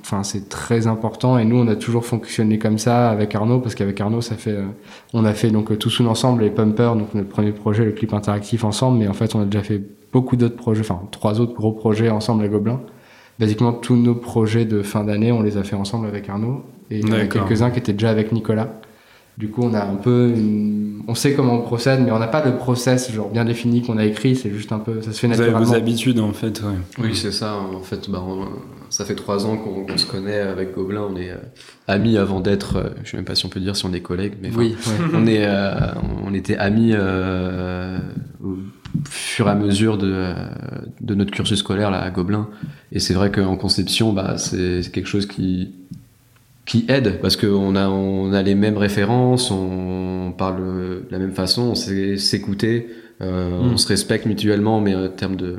enfin 0.00 0.24
c'est 0.24 0.48
très 0.48 0.88
important 0.88 1.38
et 1.38 1.44
nous 1.44 1.56
on 1.56 1.68
a 1.68 1.76
toujours 1.76 2.04
fonctionné 2.04 2.58
comme 2.58 2.78
ça 2.78 3.08
avec 3.08 3.32
Arnaud 3.34 3.60
parce 3.60 3.76
qu'avec 3.76 4.00
Arnaud 4.00 4.20
ça 4.20 4.34
fait 4.34 4.50
euh, 4.50 4.64
on 5.12 5.24
a 5.24 5.32
fait 5.32 5.50
donc 5.50 5.78
tout 5.78 5.90
sous 5.90 6.04
ensemble 6.06 6.42
les 6.42 6.50
Pumpers 6.50 6.96
donc 6.96 7.14
notre 7.14 7.28
premier 7.28 7.52
projet 7.52 7.84
le 7.84 7.92
clip 7.92 8.12
interactif 8.12 8.64
ensemble 8.64 8.98
mais 8.98 9.06
en 9.06 9.12
fait 9.12 9.36
on 9.36 9.42
a 9.42 9.44
déjà 9.44 9.62
fait 9.62 9.80
beaucoup 10.12 10.34
d'autres 10.34 10.56
projets 10.56 10.80
enfin 10.80 11.02
trois 11.12 11.40
autres 11.40 11.54
gros 11.54 11.72
projets 11.72 12.10
ensemble 12.10 12.44
à 12.44 12.48
Gobelin. 12.48 12.80
Basiquement 13.38 13.72
tous 13.72 13.96
nos 13.96 14.16
projets 14.16 14.64
de 14.64 14.82
fin 14.82 15.04
d'année 15.04 15.30
on 15.30 15.42
les 15.42 15.56
a 15.56 15.62
fait 15.62 15.76
ensemble 15.76 16.08
avec 16.08 16.28
Arnaud 16.28 16.64
et 16.90 16.98
il 16.98 17.08
y 17.08 17.12
en 17.12 17.14
a 17.14 17.26
quelques-uns 17.26 17.70
qui 17.70 17.78
étaient 17.78 17.92
déjà 17.92 18.10
avec 18.10 18.32
Nicolas. 18.32 18.80
Du 19.36 19.48
coup, 19.48 19.62
on 19.64 19.74
a 19.74 19.84
un 19.84 19.96
peu, 19.96 20.32
on 21.08 21.14
sait 21.16 21.34
comment 21.34 21.54
on 21.54 21.62
procède, 21.62 22.00
mais 22.04 22.12
on 22.12 22.20
n'a 22.20 22.28
pas 22.28 22.44
le 22.44 22.56
process 22.56 23.10
genre 23.10 23.30
bien 23.30 23.44
défini 23.44 23.82
qu'on 23.82 23.98
a 23.98 24.04
écrit. 24.04 24.36
C'est 24.36 24.50
juste 24.50 24.70
un 24.70 24.78
peu, 24.78 25.02
ça 25.02 25.12
se 25.12 25.18
fait 25.18 25.26
naturellement. 25.26 25.58
Vous 25.58 25.72
avez 25.72 25.80
vos 25.80 25.84
habitudes 25.84 26.20
en 26.20 26.32
fait. 26.32 26.62
Ouais. 26.62 26.76
Oui, 27.02 27.16
c'est 27.16 27.32
ça. 27.32 27.56
En 27.56 27.80
fait, 27.80 28.08
bah, 28.08 28.22
ça 28.90 29.04
fait 29.04 29.16
trois 29.16 29.44
ans 29.44 29.56
qu'on 29.56 29.98
se 29.98 30.06
connaît 30.06 30.38
avec 30.38 30.72
Gobelin. 30.74 31.08
On 31.10 31.16
est 31.16 31.30
euh, 31.30 31.38
amis 31.88 32.16
avant 32.16 32.38
d'être, 32.38 32.76
euh, 32.76 32.90
je 33.02 33.10
sais 33.10 33.16
même 33.16 33.26
pas 33.26 33.34
si 33.34 33.44
on 33.44 33.48
peut 33.48 33.58
dire 33.58 33.74
si 33.74 33.84
on 33.86 33.92
est 33.92 34.02
collègues, 34.02 34.34
mais 34.40 34.50
oui, 34.54 34.76
on 35.12 35.26
est, 35.26 35.46
euh, 35.46 35.72
on 36.24 36.32
était 36.32 36.56
amis 36.56 36.94
au 36.94 38.54
fur 39.10 39.48
et 39.48 39.50
à 39.50 39.56
mesure 39.56 39.98
de, 39.98 40.32
de 41.00 41.14
notre 41.16 41.32
cursus 41.32 41.58
scolaire 41.58 41.90
là 41.90 42.00
à 42.00 42.10
Gobelin. 42.10 42.48
Et 42.92 43.00
c'est 43.00 43.14
vrai 43.14 43.32
qu'en 43.32 43.56
conception, 43.56 44.12
bah, 44.12 44.38
c'est 44.38 44.80
quelque 44.92 45.08
chose 45.08 45.26
qui 45.26 45.74
qui 46.66 46.84
aide 46.88 47.20
parce 47.20 47.36
qu'on 47.36 47.76
a 47.76 47.88
on 47.88 48.32
a 48.32 48.42
les 48.42 48.54
mêmes 48.54 48.78
références, 48.78 49.50
on 49.50 50.32
parle 50.36 50.64
de 50.64 51.02
la 51.10 51.18
même 51.18 51.32
façon, 51.32 51.62
on 51.62 51.74
sait 51.74 52.16
s'écouter, 52.16 52.88
euh, 53.20 53.60
mm. 53.60 53.72
on 53.72 53.76
se 53.76 53.88
respecte 53.88 54.26
mutuellement, 54.26 54.80
mais 54.80 54.94
en 54.94 55.08
termes 55.08 55.36
de, 55.36 55.58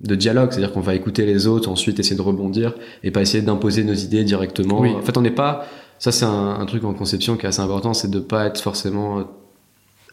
de 0.00 0.14
dialogue, 0.14 0.52
c'est-à-dire 0.52 0.72
qu'on 0.72 0.80
va 0.80 0.94
écouter 0.94 1.26
les 1.26 1.46
autres, 1.46 1.68
ensuite 1.68 1.98
essayer 1.98 2.16
de 2.16 2.22
rebondir 2.22 2.74
et 3.02 3.10
pas 3.10 3.22
essayer 3.22 3.42
d'imposer 3.42 3.84
nos 3.84 3.94
idées 3.94 4.24
directement. 4.24 4.80
En 4.80 5.02
fait, 5.02 5.16
on 5.16 5.22
n'est 5.22 5.30
pas 5.30 5.66
ça 5.98 6.12
c'est 6.12 6.24
un, 6.24 6.56
un, 6.60 6.66
truc 6.66 6.84
en 6.84 6.92
conception 6.92 7.36
qui 7.36 7.46
est 7.46 7.48
assez 7.48 7.60
important, 7.60 7.94
c'est 7.94 8.10
de 8.10 8.20
pas 8.20 8.46
être 8.46 8.60
forcément 8.60 9.24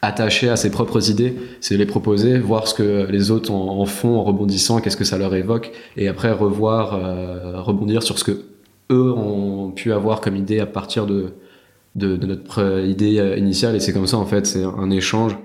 attaché 0.01 0.49
à 0.49 0.55
ses 0.55 0.71
propres 0.71 1.09
idées, 1.09 1.35
c'est 1.59 1.75
de 1.75 1.79
les 1.79 1.85
proposer, 1.85 2.39
voir 2.39 2.67
ce 2.67 2.73
que 2.73 3.07
les 3.09 3.29
autres 3.31 3.51
en, 3.51 3.85
font 3.85 4.17
en 4.17 4.23
rebondissant, 4.23 4.81
qu'est-ce 4.81 4.97
que 4.97 5.03
ça 5.03 5.17
leur 5.17 5.33
évoque, 5.35 5.71
et 5.95 6.07
après 6.07 6.31
revoir, 6.31 6.95
euh, 6.95 7.61
rebondir 7.61 8.01
sur 8.01 8.17
ce 8.17 8.23
que 8.23 8.45
eux 8.91 9.11
ont 9.11 9.71
pu 9.71 9.91
avoir 9.91 10.21
comme 10.21 10.35
idée 10.35 10.59
à 10.59 10.65
partir 10.65 11.05
de, 11.05 11.33
de, 11.95 12.15
de 12.15 12.25
notre 12.27 12.85
idée 12.85 13.19
euh, 13.19 13.37
initiale. 13.37 13.75
Et 13.75 13.79
c'est 13.79 13.93
comme 13.93 14.07
ça, 14.07 14.17
en 14.17 14.25
fait, 14.25 14.45
c'est 14.45 14.63
un 14.63 14.89
échange. 14.89 15.37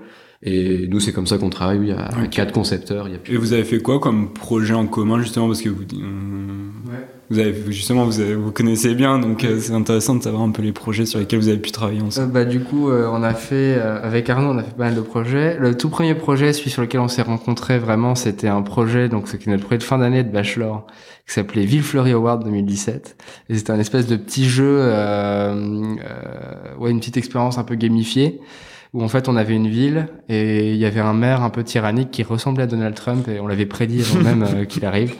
Et 0.43 0.87
nous, 0.87 0.99
c'est 0.99 1.13
comme 1.13 1.25
ça 1.25 1.37
qu'on 1.37 1.49
travaille. 1.49 1.79
Il 1.81 1.87
y 1.87 1.91
a 1.91 2.27
quatre 2.27 2.53
concepteurs. 2.53 3.07
Il 3.07 3.13
y 3.13 3.15
a 3.15 3.35
Et 3.35 3.37
vous 3.37 3.53
avez 3.53 3.63
fait 3.63 3.79
quoi 3.79 3.99
comme 3.99 4.33
projet 4.33 4.73
en 4.75 4.85
commun, 4.85 5.19
justement, 5.19 5.47
parce 5.47 5.61
que 5.61 5.69
vous, 5.69 5.83
vous 7.29 7.39
avez 7.39 7.53
justement 7.71 8.05
vous, 8.05 8.41
vous 8.41 8.51
connaissez 8.51 8.95
bien, 8.95 9.19
donc 9.19 9.43
euh, 9.43 9.59
c'est 9.59 9.73
intéressant 9.73 10.15
de 10.15 10.23
savoir 10.23 10.43
un 10.43 10.51
peu 10.51 10.61
les 10.61 10.71
projets 10.71 11.05
sur 11.05 11.19
lesquels 11.19 11.39
vous 11.39 11.49
avez 11.49 11.57
pu 11.57 11.71
travailler 11.71 12.01
ensemble. 12.01 12.29
Euh, 12.29 12.31
bah 12.31 12.45
du 12.45 12.61
coup, 12.61 12.89
euh, 12.89 13.09
on 13.11 13.21
a 13.21 13.33
fait 13.33 13.75
avec 13.75 14.29
Arnaud, 14.29 14.53
on 14.53 14.57
a 14.57 14.63
fait 14.63 14.75
pas 14.75 14.85
mal 14.85 14.95
de 14.95 15.01
projets. 15.01 15.57
Le 15.59 15.75
tout 15.75 15.89
premier 15.89 16.15
projet, 16.15 16.53
celui 16.53 16.69
sur 16.69 16.81
lequel 16.81 17.01
on 17.01 17.09
s'est 17.09 17.21
rencontrés 17.21 17.79
vraiment, 17.79 18.15
c'était 18.15 18.47
un 18.47 18.61
projet, 18.61 19.09
donc 19.09 19.27
c'était 19.27 19.51
notre 19.51 19.63
projet 19.63 19.79
de 19.79 19.83
fin 19.83 19.97
d'année 19.97 20.23
de 20.23 20.31
bachelor, 20.31 20.87
qui 21.27 21.33
s'appelait 21.33 21.65
Ville 21.65 21.83
Fleury 21.83 22.11
Award 22.11 22.45
2017. 22.45 23.17
Et 23.49 23.55
c'était 23.55 23.71
un 23.71 23.79
espèce 23.79 24.07
de 24.07 24.15
petit 24.15 24.47
jeu, 24.47 24.79
ouais, 26.79 26.91
une 26.91 26.99
petite 26.99 27.17
expérience 27.17 27.57
un 27.57 27.63
peu 27.63 27.75
gamifiée 27.75 28.39
où 28.93 29.03
en 29.03 29.07
fait 29.07 29.27
on 29.27 29.35
avait 29.35 29.53
une 29.53 29.67
ville 29.67 30.07
et 30.29 30.71
il 30.71 30.77
y 30.77 30.85
avait 30.85 30.99
un 30.99 31.13
maire 31.13 31.43
un 31.43 31.49
peu 31.49 31.63
tyrannique 31.63 32.11
qui 32.11 32.23
ressemblait 32.23 32.63
à 32.63 32.67
Donald 32.67 32.95
Trump 32.95 33.27
et 33.27 33.39
on 33.39 33.47
l'avait 33.47 33.65
prédit 33.65 34.01
avant 34.01 34.23
même 34.23 34.43
euh, 34.43 34.65
qu'il 34.65 34.85
arrive. 34.85 35.15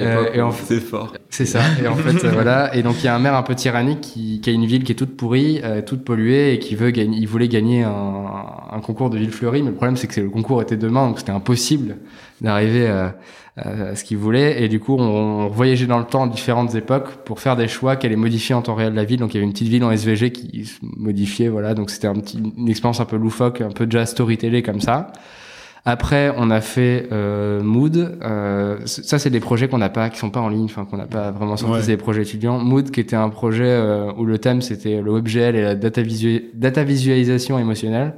Euh, 0.00 0.32
et 0.32 0.40
en 0.40 0.50
fait, 0.50 0.74
c'est 0.74 0.80
fort. 0.80 1.12
C'est 1.28 1.44
ça. 1.44 1.60
Et 1.82 1.88
en 1.88 1.96
fait, 1.96 2.24
euh, 2.24 2.30
voilà. 2.30 2.74
Et 2.74 2.82
donc 2.82 2.96
il 3.00 3.04
y 3.04 3.08
a 3.08 3.14
un 3.14 3.18
maire 3.18 3.34
un 3.34 3.42
peu 3.42 3.54
tyrannique 3.54 4.00
qui, 4.00 4.40
qui 4.40 4.50
a 4.50 4.52
une 4.52 4.66
ville 4.66 4.84
qui 4.84 4.92
est 4.92 4.96
toute 4.96 5.16
pourrie, 5.16 5.60
toute 5.86 6.04
polluée 6.04 6.54
et 6.54 6.58
qui 6.58 6.74
veut 6.74 6.90
gagner. 6.90 7.18
Il 7.18 7.28
voulait 7.28 7.48
gagner 7.48 7.82
un, 7.82 8.24
un 8.70 8.80
concours 8.80 9.10
de 9.10 9.18
ville 9.18 9.32
fleurie, 9.32 9.62
mais 9.62 9.70
le 9.70 9.76
problème 9.76 9.96
c'est 9.96 10.06
que 10.06 10.20
le 10.20 10.30
concours 10.30 10.62
était 10.62 10.76
demain, 10.76 11.06
donc 11.08 11.18
c'était 11.18 11.32
impossible 11.32 11.96
d'arriver 12.40 12.88
à 12.88 13.14
euh, 13.58 13.94
ce 13.94 14.04
qu'ils 14.04 14.18
voulaient. 14.18 14.62
Et 14.62 14.68
du 14.68 14.80
coup, 14.80 14.96
on, 14.96 15.48
voyageait 15.48 15.86
dans 15.86 15.98
le 15.98 16.04
temps 16.04 16.24
à 16.24 16.28
différentes 16.28 16.74
époques 16.74 17.16
pour 17.24 17.40
faire 17.40 17.56
des 17.56 17.68
choix 17.68 17.96
qui 17.96 18.06
allaient 18.06 18.16
modifier 18.16 18.54
en 18.54 18.62
temps 18.62 18.74
réel 18.74 18.94
la 18.94 19.04
ville. 19.04 19.20
Donc 19.20 19.34
il 19.34 19.36
y 19.36 19.38
avait 19.38 19.46
une 19.46 19.52
petite 19.52 19.68
ville 19.68 19.84
en 19.84 19.90
SVG 19.90 20.32
qui 20.32 20.64
se 20.64 20.78
modifiait, 20.82 21.48
voilà. 21.48 21.74
Donc 21.74 21.90
c'était 21.90 22.08
un 22.08 22.14
petit, 22.14 22.38
une 22.56 22.68
expérience 22.68 23.00
un 23.00 23.04
peu 23.04 23.16
loufoque, 23.16 23.60
un 23.60 23.70
peu 23.70 23.86
déjà 23.86 24.06
storytellé 24.06 24.62
comme 24.62 24.80
ça. 24.80 25.12
Après, 25.84 26.32
on 26.36 26.50
a 26.50 26.60
fait 26.60 27.08
euh, 27.10 27.60
Mood. 27.60 28.18
Euh, 28.22 28.78
ça, 28.86 29.18
c'est 29.18 29.30
des 29.30 29.40
projets 29.40 29.66
qu'on 29.66 29.78
n'a 29.78 29.88
pas, 29.88 30.10
qui 30.10 30.18
sont 30.18 30.30
pas 30.30 30.40
en 30.40 30.48
ligne, 30.48 30.66
enfin 30.66 30.84
qu'on 30.84 30.96
n'a 30.96 31.06
pas 31.06 31.32
vraiment 31.32 31.56
sorti. 31.56 31.82
C'est 31.82 31.90
des 31.90 31.96
projets 31.96 32.22
étudiants. 32.22 32.58
Mood, 32.58 32.90
qui 32.92 33.00
était 33.00 33.16
un 33.16 33.30
projet 33.30 33.66
euh, 33.66 34.12
où 34.16 34.24
le 34.24 34.38
thème 34.38 34.62
c'était 34.62 35.02
le 35.02 35.10
WebGL 35.10 35.56
et 35.56 35.62
la 35.62 35.74
data, 35.74 36.02
data 36.54 36.84
visualisation 36.84 37.58
émotionnelle. 37.58 38.14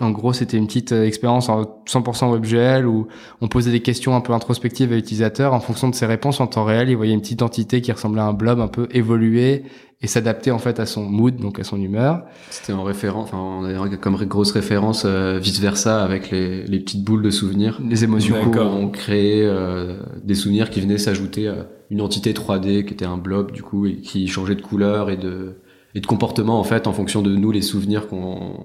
En 0.00 0.10
gros, 0.10 0.32
c'était 0.32 0.56
une 0.56 0.66
petite 0.66 0.92
euh, 0.92 1.04
expérience 1.04 1.48
en 1.48 1.62
100% 1.86 2.30
WebGL 2.30 2.86
où 2.86 3.08
on 3.40 3.48
posait 3.48 3.72
des 3.72 3.80
questions 3.80 4.14
un 4.14 4.20
peu 4.20 4.32
introspectives 4.32 4.92
à 4.92 4.94
l'utilisateur. 4.94 5.54
En 5.54 5.60
fonction 5.60 5.88
de 5.88 5.94
ses 5.94 6.06
réponses 6.06 6.40
en 6.40 6.46
temps 6.46 6.64
réel, 6.64 6.88
il 6.88 6.96
voyait 6.96 7.12
une 7.12 7.20
petite 7.20 7.42
entité 7.42 7.80
qui 7.80 7.90
ressemblait 7.90 8.20
à 8.20 8.26
un 8.26 8.32
blob 8.32 8.60
un 8.60 8.68
peu 8.68 8.86
évoluer 8.92 9.64
et 10.00 10.06
s'adapter 10.06 10.50
en 10.50 10.58
fait 10.58 10.80
à 10.80 10.86
son 10.86 11.04
mood, 11.04 11.36
donc 11.36 11.58
à 11.58 11.64
son 11.64 11.80
humeur. 11.80 12.24
C'était 12.50 12.72
en 12.72 12.82
référence, 12.82 13.28
enfin, 13.28 13.38
on 13.38 13.64
avait 13.64 13.96
comme 13.96 14.16
grosse 14.24 14.52
référence 14.52 15.04
euh, 15.04 15.38
vice 15.40 15.60
versa 15.60 16.02
avec 16.02 16.30
les, 16.30 16.64
les, 16.64 16.80
petites 16.80 17.04
boules 17.04 17.22
de 17.22 17.30
souvenirs. 17.30 17.80
Les 17.88 18.02
émotions. 18.04 18.36
Du 18.50 18.58
on 18.58 18.88
créait 18.88 19.42
euh, 19.44 20.00
des 20.22 20.34
souvenirs 20.34 20.70
qui 20.70 20.80
venaient 20.80 20.98
s'ajouter 20.98 21.48
à 21.48 21.68
une 21.90 22.00
entité 22.00 22.32
3D 22.32 22.84
qui 22.84 22.94
était 22.94 23.04
un 23.04 23.16
blob 23.16 23.52
du 23.52 23.62
coup 23.62 23.86
et 23.86 23.96
qui 23.96 24.26
changeait 24.26 24.56
de 24.56 24.62
couleur 24.62 25.10
et 25.10 25.16
de 25.16 25.56
et 25.94 26.00
de 26.00 26.06
comportement 26.06 26.58
en 26.58 26.64
fait 26.64 26.86
en 26.86 26.92
fonction 26.92 27.20
de 27.20 27.34
nous 27.34 27.52
les 27.52 27.60
souvenirs 27.60 28.08
qu'on 28.08 28.56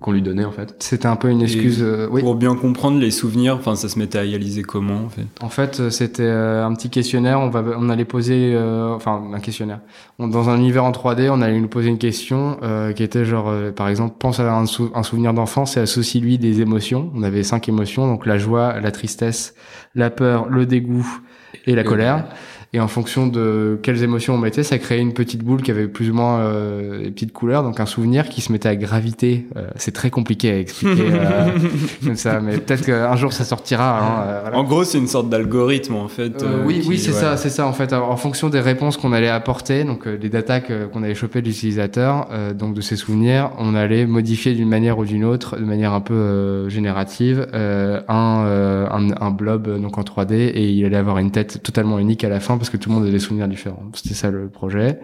qu'on 0.00 0.12
lui 0.12 0.22
donnait 0.22 0.44
en 0.44 0.52
fait. 0.52 0.74
C'était 0.78 1.06
un 1.06 1.16
peu 1.16 1.28
une 1.28 1.42
excuse. 1.42 1.82
Euh, 1.82 2.08
oui. 2.10 2.22
Pour 2.22 2.34
bien 2.34 2.54
comprendre 2.54 2.98
les 2.98 3.10
souvenirs, 3.10 3.56
enfin 3.56 3.74
ça 3.74 3.88
se 3.88 3.98
mettait 3.98 4.18
à 4.18 4.22
réaliser 4.22 4.62
comment 4.62 5.04
en 5.04 5.08
fait? 5.08 5.26
En 5.40 5.48
fait, 5.48 5.80
euh, 5.80 5.90
c'était 5.90 6.22
euh, 6.22 6.64
un 6.64 6.72
petit 6.74 6.90
questionnaire. 6.90 7.40
On 7.40 7.50
va 7.50 7.62
on 7.78 7.88
allait 7.90 8.04
poser, 8.04 8.56
enfin 8.56 9.22
un 9.32 9.40
questionnaire. 9.40 9.80
dans 10.18 10.48
un 10.48 10.56
univers 10.56 10.84
en 10.84 10.92
3D, 10.92 11.28
on 11.30 11.42
allait 11.42 11.60
nous 11.60 11.68
poser 11.68 11.88
une 11.88 11.98
question 11.98 12.58
qui 12.94 13.02
était 13.02 13.24
genre 13.24 13.52
par 13.74 13.88
exemple 13.88 14.16
pense 14.18 14.40
à 14.40 14.50
un, 14.52 14.64
un 14.94 15.02
souvenir 15.02 15.34
d'enfance 15.34 15.76
et 15.76 15.80
associe 15.80 16.22
lui 16.22 16.38
des 16.38 16.60
émotions. 16.60 17.10
On 17.14 17.22
avait 17.22 17.42
cinq 17.42 17.68
émotions 17.68 18.06
donc 18.06 18.26
la 18.26 18.38
joie, 18.38 18.80
la 18.80 18.90
tristesse, 18.90 19.54
la 19.94 20.10
peur, 20.10 20.48
le 20.48 20.66
dégoût 20.66 21.20
et 21.66 21.74
la 21.74 21.84
colère 21.84 22.28
et 22.72 22.80
en 22.80 22.88
fonction 22.88 23.26
de 23.26 23.78
quelles 23.82 24.02
émotions 24.02 24.34
on 24.34 24.38
mettait, 24.38 24.62
ça 24.62 24.78
créait 24.78 25.00
une 25.00 25.14
petite 25.14 25.42
boule 25.42 25.62
qui 25.62 25.70
avait 25.70 25.86
plus 25.86 26.10
ou 26.10 26.14
moins 26.14 26.40
euh, 26.40 27.04
des 27.04 27.10
petites 27.10 27.32
couleurs, 27.32 27.62
donc 27.62 27.78
un 27.80 27.86
souvenir 27.86 28.28
qui 28.28 28.40
se 28.40 28.50
mettait 28.52 28.68
à 28.68 28.76
graviter. 28.76 29.46
Euh, 29.56 29.68
c'est 29.76 29.92
très 29.92 30.10
compliqué 30.10 30.50
à 30.50 30.58
expliquer 30.58 31.06
euh, 31.10 31.50
comme 32.04 32.16
ça, 32.16 32.40
mais 32.40 32.58
peut-être 32.58 32.84
qu'un 32.84 33.16
jour 33.16 33.32
ça 33.32 33.44
sortira. 33.44 34.00
Hein, 34.00 34.24
euh, 34.48 34.52
En 34.52 34.64
gros, 34.64 34.84
c'est 34.84 34.98
une 34.98 35.06
sorte 35.06 35.28
d'algorithme 35.28 35.94
en 35.94 36.08
fait. 36.08 36.44
oui, 36.64 36.84
oui, 36.86 36.98
c'est 36.98 37.12
ça, 37.12 37.36
c'est 37.36 37.50
ça 37.50 37.66
en 37.66 37.72
fait. 37.72 37.92
en 37.92 38.16
fonction 38.16 38.48
des 38.48 38.60
réponses 38.60 38.96
qu'on 38.96 39.12
allait 39.12 39.28
apporter, 39.28 39.84
donc 39.84 40.08
des 40.08 40.28
datas 40.28 40.60
qu'on 40.60 41.02
allait 41.02 41.14
choper 41.14 41.42
de 41.42 41.46
l'utilisateur, 41.46 42.28
donc 42.54 42.74
de 42.74 42.80
ses 42.80 42.96
souvenirs, 42.96 43.50
on 43.58 43.74
allait 43.74 44.06
modifier 44.06 44.54
d'une 44.54 44.68
manière 44.68 44.98
ou 44.98 45.04
d'une 45.04 45.24
autre, 45.24 45.56
de 45.56 45.64
manière 45.64 45.92
un 45.92 46.00
peu 46.00 46.68
générative, 46.68 47.46
un, 47.54 48.04
un, 48.08 49.10
un 49.20 49.30
blob 49.30 49.80
donc 49.80 49.98
en 49.98 50.02
3D 50.02 50.34
et 50.34 50.68
il 50.70 50.84
allait 50.84 50.96
avoir 50.96 51.18
une 51.18 51.30
tête 51.30 51.62
totalement 51.62 51.98
unique 51.98 52.24
à 52.24 52.28
la 52.28 52.40
fin 52.40 52.56
parce 52.58 52.65
que 52.70 52.76
tout 52.76 52.88
le 52.88 52.94
monde 52.96 53.06
a 53.06 53.10
des 53.10 53.18
souvenirs 53.18 53.48
différents. 53.48 53.90
C'était 53.94 54.14
ça 54.14 54.30
le 54.30 54.48
projet. 54.48 55.00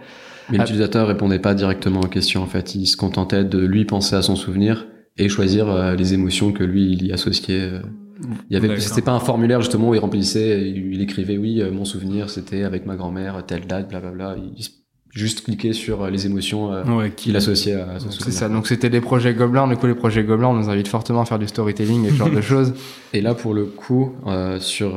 Mais 0.51 0.59
l'utilisateur 0.59 1.07
répondait 1.07 1.39
pas 1.39 1.55
directement 1.55 2.01
aux 2.01 2.09
questions. 2.09 2.43
En 2.43 2.47
fait, 2.47 2.75
il 2.75 2.87
se 2.87 2.97
contentait 2.97 3.45
de 3.45 3.59
lui 3.59 3.85
penser 3.85 4.17
à 4.17 4.23
son 4.23 4.37
souvenir 4.37 4.87
et 5.19 5.29
choisir 5.29 5.71
euh, 5.71 5.95
les 5.95 6.15
émotions 6.15 6.53
que 6.53 6.65
lui 6.65 6.93
il 6.93 7.07
y 7.07 7.13
associait. 7.13 7.61
Euh. 7.61 7.81
Il 8.51 8.55
y 8.55 8.57
avait, 8.57 8.79
c'était 8.79 9.03
pas 9.03 9.13
un 9.13 9.21
formulaire 9.21 9.61
justement 9.61 9.91
où 9.91 9.95
il 9.95 9.99
remplissait, 9.99 10.71
il, 10.71 11.01
écrivait 11.01 11.39
oui, 11.39 11.61
euh, 11.61 11.73
mon 11.73 11.85
souvenir 11.85 12.31
c'était 12.31 12.63
avec 12.63 12.87
ma 12.87 12.95
grand-mère, 12.95 13.45
telle 13.47 13.67
date, 13.67 13.89
blablabla. 13.89 14.37
Il 14.39 14.65
juste 15.13 15.45
cliquer 15.45 15.75
sur 15.75 16.03
euh, 16.03 16.11
les 16.11 16.25
émotions 16.25 16.73
euh, 16.73 17.09
qu'il 17.15 17.37
associait 17.37 17.75
à 17.75 18.01
son 18.01 18.11
C'est 18.11 18.33
ça. 18.33 18.49
Donc 18.49 18.67
c'était 18.67 18.89
des 18.89 19.03
projets 19.03 19.35
Gobelins. 19.35 19.69
Du 19.69 19.77
coup, 19.77 19.87
les 19.87 19.95
projets 19.95 20.25
Gobelins, 20.25 20.49
on 20.49 20.55
nous 20.55 20.71
invite 20.71 20.89
fortement 20.89 21.21
à 21.21 21.25
faire 21.27 21.39
du 21.39 21.47
storytelling 21.47 22.07
et 22.07 22.11
ce 22.11 22.15
genre 22.15 22.31
de 22.31 22.41
choses. 22.53 22.73
Et 23.13 23.21
là, 23.21 23.35
pour 23.35 23.53
le 23.53 23.67
coup, 23.67 24.15
euh, 24.27 24.59
sur 24.59 24.95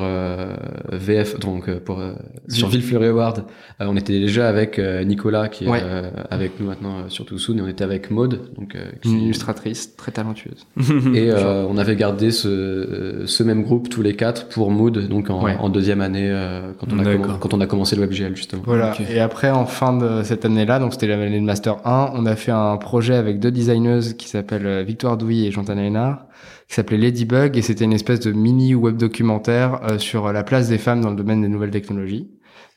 VF, 0.91 1.37
donc 1.39 1.69
pour 1.79 2.01
sur 2.47 2.69
Villefleury 2.69 3.07
Award, 3.07 3.43
on 3.79 3.97
était 3.97 4.19
déjà 4.19 4.47
avec 4.47 4.79
Nicolas 4.79 5.49
qui 5.49 5.65
est 5.65 5.83
avec 6.31 6.59
nous 6.59 6.67
maintenant 6.67 7.09
sur 7.09 7.25
Toussoun 7.25 7.59
et 7.59 7.61
on 7.61 7.67
était 7.67 7.83
avec 7.83 8.09
Maude, 8.09 8.51
donc 8.57 8.77
une 9.03 9.21
illustratrice 9.21 9.97
très 9.97 10.13
talentueuse. 10.13 10.65
et 11.13 11.29
on 11.33 11.77
avait 11.77 11.97
gardé 11.97 12.31
ce, 12.31 13.23
ce 13.25 13.43
même 13.43 13.63
groupe 13.63 13.89
tous 13.89 14.01
les 14.01 14.15
quatre 14.15 14.47
pour 14.47 14.71
Mood, 14.71 15.09
donc 15.09 15.29
en, 15.29 15.45
en 15.45 15.69
deuxième 15.69 15.99
année 15.99 16.31
quand 16.79 16.87
on 16.93 16.99
a 16.99 17.37
quand 17.37 17.53
on 17.53 17.59
a 17.59 17.67
commencé 17.67 17.97
le 17.97 18.03
WebGL 18.03 18.35
justement. 18.35 18.63
Voilà. 18.65 18.93
Et 19.09 19.19
après, 19.19 19.51
en 19.51 19.65
fin 19.65 19.97
de 19.97 20.04
cette 20.23 20.45
année-là, 20.45 20.79
donc 20.79 20.93
c'était 20.93 21.07
l'année 21.07 21.39
de 21.39 21.45
Master 21.45 21.85
1, 21.85 22.11
on 22.13 22.25
a 22.25 22.35
fait 22.35 22.51
un 22.51 22.77
projet 22.77 23.15
avec 23.15 23.39
deux 23.39 23.51
designeuses 23.51 24.13
qui 24.13 24.27
s'appellent 24.27 24.65
euh, 24.65 24.83
Victoire 24.83 25.17
Douy 25.17 25.45
et 25.45 25.51
Jantana 25.51 25.83
Hénard, 25.83 26.25
qui 26.67 26.75
s'appelait 26.75 26.97
Ladybug, 26.97 27.57
et 27.57 27.61
c'était 27.61 27.85
une 27.85 27.93
espèce 27.93 28.19
de 28.19 28.31
mini 28.31 28.75
web 28.75 28.97
documentaire 28.97 29.81
euh, 29.83 29.97
sur 29.97 30.31
la 30.31 30.43
place 30.43 30.69
des 30.69 30.77
femmes 30.77 31.01
dans 31.01 31.09
le 31.09 31.15
domaine 31.15 31.41
des 31.41 31.47
nouvelles 31.47 31.71
technologies. 31.71 32.29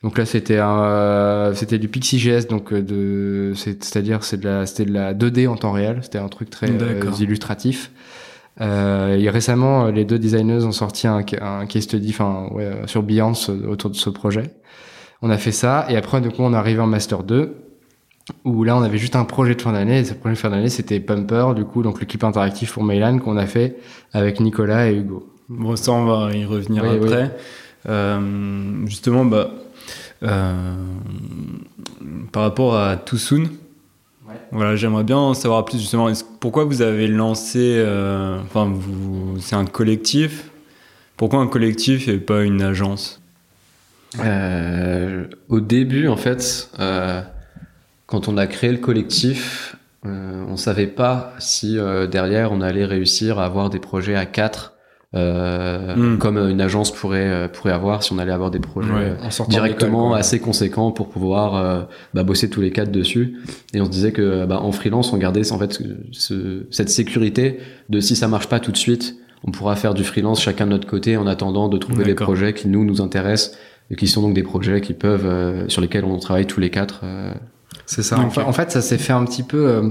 Donc 0.03 0.17
là, 0.17 0.27
c'était 0.27 0.59
un, 0.59 0.83
euh, 0.83 1.55
c'était 1.55 1.79
du 1.79 1.89
PixieJS, 1.89 2.47
donc 2.49 2.73
de, 2.73 3.53
c'est-à-dire 3.57 4.23
c'est 4.23 4.39
de 4.39 4.45
la, 4.49 4.67
c'était 4.67 4.85
de 4.85 4.93
la 4.93 5.13
2D 5.13 5.49
en 5.49 5.57
temps 5.57 5.73
réel. 5.73 5.99
C'était 6.03 6.19
un 6.19 6.29
truc 6.29 6.51
très 6.51 6.69
illustratif. 7.19 7.91
Euh, 8.61 9.17
et 9.17 9.29
récemment, 9.31 9.87
les 9.87 10.05
deux 10.05 10.19
designeuses 10.19 10.65
ont 10.65 10.73
sorti 10.73 11.07
un, 11.07 11.25
un 11.41 11.67
case 11.67 11.83
study, 11.83 12.11
enfin 12.11 12.49
ouais, 12.53 12.71
sur 12.87 13.03
Beyoncé 13.03 13.53
autour 13.53 13.91
de 13.91 13.97
ce 13.97 14.11
projet. 14.11 14.55
On 15.23 15.31
a 15.31 15.39
fait 15.39 15.53
ça 15.53 15.87
et 15.89 15.97
après 15.97 16.21
du 16.21 16.31
coup 16.31 16.43
on 16.43 16.53
est 16.53 16.57
arrivé 16.57 16.81
en 16.81 16.87
master 16.87 17.23
2 17.23 17.55
où 18.45 18.63
là 18.63 18.77
on 18.77 18.83
avait 18.83 18.99
juste 18.99 19.17
un 19.17 19.25
projet 19.25 19.55
de 19.55 19.63
fin 19.63 19.73
d'année. 19.73 20.01
Et 20.01 20.05
ce 20.05 20.15
projet 20.15 20.35
de 20.35 20.39
fin 20.39 20.51
d'année 20.51 20.69
c'était 20.69 21.01
Pumper, 21.01 21.55
du 21.57 21.65
coup 21.65 21.83
donc 21.83 22.01
le 22.01 22.07
clip 22.07 22.25
interactif 22.25 22.73
pour 22.73 22.85
Mailan 22.85 23.19
qu'on 23.19 23.37
a 23.37 23.47
fait 23.47 23.77
avec 24.13 24.41
Nicolas 24.41 24.91
et 24.91 24.95
Hugo. 24.95 25.29
Bon 25.49 25.77
ça 25.77 25.93
on 25.93 26.05
va 26.05 26.33
y 26.35 26.45
revenir 26.45 26.85
après. 26.85 27.37
Euh, 27.89 28.87
justement 28.87 29.25
bah 29.25 29.51
euh, 30.23 30.75
par 32.33 32.43
rapport 32.43 32.77
à 32.77 32.97
Too 32.97 33.17
Soon, 33.17 33.43
ouais. 33.43 34.35
voilà 34.51 34.75
j'aimerais 34.75 35.05
bien 35.05 35.17
en 35.17 35.35
savoir 35.35 35.65
plus 35.65 35.79
justement. 35.79 36.09
Pourquoi 36.41 36.65
vous 36.65 36.83
avez 36.83 37.07
lancé, 37.07 37.75
euh, 37.77 38.41
enfin 38.43 38.71
vous, 38.73 39.37
c'est 39.39 39.55
un 39.55 39.65
collectif. 39.65 40.51
Pourquoi 41.17 41.41
un 41.41 41.47
collectif 41.47 42.09
et 42.09 42.19
pas 42.19 42.43
une 42.43 42.63
agence? 42.63 43.21
Euh, 44.21 45.25
Au 45.49 45.61
début 45.61 46.09
en 46.09 46.17
fait 46.17 46.71
quand 48.09 48.27
on 48.27 48.37
a 48.39 48.47
créé 48.49 48.73
le 48.73 48.79
collectif, 48.79 49.77
euh, 50.07 50.45
on 50.49 50.57
savait 50.57 50.87
pas 50.87 51.35
si 51.39 51.79
euh, 51.79 52.07
derrière 52.07 52.51
on 52.53 52.61
allait 52.61 52.87
réussir 52.87 53.39
à 53.39 53.45
avoir 53.45 53.71
des 53.71 53.79
projets 53.79 54.17
à 54.17 54.27
quatre. 54.27 54.75
Euh, 55.15 55.97
hmm. 55.97 56.19
comme 56.19 56.37
une 56.37 56.61
agence 56.61 56.93
pourrait 56.93 57.31
euh, 57.31 57.49
pourrait 57.49 57.73
avoir 57.73 58.03
si 58.03 58.13
on 58.13 58.19
allait 58.19 58.31
avoir 58.31 58.51
des 58.51 58.59
projets 58.59 58.93
euh, 58.93 59.45
directement 59.49 60.13
assez 60.13 60.39
conséquents 60.39 60.93
pour 60.93 61.09
pouvoir 61.09 61.89
bah, 62.13 62.25
bosser 62.25 62.51
tous 62.51 62.61
les 62.61 62.71
quatre 62.73 62.93
dessus 62.93 63.39
et 63.73 63.81
on 63.81 63.87
se 63.87 63.91
disait 63.91 64.13
que 64.13 64.45
bah, 64.45 64.61
en 64.61 64.71
freelance 64.71 65.15
on 65.15 65.17
gardait 65.17 65.51
en 65.51 65.59
fait 65.59 65.81
ce, 66.13 66.67
cette 66.71 66.91
sécurité 66.91 67.59
de 67.89 68.01
si 68.01 68.17
ça 68.17 68.29
marche 68.29 68.51
pas 68.51 68.61
tout 68.61 68.71
de 68.71 68.77
suite 68.77 69.17
on 69.45 69.51
pourra 69.51 69.77
faire 69.77 69.95
du 69.95 70.05
freelance 70.05 70.43
chacun 70.43 70.67
de 70.67 70.73
notre 70.73 70.87
côté 70.87 71.17
en 71.17 71.27
attendant 71.27 71.71
de 71.71 71.79
trouver 71.79 72.05
les 72.05 72.15
projets 72.15 72.53
qui 72.53 72.69
nous 72.69 72.85
nous 72.85 73.01
intéressent 73.01 73.57
et 73.91 73.97
qui 73.97 74.07
sont 74.07 74.23
donc 74.23 74.35
des 74.35 74.43
projets 74.43 74.81
qui 74.81 74.95
peuvent 74.95 75.69
sur 75.69 75.81
lesquels 75.81 76.05
on 76.05 76.19
travaille 76.19 76.47
tous 76.47 76.61
les 76.61 76.71
quatre 76.71 77.05
c'est 77.89 78.03
ça. 78.03 78.19
En, 78.21 78.53
fait, 78.53 78.71
ça 78.71 78.83
s'est 78.83 78.99
fait 78.99 79.15
un 79.15 79.25
petit 79.25 79.43
peu 79.43 79.67
euh, 79.67 79.89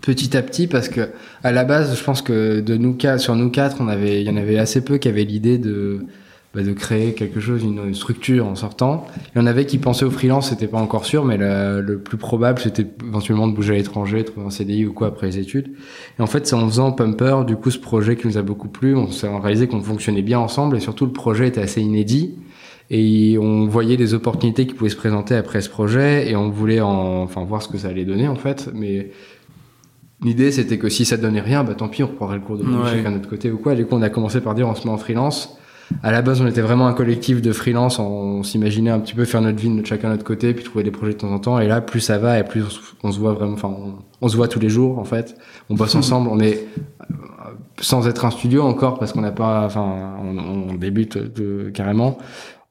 petit 0.00 0.36
à 0.38 0.42
petit 0.42 0.66
parce 0.66 0.88
que 0.88 1.10
à 1.42 1.52
la 1.52 1.64
base, 1.64 1.94
je 1.94 2.02
pense 2.02 2.22
que 2.22 2.60
de 2.60 2.76
nous 2.78 2.94
quatre, 2.94 3.20
sur 3.20 3.36
nous 3.36 3.50
quatre, 3.50 3.76
on 3.80 3.88
avait, 3.88 4.22
il 4.22 4.26
y 4.26 4.30
en 4.30 4.36
avait 4.36 4.58
assez 4.58 4.82
peu 4.82 4.96
qui 4.96 5.06
avaient 5.08 5.24
l'idée 5.24 5.58
de 5.58 6.06
bah, 6.54 6.62
de 6.62 6.72
créer 6.72 7.12
quelque 7.12 7.38
chose, 7.38 7.62
une, 7.62 7.94
structure 7.94 8.46
en 8.46 8.54
sortant. 8.54 9.06
Il 9.34 9.38
y 9.38 9.42
en 9.42 9.46
avait 9.46 9.66
qui 9.66 9.76
pensaient 9.76 10.06
au 10.06 10.10
freelance, 10.10 10.48
c'était 10.48 10.66
pas 10.66 10.78
encore 10.78 11.04
sûr, 11.04 11.26
mais 11.26 11.36
le 11.36 11.98
plus 11.98 12.16
probable, 12.16 12.58
c'était 12.58 12.86
éventuellement 13.06 13.46
de 13.46 13.54
bouger 13.54 13.74
à 13.74 13.76
l'étranger, 13.76 14.24
trouver 14.24 14.46
un 14.46 14.50
CDI 14.50 14.86
ou 14.86 14.94
quoi 14.94 15.08
après 15.08 15.26
les 15.26 15.38
études. 15.38 15.74
Et 16.18 16.22
en 16.22 16.26
fait, 16.26 16.46
c'est 16.46 16.56
en 16.56 16.66
faisant 16.66 16.90
Pumper, 16.90 17.44
du 17.46 17.54
coup, 17.54 17.70
ce 17.70 17.78
projet 17.78 18.16
qui 18.16 18.26
nous 18.26 18.38
a 18.38 18.42
beaucoup 18.42 18.68
plu, 18.68 18.96
on 18.96 19.10
s'est 19.12 19.28
réalisé 19.28 19.68
qu'on 19.68 19.82
fonctionnait 19.82 20.22
bien 20.22 20.38
ensemble 20.38 20.76
et 20.76 20.80
surtout 20.80 21.04
le 21.04 21.12
projet 21.12 21.46
était 21.46 21.60
assez 21.60 21.82
inédit 21.82 22.34
et 22.90 23.38
on 23.38 23.66
voyait 23.66 23.96
des 23.96 24.14
opportunités 24.14 24.66
qui 24.66 24.74
pouvaient 24.74 24.90
se 24.90 24.96
présenter 24.96 25.36
après 25.36 25.60
ce 25.60 25.70
projet 25.70 26.28
et 26.28 26.34
on 26.34 26.50
voulait 26.50 26.80
en, 26.80 27.22
enfin 27.22 27.44
voir 27.44 27.62
ce 27.62 27.68
que 27.68 27.78
ça 27.78 27.88
allait 27.88 28.04
donner 28.04 28.26
en 28.26 28.34
fait. 28.34 28.68
Mais 28.74 29.12
l'idée 30.22 30.50
c'était 30.50 30.76
que 30.76 30.88
si 30.88 31.04
ça 31.04 31.16
donnait 31.16 31.40
rien 31.40 31.62
bah 31.62 31.74
tant 31.74 31.88
pis 31.88 32.02
on 32.02 32.08
reprendrait 32.08 32.36
le 32.36 32.42
cours 32.42 32.58
de 32.58 32.64
ouais. 32.64 32.90
chacun 32.90 33.12
de 33.12 33.16
notre 33.16 33.30
côté 33.30 33.50
ou 33.50 33.58
quoi. 33.58 33.76
Du 33.76 33.86
coup 33.86 33.94
on 33.94 34.02
a 34.02 34.10
commencé 34.10 34.40
par 34.40 34.56
dire 34.56 34.68
on 34.68 34.74
se 34.74 34.86
met 34.86 34.92
en 34.92 34.98
freelance. 34.98 35.56
À 36.02 36.10
la 36.10 36.20
base 36.20 36.40
on 36.40 36.48
était 36.48 36.60
vraiment 36.60 36.88
un 36.88 36.92
collectif 36.92 37.40
de 37.40 37.52
freelance. 37.52 38.00
On, 38.00 38.42
s'imaginait 38.42 38.90
un 38.90 38.98
petit 38.98 39.14
peu 39.14 39.24
faire 39.24 39.40
notre 39.40 39.60
vie 39.60 39.70
de 39.70 39.86
chacun 39.86 40.08
de 40.08 40.14
notre 40.14 40.24
côté 40.24 40.52
puis 40.52 40.64
trouver 40.64 40.82
des 40.82 40.90
projets 40.90 41.12
de 41.12 41.18
temps 41.18 41.32
en 41.32 41.38
temps. 41.38 41.60
Et 41.60 41.68
là 41.68 41.80
plus 41.80 42.00
ça 42.00 42.18
va 42.18 42.40
et 42.40 42.44
plus 42.44 42.64
on 43.04 43.12
se 43.12 43.20
voit 43.20 43.34
vraiment 43.34 43.52
enfin 43.52 43.72
on, 44.20 44.28
se 44.28 44.36
voit 44.36 44.48
tous 44.48 44.60
les 44.60 44.68
jours 44.68 44.98
en 44.98 45.04
fait. 45.04 45.36
On 45.68 45.76
bosse 45.76 45.94
ensemble. 45.94 46.28
On 46.28 46.40
est 46.40 46.66
sans 47.80 48.08
être 48.08 48.24
un 48.24 48.32
studio 48.32 48.64
encore 48.64 48.98
parce 48.98 49.12
qu'on 49.12 49.20
n'a 49.20 49.30
pas 49.30 49.64
enfin 49.64 50.16
on, 50.24 50.70
on 50.70 50.74
débute 50.74 51.16
de, 51.16 51.70
carrément 51.72 52.18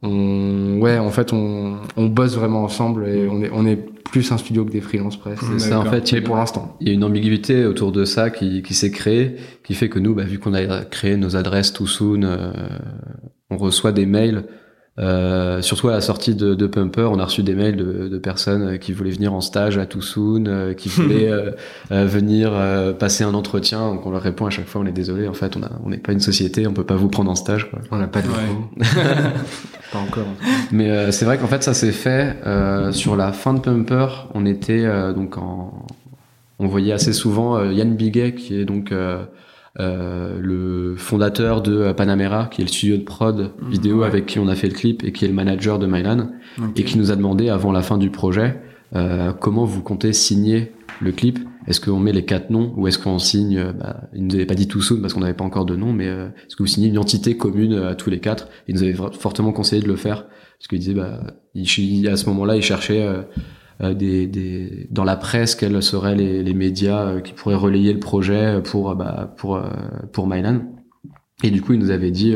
on, 0.02 0.80
ouais, 0.80 0.98
en 0.98 1.10
fait, 1.10 1.34
on, 1.34 1.78
on 1.98 2.06
bosse 2.06 2.36
vraiment 2.36 2.64
ensemble 2.64 3.08
et 3.08 3.28
on 3.28 3.42
est, 3.42 3.50
on 3.52 3.66
est 3.66 3.76
plus 3.76 4.32
un 4.32 4.38
studio 4.38 4.66
que 4.66 4.72
des 4.72 4.82
freelances 4.82 5.18
presque. 5.18 5.44
C'est 5.44 5.60
ça, 5.60 5.80
en 5.80 5.86
fait. 5.86 6.12
Mais 6.14 6.22
pour 6.22 6.36
l'instant. 6.36 6.78
Il 6.80 6.88
y 6.88 6.92
a 6.92 6.94
une 6.94 7.04
ambiguïté 7.04 7.66
autour 7.66 7.92
de 7.92 8.06
ça 8.06 8.30
qui, 8.30 8.62
qui 8.62 8.74
s'est 8.74 8.92
créée, 8.92 9.36
qui 9.64 9.74
fait 9.74 9.90
que 9.90 10.00
nous, 10.00 10.16
bah, 10.16 10.24
vu 10.24 10.40
qu'on 10.40 10.54
a 10.54 10.84
créé 10.86 11.18
nos 11.18 11.36
adresses 11.36 11.74
tout 11.74 11.88
soon, 11.88 12.24
euh, 12.24 12.52
on 13.50 13.58
reçoit 13.58 13.92
des 13.92 14.06
mails 14.06 14.46
euh, 15.00 15.62
surtout 15.62 15.88
à 15.88 15.94
la 15.94 16.02
sortie 16.02 16.36
de, 16.36 16.56
de, 16.56 16.68
Pumper, 16.68 17.10
on 17.12 17.20
a 17.20 17.26
reçu 17.26 17.42
des 17.42 17.56
mails 17.56 17.78
de, 17.78 18.10
de, 18.10 18.18
personnes 18.18 18.78
qui 18.80 18.92
voulaient 18.92 19.12
venir 19.12 19.34
en 19.34 19.40
stage 19.40 19.78
à 19.78 19.86
Toussoun, 19.86 20.48
euh, 20.48 20.74
qui 20.74 20.90
voulaient 20.90 21.30
euh, 21.30 21.52
euh, 21.92 22.06
venir 22.06 22.52
passer 22.98 23.24
un 23.24 23.34
entretien. 23.34 23.80
Donc 23.94 24.06
on 24.06 24.12
leur 24.12 24.22
répond 24.22 24.46
à 24.46 24.50
chaque 24.50 24.68
fois, 24.68 24.82
on 24.82 24.86
est 24.86 24.92
désolé, 24.92 25.28
en 25.28 25.34
fait, 25.34 25.56
on 25.86 25.90
n'est 25.90 25.98
pas 25.98 26.12
une 26.12 26.20
société, 26.20 26.68
on 26.68 26.74
peut 26.74 26.84
pas 26.84 26.96
vous 26.96 27.08
prendre 27.08 27.32
en 27.32 27.36
stage. 27.36 27.70
Quoi. 27.70 27.80
On 27.92 27.98
n'a 27.98 28.08
pas 28.08 28.22
de 28.22 28.28
ouais. 28.28 28.86
Pas 29.92 30.00
encore. 30.00 30.28
Mais 30.72 31.12
c'est 31.12 31.26
vrai 31.26 31.40
qu'en 31.40 31.48
fait, 31.48 31.64
ça 31.64 31.74
s'est 31.74 31.92
fait 31.92 32.36
sur 32.92 33.16
la 33.16 33.32
fin 33.32 33.56
de 33.56 33.60
Pumper. 33.60 34.28
On 34.36 34.46
était 34.46 34.86
donc 35.14 35.38
en, 35.38 35.88
on 36.60 36.68
voyait 36.68 36.94
assez 36.94 37.12
souvent 37.12 37.64
Yann 37.64 37.96
Biguet, 37.96 38.36
qui 38.36 38.60
est 38.60 38.66
donc 38.66 38.94
euh, 39.80 40.38
le 40.42 40.96
fondateur 40.98 41.62
de 41.62 41.92
Panamera, 41.94 42.48
qui 42.48 42.62
est 42.62 42.66
le 42.66 42.70
studio 42.70 42.98
de 42.98 43.04
prod 43.04 43.52
mmh, 43.60 43.70
vidéo 43.70 44.04
avec 44.04 44.26
qui 44.26 44.40
on 44.40 44.48
a 44.48 44.56
fait 44.56 44.68
le 44.68 44.74
clip 44.74 45.04
et 45.04 45.12
qui 45.12 45.26
est 45.26 45.28
le 45.28 45.34
manager 45.34 45.80
de 45.80 45.88
Mylan, 45.88 46.30
et 46.76 46.84
qui 46.84 46.98
nous 46.98 47.12
a 47.12 47.16
demandé 47.16 47.50
avant 47.50 47.72
la 47.72 47.82
fin 47.82 47.98
du 47.98 48.10
projet 48.10 48.60
euh, 48.96 49.34
comment 49.34 49.66
vous 49.66 49.82
comptez 49.82 50.14
signer 50.14 50.72
le 51.02 51.12
clip? 51.12 51.40
Est-ce 51.68 51.80
qu'on 51.80 52.00
met 52.00 52.12
les 52.12 52.26
quatre 52.26 52.50
noms 52.50 52.74
ou 52.78 52.88
est-ce 52.88 52.98
qu'on 52.98 53.20
signe 53.20 53.58
euh, 53.58 53.74
bah, 53.74 54.10
Il 54.14 54.26
nous 54.26 54.36
avait 54.36 54.46
pas 54.46 54.56
dit 54.56 54.68
tout 54.68 54.82
soon 54.82 55.02
parce 55.02 55.14
qu'on 55.14 55.20
n'avait 55.20 55.34
pas 55.34 55.44
encore 55.44 55.66
de 55.66 55.76
nom, 55.76 55.94
mais 55.94 56.08
euh, 56.08 56.28
est-ce 56.48 56.56
que 56.56 56.64
vous 56.64 56.68
signez 56.68 56.88
une 56.88 56.98
entité 56.98 57.38
commune 57.38 57.74
à 57.74 57.96
tous 57.96 58.10
les 58.10 58.20
quatre? 58.20 58.48
Il 58.68 58.76
nous 58.76 58.84
avait 58.84 58.94
fortement 58.94 59.52
conseillé 59.52 59.82
de 59.82 59.88
le 59.88 59.96
faire 59.96 60.26
parce 60.26 60.68
qu'il 60.68 60.80
disait 60.80 60.94
bah, 60.94 61.22
il, 61.54 62.08
à 62.10 62.18
ce 62.18 62.26
moment-là, 62.28 62.56
il 62.56 62.64
cherchait 62.64 63.02
euh, 63.02 63.22
des, 63.80 64.28
des, 64.28 64.88
dans 64.92 65.04
la 65.04 65.16
presse 65.16 65.56
quels 65.56 65.82
seraient 65.82 66.16
les, 66.16 66.44
les, 66.44 66.54
médias 66.54 67.06
euh, 67.06 67.22
qui 67.22 67.34
pourraient 67.34 67.56
relayer 67.56 67.94
le 67.94 68.00
projet 68.00 68.62
pour 68.64 68.96
bah, 68.96 69.34
pour 69.38 69.62
pour 70.12 70.28
Mylan. 70.28 70.62
Et 71.44 71.52
du 71.52 71.62
coup, 71.62 71.74
il 71.74 71.80
nous 71.80 71.92
avait 71.92 72.12
dit 72.12 72.36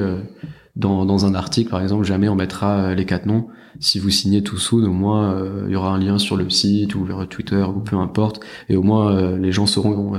dans, 0.78 1.06
dans 1.06 1.26
un 1.26 1.36
article, 1.36 1.70
par 1.70 1.82
exemple, 1.82 2.06
jamais 2.06 2.30
on 2.30 2.36
mettra 2.36 2.96
les 2.96 3.06
quatre 3.06 3.26
noms. 3.26 3.48
Si 3.82 4.00
vous 4.00 4.10
signez 4.10 4.44
tout 4.44 4.58
sous, 4.58 4.82
au 4.82 4.94
moins 4.94 5.46
il 5.66 5.74
y 5.74 5.76
aura 5.76 5.94
un 5.94 6.00
lien 6.00 6.18
sur 6.18 6.38
le 6.38 6.50
site 6.50 6.96
ou 6.96 7.04
vers 7.04 7.28
Twitter 7.28 7.62
ou 7.64 7.82
peu 7.82 7.98
importe, 7.98 8.40
et 8.70 8.78
au 8.78 8.82
moins 8.82 9.38
les 9.38 9.52
gens 9.52 9.66
sauront 9.66 10.14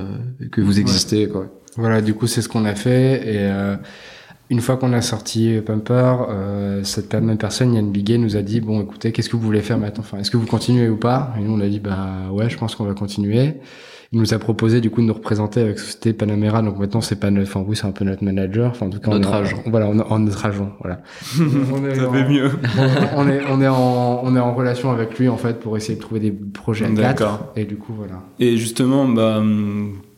que 0.52 0.60
vous 0.60 0.80
existez. 0.80 1.30
Quoi. 1.30 1.46
Voilà, 1.78 2.02
du 2.02 2.12
coup 2.12 2.26
c'est 2.26 2.42
ce 2.42 2.50
qu'on 2.50 2.66
a 2.66 2.74
fait 2.74 3.26
et 3.26 3.76
une 4.50 4.61
fois 4.61 4.76
qu'on 4.76 4.92
a 4.92 5.00
sorti 5.00 5.59
Pumper, 5.64 6.16
euh, 6.28 6.85
cette 6.85 7.14
même 7.14 7.38
personne, 7.38 7.74
Yann 7.74 7.90
Biguet, 7.90 8.18
nous 8.18 8.37
a 8.37 8.42
dit 8.42 8.61
bon, 8.61 8.80
écoutez, 8.83 9.12
qu'est-ce 9.12 9.28
que 9.28 9.37
vous 9.37 9.42
voulez 9.42 9.62
faire 9.62 9.78
maintenant? 9.78 10.04
Enfin, 10.04 10.18
est-ce 10.18 10.30
que 10.30 10.37
vous 10.37 10.46
continuez 10.46 10.88
ou 10.88 10.96
pas? 10.96 11.35
Et 11.38 11.42
nous, 11.42 11.54
on 11.54 11.61
a 11.61 11.68
dit 11.68 11.80
bah 11.80 12.30
ouais, 12.30 12.50
je 12.50 12.59
pense 12.59 12.74
qu'on 12.74 12.85
va 12.85 12.94
continuer. 12.94 13.54
Il 14.12 14.20
nous 14.20 14.33
a 14.33 14.38
proposé 14.38 14.80
du 14.80 14.90
coup 14.90 15.00
de 15.00 15.07
nous 15.07 15.14
représenter 15.14 15.61
avec 15.61 15.78
Société 15.78 16.12
Panamera. 16.12 16.62
Donc 16.62 16.78
maintenant, 16.78 17.00
c'est 17.00 17.18
pas 17.18 17.30
notre, 17.30 17.48
enfin 17.50 17.64
oui, 17.66 17.74
c'est 17.74 17.87
un 17.87 17.90
peu 17.90 18.04
notre 18.04 18.22
manager. 18.22 18.70
Enfin, 18.70 18.87
en 18.87 18.90
tout 18.90 19.00
cas, 19.00 19.11
notre 19.11 19.33
agent. 19.33 19.57
voilà, 19.66 19.88
on, 19.88 19.98
en 19.98 20.18
notre 20.20 20.44
agent. 20.46 20.70
Voilà. 20.80 21.00
on 21.72 21.85
est 21.85 21.94
Ça 21.96 22.11
fait 22.12 22.28
mieux. 22.28 22.50
on 23.16 23.28
est, 23.28 23.40
on 23.50 23.61
est 23.61 23.66
en, 23.66 24.20
on 24.22 24.37
est 24.37 24.40
en 24.40 24.54
relation 24.54 24.92
avec 24.92 25.18
lui 25.18 25.28
en 25.28 25.37
fait 25.37 25.59
pour 25.59 25.76
essayer 25.76 25.96
de 25.96 26.00
trouver 26.00 26.20
des 26.20 26.30
projets 26.30 26.85
à 26.85 26.90
D'accord. 26.90 27.52
Et 27.57 27.64
du 27.64 27.76
coup, 27.76 27.92
voilà. 27.96 28.22
Et 28.38 28.57
justement, 28.57 29.09
bah 29.09 29.42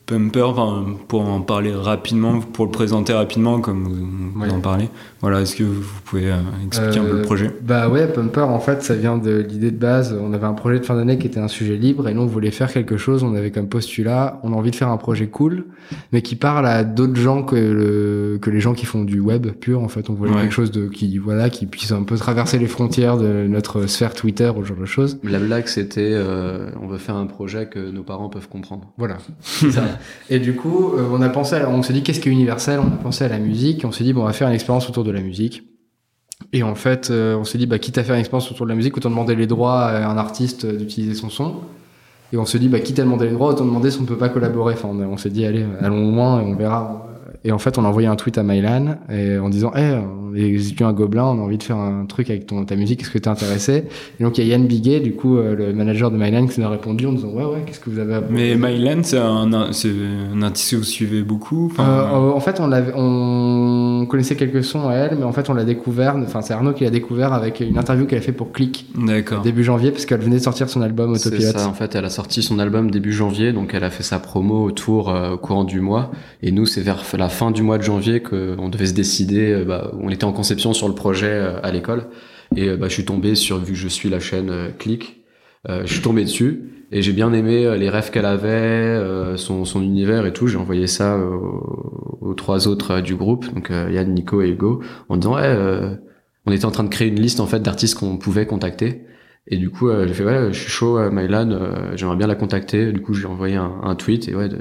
Pumper, 0.07 0.43
enfin, 0.43 0.85
pour 1.09 1.23
en 1.23 1.41
parler 1.41 1.75
rapidement, 1.75 2.39
pour 2.39 2.65
le 2.65 2.71
présenter 2.71 3.13
rapidement, 3.13 3.59
comme 3.59 4.33
vous, 4.37 4.49
en 4.49 4.61
parlez. 4.61 4.89
Voilà, 5.21 5.41
est-ce 5.41 5.57
que 5.57 5.65
vous 5.65 5.83
pouvez 6.05 6.31
euh, 6.31 6.37
expliquer 6.65 7.01
un 7.01 7.05
peu 7.05 7.13
le 7.15 7.19
euh, 7.19 7.25
projet? 7.25 7.51
Bah 7.61 7.89
ouais, 7.89 8.07
Pumper, 8.07 8.43
en 8.43 8.61
fait, 8.61 8.85
ça 8.85 8.95
vient 8.95 9.19
de 9.19 9.45
l'idée 9.49 9.73
de 9.73 9.77
base. 9.77 10.17
On 10.17 10.33
avait 10.33 10.47
un 10.47 10.53
projet 10.53 10.79
de 10.79 10.85
fin 10.85 10.95
d'année 10.95 11.19
qui 11.19 11.27
était 11.27 11.41
un 11.41 11.49
sujet 11.49 11.75
libre, 11.75 12.07
et 12.07 12.15
nous, 12.15 12.23
on 12.23 12.27
voulait 12.27 12.53
faire 12.53 12.73
quelque 12.73 12.97
chose. 12.97 13.25
On 13.25 13.35
avait 13.35 13.51
comme 13.51 13.69
postulat, 13.69 14.39
on 14.45 14.53
a 14.53 14.57
envie 14.57 14.71
de 14.71 14.77
faire 14.77 14.91
un 14.91 14.97
projet 14.97 15.27
cool, 15.27 15.65
mais 16.13 16.23
qui 16.23 16.37
parle 16.37 16.69
à 16.69 16.85
d'autres 16.85 17.21
gens 17.21 17.43
que 17.43 17.57
le, 17.57 18.39
que 18.41 18.51
les 18.51 18.61
gens 18.61 18.75
qui 18.75 18.87
font 18.87 19.03
du 19.03 19.19
web 19.19 19.49
pur. 19.49 19.83
En 19.83 19.89
fait, 19.89 20.09
on 20.09 20.15
voulait 20.15 20.33
quelque 20.33 20.55
chose 20.55 20.71
de 20.71 20.87
qui, 20.87 21.19
voilà, 21.19 21.51
qui 21.51 21.67
puisse 21.67 21.91
un 21.91 22.05
peu 22.05 22.17
traverser 22.17 22.61
les 22.61 22.69
frontières 22.69 23.17
de 23.17 23.49
notre 23.49 23.87
sphère 23.87 24.15
Twitter 24.15 24.53
ou 24.57 24.63
ce 24.63 24.69
genre 24.69 24.79
de 24.79 24.87
choses. 24.87 25.19
La 25.25 25.41
blague, 25.41 25.67
c'était, 25.67 26.13
euh, 26.13 26.71
on 26.81 26.87
veut 26.87 26.99
faire 26.99 27.17
un 27.17 27.27
projet 27.27 27.67
que 27.67 27.91
nos 27.91 28.05
parents 28.05 28.29
peuvent 28.29 28.49
comprendre. 28.49 28.93
Voilà. 28.99 29.17
ça. 29.41 29.96
Et 30.31 30.39
du 30.39 30.55
coup, 30.55 30.95
euh, 30.95 31.09
on 31.11 31.23
a 31.23 31.29
pensé, 31.29 31.57
on 31.67 31.83
s'est 31.83 31.93
dit 31.93 32.03
qu'est-ce 32.03 32.21
qui 32.21 32.29
est 32.29 32.33
universel? 32.33 32.81
On 32.81 32.87
a 32.87 32.97
pensé 32.97 33.25
à 33.25 33.29
la 33.29 33.39
musique. 33.39 33.85
On 33.85 33.93
s'est 33.93 34.05
dit 34.05 34.13
bon, 34.13 34.23
on 34.23 34.27
va 34.27 34.33
faire 34.33 34.49
une 34.49 34.55
expérience 34.55 34.89
autour 34.89 35.05
de 35.05 35.11
la 35.11 35.21
musique. 35.21 35.63
Et 36.53 36.63
en 36.63 36.75
fait, 36.75 37.11
euh, 37.11 37.37
on 37.37 37.45
s'est 37.45 37.59
dit 37.59 37.67
bah 37.67 37.79
quitte 37.79 37.99
à 37.99 38.05
faire 38.05 38.15
une 38.15 38.21
expérience 38.21 38.51
autour 38.51 38.67
de 38.67 38.71
la 38.71 38.77
musique, 38.77 38.97
autant 38.97 39.11
demander 39.11 39.35
les 39.35 39.47
droits 39.47 39.83
à 39.85 40.09
un 40.09 40.17
artiste 40.17 40.67
d'utiliser 40.67 41.15
son 41.15 41.31
son. 41.31 41.57
Et 42.33 42.37
on 42.37 42.45
se 42.45 42.59
dit 42.59 42.69
bah 42.69 42.81
quitte 42.81 42.99
à 42.99 43.03
demander 43.03 43.27
les 43.27 43.33
droits, 43.33 43.51
autant 43.51 43.65
demander 43.65 43.91
si 43.91 43.99
on 43.99 44.03
ne 44.03 44.07
peut 44.07 44.19
pas 44.19 44.29
collaborer. 44.29 44.75
Enfin, 44.75 44.89
on, 44.89 45.17
s'est 45.17 45.31
dit 45.31 45.47
allez, 45.47 45.65
allons 45.81 46.05
moins 46.05 46.41
et 46.41 46.45
on 46.45 46.55
verra 46.55 47.06
et 47.45 47.53
en 47.53 47.59
fait, 47.59 47.79
on 47.79 47.85
a 47.85 47.89
envoyé 47.89 48.09
un 48.09 48.17
tweet 48.17 48.39
à 48.39 48.43
Mylan 48.43 48.97
et 49.11 49.39
en 49.39 49.49
disant, 49.49 49.73
hey, 49.75 49.95
on 49.95 50.35
est 50.35 50.83
un 50.83 50.93
gobelin, 50.93 51.25
on 51.25 51.39
a 51.39 51.43
envie 51.43 51.59
de 51.59 51.63
faire 51.63 51.77
un 51.77 52.07
truc 52.07 52.31
avec 52.31 52.47
ton, 52.47 52.65
ta 52.65 52.77
musique, 52.77 53.03
est-ce 53.03 53.11
que 53.11 53.19
t'es 53.19 53.29
intéressé? 53.29 53.85
Et 54.21 54.25
donc, 54.25 54.39
il 54.39 54.45
y 54.45 54.51
a 54.51 54.57
Yann 54.57 54.67
Biguet, 54.67 55.01
du 55.01 55.13
coup, 55.13 55.37
euh, 55.37 55.55
le 55.55 55.73
manager 55.73 56.11
de 56.11 56.17
Mylan, 56.17 56.47
qui 56.47 56.61
nous 56.61 56.67
a 56.67 56.71
répondu 56.71 57.07
en 57.07 57.13
disant, 57.13 57.29
ouais, 57.29 57.45
ouais, 57.45 57.63
qu'est-ce 57.67 57.81
que 57.81 57.91
vous 57.91 57.99
avez 57.99 58.15
à 58.15 58.23
Mais 58.29 58.57
Mylan, 58.57 59.03
c'est 59.03 59.19
un, 59.19 59.73
c'est 59.73 59.91
un 60.35 60.43
artiste 60.43 60.73
que 60.73 60.77
vous 60.77 60.85
suivez 60.85 61.23
beaucoup 61.23 61.73
euh, 61.79 61.83
En 61.83 62.41
fait, 62.41 62.61
on, 62.61 62.71
on 62.95 64.07
connaissait 64.07 64.37
quelques 64.37 64.65
sons 64.65 64.89
à 64.89 64.95
elle, 64.95 65.17
mais 65.19 65.25
en 65.25 65.33
fait, 65.33 65.49
on 65.49 65.55
l'a 65.55 65.65
découvert, 65.65 66.17
enfin, 66.17 66.43
c'est 66.43 66.55
Arnaud 66.55 66.73
qui 66.73 66.85
l'a 66.85 66.91
découvert 66.91 67.33
avec 67.33 67.61
une 67.61 67.79
interview 67.79 68.07
qu'elle 68.07 68.19
a 68.19 68.23
fait 68.23 68.33
pour 68.33 68.53
Click. 68.53 68.87
D'accord. 68.97 69.43
Début 69.43 69.65
janvier, 69.65 69.91
parce 69.91 70.07
qu'elle 70.07 70.21
venait 70.21 70.37
de 70.37 70.43
sortir 70.43 70.69
son 70.69 70.83
album 70.83 71.13
Autopilot. 71.13 71.41
C'est 71.41 71.59
ça, 71.59 71.69
en 71.69 71.73
fait, 71.73 71.95
elle 71.95 72.05
a 72.05 72.11
sorti 72.11 72.43
son 72.43 72.59
album 72.59 72.91
début 72.91 73.13
janvier, 73.13 73.53
donc 73.53 73.73
elle 73.75 73.85
a 73.85 73.91
fait 73.91 74.03
sa 74.03 74.19
promo 74.19 74.65
autour, 74.65 75.09
au 75.33 75.37
courant 75.39 75.65
du 75.65 75.81
mois. 75.81 76.11
Et 76.43 76.53
nous, 76.53 76.67
c'est 76.67 76.83
vers 76.83 77.05
la 77.17 77.29
fin 77.29 77.51
du 77.51 77.63
mois 77.63 77.79
de 77.79 77.83
janvier 77.83 78.21
qu'on 78.21 78.69
devait 78.69 78.87
se 78.87 78.95
décider. 78.95 79.53
Euh, 79.53 79.65
bah, 79.65 79.93
on 80.01 80.09
était 80.11 80.25
en 80.25 80.33
conception 80.33 80.73
sur 80.73 80.89
le 80.89 80.95
projet 80.95 81.31
euh, 81.31 81.61
à 81.63 81.71
l'école. 81.71 82.07
Et 82.57 82.69
euh, 82.69 82.77
bah, 82.77 82.89
je 82.89 82.95
suis 82.95 83.05
tombé 83.05 83.35
sur, 83.35 83.59
vu 83.59 83.73
que 83.73 83.79
je 83.79 83.89
suis 83.89 84.09
la 84.09 84.21
chaîne 84.21 84.73
Click, 84.79 85.25
je 85.69 85.93
suis 85.93 86.03
tombé 86.03 86.23
dessus. 86.23 86.87
Et 86.93 87.03
j'ai 87.03 87.13
bien 87.13 87.33
aimé 87.33 87.77
les 87.77 87.91
rêves 87.91 88.13
qu'elle 88.13 88.25
avait, 88.27 89.37
son, 89.37 89.65
son, 89.65 89.83
univers 89.83 90.25
et 90.25 90.33
tout. 90.33 90.47
J'ai 90.47 90.59
envoyé 90.59 90.87
ça 90.87 91.19
aux, 91.19 92.35
trois 92.35 92.69
autres 92.69 93.01
du 93.01 93.17
groupe, 93.17 93.53
donc 93.53 93.71
Yann, 93.71 94.15
Nico 94.15 94.41
et 94.43 94.51
Hugo, 94.51 94.81
en 95.09 95.17
disant 95.17 95.35
ouais, 95.35 95.99
on 96.47 96.53
était 96.53 96.67
en 96.67 96.71
train 96.71 96.85
de 96.85 96.89
créer 96.89 97.09
une 97.09 97.21
liste 97.21 97.41
en 97.41 97.47
fait 97.47 97.59
d'artistes 97.59 97.99
qu'on 97.99 98.17
pouvait 98.17 98.47
contacter. 98.47 99.03
Et 99.49 99.57
du 99.57 99.71
coup, 99.71 99.91
j'ai 100.07 100.15
fait 100.15 100.25
ouais, 100.25 100.53
je 100.53 100.61
suis 100.61 100.71
chaud, 100.71 101.11
Mylan, 101.11 101.97
j'aimerais 101.97 102.17
bien 102.17 102.29
la 102.29 102.37
contacter. 102.37 102.93
Du 102.93 103.03
coup, 103.03 103.15
j'ai 103.15 103.27
envoyé 103.27 103.57
un, 103.57 103.81
un, 103.83 103.97
tweet 103.97 104.29
et 104.29 104.37
ouais, 104.37 104.49
de, 104.49 104.59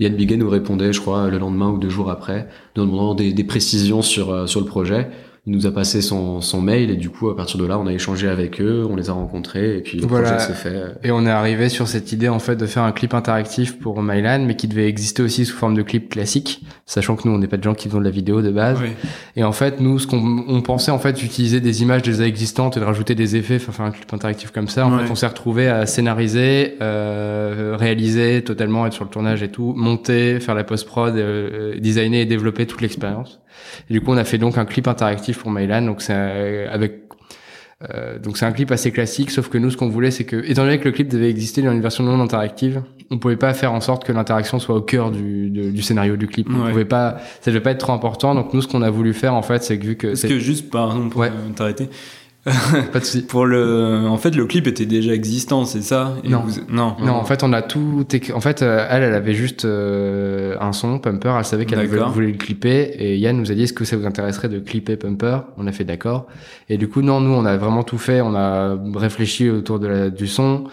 Yann 0.00 0.14
Biguet 0.14 0.38
nous 0.38 0.48
répondait, 0.48 0.94
je 0.94 1.00
crois, 1.00 1.28
le 1.28 1.38
lendemain 1.38 1.68
ou 1.68 1.78
deux 1.78 1.90
jours 1.90 2.10
après, 2.10 2.48
nous 2.74 2.86
demandant 2.86 3.14
des, 3.14 3.44
précisions 3.44 4.00
sur, 4.00 4.30
euh, 4.30 4.46
sur 4.46 4.60
le 4.60 4.66
projet 4.66 5.08
il 5.46 5.54
nous 5.54 5.66
a 5.66 5.72
passé 5.72 6.02
son, 6.02 6.42
son 6.42 6.60
mail 6.60 6.90
et 6.90 6.96
du 6.96 7.08
coup 7.08 7.30
à 7.30 7.36
partir 7.36 7.58
de 7.58 7.64
là 7.64 7.78
on 7.78 7.86
a 7.86 7.92
échangé 7.92 8.28
avec 8.28 8.60
eux, 8.60 8.86
on 8.88 8.94
les 8.94 9.08
a 9.08 9.14
rencontrés 9.14 9.78
et 9.78 9.80
puis 9.80 9.98
le 9.98 10.06
projet 10.06 10.38
s'est 10.38 10.52
fait. 10.52 10.94
Et 11.02 11.10
on 11.10 11.24
est 11.24 11.30
arrivé 11.30 11.70
sur 11.70 11.88
cette 11.88 12.12
idée 12.12 12.28
en 12.28 12.38
fait 12.38 12.56
de 12.56 12.66
faire 12.66 12.82
un 12.82 12.92
clip 12.92 13.14
interactif 13.14 13.78
pour 13.78 14.02
Mylan 14.02 14.44
mais 14.46 14.54
qui 14.54 14.68
devait 14.68 14.86
exister 14.86 15.22
aussi 15.22 15.46
sous 15.46 15.56
forme 15.56 15.74
de 15.74 15.82
clip 15.82 16.10
classique, 16.10 16.62
sachant 16.84 17.16
que 17.16 17.26
nous 17.26 17.34
on 17.34 17.38
n'est 17.38 17.48
pas 17.48 17.56
de 17.56 17.62
gens 17.62 17.74
qui 17.74 17.88
font 17.88 17.98
de 17.98 18.04
la 18.04 18.10
vidéo 18.10 18.42
de 18.42 18.50
base. 18.50 18.78
Et 19.34 19.42
en 19.42 19.52
fait 19.52 19.80
nous 19.80 19.98
ce 19.98 20.06
qu'on 20.06 20.44
on 20.46 20.60
pensait 20.60 20.90
en 20.90 20.98
fait 20.98 21.22
utiliser 21.22 21.60
des 21.60 21.80
images 21.80 22.02
déjà 22.02 22.26
existantes 22.26 22.76
et 22.76 22.80
de 22.80 22.84
rajouter 22.84 23.14
des 23.14 23.36
effets, 23.36 23.56
enfin 23.56 23.72
faire 23.72 23.86
un 23.86 23.92
clip 23.92 24.12
interactif 24.12 24.50
comme 24.50 24.68
ça. 24.68 24.86
En 24.86 24.98
fait 24.98 25.10
on 25.10 25.14
s'est 25.14 25.26
retrouvé 25.26 25.68
à 25.68 25.86
scénariser, 25.86 26.76
euh, 26.82 27.76
réaliser 27.78 28.42
totalement, 28.42 28.86
être 28.86 28.92
sur 28.92 29.04
le 29.04 29.10
tournage 29.10 29.42
et 29.42 29.48
tout, 29.48 29.72
monter, 29.74 30.38
faire 30.38 30.54
la 30.54 30.64
post 30.64 30.86
prod, 30.86 31.16
euh, 31.16 31.78
designer 31.80 32.20
et 32.20 32.26
développer 32.26 32.66
toute 32.66 32.82
l'expérience. 32.82 33.40
Et 33.88 33.92
du 33.92 34.00
coup, 34.00 34.12
on 34.12 34.16
a 34.16 34.24
fait 34.24 34.38
donc 34.38 34.58
un 34.58 34.64
clip 34.64 34.88
interactif 34.88 35.38
pour 35.38 35.50
Mylan. 35.50 35.82
Donc 35.82 36.02
c'est 36.02 36.14
euh, 36.14 36.68
avec 36.72 37.10
euh, 37.88 38.18
donc 38.18 38.36
c'est 38.36 38.44
un 38.44 38.52
clip 38.52 38.70
assez 38.72 38.90
classique, 38.90 39.30
sauf 39.30 39.48
que 39.48 39.56
nous, 39.56 39.70
ce 39.70 39.76
qu'on 39.76 39.88
voulait, 39.88 40.10
c'est 40.10 40.24
que, 40.24 40.36
étant 40.46 40.64
donné 40.64 40.78
que 40.78 40.84
le 40.84 40.92
clip 40.92 41.08
devait 41.08 41.30
exister 41.30 41.62
dans 41.62 41.72
une 41.72 41.80
version 41.80 42.04
non 42.04 42.20
interactive, 42.20 42.82
on 43.10 43.18
pouvait 43.18 43.36
pas 43.36 43.54
faire 43.54 43.72
en 43.72 43.80
sorte 43.80 44.04
que 44.04 44.12
l'interaction 44.12 44.58
soit 44.58 44.76
au 44.76 44.82
cœur 44.82 45.10
du, 45.10 45.48
du 45.48 45.82
scénario 45.82 46.16
du 46.16 46.26
clip. 46.26 46.46
On 46.50 46.68
pouvait 46.68 46.84
pas, 46.84 47.16
ça 47.40 47.50
devait 47.50 47.62
pas 47.62 47.70
être 47.70 47.78
trop 47.78 47.92
important. 47.92 48.34
Donc 48.34 48.52
nous, 48.52 48.60
ce 48.60 48.68
qu'on 48.68 48.82
a 48.82 48.90
voulu 48.90 49.14
faire, 49.14 49.34
en 49.34 49.40
fait, 49.40 49.62
c'est 49.62 49.78
que 49.78 49.86
vu 49.86 49.96
que... 49.96 50.08
Parce 50.08 50.22
que 50.22 50.38
juste, 50.38 50.70
pardon, 50.70 51.08
pour 51.08 51.22
ouais. 51.22 51.32
t'arrêter, 51.56 51.88
pas 52.44 52.98
de 52.98 53.04
souci. 53.04 53.22
Pour 53.28 53.44
le, 53.44 54.06
en 54.08 54.16
fait, 54.16 54.34
le 54.34 54.46
clip 54.46 54.66
était 54.66 54.86
déjà 54.86 55.12
existant, 55.12 55.64
c'est 55.64 55.82
ça? 55.82 56.16
Non. 56.24 56.44
non. 56.68 56.96
non. 56.98 57.12
en 57.12 57.24
fait, 57.24 57.42
on 57.42 57.52
a 57.52 57.62
tout. 57.62 58.06
En 58.34 58.40
fait, 58.40 58.62
euh, 58.62 58.86
elle, 58.88 59.02
elle 59.02 59.14
avait 59.14 59.34
juste 59.34 59.64
euh, 59.64 60.56
un 60.60 60.72
son, 60.72 60.98
Pumper. 60.98 61.34
Elle 61.36 61.44
savait 61.44 61.66
qu'elle 61.66 61.86
voulait 61.86 62.32
le 62.32 62.38
clipper. 62.38 62.94
Et 62.98 63.18
Yann 63.18 63.36
nous 63.36 63.50
a 63.50 63.54
dit 63.54 63.64
est-ce 63.64 63.72
que 63.72 63.84
ça 63.84 63.96
vous 63.96 64.06
intéresserait 64.06 64.48
de 64.48 64.58
clipper 64.58 64.96
Pumper? 64.96 65.40
On 65.58 65.66
a 65.66 65.72
fait 65.72 65.84
d'accord. 65.84 66.26
Et 66.68 66.78
du 66.78 66.88
coup, 66.88 67.02
non, 67.02 67.20
nous, 67.20 67.32
on 67.32 67.44
a 67.44 67.56
vraiment 67.56 67.82
tout 67.82 67.98
fait. 67.98 68.20
On 68.20 68.34
a 68.34 68.76
réfléchi 68.94 69.50
autour 69.50 69.78
de 69.78 69.86
la, 69.86 70.10
du 70.10 70.26
son 70.26 70.64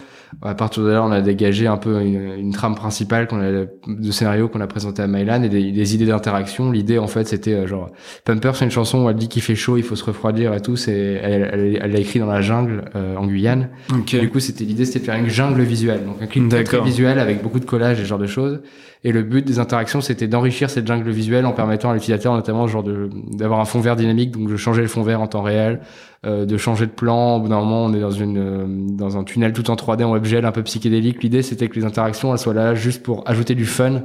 à 0.41 0.55
partir 0.55 0.83
de 0.83 0.89
là, 0.89 1.03
on 1.03 1.11
a 1.11 1.21
dégagé 1.21 1.67
un 1.67 1.77
peu 1.77 2.01
une, 2.01 2.51
trame 2.51 2.75
principale 2.75 3.27
qu'on 3.27 3.39
a, 3.39 3.65
de 3.87 4.11
scénario 4.11 4.47
qu'on 4.47 4.61
a 4.61 4.67
présenté 4.67 5.01
à 5.01 5.07
Mylan 5.07 5.43
et 5.43 5.49
des, 5.49 5.95
idées 5.95 6.05
d'interaction. 6.05 6.71
L'idée, 6.71 6.97
en 6.97 7.07
fait, 7.07 7.27
c'était 7.27 7.53
euh, 7.53 7.67
genre, 7.67 7.89
Pumper, 8.25 8.51
c'est 8.55 8.65
une 8.65 8.71
chanson 8.71 9.05
où 9.05 9.09
elle 9.09 9.15
dit 9.15 9.29
qu'il 9.29 9.41
fait 9.41 9.55
chaud, 9.55 9.77
il 9.77 9.83
faut 9.83 9.95
se 9.95 10.03
refroidir 10.03 10.53
et 10.53 10.61
tout. 10.61 10.75
C'est, 10.75 10.91
elle, 10.91 11.79
elle, 11.81 11.91
l'a 11.91 11.99
écrit 11.99 12.19
dans 12.19 12.27
la 12.27 12.41
jungle 12.41 12.85
euh, 12.95 13.15
en 13.15 13.25
Guyane. 13.25 13.69
Du 14.05 14.29
coup, 14.29 14.39
c'était 14.39 14.63
l'idée, 14.63 14.85
c'était 14.85 14.99
de 14.99 15.05
faire 15.05 15.15
une 15.15 15.29
jungle 15.29 15.61
visuelle, 15.61 16.03
donc 16.05 16.21
un 16.21 16.27
clip 16.27 16.49
très 16.63 16.81
visuel 16.81 17.19
avec 17.19 17.41
beaucoup 17.41 17.59
de 17.59 17.65
collages 17.65 17.99
et 17.99 18.03
ce 18.03 18.07
genre 18.07 18.19
de 18.19 18.27
choses. 18.27 18.61
Et 19.03 19.11
le 19.11 19.23
but 19.23 19.45
des 19.45 19.59
interactions, 19.59 20.01
c'était 20.01 20.27
d'enrichir 20.27 20.69
cette 20.69 20.87
jungle 20.87 21.09
visuelle 21.11 21.45
en 21.45 21.53
permettant 21.53 21.91
à 21.91 21.93
l'utilisateur 21.93 22.33
notamment 22.33 22.67
genre 22.67 22.83
de 22.83 23.09
d'avoir 23.31 23.59
un 23.59 23.65
fond 23.65 23.79
vert 23.79 23.95
dynamique, 23.95 24.31
donc 24.31 24.49
de 24.49 24.57
changer 24.57 24.81
le 24.81 24.87
fond 24.87 25.03
vert 25.03 25.21
en 25.21 25.27
temps 25.27 25.43
réel, 25.43 25.79
euh, 26.27 26.45
de 26.45 26.57
changer 26.57 26.85
de 26.85 26.91
plan. 26.91 27.37
Au 27.37 27.39
bout 27.39 27.47
d'un 27.47 27.59
moment, 27.59 27.85
on 27.85 27.93
est 27.93 27.99
dans 27.99 28.11
une 28.11 28.37
euh, 28.37 28.65
dans 28.67 29.17
un 29.17 29.23
tunnel 29.23 29.53
tout 29.53 29.69
en 29.71 29.75
3D 29.75 30.03
en 30.03 30.11
WebGL 30.11 30.45
un 30.45 30.51
peu 30.51 30.63
psychédélique. 30.63 31.23
L'idée, 31.23 31.41
c'était 31.41 31.67
que 31.69 31.75
les 31.75 31.85
interactions 31.85 32.33
elles 32.33 32.39
soient 32.39 32.53
là 32.53 32.75
juste 32.75 33.01
pour 33.01 33.27
ajouter 33.27 33.55
du 33.55 33.65
fun 33.65 34.01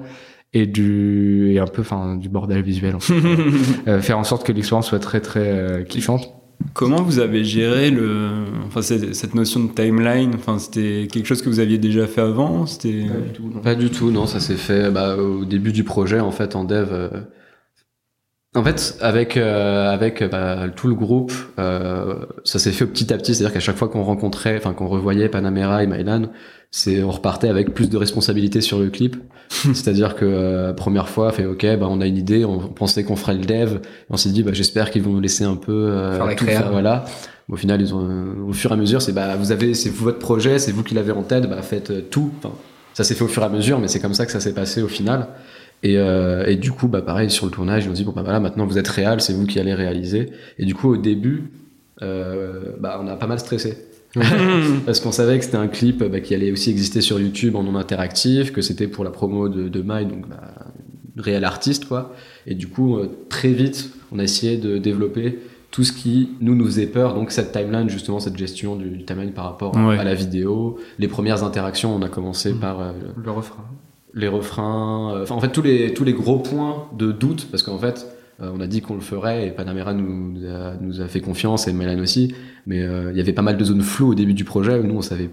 et 0.55 0.67
du 0.67 1.53
et 1.53 1.59
un 1.59 1.67
peu 1.67 1.83
enfin 1.83 2.17
du 2.17 2.29
bordel 2.29 2.63
visuel 2.63 2.97
en 2.97 3.01
fait. 3.01 3.15
euh, 3.89 4.01
faire 4.01 4.19
en 4.19 4.25
sorte 4.25 4.47
que 4.47 4.53
l'expérience 4.53 4.89
soit 4.89 4.99
très 4.99 5.21
très 5.21 5.49
euh, 5.49 5.83
kiffante 5.83 6.33
Comment 6.75 7.03
vous 7.03 7.19
avez 7.19 7.43
géré 7.43 7.91
le, 7.91 8.29
enfin, 8.69 8.83
cette 8.83 9.35
notion 9.35 9.65
de 9.65 9.73
timeline? 9.73 10.31
Enfin, 10.37 10.61
c'était 10.61 11.09
quelque 11.11 11.27
chose 11.27 11.43
que 11.43 11.49
vous 11.49 11.59
aviez 11.59 11.77
déjà 11.77 12.07
fait 12.07 12.21
avant? 12.21 12.67
C'était 12.67 13.03
pas 13.03 13.19
du 13.19 13.33
tout. 13.33 13.51
Non. 13.53 13.61
Pas 13.61 13.75
du 13.75 13.91
tout, 13.91 14.11
non. 14.13 14.27
Ça 14.27 14.39
s'est 14.39 14.55
fait 14.55 14.89
bah, 14.93 15.17
au 15.17 15.45
début 15.45 15.73
du 15.73 15.83
projet, 15.83 16.21
en 16.21 16.31
fait, 16.31 16.55
en 16.55 16.63
dev. 16.63 17.11
Euh... 18.55 18.61
En 18.61 18.65
fait, 18.65 18.99
avec 19.01 19.37
euh, 19.37 19.91
avec 19.91 20.23
bah, 20.31 20.67
tout 20.75 20.89
le 20.89 20.95
groupe, 20.95 21.33
euh, 21.59 22.17
ça 22.45 22.59
s'est 22.59 22.73
fait 22.73 22.87
petit 22.87 23.13
à 23.13 23.17
petit. 23.17 23.35
C'est-à-dire 23.35 23.55
qu'à 23.55 23.61
chaque 23.61 23.77
fois 23.77 23.89
qu'on 23.89 24.03
rencontrait, 24.03 24.57
enfin 24.57 24.75
qu'on 24.75 24.89
revoyait 24.89 25.29
Panamera 25.29 25.83
et 25.83 25.87
Mylan, 25.87 26.29
c'est 26.71 27.03
on 27.03 27.11
repartait 27.11 27.49
avec 27.49 27.75
plus 27.75 27.89
de 27.89 27.97
responsabilités 27.97 28.63
sur 28.63 28.81
le 28.81 28.89
clip. 28.89 29.17
C'est-à-dire 29.51 30.17
que 30.17 30.25
euh, 30.25 30.73
première 30.73 31.09
fois, 31.09 31.31
fait 31.31 31.45
ok, 31.45 31.65
bah 31.79 31.87
on 31.89 32.01
a 32.01 32.07
une 32.07 32.17
idée, 32.17 32.45
on, 32.45 32.59
pensait 32.69 33.05
qu'on 33.05 33.17
ferait 33.17 33.35
le 33.35 33.45
dev, 33.45 33.79
on 34.09 34.17
s'est 34.17 34.31
dit 34.31 34.43
bah 34.43 34.53
j'espère 34.55 34.91
qu'ils 34.91 35.03
vont 35.03 35.13
nous 35.13 35.21
laisser 35.21 35.45
un 35.45 35.57
peu 35.57 35.73
euh, 35.73 36.17
faire 36.17 36.27
la 36.27 36.35
tout 36.35 36.45
faire, 36.47 36.71
voilà. 36.73 37.05
Au 37.51 37.57
final, 37.57 37.83
ils 37.83 37.95
ont 37.95 38.09
euh, 38.09 38.49
au 38.49 38.53
fur 38.55 38.71
et 38.71 38.75
à 38.75 38.77
mesure, 38.79 39.03
c'est 39.03 39.13
bah 39.13 39.37
vous 39.37 39.53
avez 39.53 39.75
c'est 39.75 39.91
votre 39.91 40.19
projet, 40.19 40.59
c'est 40.59 40.73
vous 40.73 40.83
qui 40.83 40.95
l'avez 40.95 41.13
en 41.13 41.23
tête, 41.23 41.49
bah 41.49 41.61
faites 41.61 41.91
euh, 41.91 42.01
tout. 42.01 42.33
Enfin, 42.39 42.55
ça 42.95 43.05
s'est 43.05 43.15
fait 43.15 43.25
au 43.25 43.29
fur 43.29 43.43
et 43.43 43.47
à 43.47 43.51
mesure, 43.51 43.79
mais 43.79 43.89
c'est 43.89 44.01
comme 44.01 44.15
ça 44.15 44.25
que 44.25 44.33
ça 44.33 44.41
s'est 44.41 44.55
passé 44.55 44.81
au 44.81 44.89
final. 44.89 45.29
Et, 45.83 45.99
euh, 45.99 46.47
et, 46.47 46.57
du 46.57 46.71
coup, 46.71 46.87
bah 46.87 47.03
pareil 47.03 47.29
sur 47.31 47.47
le 47.47 47.53
tournage, 47.53 47.85
ils 47.87 47.91
ont 47.91 47.93
dit 47.93 48.05
bon 48.05 48.13
bah 48.13 48.23
voilà, 48.23 48.39
maintenant 48.39 48.67
vous 48.67 48.79
êtes 48.79 48.89
réel, 48.89 49.21
c'est 49.21 49.33
vous 49.33 49.47
qui 49.47 49.59
allez 49.59 49.75
réaliser. 49.75 50.31
Et 50.59 50.65
du 50.65 50.75
coup, 50.75 50.89
au 50.89 50.97
début, 50.97 51.51
euh, 52.03 52.77
bah 52.79 53.01
on 53.03 53.09
a 53.09 53.17
pas 53.17 53.27
mal 53.27 53.39
stressé. 53.39 53.77
parce 54.87 55.01
qu'on 55.01 55.11
savait 55.11 55.39
que 55.39 55.45
c'était 55.45 55.57
un 55.57 55.69
clip 55.69 56.05
bah, 56.05 56.21
qui 56.21 56.35
allait 56.35 56.53
aussi 56.53 56.71
exister 56.71 57.01
sur 57.01 57.19
YouTube 57.19 57.57
en 57.57 57.63
non 57.63 57.77
interactif, 57.77 58.53
que 58.53 58.61
c'était 58.61 58.87
pour 58.87 59.05
la 59.05 59.11
promo 59.11 59.49
de, 59.49 59.69
de 59.69 59.83
My, 59.83 60.05
donc 60.05 60.29
bah, 60.29 60.53
réel 61.17 61.45
artiste 61.45 61.87
quoi. 61.87 62.15
Et 62.47 62.55
du 62.55 62.69
coup, 62.69 62.99
euh, 62.99 63.09
très 63.29 63.51
vite, 63.51 63.91
on 64.13 64.19
a 64.19 64.23
essayé 64.25 64.59
de 64.59 64.79
développer 64.79 65.39
tout 65.71 65.85
ce 65.85 65.93
qui 65.93 66.33
nous 66.41 66.55
nous 66.55 66.67
faisait 66.67 66.87
peur, 66.87 67.15
donc 67.15 67.31
cette 67.31 67.53
timeline 67.53 67.89
justement, 67.89 68.21
cette 68.21 68.37
gestion 68.37 68.77
du, 68.77 69.05
timeline 69.05 69.33
par 69.33 69.47
rapport 69.47 69.77
à 69.77 70.05
la 70.05 70.15
vidéo, 70.15 70.79
les 70.99 71.09
premières 71.09 71.43
interactions, 71.45 71.97
on 71.97 72.03
a 72.03 72.11
commencé 72.11 72.53
mmh. 72.53 72.61
par 72.61 72.81
euh, 72.81 72.93
le 73.17 73.31
refrain 73.31 73.65
les 74.15 74.29
refrains, 74.29 75.15
euh, 75.15 75.23
enfin 75.23 75.35
en 75.35 75.41
fait 75.41 75.51
tous 75.53 75.63
les 75.63 75.95
tous 75.95 76.05
les 76.05 76.13
gros 76.13 76.39
points 76.39 76.89
de 76.97 77.13
doute 77.13 77.49
parce 77.51 77.63
qu'en 77.63 77.79
fait 77.79 78.07
euh, 78.41 78.51
on 78.55 78.61
a 78.61 78.67
dit 78.67 78.81
qu'on 78.81 78.95
le 78.95 79.01
ferait 79.01 79.49
et 79.49 79.51
Panamera 79.51 79.95
nous, 79.95 80.39
a, 80.47 80.75
nous 80.81 81.01
a 81.01 81.09
fait 81.09 81.21
confiance 81.21 81.69
et 81.69 81.73
Mélan 81.73 82.01
aussi, 82.01 82.35
mais 82.67 82.83
euh, 82.83 83.11
il 83.13 83.17
y 83.17 83.21
avait 83.21 83.33
pas 83.33 83.43
mal 83.43 83.57
de 83.57 83.65
zones 83.65 83.83
floues 83.83 84.11
au 84.11 84.15
début 84.15 84.35
du 84.35 84.45
projet 84.45 84.79
où 84.79 84.85
nous 84.85 84.97
on 84.97 85.03
savait 85.03 85.31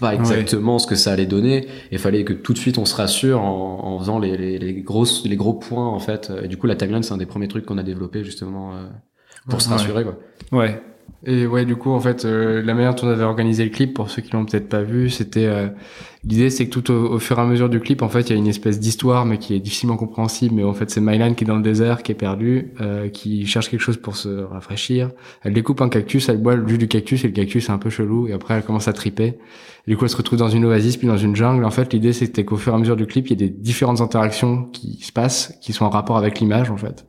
pas 0.00 0.14
exactement 0.14 0.78
ce 0.78 0.86
que 0.86 0.94
ça 0.94 1.12
allait 1.12 1.26
donner 1.26 1.64
et 1.64 1.68
il 1.92 1.98
fallait 1.98 2.24
que 2.24 2.32
tout 2.32 2.52
de 2.52 2.58
suite 2.58 2.78
on 2.78 2.86
se 2.86 2.94
rassure 2.94 3.40
en, 3.40 3.84
en 3.84 3.98
faisant 3.98 4.18
les, 4.18 4.36
les, 4.36 4.58
les, 4.58 4.74
grosses, 4.74 5.26
les 5.26 5.36
gros 5.36 5.54
points 5.54 5.86
en 5.86 5.98
fait 5.98 6.32
et 6.42 6.48
du 6.48 6.56
coup 6.56 6.66
la 6.66 6.76
timeline 6.76 7.02
c'est 7.02 7.12
un 7.12 7.18
des 7.18 7.26
premiers 7.26 7.48
trucs 7.48 7.66
qu'on 7.66 7.78
a 7.78 7.82
développé 7.82 8.24
justement 8.24 8.72
pour 9.48 9.60
se 9.60 9.68
rassurer 9.68 10.04
quoi. 10.04 10.18
Ouais. 10.52 10.80
Et 11.24 11.46
ouais, 11.46 11.64
du 11.64 11.76
coup, 11.76 11.90
en 11.90 12.00
fait, 12.00 12.24
la 12.24 12.74
manière 12.74 12.94
dont 12.94 13.06
on 13.06 13.10
avait 13.10 13.24
organisé 13.24 13.64
le 13.64 13.70
clip, 13.70 13.94
pour 13.94 14.10
ceux 14.10 14.22
qui 14.22 14.32
l'ont 14.32 14.44
peut-être 14.44 14.68
pas 14.68 14.82
vu, 14.82 15.10
c'était 15.10 15.48
L'idée, 16.22 16.50
c'est 16.50 16.66
que 16.66 16.78
tout 16.78 16.92
au, 16.92 17.18
fur 17.18 17.38
et 17.38 17.40
à 17.40 17.46
mesure 17.46 17.70
du 17.70 17.80
clip, 17.80 18.02
en 18.02 18.10
fait, 18.10 18.28
il 18.28 18.30
y 18.30 18.32
a 18.34 18.36
une 18.36 18.46
espèce 18.46 18.78
d'histoire, 18.78 19.24
mais 19.24 19.38
qui 19.38 19.54
est 19.54 19.58
difficilement 19.58 19.96
compréhensible. 19.96 20.54
Mais 20.54 20.64
en 20.64 20.74
fait, 20.74 20.90
c'est 20.90 21.00
Mylan 21.00 21.32
qui 21.32 21.44
est 21.44 21.46
dans 21.46 21.56
le 21.56 21.62
désert, 21.62 22.02
qui 22.02 22.12
est 22.12 22.14
perdu, 22.14 22.72
euh, 22.82 23.08
qui 23.08 23.46
cherche 23.46 23.70
quelque 23.70 23.80
chose 23.80 23.96
pour 23.96 24.16
se 24.16 24.28
rafraîchir. 24.28 25.12
Elle 25.42 25.54
découpe 25.54 25.80
un 25.80 25.88
cactus, 25.88 26.28
elle 26.28 26.36
boit 26.36 26.56
le 26.56 26.68
jus 26.68 26.76
du 26.76 26.88
cactus, 26.88 27.24
et 27.24 27.28
le 27.28 27.32
cactus 27.32 27.70
est 27.70 27.72
un 27.72 27.78
peu 27.78 27.88
chelou. 27.88 28.28
Et 28.28 28.34
après, 28.34 28.52
elle 28.52 28.62
commence 28.62 28.86
à 28.86 28.92
triper. 28.92 29.38
du 29.86 29.96
coup, 29.96 30.04
elle 30.04 30.10
se 30.10 30.16
retrouve 30.16 30.38
dans 30.38 30.50
une 30.50 30.66
oasis, 30.66 30.98
puis 30.98 31.08
dans 31.08 31.16
une 31.16 31.34
jungle. 31.34 31.64
En 31.64 31.70
fait, 31.70 31.90
l'idée, 31.94 32.12
c'était 32.12 32.44
qu'au 32.44 32.56
fur 32.56 32.74
et 32.74 32.76
à 32.76 32.78
mesure 32.78 32.96
du 32.96 33.06
clip, 33.06 33.28
il 33.28 33.40
y 33.40 33.44
a 33.44 33.48
des 33.48 33.48
différentes 33.48 34.02
interactions 34.02 34.64
qui 34.64 34.98
se 35.02 35.12
passent, 35.12 35.58
qui 35.62 35.72
sont 35.72 35.86
en 35.86 35.90
rapport 35.90 36.18
avec 36.18 36.38
l'image, 36.38 36.70
en 36.70 36.76
fait. 36.76 37.06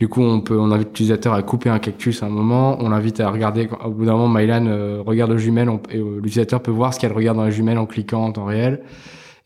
Du 0.00 0.08
coup, 0.08 0.22
on 0.22 0.40
peut, 0.40 0.58
on 0.58 0.72
invite 0.72 0.88
l'utilisateur 0.88 1.34
à 1.34 1.42
couper 1.42 1.68
un 1.68 1.78
cactus 1.78 2.22
à 2.22 2.26
un 2.26 2.30
moment. 2.30 2.78
On 2.80 2.88
l'invite 2.88 3.20
à 3.20 3.28
regarder. 3.28 3.43
Au 3.84 3.90
bout 3.90 4.04
d'un 4.04 4.12
moment, 4.16 4.28
Mylan 4.28 4.66
euh, 4.66 5.02
regarde 5.04 5.30
le 5.30 5.38
jumelle, 5.38 5.68
et 5.90 5.98
euh, 5.98 6.16
l'utilisateur 6.16 6.62
peut 6.62 6.70
voir 6.70 6.94
ce 6.94 7.00
qu'elle 7.00 7.12
regarde 7.12 7.36
dans 7.36 7.44
la 7.44 7.50
jumelle 7.50 7.78
en 7.78 7.86
cliquant 7.86 8.24
en 8.24 8.32
temps 8.32 8.44
réel. 8.44 8.80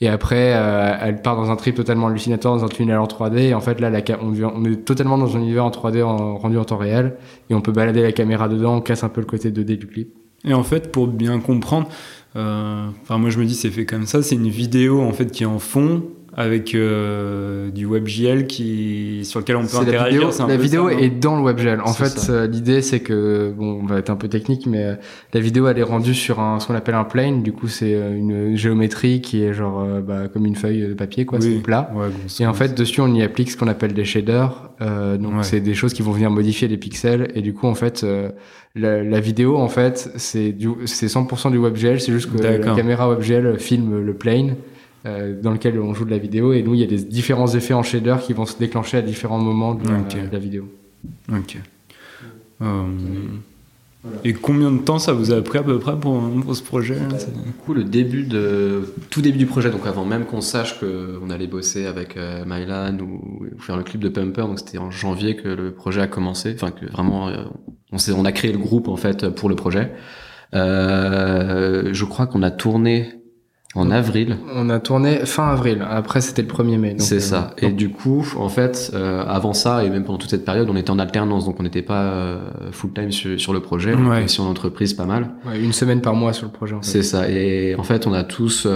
Et 0.00 0.08
après, 0.08 0.52
euh, 0.54 0.96
elle 1.00 1.22
part 1.22 1.36
dans 1.36 1.50
un 1.50 1.56
trip 1.56 1.74
totalement 1.74 2.06
hallucinatoire, 2.06 2.56
dans 2.56 2.64
un 2.64 2.68
tunnel 2.68 2.98
en 2.98 3.06
3D. 3.06 3.38
Et 3.38 3.54
en 3.54 3.60
fait, 3.60 3.80
là, 3.80 3.90
on, 4.22 4.64
est 4.64 4.84
totalement 4.84 5.18
dans 5.18 5.36
un 5.36 5.40
univers 5.40 5.64
en 5.64 5.70
3D 5.70 6.02
rendu 6.02 6.56
en 6.56 6.64
temps 6.64 6.76
réel. 6.76 7.16
Et 7.50 7.54
on 7.54 7.60
peut 7.60 7.72
balader 7.72 8.02
la 8.02 8.12
caméra 8.12 8.48
dedans, 8.48 8.76
on 8.76 8.80
casse 8.80 9.02
un 9.02 9.08
peu 9.08 9.20
le 9.20 9.26
côté 9.26 9.50
2D 9.50 9.76
du 9.76 9.86
clip. 9.88 10.14
Et 10.44 10.54
en 10.54 10.62
fait, 10.62 10.92
pour 10.92 11.08
bien 11.08 11.40
comprendre, 11.40 11.88
enfin 12.36 13.18
moi 13.18 13.30
je 13.30 13.40
me 13.40 13.44
dis 13.44 13.56
c'est 13.56 13.70
fait 13.70 13.86
comme 13.86 14.06
ça, 14.06 14.22
c'est 14.22 14.36
une 14.36 14.48
vidéo 14.48 15.00
en 15.00 15.12
fait 15.12 15.32
qui 15.32 15.42
est 15.42 15.46
en 15.46 15.58
fond 15.58 16.04
avec 16.38 16.72
euh, 16.76 17.68
du 17.72 17.84
WebGL 17.84 18.46
qui 18.46 19.22
sur 19.24 19.40
lequel 19.40 19.56
on 19.56 19.66
peut 19.66 19.76
interagir. 19.76 20.20
La 20.22 20.28
vidéo, 20.28 20.46
la 20.46 20.56
vidéo 20.56 20.88
est 20.88 21.10
dans 21.10 21.36
le 21.36 21.42
WebGL. 21.42 21.80
En 21.80 21.92
fait, 21.92 22.30
euh, 22.30 22.46
l'idée 22.46 22.80
c'est 22.80 23.00
que 23.00 23.52
bon, 23.56 23.80
on 23.82 23.86
va 23.86 23.98
être 23.98 24.08
un 24.08 24.14
peu 24.14 24.28
technique, 24.28 24.64
mais 24.66 24.84
euh, 24.84 24.94
la 25.34 25.40
vidéo 25.40 25.66
elle 25.66 25.78
est 25.78 25.82
rendue 25.82 26.14
sur 26.14 26.38
un 26.38 26.60
ce 26.60 26.68
qu'on 26.68 26.76
appelle 26.76 26.94
un 26.94 27.02
plane. 27.02 27.42
Du 27.42 27.50
coup, 27.50 27.66
c'est 27.66 27.92
euh, 27.92 28.16
une 28.16 28.56
géométrie 28.56 29.20
qui 29.20 29.42
est 29.42 29.52
genre 29.52 29.84
bah, 30.00 30.28
comme 30.32 30.46
une 30.46 30.54
feuille 30.54 30.86
de 30.86 30.94
papier, 30.94 31.26
quoi, 31.26 31.40
c'est 31.40 31.60
plat. 31.60 31.90
Ouais, 31.92 32.06
et 32.38 32.46
en 32.46 32.54
fait, 32.54 32.72
dessus, 32.72 33.00
on 33.00 33.12
y 33.12 33.22
applique 33.24 33.50
ce 33.50 33.56
qu'on 33.56 33.68
appelle 33.68 33.92
des 33.92 34.04
shaders. 34.04 34.70
donc, 34.80 35.44
c'est 35.44 35.60
des 35.60 35.74
choses 35.74 35.92
qui 35.92 36.02
vont 36.02 36.12
venir 36.12 36.30
modifier 36.30 36.68
les 36.68 36.76
pixels. 36.76 37.32
Et 37.34 37.42
du 37.42 37.52
coup, 37.52 37.66
en 37.66 37.74
fait, 37.74 38.06
la, 38.76 39.02
la, 39.02 39.20
vidéo, 39.20 39.56
en 39.56 39.68
fait, 39.68 40.12
c'est 40.14 40.54
c'est 40.84 41.06
100% 41.06 41.50
du 41.50 41.58
WebGL. 41.58 42.00
C'est 42.00 42.12
juste 42.12 42.30
que 42.32 42.40
la 42.40 42.58
caméra 42.58 43.08
WebGL 43.08 43.58
filme 43.58 44.00
le 44.00 44.14
plane. 44.14 44.54
Euh, 45.06 45.40
dans 45.40 45.52
lequel 45.52 45.78
on 45.78 45.94
joue 45.94 46.04
de 46.04 46.10
la 46.10 46.18
vidéo. 46.18 46.52
Et 46.52 46.62
nous, 46.62 46.74
il 46.74 46.80
y 46.80 46.82
a 46.82 46.86
des 46.86 46.98
différents 46.98 47.46
effets 47.54 47.74
en 47.74 47.84
shader 47.84 48.16
qui 48.20 48.32
vont 48.32 48.46
se 48.46 48.58
déclencher 48.58 48.96
à 48.96 49.02
différents 49.02 49.38
moments 49.38 49.74
de, 49.74 49.88
la, 50.32 50.38
vidéo. 50.40 50.68
Ok. 51.32 51.56
Euh, 52.62 52.82
et 54.24 54.32
combien 54.32 54.72
de 54.72 54.78
temps 54.78 54.98
ça 54.98 55.12
vous 55.12 55.30
a 55.30 55.40
pris 55.40 55.58
à 55.58 55.62
peu 55.62 55.78
près 55.78 55.98
pour, 55.98 56.20
ce 56.52 56.62
projet 56.62 56.96
Du 56.96 57.52
coup, 57.64 57.74
le 57.74 57.84
début 57.84 58.24
de 58.24 58.92
tout 59.10 59.22
début 59.22 59.38
du 59.38 59.46
projet, 59.46 59.70
donc 59.70 59.86
avant 59.86 60.04
même 60.04 60.24
qu'on 60.24 60.40
sache 60.40 60.80
qu'on 60.80 61.30
allait 61.30 61.46
bosser 61.46 61.86
avec 61.86 62.16
euh, 62.16 62.44
Mylan 62.44 62.98
ou, 62.98 63.46
faire 63.60 63.76
le 63.76 63.84
clip 63.84 64.00
de 64.00 64.08
Pumper, 64.08 64.42
donc 64.42 64.58
c'était 64.58 64.78
en 64.78 64.90
janvier 64.90 65.36
que 65.36 65.48
le 65.48 65.72
projet 65.72 66.00
a 66.00 66.08
commencé, 66.08 66.54
enfin 66.54 66.72
que 66.72 66.86
vraiment 66.86 67.28
euh, 67.28 67.44
on, 67.92 67.98
on 68.16 68.24
a 68.24 68.32
créé 68.32 68.50
le 68.52 68.58
groupe 68.58 68.88
en 68.88 68.96
fait 68.96 69.28
pour 69.28 69.48
le 69.48 69.54
projet. 69.54 69.92
Euh, 70.54 71.90
je 71.92 72.04
crois 72.04 72.26
qu'on 72.26 72.42
a 72.42 72.50
tourné 72.50 73.17
en 73.78 73.90
avril. 73.90 74.36
On 74.54 74.68
a 74.70 74.80
tourné 74.80 75.24
fin 75.24 75.48
avril. 75.48 75.84
Après, 75.88 76.20
c'était 76.20 76.42
le 76.42 76.48
1er 76.48 76.78
mai. 76.78 76.94
C'est 76.98 77.20
ça. 77.20 77.54
Euh, 77.62 77.68
et 77.68 77.70
du 77.70 77.90
coup, 77.90 78.26
en 78.36 78.48
fait, 78.48 78.90
euh, 78.94 79.24
avant 79.26 79.52
ça 79.52 79.84
et 79.84 79.90
même 79.90 80.04
pendant 80.04 80.18
toute 80.18 80.30
cette 80.30 80.44
période, 80.44 80.68
on 80.70 80.76
était 80.76 80.90
en 80.90 80.98
alternance, 80.98 81.44
donc 81.44 81.56
on 81.60 81.62
n'était 81.62 81.82
pas 81.82 82.02
euh, 82.02 82.38
full 82.72 82.92
time 82.92 83.12
sur, 83.12 83.52
le 83.52 83.60
projet. 83.60 83.94
Ouais. 83.94 84.26
On 84.38 84.42
en 84.42 84.50
entreprise 84.50 84.94
pas 84.94 85.06
mal. 85.06 85.30
Ouais, 85.46 85.60
une 85.60 85.72
semaine 85.72 86.00
par 86.00 86.14
mois 86.14 86.32
sur 86.32 86.46
le 86.46 86.52
projet. 86.52 86.74
En 86.74 86.82
fait. 86.82 86.88
C'est 86.88 87.02
ça. 87.02 87.28
Et 87.30 87.74
en 87.76 87.82
fait, 87.82 88.06
on 88.06 88.12
a 88.12 88.24
tous 88.24 88.66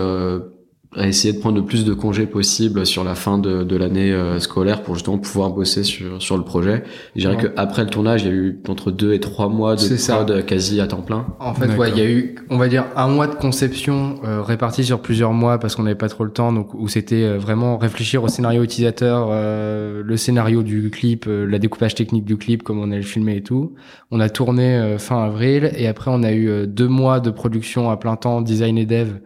à 0.94 1.06
essayer 1.06 1.32
de 1.32 1.38
prendre 1.38 1.56
le 1.56 1.64
plus 1.64 1.84
de 1.84 1.94
congés 1.94 2.26
possible 2.26 2.84
sur 2.84 3.02
la 3.02 3.14
fin 3.14 3.38
de, 3.38 3.62
de 3.62 3.76
l'année 3.76 4.12
euh, 4.12 4.38
scolaire 4.38 4.82
pour 4.82 4.94
justement 4.94 5.16
pouvoir 5.16 5.50
bosser 5.50 5.84
sur, 5.84 6.20
sur 6.20 6.36
le 6.36 6.44
projet. 6.44 6.84
Et 7.16 7.20
je 7.20 7.28
dirais 7.28 7.38
qu'après 7.42 7.84
le 7.84 7.90
tournage, 7.90 8.22
il 8.22 8.26
y 8.26 8.30
a 8.30 8.34
eu 8.34 8.60
entre 8.68 8.90
deux 8.90 9.14
et 9.14 9.20
trois 9.20 9.48
mois 9.48 9.74
de 9.76 10.06
prod 10.06 10.44
quasi 10.44 10.80
à 10.80 10.86
temps 10.86 11.00
plein. 11.00 11.26
En 11.40 11.54
fait, 11.54 11.74
ouais, 11.76 11.90
il 11.90 11.98
y 11.98 12.00
a 12.02 12.10
eu, 12.10 12.34
on 12.50 12.58
va 12.58 12.68
dire, 12.68 12.84
un 12.94 13.08
mois 13.08 13.26
de 13.26 13.34
conception 13.34 14.16
euh, 14.24 14.42
réparti 14.42 14.84
sur 14.84 15.00
plusieurs 15.00 15.32
mois 15.32 15.58
parce 15.58 15.76
qu'on 15.76 15.84
n'avait 15.84 15.94
pas 15.94 16.10
trop 16.10 16.24
le 16.24 16.30
temps, 16.30 16.52
donc 16.52 16.74
où 16.74 16.88
c'était 16.88 17.24
euh, 17.24 17.38
vraiment 17.38 17.78
réfléchir 17.78 18.22
au 18.22 18.28
scénario 18.28 18.62
utilisateur, 18.62 19.30
le 19.32 20.16
scénario 20.16 20.62
du 20.62 20.90
clip, 20.90 21.26
la 21.28 21.58
découpage 21.58 21.94
technique 21.94 22.24
du 22.24 22.36
clip, 22.36 22.62
comment 22.62 22.82
on 22.82 22.90
allait 22.90 22.96
le 22.96 23.02
filmer 23.02 23.36
et 23.36 23.42
tout. 23.42 23.74
On 24.10 24.20
a 24.20 24.28
tourné 24.28 24.96
fin 24.98 25.24
avril 25.24 25.70
et 25.76 25.86
après 25.86 26.10
on 26.12 26.22
a 26.22 26.32
eu 26.32 26.66
deux 26.66 26.88
mois 26.88 27.20
de 27.20 27.30
production 27.30 27.90
à 27.90 27.96
plein 27.96 28.16
temps, 28.16 28.40
design 28.40 28.78
et 28.78 28.86
dev 28.86 29.08
euh, 29.08 29.18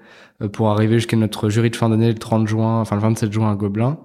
pour 0.53 0.68
arriver 0.68 0.95
jusqu'à 0.95 1.16
notre 1.16 1.49
jury 1.49 1.70
de 1.70 1.76
fin 1.76 1.89
d'année 1.89 2.09
le 2.09 2.18
30 2.18 2.47
juin, 2.47 2.80
enfin 2.80 2.97
le 2.97 3.03
27 3.03 3.32
juin 3.32 3.51
à 3.51 3.55
Gobelin. 3.55 3.99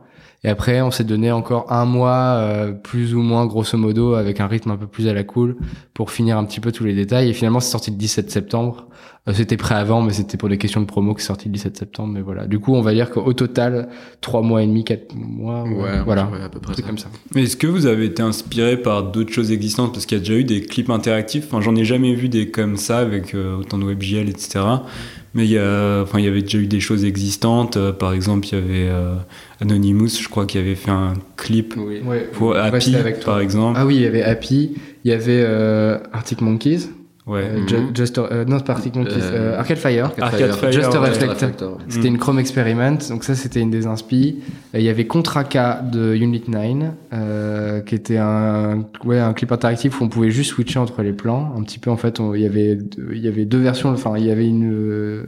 Et 0.43 0.49
après, 0.49 0.81
on 0.81 0.89
s'est 0.89 1.03
donné 1.03 1.31
encore 1.31 1.71
un 1.71 1.85
mois, 1.85 2.35
euh, 2.37 2.71
plus 2.71 3.13
ou 3.13 3.21
moins 3.21 3.45
grosso 3.45 3.77
modo, 3.77 4.15
avec 4.15 4.39
un 4.39 4.47
rythme 4.47 4.71
un 4.71 4.77
peu 4.77 4.87
plus 4.87 5.07
à 5.07 5.13
la 5.13 5.23
cool, 5.23 5.57
pour 5.93 6.09
finir 6.09 6.37
un 6.37 6.45
petit 6.45 6.59
peu 6.59 6.71
tous 6.71 6.83
les 6.83 6.95
détails. 6.95 7.29
Et 7.29 7.33
finalement, 7.33 7.59
c'est 7.59 7.69
sorti 7.69 7.91
le 7.91 7.97
17 7.97 8.31
septembre. 8.31 8.87
Euh, 9.27 9.33
c'était 9.33 9.57
prêt 9.57 9.75
avant, 9.75 10.01
mais 10.01 10.13
c'était 10.13 10.37
pour 10.37 10.49
des 10.49 10.57
questions 10.57 10.81
de 10.81 10.85
promo 10.85 11.13
que 11.13 11.21
c'est 11.21 11.27
sorti 11.27 11.47
le 11.47 11.53
17 11.53 11.77
septembre. 11.77 12.13
Mais 12.13 12.21
voilà. 12.21 12.47
Du 12.47 12.59
coup, 12.59 12.73
on 12.73 12.81
va 12.81 12.93
dire 12.93 13.11
qu'au 13.11 13.33
total, 13.33 13.89
trois 14.19 14.41
mois 14.41 14.63
et 14.63 14.67
demi, 14.67 14.83
quatre 14.83 15.13
mois. 15.13 15.63
Ouais, 15.63 16.01
voilà. 16.03 16.29
à 16.43 16.49
peu 16.49 16.59
près. 16.59 16.73
C'est 16.75 16.81
comme 16.81 16.97
ça. 16.97 17.09
Mais 17.35 17.43
est-ce 17.43 17.57
que 17.57 17.67
vous 17.67 17.85
avez 17.85 18.05
été 18.05 18.23
inspiré 18.23 18.77
par 18.77 19.11
d'autres 19.11 19.31
choses 19.31 19.51
existantes? 19.51 19.93
Parce 19.93 20.05
qu'il 20.05 20.17
y 20.17 20.21
a 20.21 20.23
déjà 20.23 20.35
eu 20.35 20.43
des 20.43 20.61
clips 20.61 20.89
interactifs. 20.89 21.45
Enfin, 21.47 21.61
j'en 21.61 21.75
ai 21.75 21.85
jamais 21.85 22.15
vu 22.15 22.29
des 22.29 22.49
comme 22.49 22.77
ça 22.77 22.99
avec 22.99 23.35
autant 23.35 23.77
de 23.77 23.85
WebGL, 23.85 24.29
etc. 24.29 24.59
Mais 25.33 25.45
il 25.45 25.51
y, 25.51 25.57
a, 25.57 26.01
enfin, 26.01 26.19
il 26.19 26.25
y 26.25 26.27
avait 26.27 26.41
déjà 26.41 26.57
eu 26.57 26.67
des 26.67 26.81
choses 26.81 27.05
existantes. 27.05 27.77
Euh, 27.77 27.93
par 27.93 28.11
exemple, 28.11 28.47
il 28.47 28.53
y 28.53 28.57
avait 28.57 28.89
euh, 28.89 29.15
Anonymous, 29.61 30.19
je 30.21 30.27
crois, 30.27 30.45
qui 30.45 30.57
avait 30.57 30.75
fait 30.75 30.91
un 30.91 31.13
clip 31.37 31.75
pour 32.33 32.55
Happy, 32.55 32.95
par 33.23 33.39
exemple. 33.39 33.79
Ah 33.79 33.85
oui, 33.85 33.95
il 33.95 34.01
y 34.01 34.05
avait 34.05 34.23
Happy. 34.23 34.75
Il 35.05 35.11
y 35.11 35.13
avait 35.13 35.41
euh, 35.45 35.99
Arctic 36.11 36.41
Monkeys. 36.41 36.89
Ouais. 37.31 37.43
Euh, 37.45 37.59
mhm. 37.61 37.95
Just, 37.95 38.17
euh, 38.17 38.43
non, 38.43 38.59
pas 38.59 38.73
Arctic 38.73 38.93
Monkeys, 38.93 39.13
euh, 39.21 39.57
Arcade 39.57 39.77
Fire. 39.77 40.11
Arcade 40.19 40.51
Fire. 40.51 40.71
Just 40.71 40.93
a 40.93 40.99
Reflector. 40.99 41.77
C'était 41.87 42.09
une 42.09 42.17
Chrome 42.17 42.39
Experiment, 42.39 42.97
donc 43.09 43.23
ça 43.23 43.35
c'était 43.35 43.61
une 43.61 43.71
des 43.71 43.87
inspi. 43.87 44.39
Il 44.73 44.81
y 44.81 44.89
avait 44.89 45.07
Contra 45.07 45.45
K 45.45 45.89
de 45.89 46.13
Unit 46.13 46.43
9, 46.49 47.85
qui 47.85 47.95
était 47.95 48.17
un, 48.17 48.83
ouais, 49.05 49.19
un 49.19 49.31
clip 49.31 49.51
interactif 49.53 50.01
où 50.01 50.03
on 50.03 50.09
pouvait 50.09 50.29
juste 50.29 50.51
switcher 50.51 50.79
entre 50.79 51.01
les 51.03 51.13
plans. 51.13 51.53
Un 51.57 51.63
petit 51.63 51.79
peu 51.79 51.89
en 51.89 51.97
fait, 51.97 52.19
il 52.35 52.41
y 52.41 52.45
avait, 52.45 52.77
il 53.13 53.19
y 53.19 53.29
avait 53.29 53.45
deux 53.45 53.59
versions. 53.59 53.89
Enfin, 53.91 54.15
il 54.17 54.25
y 54.25 54.31
avait 54.31 54.47
une 54.47 55.23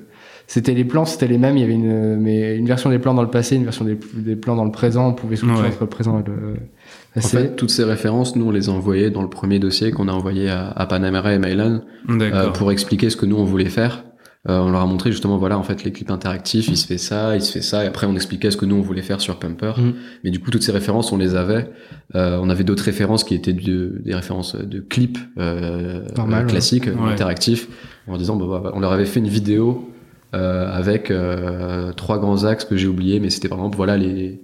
c'était 0.48 0.74
les 0.74 0.84
plans, 0.84 1.06
c'était 1.06 1.28
les 1.28 1.38
mêmes. 1.38 1.58
Il 1.58 1.62
y 1.62 1.64
avait 1.64 1.74
une, 1.74 2.18
mais 2.18 2.56
une 2.56 2.68
version 2.68 2.90
des 2.90 3.00
plans 3.00 3.14
dans 3.14 3.22
le 3.22 3.30
passé, 3.30 3.56
une 3.56 3.64
version 3.64 3.86
des, 3.86 3.98
des 4.16 4.36
plans 4.36 4.56
dans 4.56 4.66
le 4.66 4.72
présent. 4.72 5.10
On 5.10 5.14
pouvait 5.14 5.36
switcher 5.36 5.68
entre 5.68 5.82
le 5.82 5.88
présent 5.88 6.20
et 6.20 6.24
le, 6.28 6.56
en 7.16 7.22
fait, 7.22 7.56
toutes 7.56 7.70
ces 7.70 7.84
références, 7.84 8.36
nous, 8.36 8.48
on 8.48 8.52
les 8.52 8.70
a 8.70 8.72
envoyées 8.72 9.12
dans 9.12 9.22
le 9.22 9.30
premier 9.30 9.60
dossier 9.60 9.92
qu'on 9.92 10.08
a 10.08 10.12
envoyé 10.12 10.50
à, 10.50 10.70
à 10.70 10.86
Panamera 10.88 11.34
et 11.34 11.40
Mylan 11.40 11.82
euh, 12.10 12.50
pour 12.50 12.72
expliquer 12.72 13.10
ce 13.10 13.18
que 13.18 13.26
nous 13.26 13.38
on 13.38 13.44
voulait 13.44 13.70
faire. 13.70 14.04
Euh, 14.50 14.60
on 14.60 14.72
leur 14.72 14.82
a 14.82 14.86
montré 14.86 15.12
justement, 15.12 15.38
voilà, 15.38 15.58
en 15.58 15.64
fait, 15.64 15.86
les 15.86 15.92
clips 15.92 16.12
interactifs, 16.12 16.68
il 16.68 16.76
se 16.76 16.86
fait 16.86 16.98
ça, 16.98 17.36
il 17.36 17.42
se 17.42 17.52
fait 17.52 17.62
ça, 17.62 17.86
et 17.86 17.88
après 17.88 18.08
on 18.08 18.16
expliquait 18.16 18.52
ce 18.52 18.58
que 18.58 18.66
nous 18.66 18.76
on 18.76 18.82
voulait 18.82 19.02
faire 19.02 19.22
sur 19.22 19.40
Pumper. 19.40 19.74
Mm. 19.78 19.94
Mais 20.24 20.32
du 20.32 20.40
coup, 20.40 20.52
toutes 20.52 20.64
ces 20.64 20.74
références, 20.74 21.12
on 21.14 21.18
les 21.18 21.36
avait. 21.36 21.70
Euh, 22.16 22.40
on 22.42 22.50
avait 22.50 22.66
d'autres 22.66 22.84
références 22.84 23.24
qui 23.24 23.36
étaient 23.36 23.54
de, 23.54 24.02
des 24.04 24.16
références 24.16 24.56
de 24.56 24.80
clips 24.80 25.20
euh, 25.38 26.06
classiques, 26.48 26.88
interactifs, 26.88 27.70
en 28.08 28.18
disant, 28.18 28.36
bah, 28.36 28.60
bah, 28.62 28.72
on 28.74 28.80
leur 28.80 28.92
avait 28.92 29.06
fait 29.06 29.20
une 29.20 29.30
vidéo 29.30 29.93
avec 30.34 31.14
trois 31.96 32.20
grands 32.20 32.44
axes 32.44 32.66
que 32.66 32.76
j'ai 32.76 32.88
oubliés, 32.88 33.20
mais 33.20 33.30
c'était 33.30 33.50
par 33.50 33.60
exemple, 33.60 33.78
voilà 33.78 33.98
les 33.98 34.40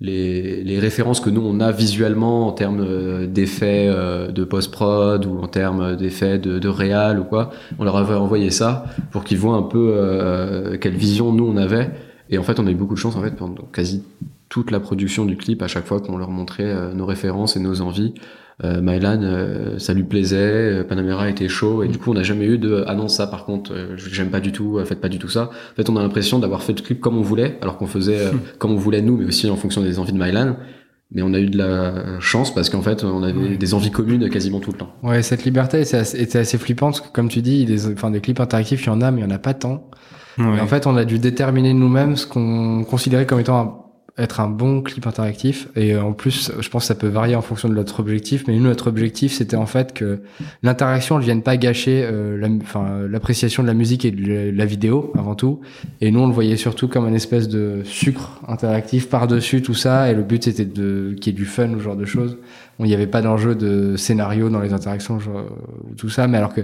les, 0.00 0.64
les, 0.64 0.78
références 0.78 1.20
que 1.20 1.28
nous 1.28 1.42
on 1.42 1.60
a 1.60 1.72
visuellement 1.72 2.48
en 2.48 2.52
termes 2.52 2.80
euh, 2.80 3.26
d'effets 3.26 3.86
euh, 3.88 4.30
de 4.32 4.44
post-prod 4.44 5.26
ou 5.26 5.38
en 5.38 5.46
termes 5.46 5.94
d'effets 5.96 6.38
de, 6.38 6.58
de 6.58 6.68
réal 6.68 7.20
ou 7.20 7.24
quoi, 7.24 7.50
on 7.78 7.84
leur 7.84 7.96
avait 7.96 8.14
envoyé 8.14 8.50
ça 8.50 8.86
pour 9.10 9.24
qu'ils 9.24 9.38
voient 9.38 9.56
un 9.56 9.62
peu 9.62 9.92
euh, 9.94 10.78
quelle 10.78 10.96
vision 10.96 11.32
nous 11.32 11.46
on 11.46 11.56
avait. 11.56 11.90
Et 12.30 12.38
en 12.38 12.42
fait, 12.42 12.58
on 12.60 12.66
a 12.66 12.70
eu 12.70 12.76
beaucoup 12.76 12.94
de 12.94 12.98
chance 12.98 13.16
en 13.16 13.22
fait 13.22 13.36
pendant 13.36 13.64
quasi 13.72 14.02
toute 14.48 14.70
la 14.70 14.80
production 14.80 15.26
du 15.26 15.36
clip 15.36 15.62
à 15.62 15.68
chaque 15.68 15.86
fois 15.86 16.00
qu'on 16.00 16.16
leur 16.16 16.30
montrait 16.30 16.74
nos 16.94 17.06
références 17.06 17.56
et 17.56 17.60
nos 17.60 17.82
envies 17.82 18.14
euh, 18.64 18.80
Mylan, 18.82 19.22
euh, 19.22 19.78
ça 19.78 19.94
lui 19.94 20.02
plaisait, 20.02 20.36
euh, 20.80 20.84
Panamera 20.84 21.30
était 21.30 21.48
chaud, 21.48 21.82
et 21.82 21.88
du 21.88 21.98
coup 21.98 22.10
on 22.10 22.14
n'a 22.14 22.22
jamais 22.22 22.44
eu 22.44 22.58
de 22.58 22.84
ah 22.86 22.94
non 22.94 23.08
ça 23.08 23.26
par 23.26 23.44
contre 23.44 23.72
euh, 23.72 23.96
j'aime 23.96 24.28
pas 24.28 24.40
du 24.40 24.52
tout, 24.52 24.78
faites 24.84 25.00
pas 25.00 25.08
du 25.08 25.18
tout 25.18 25.28
ça. 25.28 25.50
En 25.72 25.76
fait 25.76 25.88
on 25.88 25.96
a 25.96 26.02
l'impression 26.02 26.38
d'avoir 26.38 26.62
fait 26.62 26.74
le 26.74 26.82
clip 26.82 27.00
comme 27.00 27.16
on 27.16 27.22
voulait, 27.22 27.58
alors 27.62 27.78
qu'on 27.78 27.86
faisait 27.86 28.30
comme 28.58 28.72
on 28.72 28.76
voulait 28.76 29.02
nous, 29.02 29.16
mais 29.16 29.24
aussi 29.24 29.48
en 29.48 29.56
fonction 29.56 29.82
des 29.82 29.98
envies 29.98 30.12
de 30.12 30.22
Mylan. 30.22 30.56
Mais 31.12 31.22
on 31.22 31.34
a 31.34 31.40
eu 31.40 31.50
de 31.50 31.58
la 31.58 32.20
chance 32.20 32.54
parce 32.54 32.70
qu'en 32.70 32.82
fait, 32.82 33.02
on 33.02 33.24
avait 33.24 33.56
des 33.56 33.74
envies 33.74 33.90
communes 33.90 34.30
quasiment 34.30 34.60
tout 34.60 34.70
le 34.70 34.78
temps. 34.78 34.94
Ouais, 35.02 35.22
cette 35.22 35.44
liberté 35.44 35.80
était 35.80 35.96
assez, 35.96 36.38
assez 36.38 36.56
flippante. 36.56 37.10
Comme 37.12 37.28
tu 37.28 37.42
dis, 37.42 37.64
des, 37.64 37.88
enfin, 37.88 38.12
des 38.12 38.20
clips 38.20 38.38
interactifs, 38.38 38.84
il 38.84 38.86
y 38.86 38.90
en 38.90 39.00
a, 39.00 39.10
mais 39.10 39.22
il 39.22 39.24
y 39.24 39.26
en 39.26 39.34
a 39.34 39.40
pas 39.40 39.52
tant. 39.52 39.90
en 40.38 40.66
fait, 40.68 40.86
on 40.86 40.96
a 40.96 41.04
dû 41.04 41.18
déterminer 41.18 41.74
nous-mêmes 41.74 42.14
ce 42.14 42.28
qu'on 42.28 42.84
considérait 42.84 43.26
comme 43.26 43.40
étant 43.40 43.58
un 43.58 43.89
être 44.20 44.40
un 44.40 44.48
bon 44.48 44.82
clip 44.82 45.06
interactif. 45.06 45.68
Et 45.76 45.94
euh, 45.94 46.02
en 46.02 46.12
plus 46.12 46.52
je 46.58 46.68
pense 46.68 46.82
que 46.82 46.88
ça 46.88 46.94
peut 46.94 47.08
varier 47.08 47.34
en 47.36 47.42
fonction 47.42 47.68
de 47.68 47.74
notre 47.74 48.00
objectif. 48.00 48.44
Mais 48.46 48.56
nous 48.56 48.62
notre 48.62 48.88
objectif 48.88 49.32
c'était 49.32 49.56
en 49.56 49.66
fait 49.66 49.92
que 49.92 50.20
l'interaction 50.62 51.18
ne 51.18 51.22
vienne 51.22 51.42
pas 51.42 51.56
gâcher 51.56 52.02
euh, 52.04 52.36
l'appréciation 53.08 53.62
de 53.62 53.68
la 53.68 53.74
musique 53.74 54.04
et 54.04 54.10
de 54.10 54.56
la 54.56 54.64
vidéo 54.64 55.12
avant 55.18 55.34
tout. 55.34 55.60
Et 56.00 56.10
nous 56.10 56.20
on 56.20 56.26
le 56.26 56.32
voyait 56.32 56.56
surtout 56.56 56.88
comme 56.88 57.06
une 57.08 57.14
espèce 57.14 57.48
de 57.48 57.82
sucre 57.84 58.40
interactif 58.46 59.08
par 59.08 59.26
dessus 59.26 59.62
tout 59.62 59.74
ça. 59.74 60.10
Et 60.10 60.14
le 60.14 60.22
but 60.22 60.44
c'était 60.44 60.64
de 60.64 61.14
qu'il 61.20 61.32
y 61.32 61.36
ait 61.36 61.38
du 61.38 61.46
fun 61.46 61.70
ou 61.70 61.80
genre 61.80 61.96
de 61.96 62.04
choses. 62.04 62.38
Il 62.78 62.86
n'y 62.86 62.94
avait 62.94 63.06
pas 63.06 63.20
d'enjeu 63.20 63.54
de 63.54 63.96
scénario 63.96 64.48
dans 64.48 64.60
les 64.60 64.72
interactions 64.72 65.18
ou 65.18 65.94
tout 65.96 66.08
ça. 66.08 66.26
Mais 66.28 66.38
alors 66.38 66.54
que 66.54 66.62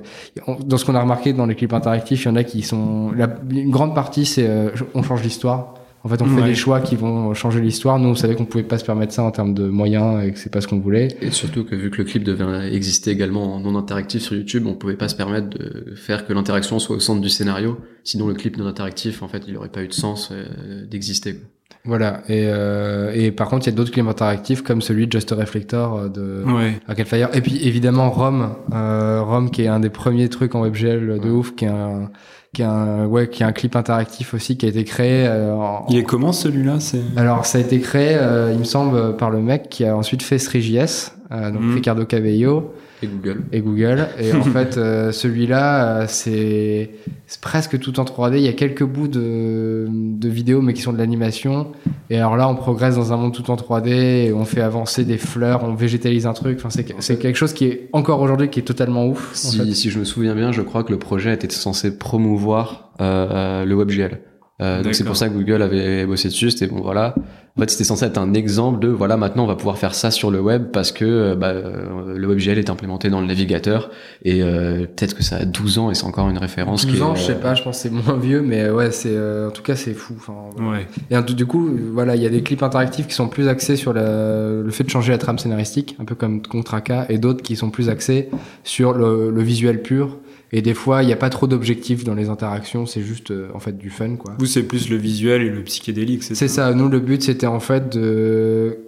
dans 0.64 0.78
ce 0.78 0.84
qu'on 0.84 0.94
a 0.94 1.00
remarqué 1.00 1.32
dans 1.32 1.46
les 1.46 1.54
clips 1.54 1.72
interactifs 1.72 2.24
il 2.24 2.28
y 2.28 2.30
en 2.30 2.36
a 2.36 2.44
qui 2.44 2.62
sont 2.62 3.12
une 3.50 3.70
grande 3.70 3.94
partie 3.94 4.24
c'est 4.24 4.46
euh, 4.48 4.70
on 4.94 5.02
change 5.02 5.22
l'histoire 5.22 5.74
En 6.04 6.08
fait, 6.08 6.22
on 6.22 6.26
fait 6.26 6.44
des 6.44 6.54
choix 6.54 6.80
qui 6.80 6.94
vont 6.94 7.34
changer 7.34 7.60
l'histoire. 7.60 7.98
Nous, 7.98 8.08
on 8.08 8.14
savait 8.14 8.36
qu'on 8.36 8.44
pouvait 8.44 8.62
pas 8.62 8.78
se 8.78 8.84
permettre 8.84 9.12
ça 9.12 9.24
en 9.24 9.32
termes 9.32 9.54
de 9.54 9.66
moyens 9.66 10.24
et 10.24 10.32
que 10.32 10.38
c'est 10.38 10.52
pas 10.52 10.60
ce 10.60 10.68
qu'on 10.68 10.78
voulait. 10.78 11.08
Et 11.20 11.32
surtout 11.32 11.64
que 11.64 11.74
vu 11.74 11.90
que 11.90 11.98
le 11.98 12.04
clip 12.04 12.22
devait 12.22 12.72
exister 12.72 13.10
également 13.10 13.56
en 13.56 13.60
non 13.60 13.76
interactif 13.76 14.22
sur 14.22 14.36
YouTube, 14.36 14.66
on 14.66 14.74
pouvait 14.74 14.96
pas 14.96 15.08
se 15.08 15.16
permettre 15.16 15.48
de 15.48 15.94
faire 15.96 16.24
que 16.26 16.32
l'interaction 16.32 16.78
soit 16.78 16.96
au 16.96 17.00
centre 17.00 17.20
du 17.20 17.28
scénario. 17.28 17.80
Sinon, 18.04 18.28
le 18.28 18.34
clip 18.34 18.56
non 18.56 18.66
interactif, 18.66 19.22
en 19.22 19.28
fait, 19.28 19.44
il 19.48 19.56
aurait 19.56 19.68
pas 19.68 19.82
eu 19.82 19.88
de 19.88 19.92
sens 19.92 20.30
euh, 20.30 20.86
d'exister. 20.86 21.40
Voilà. 21.84 22.22
Et, 22.28 22.46
euh, 22.46 23.12
et 23.14 23.30
par 23.30 23.48
contre, 23.48 23.66
il 23.66 23.70
y 23.70 23.72
a 23.72 23.76
d'autres 23.76 23.92
clips 23.92 24.06
interactifs 24.06 24.62
comme 24.62 24.82
celui 24.82 25.06
de 25.06 25.12
Just 25.12 25.30
a 25.32 25.36
Reflector 25.36 25.96
euh, 25.96 26.08
de 26.08 26.42
ouais. 26.44 26.80
Arcade 26.88 27.06
Fire. 27.06 27.28
Et 27.32 27.40
puis 27.40 27.64
évidemment 27.66 28.10
Rome, 28.10 28.54
euh, 28.72 29.22
Rome 29.22 29.50
qui 29.50 29.62
est 29.62 29.68
un 29.68 29.80
des 29.80 29.90
premiers 29.90 30.28
trucs 30.28 30.54
en 30.54 30.62
WebGL 30.62 31.20
de 31.20 31.30
ouf, 31.30 31.54
qui 31.54 31.64
est 31.64 31.68
un 31.68 32.10
qui 32.56 32.62
est 32.62 32.64
un 32.64 33.04
ouais 33.04 33.28
qui 33.28 33.42
est 33.42 33.46
un 33.46 33.52
clip 33.52 33.76
interactif 33.76 34.32
aussi 34.32 34.56
qui 34.56 34.64
a 34.64 34.70
été 34.70 34.84
créé 34.84 35.26
euh, 35.26 35.54
il 35.90 35.98
est 35.98 36.04
comment 36.04 36.32
celui-là? 36.32 36.80
C'est 36.80 37.02
alors 37.16 37.44
ça 37.44 37.58
a 37.58 37.60
été 37.60 37.80
créé 37.80 38.14
euh, 38.14 38.50
il 38.52 38.58
me 38.58 38.64
semble 38.64 39.14
par 39.16 39.30
le 39.30 39.40
mec 39.40 39.68
qui 39.68 39.84
a 39.84 39.94
ensuite 39.94 40.22
fait 40.22 40.36
3JS 40.36 41.12
euh, 41.32 41.50
donc 41.50 41.62
mm. 41.62 41.74
Ricardo 41.74 42.04
Cabello 42.04 42.72
et 43.02 43.08
Google. 43.08 43.42
Et 43.52 43.60
Google. 43.60 44.08
Et 44.18 44.32
en 44.32 44.42
fait, 44.52 44.78
euh, 44.78 45.12
celui-là, 45.12 46.02
euh, 46.02 46.04
c'est 46.08 46.90
presque 47.40 47.78
tout 47.78 48.00
en 48.00 48.04
3D. 48.04 48.36
Il 48.36 48.42
y 48.42 48.48
a 48.48 48.54
quelques 48.54 48.84
bouts 48.84 49.08
de, 49.08 49.86
de 49.90 50.28
vidéos, 50.28 50.62
mais 50.62 50.72
qui 50.72 50.80
sont 50.80 50.92
de 50.92 50.98
l'animation. 50.98 51.72
Et 52.08 52.16
alors 52.16 52.36
là, 52.36 52.48
on 52.48 52.54
progresse 52.54 52.94
dans 52.94 53.12
un 53.12 53.16
monde 53.16 53.34
tout 53.34 53.50
en 53.50 53.56
3D. 53.56 53.88
Et 53.88 54.32
on 54.32 54.44
fait 54.44 54.62
avancer 54.62 55.04
des 55.04 55.18
fleurs, 55.18 55.64
on 55.64 55.74
végétalise 55.74 56.26
un 56.26 56.32
truc. 56.32 56.58
Enfin, 56.58 56.70
c'est 56.70 57.18
quelque 57.18 57.36
chose 57.36 57.52
qui 57.52 57.66
est 57.66 57.88
encore 57.92 58.20
aujourd'hui 58.20 58.48
qui 58.48 58.60
est 58.60 58.64
totalement 58.64 59.06
ouf. 59.06 59.34
Si, 59.34 59.74
si 59.74 59.90
je 59.90 59.98
me 59.98 60.04
souviens 60.04 60.34
bien, 60.34 60.52
je 60.52 60.62
crois 60.62 60.82
que 60.82 60.92
le 60.92 60.98
projet 60.98 61.34
était 61.34 61.50
censé 61.50 61.98
promouvoir 61.98 62.92
euh, 63.00 63.64
le 63.64 63.74
WebGL. 63.74 64.20
Euh, 64.62 64.82
donc 64.82 64.94
c'est 64.94 65.04
pour 65.04 65.16
ça 65.16 65.28
que 65.28 65.34
Google 65.34 65.62
avait 65.62 66.06
bossé 66.06 66.28
dessus. 66.28 66.50
C'était 66.50 66.66
bon, 66.66 66.80
voilà. 66.80 67.14
En 67.56 67.62
fait, 67.62 67.70
c'était 67.70 67.84
censé 67.84 68.04
être 68.04 68.18
un 68.18 68.34
exemple 68.34 68.80
de 68.80 68.88
voilà, 68.88 69.16
maintenant 69.16 69.44
on 69.44 69.46
va 69.46 69.56
pouvoir 69.56 69.78
faire 69.78 69.94
ça 69.94 70.10
sur 70.10 70.30
le 70.30 70.40
web 70.40 70.66
parce 70.72 70.92
que 70.92 71.06
euh, 71.06 71.34
bah, 71.34 71.48
euh, 71.48 72.14
le 72.14 72.28
WebGL 72.28 72.58
est 72.58 72.68
implémenté 72.68 73.08
dans 73.08 73.22
le 73.22 73.26
navigateur 73.26 73.90
et 74.22 74.42
euh, 74.42 74.80
peut-être 74.80 75.14
que 75.16 75.22
ça 75.22 75.36
a 75.36 75.44
12 75.46 75.78
ans 75.78 75.90
et 75.90 75.94
c'est 75.94 76.04
encore 76.04 76.28
une 76.28 76.36
référence. 76.36 76.86
12 76.86 77.00
ans, 77.00 77.14
je 77.14 77.22
sais 77.22 77.34
pas, 77.34 77.54
je 77.54 77.62
pense 77.62 77.76
que 77.76 77.82
c'est 77.84 77.90
moins 77.90 78.18
vieux, 78.18 78.42
mais 78.42 78.68
ouais, 78.68 78.90
c'est 78.90 79.16
en 79.18 79.50
tout 79.50 79.62
cas 79.62 79.74
c'est 79.74 79.94
fou. 79.94 80.14
Enfin, 80.18 80.34
ouais. 80.70 80.86
Et 81.10 81.18
du 81.32 81.46
coup, 81.46 81.70
voilà, 81.94 82.14
il 82.14 82.22
y 82.22 82.26
a 82.26 82.28
des 82.28 82.42
clips 82.42 82.62
interactifs 82.62 83.06
qui 83.06 83.14
sont 83.14 83.28
plus 83.28 83.48
axés 83.48 83.76
sur 83.76 83.94
le 83.94 84.68
fait 84.70 84.84
de 84.84 84.90
changer 84.90 85.12
la 85.12 85.18
trame 85.18 85.38
scénaristique, 85.38 85.96
un 85.98 86.04
peu 86.04 86.14
comme 86.14 86.42
Contraka, 86.42 87.06
et 87.08 87.16
d'autres 87.16 87.42
qui 87.42 87.56
sont 87.56 87.70
plus 87.70 87.88
axés 87.88 88.28
sur 88.64 88.92
le, 88.92 89.30
le 89.30 89.42
visuel 89.42 89.80
pur 89.80 90.18
et 90.52 90.62
des 90.62 90.74
fois, 90.74 91.02
il 91.02 91.06
n'y 91.06 91.12
a 91.12 91.16
pas 91.16 91.30
trop 91.30 91.46
d'objectifs 91.46 92.04
dans 92.04 92.14
les 92.14 92.28
interactions, 92.28 92.86
c'est 92.86 93.02
juste 93.02 93.30
euh, 93.30 93.48
en 93.54 93.58
fait 93.58 93.76
du 93.76 93.90
fun 93.90 94.16
quoi. 94.16 94.34
Vous, 94.38 94.46
c'est 94.46 94.62
plus 94.62 94.88
le 94.88 94.96
visuel 94.96 95.42
et 95.42 95.50
le 95.50 95.62
psychédélique, 95.62 96.22
c'est 96.22 96.34
ça 96.34 96.40
C'est 96.40 96.48
ça. 96.48 96.72
Nous, 96.72 96.88
le 96.88 97.00
but, 97.00 97.22
c'était 97.22 97.46
en 97.46 97.60
fait 97.60 97.96
de 97.96 98.78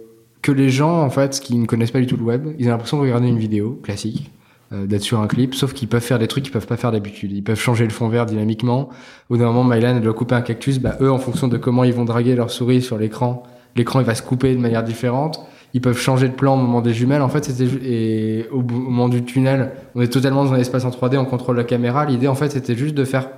que 0.41 0.53
les 0.53 0.69
gens 0.69 1.01
en 1.01 1.09
fait 1.09 1.37
qui 1.41 1.57
ne 1.57 1.65
connaissent 1.65 1.91
pas 1.91 1.99
du 1.99 2.07
tout 2.07 2.15
le 2.15 2.23
web, 2.23 2.47
ils 2.57 2.67
ont 2.67 2.71
l'impression 2.71 2.97
de 2.97 3.01
regarder 3.01 3.27
une 3.27 3.37
vidéo 3.37 3.77
classique, 3.83 4.31
euh, 4.71 4.85
d'être 4.85 5.01
sur 5.01 5.19
un 5.19 5.27
clip, 5.27 5.53
sauf 5.53 5.73
qu'ils 5.73 5.89
peuvent 5.89 6.01
faire 6.01 6.17
des 6.17 6.27
trucs 6.27 6.45
qu'ils 6.45 6.53
peuvent 6.53 6.67
pas 6.67 6.77
faire 6.77 6.93
d'habitude. 6.93 7.33
Ils 7.33 7.43
peuvent 7.43 7.59
changer 7.59 7.83
le 7.83 7.89
fond 7.89 8.07
vert 8.07 8.25
dynamiquement. 8.25 8.89
Au 9.29 9.35
d'un 9.35 9.51
moment, 9.51 9.65
Mylan 9.65 9.97
elle 9.97 10.01
doit 10.01 10.13
couper 10.13 10.35
un 10.35 10.41
cactus. 10.41 10.79
Bah 10.79 10.97
eux, 11.01 11.11
en 11.11 11.19
fonction 11.19 11.49
de 11.49 11.57
comment 11.57 11.83
ils 11.83 11.93
vont 11.93 12.05
draguer 12.05 12.35
leur 12.35 12.51
souris 12.51 12.81
sur 12.81 12.97
l'écran, 12.97 13.43
l'écran 13.75 13.99
il 13.99 14.05
va 14.05 14.15
se 14.15 14.23
couper 14.23 14.55
de 14.55 14.61
manière 14.61 14.83
différente 14.83 15.45
ils 15.73 15.81
peuvent 15.81 15.97
changer 15.97 16.27
de 16.27 16.33
plan 16.33 16.55
au 16.55 16.57
moment 16.57 16.81
des 16.81 16.93
jumelles. 16.93 17.21
En 17.21 17.29
fait, 17.29 17.45
c'était 17.45 17.65
et 17.83 18.47
au, 18.51 18.61
moment 18.61 19.09
du 19.09 19.23
tunnel, 19.23 19.71
on 19.95 20.01
est 20.01 20.07
totalement 20.07 20.43
dans 20.43 20.53
un 20.53 20.57
espace 20.57 20.85
en 20.85 20.89
3D, 20.89 21.17
on 21.17 21.25
contrôle 21.25 21.57
la 21.57 21.63
caméra. 21.63 22.05
L'idée, 22.05 22.27
en 22.27 22.35
fait, 22.35 22.51
c'était 22.51 22.75
juste 22.75 22.95
de 22.95 23.05
faire 23.05 23.29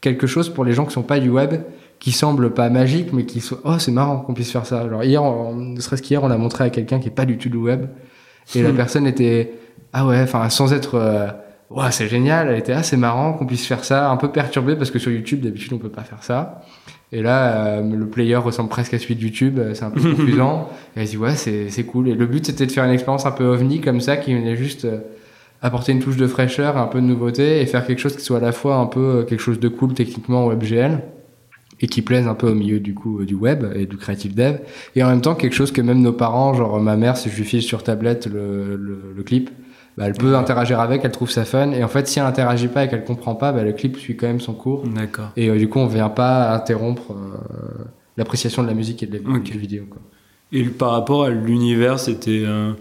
quelque 0.00 0.26
chose 0.26 0.48
pour 0.48 0.64
les 0.64 0.72
gens 0.72 0.84
qui 0.84 0.92
sont 0.92 1.02
pas 1.02 1.18
du 1.18 1.30
web, 1.30 1.62
qui 1.98 2.12
semble 2.12 2.52
pas 2.52 2.68
magique, 2.70 3.12
mais 3.12 3.24
qui 3.24 3.40
sont 3.40 3.58
oh 3.64 3.78
c'est 3.78 3.92
marrant 3.92 4.18
qu'on 4.18 4.34
puisse 4.34 4.50
faire 4.50 4.66
ça. 4.66 4.84
Hier, 5.02 5.22
ne 5.22 5.80
serait-ce 5.80 6.02
qu'hier, 6.02 6.22
on 6.22 6.28
l'a 6.28 6.38
montré 6.38 6.64
à 6.64 6.70
quelqu'un 6.70 6.98
qui 6.98 7.08
est 7.08 7.12
pas 7.12 7.24
du 7.24 7.38
tout 7.38 7.48
du 7.48 7.56
web, 7.56 7.86
et 8.54 8.62
la 8.62 8.72
personne 8.72 9.06
était 9.06 9.52
ah 9.92 10.06
ouais, 10.06 10.20
enfin 10.22 10.48
sans 10.48 10.72
être 10.72 10.94
euh, 10.94 11.28
ouais 11.70 11.90
c'est 11.90 12.08
génial, 12.08 12.48
elle 12.48 12.58
était 12.58 12.72
ah 12.72 12.82
c'est 12.82 12.96
marrant 12.96 13.34
qu'on 13.34 13.46
puisse 13.46 13.66
faire 13.66 13.84
ça, 13.84 14.10
un 14.10 14.16
peu 14.16 14.30
perturbée 14.30 14.74
parce 14.74 14.90
que 14.90 14.98
sur 14.98 15.12
YouTube 15.12 15.40
d'habitude 15.40 15.72
on 15.72 15.78
peut 15.78 15.90
pas 15.90 16.02
faire 16.02 16.22
ça. 16.22 16.62
Et 17.12 17.20
là, 17.20 17.66
euh, 17.66 17.82
le 17.82 18.06
player 18.06 18.36
ressemble 18.36 18.70
presque 18.70 18.94
à 18.94 18.98
celui 18.98 19.14
de 19.14 19.22
YouTube, 19.22 19.58
euh, 19.58 19.74
c'est 19.74 19.84
un 19.84 19.90
peu 19.90 20.00
confusant. 20.14 20.70
et 20.96 21.00
elle 21.00 21.06
dit 21.06 21.18
ouais, 21.18 21.36
c'est 21.36 21.84
cool. 21.84 22.08
Et 22.08 22.14
le 22.14 22.26
but 22.26 22.46
c'était 22.46 22.66
de 22.66 22.72
faire 22.72 22.84
une 22.84 22.90
expérience 22.90 23.26
un 23.26 23.32
peu 23.32 23.44
ovni 23.44 23.80
comme 23.80 24.00
ça, 24.00 24.16
qui 24.16 24.34
venait 24.34 24.56
juste 24.56 24.86
euh, 24.86 24.98
apporter 25.60 25.92
une 25.92 26.00
touche 26.00 26.16
de 26.16 26.26
fraîcheur, 26.26 26.78
un 26.78 26.86
peu 26.86 27.00
de 27.00 27.06
nouveauté, 27.06 27.60
et 27.60 27.66
faire 27.66 27.86
quelque 27.86 27.98
chose 27.98 28.16
qui 28.16 28.24
soit 28.24 28.38
à 28.38 28.40
la 28.40 28.52
fois 28.52 28.76
un 28.76 28.86
peu 28.86 29.24
quelque 29.28 29.40
chose 29.40 29.60
de 29.60 29.68
cool 29.68 29.92
techniquement 29.92 30.46
WebGL 30.46 31.00
et 31.82 31.86
qui 31.86 32.00
plaise 32.00 32.28
un 32.28 32.34
peu 32.34 32.48
au 32.48 32.54
milieu 32.54 32.78
du 32.78 32.94
coup 32.94 33.24
du 33.24 33.34
web 33.34 33.64
et 33.74 33.86
du 33.86 33.96
creative 33.96 34.34
dev, 34.34 34.58
et 34.94 35.02
en 35.02 35.08
même 35.08 35.20
temps 35.20 35.34
quelque 35.34 35.54
chose 35.54 35.72
que 35.72 35.82
même 35.82 36.00
nos 36.00 36.12
parents, 36.12 36.54
genre 36.54 36.80
ma 36.80 36.96
mère, 36.96 37.16
si 37.16 37.28
je 37.28 37.36
lui 37.36 37.44
file 37.44 37.62
sur 37.62 37.82
tablette 37.82 38.26
le, 38.26 38.76
le, 38.76 39.12
le 39.14 39.22
clip, 39.22 39.50
bah, 39.96 40.04
elle 40.06 40.14
peut 40.14 40.36
interagir 40.36 40.80
avec, 40.80 41.04
elle 41.04 41.10
trouve 41.10 41.30
ça 41.30 41.44
fun. 41.44 41.72
Et 41.72 41.84
en 41.84 41.88
fait, 41.88 42.08
si 42.08 42.18
elle 42.18 42.24
interagit 42.24 42.68
pas 42.68 42.84
et 42.84 42.88
qu'elle 42.88 43.04
comprend 43.04 43.34
pas, 43.34 43.52
bah, 43.52 43.62
le 43.62 43.72
clip 43.72 43.98
suit 43.98 44.16
quand 44.16 44.26
même 44.26 44.40
son 44.40 44.54
cours. 44.54 44.84
D'accord. 44.86 45.30
Et 45.36 45.48
euh, 45.48 45.58
du 45.58 45.68
coup, 45.68 45.78
on 45.78 45.86
vient 45.86 46.08
pas 46.08 46.52
interrompre 46.54 47.12
euh, 47.12 47.84
l'appréciation 48.16 48.62
de 48.62 48.68
la 48.68 48.74
musique 48.74 49.02
et 49.02 49.06
de 49.06 49.20
la 49.24 49.38
vidéo. 49.56 49.84
Quoi. 49.90 50.00
Et 50.52 50.64
par 50.64 50.90
rapport 50.90 51.24
à 51.24 51.30
l'univers, 51.30 51.98
c'était, 51.98 52.42
euh, 52.44 52.72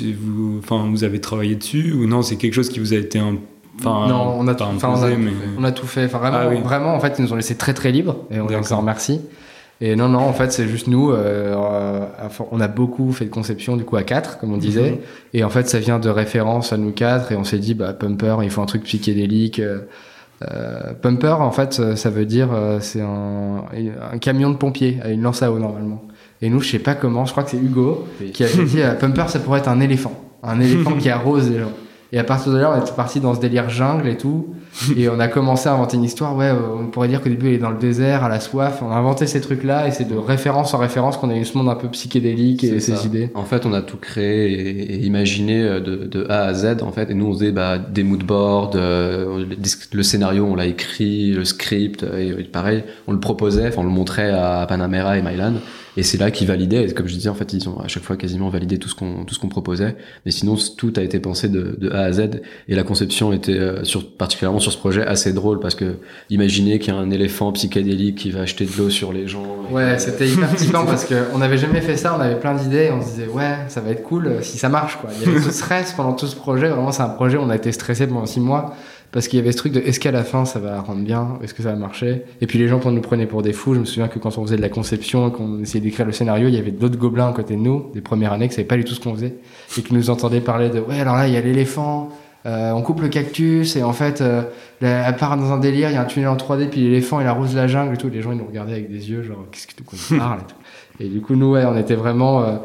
vous, 0.00 0.58
enfin, 0.58 0.88
vous 0.90 1.04
avez 1.04 1.20
travaillé 1.20 1.54
dessus 1.54 1.92
ou 1.92 2.06
non? 2.06 2.22
C'est 2.22 2.36
quelque 2.36 2.54
chose 2.54 2.68
qui 2.68 2.80
vous 2.80 2.92
a 2.92 2.96
été 2.96 3.18
un 3.18 3.36
Enfin, 3.78 4.08
non, 4.08 4.34
on 4.36 4.46
a, 4.46 4.54
tout, 4.54 4.64
on, 4.64 5.02
a, 5.02 5.08
mais... 5.16 5.30
on 5.56 5.64
a 5.64 5.72
tout 5.72 5.86
fait. 5.86 6.04
Enfin, 6.04 6.18
vraiment, 6.18 6.38
ah 6.38 6.48
vraiment, 6.48 6.94
en 6.94 7.00
fait, 7.00 7.14
ils 7.18 7.24
nous 7.24 7.32
ont 7.32 7.36
laissé 7.36 7.56
très 7.56 7.72
très 7.72 7.92
libres 7.92 8.16
et 8.30 8.38
on 8.38 8.48
les 8.48 8.72
en 8.72 8.78
remercie. 8.78 9.20
Et 9.82 9.96
non, 9.96 10.08
non, 10.08 10.18
en 10.18 10.32
fait, 10.32 10.52
c'est 10.52 10.68
juste 10.68 10.88
nous. 10.88 11.10
Euh, 11.10 11.54
on 12.50 12.60
a 12.60 12.68
beaucoup 12.68 13.12
fait 13.12 13.24
de 13.24 13.30
conception 13.30 13.76
du 13.76 13.84
coup 13.84 13.96
à 13.96 14.02
quatre, 14.02 14.38
comme 14.38 14.52
on 14.52 14.58
disait. 14.58 14.92
Mhm. 14.92 14.98
Et 15.32 15.44
en 15.44 15.48
fait, 15.48 15.68
ça 15.68 15.78
vient 15.78 15.98
de 15.98 16.10
référence 16.10 16.72
à 16.72 16.76
nous 16.76 16.92
quatre. 16.92 17.32
Et 17.32 17.36
on 17.36 17.44
s'est 17.44 17.58
dit, 17.58 17.74
bah, 17.74 17.94
Pumper, 17.94 18.36
il 18.42 18.50
faut 18.50 18.60
un 18.60 18.66
truc 18.66 18.82
psychédélique. 18.82 19.58
Euh, 19.58 19.80
euh 20.42 20.92
Pumper, 21.00 21.36
en 21.40 21.50
fait, 21.50 21.96
ça 21.96 22.10
veut 22.10 22.26
dire, 22.26 22.50
c'est 22.80 23.00
un, 23.00 23.64
un, 24.12 24.18
camion 24.18 24.50
de 24.50 24.56
pompier 24.56 24.98
à 25.02 25.10
une 25.10 25.22
lance 25.22 25.42
à 25.42 25.50
eau 25.50 25.58
normalement. 25.58 26.02
Et 26.42 26.50
nous, 26.50 26.60
je 26.60 26.70
sais 26.70 26.78
pas 26.78 26.94
comment, 26.94 27.24
je 27.24 27.32
crois 27.32 27.44
que 27.44 27.50
c'est 27.50 27.58
Hugo 27.58 28.06
qui 28.32 28.44
a 28.44 28.48
dit, 28.48 28.80
Pumper, 29.00 29.28
ça 29.28 29.38
pourrait 29.38 29.60
être 29.60 29.68
un 29.68 29.80
éléphant, 29.80 30.12
un 30.42 30.60
éléphant 30.60 30.92
qui 30.92 31.08
arrose 31.10 31.50
les 31.50 31.58
gens. 31.58 31.72
Et 32.12 32.18
à 32.18 32.24
partir 32.24 32.52
de 32.52 32.58
là, 32.58 32.72
on 32.74 32.84
est 32.84 32.96
parti 32.96 33.20
dans 33.20 33.34
ce 33.34 33.40
délire 33.40 33.70
jungle 33.70 34.08
et 34.08 34.16
tout. 34.16 34.54
Et 34.96 35.08
on 35.08 35.18
a 35.20 35.28
commencé 35.28 35.68
à 35.68 35.74
inventer 35.74 35.96
une 35.96 36.04
histoire. 36.04 36.36
Ouais, 36.36 36.50
on 36.50 36.86
pourrait 36.86 37.08
dire 37.08 37.20
qu'au 37.20 37.28
début, 37.28 37.48
il 37.48 37.54
est 37.54 37.58
dans 37.58 37.70
le 37.70 37.78
désert, 37.78 38.24
à 38.24 38.28
la 38.28 38.40
soif. 38.40 38.82
On 38.82 38.90
a 38.90 38.94
inventé 38.94 39.26
ces 39.26 39.40
trucs-là 39.40 39.88
et 39.88 39.90
c'est 39.90 40.08
de 40.08 40.16
référence 40.16 40.74
en 40.74 40.78
référence 40.78 41.16
qu'on 41.16 41.30
a 41.30 41.36
eu 41.36 41.44
ce 41.44 41.56
monde 41.58 41.68
un 41.68 41.74
peu 41.74 41.88
psychédélique 41.88 42.64
et 42.64 42.80
ces 42.80 43.06
idées. 43.06 43.30
En 43.34 43.44
fait, 43.44 43.66
on 43.66 43.72
a 43.72 43.82
tout 43.82 43.96
créé 43.96 44.52
et, 44.52 45.04
imaginé 45.04 45.62
euh, 45.62 45.80
de, 45.80 45.96
de, 46.06 46.26
A 46.28 46.42
à 46.42 46.54
Z, 46.54 46.82
en 46.82 46.92
fait. 46.92 47.10
Et 47.10 47.14
nous, 47.14 47.26
on 47.26 47.32
faisait 47.32 47.52
bah, 47.52 47.78
des 47.78 48.02
moodboards, 48.02 48.72
euh, 48.74 49.44
le, 49.92 50.02
scénario, 50.02 50.44
on 50.44 50.54
l'a 50.54 50.66
écrit, 50.66 51.32
le 51.32 51.44
script, 51.44 52.02
et, 52.02 52.32
pareil, 52.44 52.84
on 53.06 53.12
le 53.12 53.20
proposait, 53.20 53.70
on 53.76 53.82
le 53.82 53.90
montrait 53.90 54.30
à 54.30 54.66
Panamera 54.68 55.18
et 55.18 55.22
Mylan. 55.22 55.54
Et 55.96 56.02
c'est 56.02 56.18
là 56.18 56.30
qu'ils 56.30 56.46
validaient. 56.46 56.84
Et 56.84 56.92
comme 56.92 57.08
je 57.08 57.14
disais, 57.14 57.28
en 57.28 57.34
fait, 57.34 57.52
ils 57.52 57.68
ont 57.68 57.80
à 57.80 57.88
chaque 57.88 58.02
fois 58.02 58.16
quasiment 58.16 58.48
validé 58.48 58.78
tout 58.78 58.88
ce 58.88 58.94
qu'on 58.94 59.24
tout 59.24 59.34
ce 59.34 59.40
qu'on 59.40 59.48
proposait. 59.48 59.96
Mais 60.24 60.30
sinon, 60.30 60.56
tout 60.76 60.92
a 60.96 61.02
été 61.02 61.18
pensé 61.18 61.48
de, 61.48 61.76
de, 61.78 61.90
A 61.90 62.02
à 62.02 62.12
Z. 62.12 62.40
Et 62.68 62.74
la 62.74 62.84
conception 62.84 63.32
était 63.32 63.58
euh, 63.58 63.84
sur, 63.84 64.08
particulièrement 64.12 64.59
sur 64.60 64.72
ce 64.72 64.78
projet 64.78 65.04
assez 65.04 65.32
drôle 65.32 65.60
parce 65.60 65.74
que 65.74 65.96
imaginez 66.28 66.78
qu'il 66.78 66.92
y 66.94 66.96
a 66.96 67.00
un 67.00 67.10
éléphant 67.10 67.52
psychédélique 67.52 68.16
qui 68.16 68.30
va 68.30 68.42
acheter 68.42 68.64
de 68.64 68.70
l'eau 68.76 68.90
sur 68.90 69.12
les 69.12 69.26
gens. 69.26 69.44
Ouais, 69.70 69.98
c'était 69.98 70.28
hyper 70.28 70.54
typant 70.54 70.84
parce 70.84 71.04
que 71.04 71.14
on 71.34 71.38
n'avait 71.38 71.58
jamais 71.58 71.80
fait 71.80 71.96
ça. 71.96 72.14
On 72.16 72.20
avait 72.20 72.38
plein 72.38 72.54
d'idées. 72.54 72.90
On 72.92 73.02
se 73.02 73.08
disait 73.08 73.26
ouais, 73.28 73.56
ça 73.68 73.80
va 73.80 73.90
être 73.90 74.02
cool 74.02 74.26
euh, 74.26 74.42
si 74.42 74.58
ça 74.58 74.68
marche 74.68 74.96
quoi. 74.96 75.10
Il 75.20 75.28
y 75.28 75.30
avait 75.30 75.42
ce 75.42 75.50
stress 75.52 75.92
pendant 75.92 76.12
tout 76.12 76.26
ce 76.26 76.36
projet. 76.36 76.68
Vraiment, 76.68 76.92
c'est 76.92 77.02
un 77.02 77.08
projet. 77.08 77.38
On 77.38 77.50
a 77.50 77.56
été 77.56 77.72
stressé 77.72 78.06
pendant 78.06 78.26
six 78.26 78.40
mois 78.40 78.74
parce 79.12 79.26
qu'il 79.26 79.38
y 79.38 79.42
avait 79.42 79.52
ce 79.52 79.56
truc 79.56 79.72
de 79.72 79.80
est-ce 79.80 79.98
qu'à 79.98 80.12
la 80.12 80.22
fin 80.22 80.44
ça 80.44 80.58
va 80.60 80.80
rendre 80.80 81.02
bien, 81.02 81.38
est-ce 81.42 81.54
que 81.54 81.62
ça 81.62 81.70
va 81.70 81.76
marcher? 81.76 82.22
Et 82.40 82.46
puis 82.46 82.58
les 82.58 82.68
gens 82.68 82.80
nous 82.90 83.00
prenaient 83.00 83.26
pour 83.26 83.42
des 83.42 83.52
fous. 83.52 83.74
Je 83.74 83.80
me 83.80 83.84
souviens 83.84 84.08
que 84.08 84.18
quand 84.18 84.38
on 84.38 84.44
faisait 84.44 84.56
de 84.56 84.62
la 84.62 84.68
conception, 84.68 85.30
qu'on 85.30 85.60
essayait 85.60 85.82
d'écrire 85.82 86.06
le 86.06 86.12
scénario, 86.12 86.48
il 86.48 86.54
y 86.54 86.58
avait 86.58 86.70
d'autres 86.70 86.96
gobelins 86.98 87.28
à 87.28 87.32
côté 87.32 87.54
de 87.54 87.60
nous, 87.60 87.90
des 87.92 88.00
premières 88.00 88.32
années, 88.32 88.48
qui 88.48 88.54
savaient 88.54 88.68
pas 88.68 88.76
du 88.76 88.84
tout 88.84 88.94
ce 88.94 89.00
qu'on 89.00 89.14
faisait 89.14 89.34
et 89.76 89.82
qui 89.82 89.94
nous 89.94 90.10
entendaient 90.10 90.40
parler 90.40 90.70
de 90.70 90.80
ouais 90.80 91.00
alors 91.00 91.16
là 91.16 91.26
il 91.26 91.34
y 91.34 91.36
a 91.36 91.40
l'éléphant. 91.40 92.10
Euh, 92.46 92.72
on 92.72 92.82
coupe 92.82 93.02
le 93.02 93.08
cactus 93.08 93.76
et 93.76 93.82
en 93.82 93.92
fait, 93.92 94.22
euh, 94.22 94.42
à 94.82 95.12
part 95.12 95.36
dans 95.36 95.52
un 95.52 95.58
délire, 95.58 95.90
il 95.90 95.94
y 95.94 95.96
a 95.96 96.00
un 96.00 96.06
tunnel 96.06 96.28
en 96.28 96.36
3D, 96.36 96.68
puis 96.68 96.80
l'éléphant 96.80 97.20
il 97.20 97.26
arrose 97.26 97.54
la 97.54 97.66
jungle 97.66 97.94
et 97.94 97.98
tout. 97.98 98.08
Les 98.08 98.22
gens 98.22 98.32
ils 98.32 98.38
nous 98.38 98.46
regardaient 98.46 98.72
avec 98.72 98.90
des 98.90 99.10
yeux 99.10 99.22
genre 99.22 99.44
qu'est-ce 99.50 99.66
que 99.66 99.74
tu 99.74 100.18
parles 100.18 100.40
et 100.40 100.44
tout. 100.44 101.04
Et 101.04 101.08
du 101.08 101.20
coup 101.20 101.34
nous 101.34 101.52
ouais, 101.52 101.64
on 101.66 101.76
était 101.76 101.96
vraiment 101.96 102.42
euh, 102.42 102.56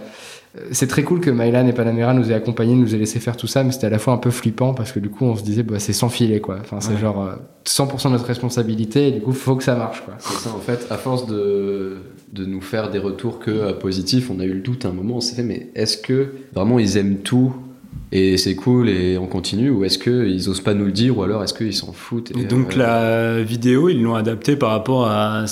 c'est 0.71 0.87
très 0.87 1.03
cool 1.03 1.19
que 1.19 1.29
Mylan 1.29 1.67
et 1.67 1.73
Panamera 1.73 2.13
nous 2.13 2.31
aient 2.31 2.35
accompagnés, 2.35 2.75
nous 2.75 2.95
aient 2.95 2.99
laissé 2.99 3.19
faire 3.19 3.35
tout 3.35 3.47
ça, 3.47 3.63
mais 3.63 3.71
c'était 3.71 3.87
à 3.87 3.89
la 3.89 3.99
fois 3.99 4.13
un 4.13 4.17
peu 4.17 4.31
flippant 4.31 4.73
parce 4.73 4.91
que 4.91 4.99
du 4.99 5.09
coup 5.09 5.25
on 5.25 5.35
se 5.35 5.43
disait 5.43 5.63
bah, 5.63 5.79
c'est 5.79 5.93
sans 5.93 6.09
filet 6.09 6.39
quoi. 6.39 6.57
Enfin 6.61 6.79
c'est 6.79 6.97
genre 6.97 7.29
100% 7.65 8.07
euh, 8.07 8.09
notre 8.11 8.25
responsabilité 8.25 9.09
et 9.09 9.11
du 9.11 9.21
coup 9.21 9.33
faut 9.33 9.55
que 9.55 9.63
ça 9.63 9.75
marche 9.75 10.01
quoi. 10.05 10.13
C'est 10.19 10.47
ça 10.47 10.55
en 10.55 10.59
fait, 10.59 10.87
à 10.89 10.97
force 10.97 11.27
de, 11.27 11.97
de 12.31 12.45
nous 12.45 12.61
faire 12.61 12.89
des 12.89 12.99
retours 12.99 13.39
que 13.39 13.51
euh, 13.51 13.73
positifs, 13.73 14.31
on 14.31 14.39
a 14.39 14.45
eu 14.45 14.53
le 14.53 14.61
doute 14.61 14.85
à 14.85 14.89
un 14.89 14.93
moment, 14.93 15.17
on 15.17 15.21
s'est 15.21 15.35
fait 15.35 15.43
mais 15.43 15.71
est-ce 15.75 15.97
que 15.97 16.35
vraiment 16.53 16.79
ils 16.79 16.97
aiment 16.97 17.17
tout 17.17 17.53
et 18.11 18.37
c'est 18.37 18.55
cool 18.55 18.89
et 18.89 19.17
on 19.17 19.27
continue 19.27 19.69
ou 19.69 19.83
est-ce 19.83 19.97
qu'ils 19.97 20.49
osent 20.49 20.61
pas 20.61 20.73
nous 20.73 20.85
le 20.85 20.91
dire 20.91 21.17
ou 21.17 21.23
alors 21.23 21.43
est-ce 21.43 21.53
qu'ils 21.53 21.73
s'en 21.73 21.91
foutent 21.91 22.31
et, 22.37 22.45
donc 22.45 22.77
euh, 22.77 23.37
la 23.37 23.43
vidéo 23.43 23.89
ils 23.89 24.01
l'ont 24.01 24.15
adaptée 24.15 24.55
par 24.55 24.69
rapport 24.69 25.07
à 25.07 25.45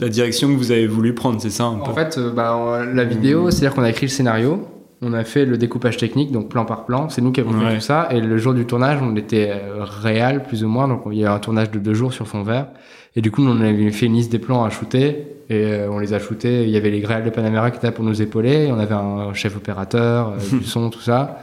la 0.00 0.08
direction 0.08 0.48
que 0.48 0.56
vous 0.56 0.70
avez 0.70 0.86
voulu 0.86 1.14
prendre, 1.14 1.40
c'est 1.40 1.50
ça 1.50 1.66
En 1.66 1.94
fait, 1.94 2.18
bah, 2.34 2.84
la 2.92 3.04
vidéo, 3.04 3.50
c'est-à-dire 3.50 3.74
qu'on 3.74 3.82
a 3.82 3.90
écrit 3.90 4.06
le 4.06 4.10
scénario, 4.10 4.66
on 5.00 5.12
a 5.12 5.24
fait 5.24 5.44
le 5.44 5.58
découpage 5.58 5.96
technique, 5.96 6.30
donc 6.30 6.48
plan 6.48 6.64
par 6.64 6.84
plan. 6.86 7.08
C'est 7.08 7.20
nous 7.20 7.32
qui 7.32 7.40
avons 7.40 7.52
fait 7.52 7.74
tout 7.74 7.80
ça. 7.80 8.08
Et 8.12 8.20
le 8.20 8.38
jour 8.38 8.54
du 8.54 8.64
tournage, 8.64 9.00
on 9.02 9.16
était 9.16 9.50
euh, 9.50 9.84
réel, 9.84 10.44
plus 10.44 10.62
ou 10.62 10.68
moins. 10.68 10.86
Donc, 10.86 11.02
il 11.10 11.18
y 11.18 11.24
a 11.24 11.32
un 11.32 11.40
tournage 11.40 11.72
de 11.72 11.80
deux 11.80 11.94
jours 11.94 12.12
sur 12.12 12.28
fond 12.28 12.44
vert. 12.44 12.68
Et 13.16 13.20
du 13.20 13.32
coup, 13.32 13.42
on 13.42 13.60
avait 13.60 13.90
fait 13.90 14.06
une 14.06 14.14
liste 14.14 14.30
des 14.30 14.38
plans 14.38 14.64
à 14.64 14.70
shooter. 14.70 15.26
Et 15.50 15.64
euh, 15.64 15.90
on 15.90 15.98
les 15.98 16.14
a 16.14 16.20
shootés. 16.20 16.62
Il 16.62 16.70
y 16.70 16.76
avait 16.76 16.90
les 16.90 17.00
grêles 17.00 17.24
de 17.24 17.30
Panamera 17.30 17.72
qui 17.72 17.78
étaient 17.78 17.88
là 17.88 17.92
pour 17.92 18.04
nous 18.04 18.22
épauler. 18.22 18.70
On 18.70 18.78
avait 18.78 18.94
un 18.94 19.34
chef 19.34 19.56
opérateur, 19.56 20.34
euh, 20.34 20.36
du 20.58 20.64
son, 20.64 20.88
tout 20.88 21.00
ça. 21.00 21.40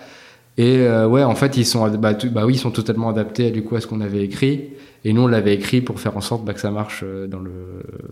Et 0.62 0.86
ouais, 0.86 1.24
en 1.24 1.36
fait, 1.36 1.55
ils 1.57 1.66
sont, 1.66 1.88
bah, 1.97 2.14
bah, 2.14 2.45
oui, 2.45 2.55
ils 2.55 2.60
sont 2.60 2.72
totalement 2.72 3.10
adaptés 3.10 3.49
du 3.49 3.64
coup 3.64 3.76
à 3.78 3.82
ce 3.82 3.88
qu'on 3.88 4.01
avait 4.01 4.24
écrit. 4.24 4.72
Et 5.05 5.14
nous, 5.14 5.22
on 5.22 5.28
l'avait 5.28 5.53
écrit 5.53 5.82
pour 5.82 5.99
faire 5.99 6.18
en 6.18 6.22
sorte 6.22 6.43
bah, 6.43 6.53
que 6.53 6.60
ça 6.60 6.72
marche 6.72 7.03
euh, 7.03 7.26
dans 7.26 7.39
le, 7.39 7.51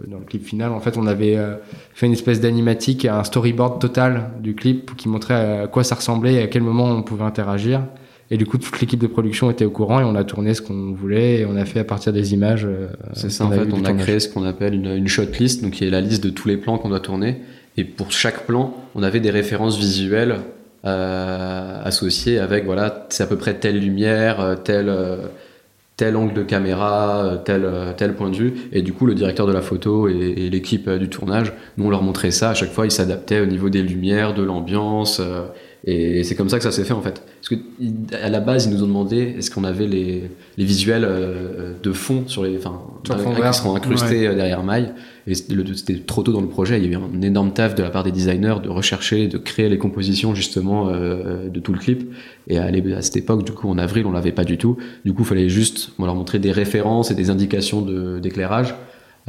dans 0.07 0.19
le 0.19 0.25
clip 0.25 0.45
final. 0.45 0.71
En 0.71 0.79
fait, 0.79 0.97
on 0.97 1.05
avait 1.05 1.37
euh, 1.37 1.55
fait 1.93 2.05
une 2.05 2.13
espèce 2.13 2.39
d'animatique, 2.39 3.05
un 3.05 3.23
storyboard 3.23 3.81
total 3.81 4.31
du 4.41 4.55
clip 4.55 4.95
qui 4.95 5.09
montrait 5.09 5.33
à 5.63 5.67
quoi 5.67 5.83
ça 5.83 5.95
ressemblait 5.95 6.35
et 6.35 6.41
à 6.41 6.47
quel 6.47 6.61
moment 6.63 6.85
on 6.85 7.03
pouvait 7.03 7.25
interagir. 7.25 7.83
Et 8.31 8.37
du 8.37 8.45
coup, 8.45 8.57
toute 8.57 8.79
l'équipe 8.79 8.99
de 8.99 9.07
production 9.07 9.49
était 9.51 9.65
au 9.65 9.69
courant 9.69 9.99
et 9.99 10.03
on 10.03 10.15
a 10.15 10.23
tourné 10.23 10.53
ce 10.53 10.61
qu'on 10.61 10.93
voulait 10.93 11.39
et 11.39 11.45
on 11.45 11.55
a 11.55 11.65
fait 11.65 11.79
à 11.79 11.85
partir 11.85 12.13
des 12.13 12.33
images. 12.33 12.65
Euh, 12.65 12.87
C'est 13.13 13.31
ça, 13.31 13.45
en 13.45 13.51
fait, 13.51 13.67
on 13.73 13.83
a 13.83 13.93
créé 13.93 14.19
ce 14.19 14.29
qu'on 14.29 14.43
appelle 14.43 14.73
une, 14.73 14.95
une 14.95 15.07
shot 15.07 15.23
list, 15.39 15.63
donc 15.63 15.73
qui 15.73 15.85
est 15.85 15.89
la 15.89 16.01
liste 16.01 16.23
de 16.23 16.29
tous 16.29 16.47
les 16.47 16.57
plans 16.57 16.77
qu'on 16.77 16.89
doit 16.89 16.99
tourner. 17.01 17.37
Et 17.75 17.83
pour 17.83 18.11
chaque 18.11 18.45
plan, 18.45 18.73
on 18.95 19.03
avait 19.03 19.19
des 19.19 19.29
références 19.29 19.77
visuelles 19.77 20.37
euh, 20.85 21.81
associées 21.83 22.39
avec, 22.39 22.65
voilà, 22.65 23.05
c'est 23.09 23.23
à 23.23 23.27
peu 23.27 23.37
près 23.37 23.55
telle 23.55 23.79
lumière, 23.79 24.57
telle 24.63 24.89
tel 25.97 26.15
angle 26.15 26.33
de 26.33 26.43
caméra, 26.43 27.25
euh, 27.25 27.37
tel, 27.37 27.65
euh, 27.65 27.91
tel 27.97 28.13
point 28.13 28.29
de 28.29 28.35
vue. 28.35 28.53
Et 28.71 28.83
du 28.83 28.93
coup, 28.93 29.07
le 29.07 29.15
directeur 29.15 29.47
de 29.47 29.51
la 29.51 29.61
photo 29.61 30.07
et, 30.07 30.49
l'équipe 30.49 30.87
euh, 30.87 30.99
du 30.99 31.09
tournage, 31.09 31.53
nous, 31.77 31.87
on 31.87 31.89
leur 31.89 32.03
montrait 32.03 32.31
ça. 32.31 32.51
À 32.51 32.53
chaque 32.53 32.71
fois, 32.71 32.85
ils 32.85 32.91
s'adaptaient 32.91 33.41
au 33.41 33.47
niveau 33.47 33.69
des 33.69 33.81
lumières, 33.81 34.35
de 34.35 34.43
l'ambiance. 34.43 35.19
Et 35.85 36.23
c'est 36.23 36.35
comme 36.35 36.49
ça 36.49 36.57
que 36.57 36.63
ça 36.63 36.71
s'est 36.71 36.83
fait 36.83 36.93
en 36.93 37.01
fait. 37.01 37.23
Parce 37.39 37.49
que 37.49 37.55
à 38.21 38.29
la 38.29 38.39
base, 38.39 38.65
ils 38.65 38.73
nous 38.73 38.83
ont 38.83 38.87
demandé 38.87 39.35
est-ce 39.37 39.51
qu'on 39.51 39.63
avait 39.63 39.87
les, 39.87 40.29
les 40.57 40.65
visuels 40.65 41.07
de 41.81 41.91
fond 41.93 42.23
sur 42.27 42.43
les, 42.43 42.57
enfin, 42.57 42.81
qui 43.03 43.11
seront 43.53 43.75
incrustés 43.75 44.33
derrière 44.35 44.63
Maille. 44.63 44.91
Et 45.27 45.35
c'était 45.35 45.99
trop 45.99 46.23
tôt 46.23 46.31
dans 46.31 46.41
le 46.41 46.47
projet. 46.47 46.79
Il 46.79 46.85
y 46.85 46.87
a 46.87 46.97
eu 46.97 47.01
un 47.01 47.21
énorme 47.21 47.51
taf 47.51 47.75
de 47.75 47.83
la 47.83 47.89
part 47.89 48.03
des 48.03 48.13
designers 48.13 48.55
de 48.63 48.69
rechercher, 48.69 49.27
de 49.27 49.37
créer 49.37 49.67
les 49.67 49.77
compositions 49.77 50.33
justement 50.33 50.87
euh, 50.87 51.49
de 51.49 51.59
tout 51.59 51.73
le 51.73 51.79
clip. 51.79 52.09
Et 52.47 52.57
à, 52.57 52.65
à, 52.65 53.01
cette 53.01 53.17
époque, 53.17 53.43
du 53.43 53.51
coup, 53.51 53.69
en 53.69 53.77
avril, 53.77 54.05
on 54.05 54.11
l'avait 54.11 54.31
pas 54.31 54.45
du 54.45 54.57
tout. 54.57 54.77
Du 55.03 55.13
coup, 55.13 55.23
il 55.23 55.27
fallait 55.27 55.49
juste 55.49 55.91
leur 55.99 56.15
montrer 56.15 56.39
des 56.39 56.53
références 56.53 57.11
et 57.11 57.15
des 57.15 57.29
indications 57.29 57.81
d'éclairage. 58.19 58.73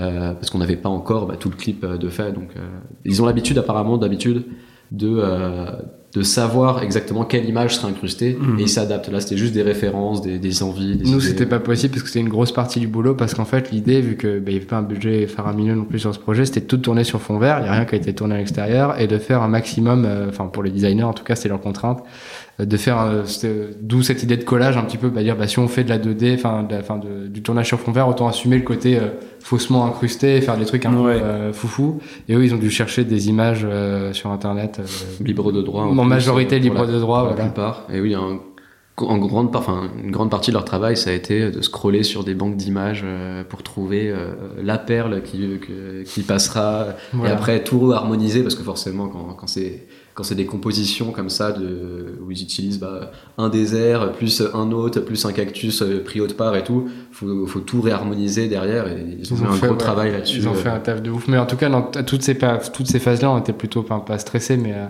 Euh, 0.01 0.33
parce 0.35 0.51
qu'on 0.51 0.59
n'avait 0.59 0.77
pas 0.77 0.89
encore 0.89 1.27
bah, 1.27 1.35
tout 1.37 1.51
le 1.51 1.57
clip 1.57 1.83
euh, 1.83 1.97
de 1.97 2.09
fait. 2.09 2.31
Donc, 2.31 2.51
euh, 2.57 2.61
ils 3.05 3.21
ont 3.21 3.27
l'habitude, 3.27 3.59
apparemment, 3.59 3.99
d'habitude, 3.99 4.45
de, 4.93 5.09
euh, 5.09 5.73
de 6.15 6.23
savoir 6.23 6.83
exactement 6.83 7.25
quelle 7.25 7.47
image 7.47 7.77
serait 7.77 7.89
incrustée 7.89 8.39
mhm. 8.41 8.59
et 8.59 8.63
ils 8.63 8.69
s'adaptent. 8.69 9.11
Là, 9.11 9.21
c'était 9.21 9.37
juste 9.37 9.53
des 9.53 9.63
références, 9.63 10.23
des, 10.23 10.39
des 10.39 10.63
envies. 10.63 10.97
Des 10.97 11.11
Nous, 11.11 11.21
c'était 11.21 11.45
pas 11.45 11.61
possible 11.61 11.93
parce 11.93 12.03
que 12.03 12.09
c'était 12.09 12.21
une 12.21 12.31
grosse 12.31 12.53
partie 12.53 12.81
du 12.81 12.89
boulot 12.89 13.15
parce 13.15 13.35
qu'en 13.35 13.45
fait, 13.45 13.71
l'idée, 13.71 14.01
vu 14.01 14.17
que 14.17 14.39
bah, 14.39 14.51
il 14.51 14.55
y 14.55 14.57
avait 14.57 14.65
pas 14.65 14.79
un 14.79 14.83
budget 14.83 15.27
faramineux 15.27 15.75
non 15.75 15.85
plus 15.85 15.99
sur 15.99 16.15
ce 16.15 16.19
projet, 16.19 16.47
c'était 16.47 16.63
tout 16.63 16.79
tourner 16.79 17.05
sur 17.05 17.21
fond 17.21 17.39
vert. 17.39 17.59
Il 17.61 17.67
y 17.67 17.69
a 17.69 17.73
rien 17.73 17.85
qui 17.85 17.95
a 17.95 17.99
été 17.99 18.15
tourné 18.15 18.37
à 18.37 18.39
l'extérieur 18.39 18.99
et 18.99 19.07
de 19.07 19.19
faire 19.19 19.43
un 19.43 19.49
maximum, 19.49 20.07
euh, 20.07 20.29
enfin 20.31 20.47
pour 20.47 20.63
les 20.63 20.71
designers 20.71 21.03
en 21.03 21.13
tout 21.13 21.25
cas, 21.25 21.37
c'était 21.37 21.51
leur 21.51 21.61
contrainte, 21.61 22.03
de 22.59 22.77
faire 22.77 23.01
euh, 23.01 23.23
d'où 23.81 24.03
cette 24.03 24.23
idée 24.25 24.37
de 24.37 24.43
collage 24.43 24.77
un 24.77 24.83
petit 24.83 24.97
peu 24.97 25.11
bah 25.11 25.23
dire 25.23 25.37
bah 25.37 25.47
si 25.47 25.61
on 25.61 25.69
fait 25.69 25.85
de 25.85 25.89
la 25.91 25.99
2D 25.99 26.35
enfin 26.35 26.67
enfin 26.73 27.01
du 27.29 27.41
tournage 27.41 27.69
sur 27.69 27.79
fond 27.79 27.93
vert 27.93 28.09
autant 28.09 28.27
assumer 28.27 28.57
le 28.57 28.65
côté 28.65 28.99
euh, 28.99 29.11
faussement 29.39 29.87
incrusté 29.87 30.41
faire 30.41 30.57
des 30.57 30.65
trucs 30.65 30.85
un 30.85 30.91
peu 30.91 31.09
euh, 31.09 31.53
foufou. 31.53 32.01
Et 32.29 32.35
eux 32.35 32.45
ils 32.45 32.53
ont 32.55 32.59
dû 32.59 32.71
chercher 32.71 33.05
des 33.05 33.29
images 33.29 33.67
sur 34.13 34.31
internet 34.31 34.81
libre 35.21 35.53
de 35.53 35.63
droit 35.63 35.85
en, 35.85 36.05
majorité 36.05 36.59
libre 36.59 36.87
de 36.87 36.99
droit 36.99 37.29
pour 37.29 37.37
la 37.37 37.45
plupart. 37.45 37.87
Et 37.93 38.01
oui 38.01 38.15
un, 38.15 38.41
en 38.97 39.19
grande 39.19 39.55
enfin 39.55 39.89
une 40.03 40.11
grande 40.11 40.31
partie 40.31 40.51
de 40.51 40.55
leur 40.55 40.65
travail 40.65 40.97
ça 40.97 41.11
a 41.11 41.13
été 41.13 41.53
de 41.53 41.61
scroller 41.63 42.03
sur 42.03 42.25
des 42.25 42.35
banques 42.35 42.57
d'images 42.57 43.05
pour 43.49 43.63
trouver 43.63 44.13
la 44.61 44.79
perle 44.79 45.23
qui 45.23 45.49
qui 46.05 46.23
passera 46.23 46.89
et 47.25 47.29
après 47.29 47.63
tout 47.63 47.93
harmoniser 47.93 48.43
parce 48.43 48.57
que 48.57 48.65
forcément 48.65 49.07
quand 49.07 49.37
quand 49.39 49.47
c'est 49.47 49.87
quand 50.19 50.25
c'est 50.25 50.35
des 50.35 50.47
compositions 50.47 51.13
comme 51.13 51.31
ça 51.31 51.53
de, 51.53 52.19
où 52.21 52.33
ils 52.33 52.43
utilisent 52.43 52.81
bah, 52.81 53.13
un 53.37 53.49
désert 53.49 54.11
plus 54.11 54.43
un 54.53 54.73
autre 54.73 54.99
plus 54.99 55.25
un 55.25 55.33
cactus 55.33 55.81
euh, 55.81 56.03
pris 56.03 56.21
autre 56.21 56.35
part 56.35 56.57
et 56.57 56.65
tout 56.65 56.89
faut, 57.13 57.47
faut 57.47 57.61
tout 57.61 57.81
réharmoniser 57.81 58.49
derrière 58.49 58.89
et 58.89 59.17
ils, 59.17 59.33
ont, 59.33 59.37
fait 59.37 59.47
un 59.47 59.69
gros 59.69 59.77
travail 59.77 60.11
là-dessus 60.11 60.39
ils 60.39 60.49
ont 60.49 60.55
fait 60.55 60.71
un 60.71 60.81
taf 60.81 61.03
de 61.03 61.11
ouf. 61.13 61.29
Mais 61.29 61.39
en 61.39 61.47
tout 61.47 61.55
cas 61.55 61.69
dans 61.69 61.83
toutes 61.83 62.23
ces 62.23 62.37
toutes 62.37 62.89
ces 62.89 62.99
phases 62.99 63.23
là 63.23 63.31
on 63.31 63.39
était 63.39 63.53
plutôt 63.53 63.85
pas, 63.85 64.01
pas 64.01 64.19
stressés 64.19 64.57
mais 64.57 64.73
euh, 64.73 64.87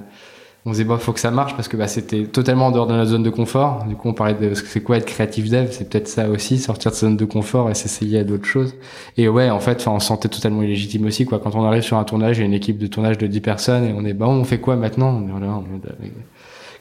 on 0.69 0.73
se 0.73 0.79
disait 0.79 0.89
bah 0.89 0.99
faut 0.99 1.12
que 1.12 1.21
ça 1.21 1.31
marche 1.31 1.55
parce 1.57 1.69
que 1.69 1.77
bah 1.77 1.89
c'était 1.89 2.25
totalement 2.25 2.66
en 2.66 2.71
dehors 2.71 2.87
de 2.87 2.95
notre 2.95 3.11
zone 3.11 3.23
de 3.23 3.31
confort 3.31 3.85
du 3.89 3.97
coup 3.97 4.09
on 4.09 4.14
parlait 4.14 4.35
de 4.35 4.55
ce 4.55 4.62
que 4.62 4.69
c'est 4.69 4.83
quoi 4.83 4.97
être 4.97 5.07
créatif 5.07 5.51
dev 5.51 5.69
c'est 5.71 5.89
peut-être 5.89 6.09
ça 6.09 6.29
aussi 6.29 6.59
sortir 6.59 6.91
de 6.91 6.97
sa 6.97 7.07
zone 7.07 7.16
de 7.16 7.25
confort 7.25 7.71
et 7.71 7.75
s'essayer 7.75 8.19
à 8.19 8.25
d'autres 8.25 8.47
choses 8.47 8.75
et 9.16 9.29
ouais 9.29 9.51
en 9.51 9.61
fait 9.61 9.87
on 9.87 9.99
se 9.99 10.07
sentait 10.07 10.29
totalement 10.29 10.62
illégitime 10.62 11.07
aussi 11.07 11.25
quoi 11.25 11.39
quand 11.39 11.55
on 11.55 11.64
arrive 11.64 11.83
sur 11.83 11.97
un 11.97 12.05
tournage 12.05 12.39
il 12.39 12.41
y 12.41 12.43
a 12.45 12.47
une 12.47 12.55
équipe 12.55 12.79
de 12.79 12.87
tournage 12.87 13.19
de 13.19 13.27
10 13.27 13.41
personnes 13.41 13.85
et 13.85 13.93
on 13.97 14.05
est 14.05 14.14
bah 14.14 14.27
on 14.29 14.45
fait 14.45 14.59
quoi 14.59 14.77
maintenant? 14.77 15.23
On 15.25 15.37
est 15.37 15.41
là, 15.41 15.61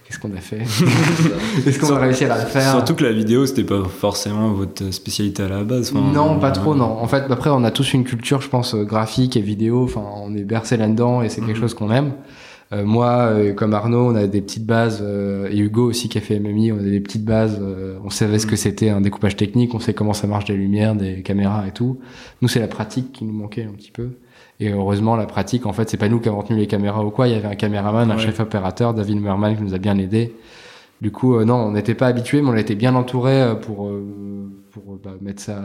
qu'est-ce 0.05 0.19
qu'on 0.19 0.33
a 0.35 0.39
fait? 0.39 0.61
Est-ce 1.67 1.79
qu'on 1.79 1.95
a 1.95 1.99
réussi 1.99 2.25
à 2.25 2.29
la 2.29 2.35
faire? 2.37 2.71
Surtout 2.71 2.95
que 2.95 3.03
la 3.03 3.11
vidéo, 3.11 3.45
c'était 3.45 3.63
pas 3.63 3.83
forcément 3.83 4.51
votre 4.51 4.91
spécialité 4.91 5.43
à 5.43 5.49
la 5.49 5.63
base. 5.63 5.93
non, 5.93 6.39
pas 6.39 6.51
trop, 6.51 6.75
non. 6.75 6.99
En 7.01 7.07
fait, 7.07 7.25
après, 7.29 7.49
on 7.49 7.63
a 7.63 7.71
tous 7.71 7.93
une 7.93 8.03
culture, 8.03 8.41
je 8.41 8.49
pense, 8.49 8.75
graphique 8.75 9.35
et 9.35 9.41
vidéo. 9.41 9.83
Enfin, 9.83 10.03
on 10.23 10.35
est 10.35 10.43
bercé 10.43 10.77
là-dedans 10.77 11.21
et 11.21 11.29
c'est 11.29 11.41
quelque 11.41 11.55
mhm. 11.55 11.61
chose 11.61 11.73
qu'on 11.73 11.91
aime. 11.91 12.13
Euh, 12.73 12.83
moi, 12.83 13.29
euh, 13.31 13.53
comme 13.53 13.73
Arnaud, 13.73 14.11
on 14.11 14.15
a 14.15 14.27
des 14.27 14.41
petites 14.41 14.65
bases, 14.65 14.99
euh, 15.01 15.49
et 15.49 15.57
Hugo 15.57 15.89
aussi 15.89 16.09
qui 16.09 16.17
a 16.17 16.21
fait 16.21 16.39
MMI, 16.39 16.73
on 16.73 16.79
a 16.79 16.81
des 16.81 16.99
petites 16.99 17.23
bases, 17.23 17.61
on 18.03 18.09
savait 18.09 18.39
ce 18.39 18.45
que 18.45 18.55
mm. 18.55 18.57
c'était 18.57 18.89
un 18.89 19.01
découpage 19.01 19.37
technique, 19.37 19.73
on 19.73 19.79
sait 19.79 19.93
comment 19.93 20.13
ça 20.13 20.27
marche 20.27 20.45
des 20.45 20.55
lumières, 20.55 20.95
des 20.95 21.21
caméras 21.21 21.65
et 21.67 21.71
tout. 21.71 21.99
Nous, 22.41 22.47
c'est 22.47 22.59
la 22.59 22.67
pratique 22.67 23.13
qui 23.13 23.25
nous 23.25 23.33
manquait 23.33 23.63
un 23.63 23.71
petit 23.71 23.91
peu. 23.91 24.09
Et 24.59 24.71
heureusement, 24.71 25.15
la 25.15 25.27
pratique, 25.27 25.65
en 25.65 25.73
fait, 25.73 25.89
c'est 25.89 25.97
pas 25.97 26.09
nous 26.09 26.19
qui 26.19 26.29
avons 26.29 26.41
tenu 26.41 26.59
les 26.59 26.67
caméras 26.67 27.05
ou 27.05 27.11
quoi, 27.11 27.27
il 27.27 27.33
y 27.33 27.37
avait 27.37 27.47
un 27.47 27.55
caméraman, 27.55 28.09
un 28.11 28.17
chef 28.17 28.39
opérateur, 28.39 28.93
David 28.93 29.21
Merman, 29.21 29.55
qui 29.55 29.63
nous 29.63 29.75
a 29.75 29.77
bien 29.77 29.97
aidé. 29.97 30.33
Du 30.99 31.11
coup, 31.11 31.39
non, 31.45 31.55
on 31.55 31.71
n'était 31.73 31.93
pas 31.93 32.07
habitué, 32.07 32.41
mais 32.41 32.49
on 32.49 32.55
était 32.55 32.73
bien 32.73 32.95
entouré 32.95 33.53
pour, 33.61 33.91
pour 34.71 34.97
bah, 35.03 35.11
mettre 35.21 35.43
ça 35.43 35.61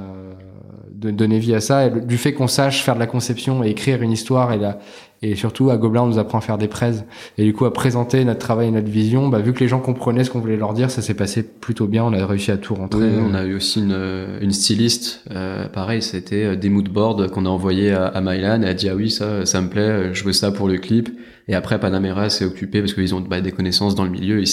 de 0.91 1.11
donner 1.11 1.39
vie 1.39 1.55
à 1.55 1.61
ça. 1.61 1.87
Et 1.87 1.91
du 1.91 2.19
fait 2.19 2.35
qu'on 2.35 2.49
sache 2.49 2.83
faire 2.83 2.95
de 2.95 3.01
la 3.01 3.07
conception 3.07 3.65
et 3.65 3.71
écrire 3.71 4.03
une 4.03 4.13
histoire 4.13 4.53
et, 4.53 4.59
la, 4.59 4.79
et 5.23 5.35
surtout 5.37 5.71
à 5.71 5.77
Gobelin 5.77 6.03
on 6.03 6.07
nous 6.07 6.19
apprend 6.19 6.39
à 6.39 6.41
faire 6.41 6.59
des 6.59 6.69
prêts 6.69 7.05
et 7.39 7.45
du 7.45 7.53
coup 7.53 7.65
à 7.65 7.73
présenter 7.73 8.25
notre 8.25 8.41
travail 8.41 8.69
et 8.69 8.71
notre 8.71 8.89
vision, 8.89 9.29
bah, 9.29 9.39
vu 9.39 9.53
que 9.53 9.61
les 9.61 9.69
gens 9.69 9.81
comprenaient 9.81 10.25
ce 10.25 10.31
qu'on 10.31 10.41
voulait 10.41 10.57
leur 10.57 10.75
dire, 10.75 10.91
ça 10.91 11.03
s'est 11.03 11.15
passé 11.15 11.43
plutôt 11.43 11.87
bien. 11.87 12.05
On 12.05 12.13
a 12.13 12.27
réussi 12.27 12.51
à 12.51 12.57
tout 12.57 12.75
rentrer. 12.75 13.11
on 13.19 13.35
a 13.35 13.45
eu 13.45 13.55
aussi 13.55 13.81
une, 13.81 13.97
une 14.41 14.53
styliste. 14.53 15.25
Euh, 15.31 15.69
pareil, 15.69 16.03
c'était 16.03 16.45
euh, 16.45 16.57
des 16.57 16.69
moodboards 16.69 17.31
qu'on 17.31 17.47
a 17.47 17.49
envoyés 17.49 17.93
à, 17.93 18.07
à 18.07 18.21
Mylan. 18.21 18.63
Elle 18.63 18.69
a 18.69 18.75
dit 18.75 18.89
ah 18.89 18.97
oui 18.97 19.11
ça 19.11 19.47
ça 19.47 19.61
me 19.61 19.69
plaît, 19.69 20.13
je 20.13 20.25
veux 20.25 20.33
ça 20.33 20.51
pour 20.51 20.69
le 20.69 20.79
clip. 20.79 21.09
Et 21.49 21.55
après, 21.55 21.81
Panamera 21.81 22.31
s'est 22.31 22.45
occupé 22.45 22.81
parce 22.81 22.95
qu'ils 22.95 23.15
ont 23.15 23.21
bah, 23.21 23.41
des 23.41 23.53
connaissances 23.53 23.95
dans 23.95 24.05
le 24.05 24.11
milieu. 24.11 24.41
Ils, 24.41 24.49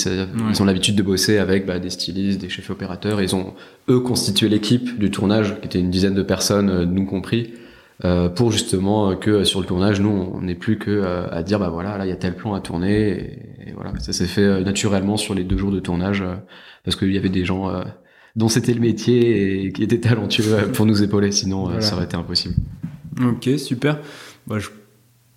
ils 0.49 0.61
ont 0.61 0.65
l'habitude 0.65 0.95
de 0.95 1.03
bosser 1.03 1.37
avec 1.37 1.65
bah, 1.65 1.79
des 1.79 1.89
stylistes, 1.89 2.41
des 2.41 2.49
chefs 2.49 2.69
opérateurs. 2.69 3.21
Ils 3.21 3.35
ont 3.35 3.53
eux 3.89 3.99
constitué 3.99 4.49
l'équipe 4.49 4.97
du 4.97 5.11
tournage, 5.11 5.55
qui 5.61 5.67
était 5.67 5.79
une 5.79 5.91
dizaine 5.91 6.15
de 6.15 6.23
personnes, 6.23 6.69
euh, 6.69 6.85
nous 6.85 7.05
compris, 7.05 7.51
euh, 7.51 7.68
pour 8.35 8.51
justement 8.51 9.15
que 9.15 9.43
sur 9.43 9.59
le 9.59 9.65
tournage, 9.65 9.99
nous, 9.99 10.09
on 10.09 10.41
n'est 10.41 10.55
plus 10.55 10.77
que 10.77 10.89
euh, 10.89 11.29
à 11.31 11.43
dire 11.43 11.59
bah 11.59 11.69
voilà, 11.69 11.97
là 11.97 12.05
il 12.05 12.09
y 12.09 12.13
a 12.13 12.15
tel 12.15 12.35
plan 12.35 12.53
à 12.53 12.61
tourner. 12.61 13.09
Et, 13.67 13.73
voilà, 13.73 13.93
ça 13.99 14.13
s'est 14.13 14.27
fait 14.27 14.61
naturellement 14.61 15.17
sur 15.17 15.33
les 15.33 15.43
deux 15.43 15.57
jours 15.57 15.71
de 15.71 15.79
tournage 15.79 16.23
parce 16.83 16.95
qu'il 16.95 17.13
y 17.13 17.17
avait 17.17 17.29
des 17.29 17.45
gens 17.45 17.71
dont 18.35 18.49
c'était 18.49 18.73
le 18.73 18.81
métier 18.81 19.65
et 19.65 19.71
qui 19.71 19.83
étaient 19.83 19.99
talentueux 19.99 20.71
pour 20.73 20.85
nous 20.85 21.03
épauler. 21.03 21.31
Sinon, 21.31 21.79
ça 21.81 21.95
aurait 21.95 22.05
été 22.05 22.17
impossible. 22.17 22.55
Ok, 23.21 23.49
super. 23.57 23.99
Bah, 24.47 24.59
je 24.59 24.69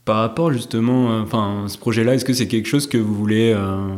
par 0.04 0.16
rapport 0.16 0.52
justement, 0.52 1.12
euh, 1.12 1.22
enfin, 1.22 1.64
ce 1.68 1.78
projet-là, 1.78 2.14
est-ce 2.14 2.24
que 2.24 2.32
c'est 2.32 2.48
quelque 2.48 2.66
chose 2.66 2.86
que 2.86 2.98
vous 2.98 3.14
voulez, 3.14 3.52
euh, 3.56 3.94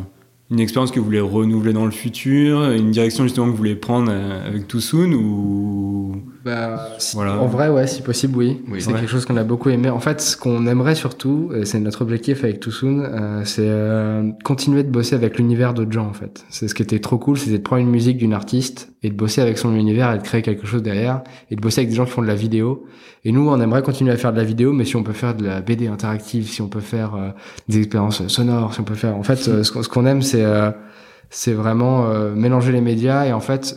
une 0.50 0.60
expérience 0.60 0.90
que 0.90 0.98
vous 0.98 1.06
voulez 1.06 1.20
renouveler 1.20 1.72
dans 1.72 1.86
le 1.86 1.90
futur, 1.90 2.70
une 2.70 2.90
direction 2.90 3.24
justement 3.24 3.46
que 3.46 3.52
vous 3.52 3.56
voulez 3.56 3.74
prendre 3.76 4.10
euh, 4.12 4.46
avec 4.46 4.68
Toussoun 4.68 5.14
ou 5.14 6.22
bah, 6.44 6.90
voilà. 7.14 7.40
En 7.40 7.46
vrai, 7.46 7.70
ouais, 7.70 7.86
si 7.86 8.02
possible, 8.02 8.36
oui. 8.36 8.60
c'est 8.78 8.92
quelque 8.92 9.06
chose 9.06 9.24
qu'on 9.24 9.38
a 9.38 9.44
beaucoup 9.44 9.70
aimé. 9.70 9.88
En 9.88 9.98
fait, 9.98 10.20
ce 10.20 10.36
qu'on 10.36 10.66
aimerait 10.66 10.94
surtout, 10.94 11.50
et 11.56 11.64
c'est 11.64 11.80
notre 11.80 12.02
objectif 12.02 12.44
avec 12.44 12.60
Toussoun, 12.60 13.00
euh, 13.00 13.42
c'est 13.46 13.64
euh, 13.64 14.30
continuer 14.44 14.82
de 14.82 14.90
bosser 14.90 15.14
avec 15.14 15.38
l'univers 15.38 15.72
d'autres 15.72 15.92
gens, 15.92 16.06
en 16.06 16.12
fait. 16.12 16.44
C'est 16.50 16.68
ce 16.68 16.74
qui 16.74 16.82
était 16.82 16.98
trop 16.98 17.16
cool, 17.16 17.38
c'était 17.38 17.56
de 17.56 17.62
prendre 17.62 17.80
une 17.80 17.90
musique 17.90 18.18
d'une 18.18 18.34
artiste 18.34 18.92
et 19.02 19.08
de 19.08 19.14
bosser 19.14 19.40
avec 19.40 19.56
son 19.56 19.74
univers 19.74 20.12
et 20.12 20.18
de 20.18 20.22
créer 20.22 20.42
quelque 20.42 20.66
chose 20.66 20.82
derrière 20.82 21.22
et 21.50 21.56
de 21.56 21.62
bosser 21.62 21.80
avec 21.80 21.88
des 21.88 21.96
gens 21.96 22.04
qui 22.04 22.10
font 22.10 22.22
de 22.22 22.26
la 22.26 22.34
vidéo. 22.34 22.84
Et 23.24 23.32
nous, 23.32 23.48
on 23.48 23.58
aimerait 23.58 23.82
continuer 23.82 24.12
à 24.12 24.18
faire 24.18 24.32
de 24.34 24.38
la 24.38 24.44
vidéo, 24.44 24.74
mais 24.74 24.84
si 24.84 24.96
on 24.96 25.02
peut 25.02 25.14
faire 25.14 25.34
de 25.34 25.46
la 25.46 25.62
BD 25.62 25.86
interactive, 25.86 26.46
si 26.46 26.60
on 26.60 26.68
peut 26.68 26.80
faire 26.80 27.14
euh, 27.14 27.30
des 27.70 27.78
expériences 27.78 28.26
sonores, 28.28 28.74
si 28.74 28.80
on 28.80 28.84
peut 28.84 28.94
faire, 28.94 29.16
en 29.16 29.22
fait, 29.22 29.36
ce 29.36 29.88
qu'on 29.88 30.04
aime, 30.04 30.20
c'est 30.20 30.44
c'est 31.30 31.54
vraiment 31.54 32.06
mélanger 32.36 32.70
les 32.70 32.82
médias 32.82 33.24
et 33.24 33.32
en 33.32 33.40
fait 33.40 33.76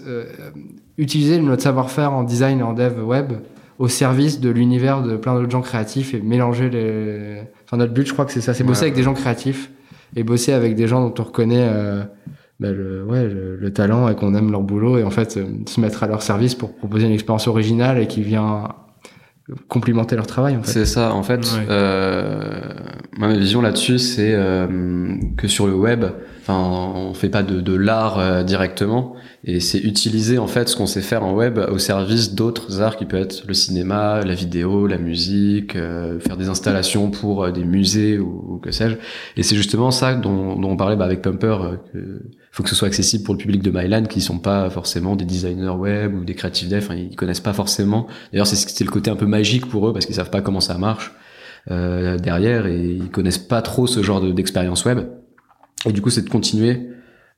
utiliser 0.98 1.40
notre 1.40 1.64
savoir-faire 1.64 2.14
en 2.14 2.24
design 2.24 2.60
et 2.60 2.64
en 2.64 2.74
dev 2.74 3.04
web 3.06 3.34
au 3.80 3.88
service 3.88 4.40
de 4.40 4.50
l'univers 4.50 5.04
de 5.04 5.18
plein 5.18 5.36
d'autres 5.36 5.52
gens 5.52 5.62
créatifs 5.62 6.14
et 6.14 6.22
mélanger 6.22 6.70
les. 6.70 7.42
Enfin, 7.66 7.78
notre 7.78 7.94
but, 7.94 8.08
je 8.08 8.14
crois 8.14 8.26
que 8.26 8.32
c'est 8.32 8.42
ça, 8.42 8.54
c'est 8.54 8.64
bosser 8.64 8.84
avec 8.84 8.96
des 8.96 9.04
gens 9.04 9.14
créatifs 9.14 9.72
et 10.16 10.24
bosser 10.24 10.54
avec 10.54 10.76
des 10.76 10.88
gens 10.88 11.08
dont 11.08 11.14
on 11.20 11.24
reconnaît 11.24 11.68
euh, 11.70 12.04
bah, 12.60 12.72
le, 12.72 13.04
ouais, 13.04 13.28
le, 13.28 13.74
talent 13.74 14.08
et 14.10 14.16
qu'on 14.16 14.34
aime 14.34 14.52
leur 14.52 14.62
boulot 14.62 14.98
et 14.98 15.04
en 15.04 15.12
fait 15.12 15.40
se 15.68 15.80
mettre 15.80 16.04
à 16.04 16.08
leur 16.08 16.24
service 16.24 16.56
pour 16.56 16.76
proposer 16.76 17.06
une 17.06 17.12
expérience 17.12 17.48
originale 17.48 18.00
et 18.00 18.08
qui 18.08 18.24
vient 18.24 18.70
complimenter 19.68 20.16
leur 20.16 20.28
travail. 20.28 20.58
En 20.58 20.64
fait. 20.64 20.72
C'est 20.72 20.86
ça, 20.86 21.14
en 21.14 21.24
fait. 21.24 21.48
Euh, 21.70 22.60
ma 23.18 23.34
vision 23.34 23.62
là-dessus, 23.62 24.00
c'est 24.00 24.34
euh, 24.34 24.68
que 25.38 25.48
sur 25.48 25.68
le 25.68 25.74
web, 25.74 26.06
enfin, 26.42 26.94
on 26.96 27.14
fait 27.14 27.30
pas 27.30 27.44
de, 27.44 27.62
de 27.62 27.76
l'art 27.76 28.20
euh, 28.20 28.44
directement, 28.44 29.16
et 29.50 29.62
c'est 29.62 29.80
utiliser 29.80 30.38
en 30.38 30.48
fait 30.48 30.68
ce 30.68 30.76
qu'on 30.76 30.86
sait 30.86 31.02
faire 31.02 31.24
en 31.24 31.34
web 31.34 31.58
au 31.58 31.78
service 31.78 32.36
d'autres 32.36 32.82
arts 32.82 32.98
qui 32.98 33.06
peuvent 33.06 33.22
être 33.22 33.46
le 33.48 33.54
cinéma, 33.54 34.22
la 34.26 34.36
vidéo, 34.36 34.88
la 34.88 34.98
musique, 34.98 35.78
euh, 35.78 36.20
faire 36.20 36.36
des 36.36 36.50
installations 36.50 37.10
pour 37.10 37.46
euh, 37.46 37.52
des 37.52 37.64
musées 37.64 38.20
ou, 38.20 38.56
ou 38.56 38.58
que 38.58 38.72
sais-je. 38.72 38.96
Et 39.38 39.44
c'est 39.44 39.56
justement 39.56 39.90
ça 39.90 40.16
dont, 40.16 40.58
dont 40.60 40.72
on 40.72 40.76
parlait 40.76 40.98
bah, 40.98 41.06
avec 41.06 41.22
Pumper. 41.22 41.58
que 41.94 42.22
faut 42.52 42.64
que 42.64 42.70
ce 42.70 42.76
soit 42.76 42.90
accessible 42.90 43.24
pour 43.24 43.36
le 43.36 43.38
public 43.38 43.64
de 43.64 43.72
Mylan 43.72 44.04
qui 44.04 44.20
sont 44.20 44.40
pas 44.40 44.70
forcément 44.70 45.16
des 45.16 45.24
designers 45.24 45.70
web 45.70 46.14
ou 46.14 46.26
des 46.26 46.36
creative 46.36 46.68
dev, 46.68 46.80
enfin, 46.84 46.96
ils 46.96 47.16
connaissent 47.16 47.40
pas 47.40 47.54
forcément. 47.54 48.08
D'ailleurs, 48.34 48.48
c'est 48.48 48.84
le 48.84 48.92
côté 48.92 49.10
un 49.10 49.16
peu 49.16 49.28
magique 49.28 49.68
pour 49.68 49.88
eux 49.88 49.94
parce 49.94 50.06
qu'ils 50.06 50.16
savent 50.16 50.30
pas 50.30 50.42
comment 50.42 50.60
ça 50.60 50.78
marche 50.78 51.14
euh, 51.72 52.18
derrière 52.18 52.68
et 52.68 52.84
ils 52.84 53.10
connaissent 53.12 53.38
pas 53.38 53.62
trop 53.62 53.88
ce 53.88 54.04
genre 54.04 54.22
d'expérience 54.34 54.84
web. 54.84 55.08
Et 55.86 55.94
du 55.94 56.02
coup, 56.02 56.10
c'est 56.10 56.24
de 56.24 56.30
continuer 56.30 56.90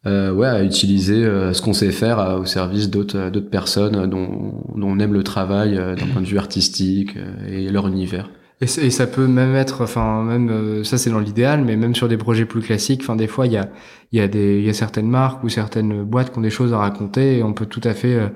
euh, 0.06 0.32
ouais, 0.32 0.48
à 0.48 0.64
utiliser 0.64 1.26
euh, 1.26 1.54
ce 1.54 1.62
qu'on 1.62 1.74
sait 1.74 1.92
faire 1.92 2.20
euh, 2.20 2.40
au 2.40 2.46
service 2.46 2.90
d'autres 2.90 3.30
d'autres 3.30 3.50
personnes 3.50 4.08
dont, 4.08 4.64
dont 4.76 4.88
on 4.88 5.00
aime 5.00 5.14
le 5.14 5.24
travail 5.24 5.76
d'un 5.76 6.08
point 6.08 6.22
de 6.22 6.28
vue 6.28 6.38
artistique 6.38 7.18
et 7.48 7.70
leur 7.70 7.88
univers. 7.88 8.30
Et, 8.62 8.68
ça 8.68 9.08
peut 9.08 9.26
même 9.26 9.56
être, 9.56 9.84
enfin 9.84 10.22
même 10.24 10.50
euh, 10.50 10.84
ça 10.84 10.98
c'est 10.98 11.10
dans 11.10 11.20
l'idéal, 11.20 11.64
mais 11.64 11.78
même 11.78 11.96
sur 11.96 12.10
des 12.10 12.18
projets 12.18 12.44
plus 12.44 12.60
classiques, 12.60 13.02
enfin 13.02 13.16
des 13.16 13.28
fois 13.28 13.48
il 13.48 13.54
y 13.54 13.58
a 13.58 13.70
il 14.12 14.20
y 14.20 14.22
a 14.22 14.28
des 14.28 14.60
il 14.60 14.66
y 14.66 14.70
a 14.70 14.74
certaines 14.74 15.08
marques 15.08 15.42
ou 15.46 15.50
certaines 15.50 16.04
boîtes 16.04 16.34
qui 16.34 16.40
ont 16.40 16.42
des 16.42 16.50
choses 16.50 16.74
à 16.74 16.78
raconter 16.78 17.38
et 17.38 17.44
on 17.44 17.54
peut 17.54 17.68
tout 17.68 17.80
à 17.86 17.94
fait 17.94 18.16
euh, 18.16 18.28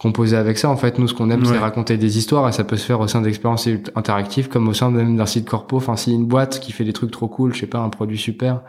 composer 0.00 0.36
avec 0.36 0.56
ça. 0.56 0.70
En 0.70 0.76
fait, 0.76 0.98
nous 0.98 1.06
ce 1.08 1.14
qu'on 1.14 1.30
aime 1.30 1.44
c'est 1.44 1.58
raconter 1.58 1.98
des 1.98 2.18
histoires 2.18 2.48
et 2.48 2.52
ça 2.52 2.64
peut 2.64 2.76
se 2.76 2.86
faire 2.86 3.00
au 3.00 3.08
sein 3.08 3.20
d'expériences 3.20 3.68
interactives 3.94 4.48
comme 4.48 4.66
au 4.68 4.74
sein 4.74 4.90
même 4.90 5.16
d'un 5.16 5.26
site 5.26 5.48
corpo. 5.48 5.76
Enfin 5.76 5.96
si 5.96 6.12
une 6.12 6.26
boîte 6.26 6.60
qui 6.60 6.72
fait 6.72 6.84
des 6.84 6.92
trucs 6.92 7.10
trop 7.10 7.28
cool, 7.28 7.54
je 7.54 7.60
sais 7.60 7.66
pas 7.66 7.78
un 7.78 7.90
produit 7.90 8.18
super 8.18 8.62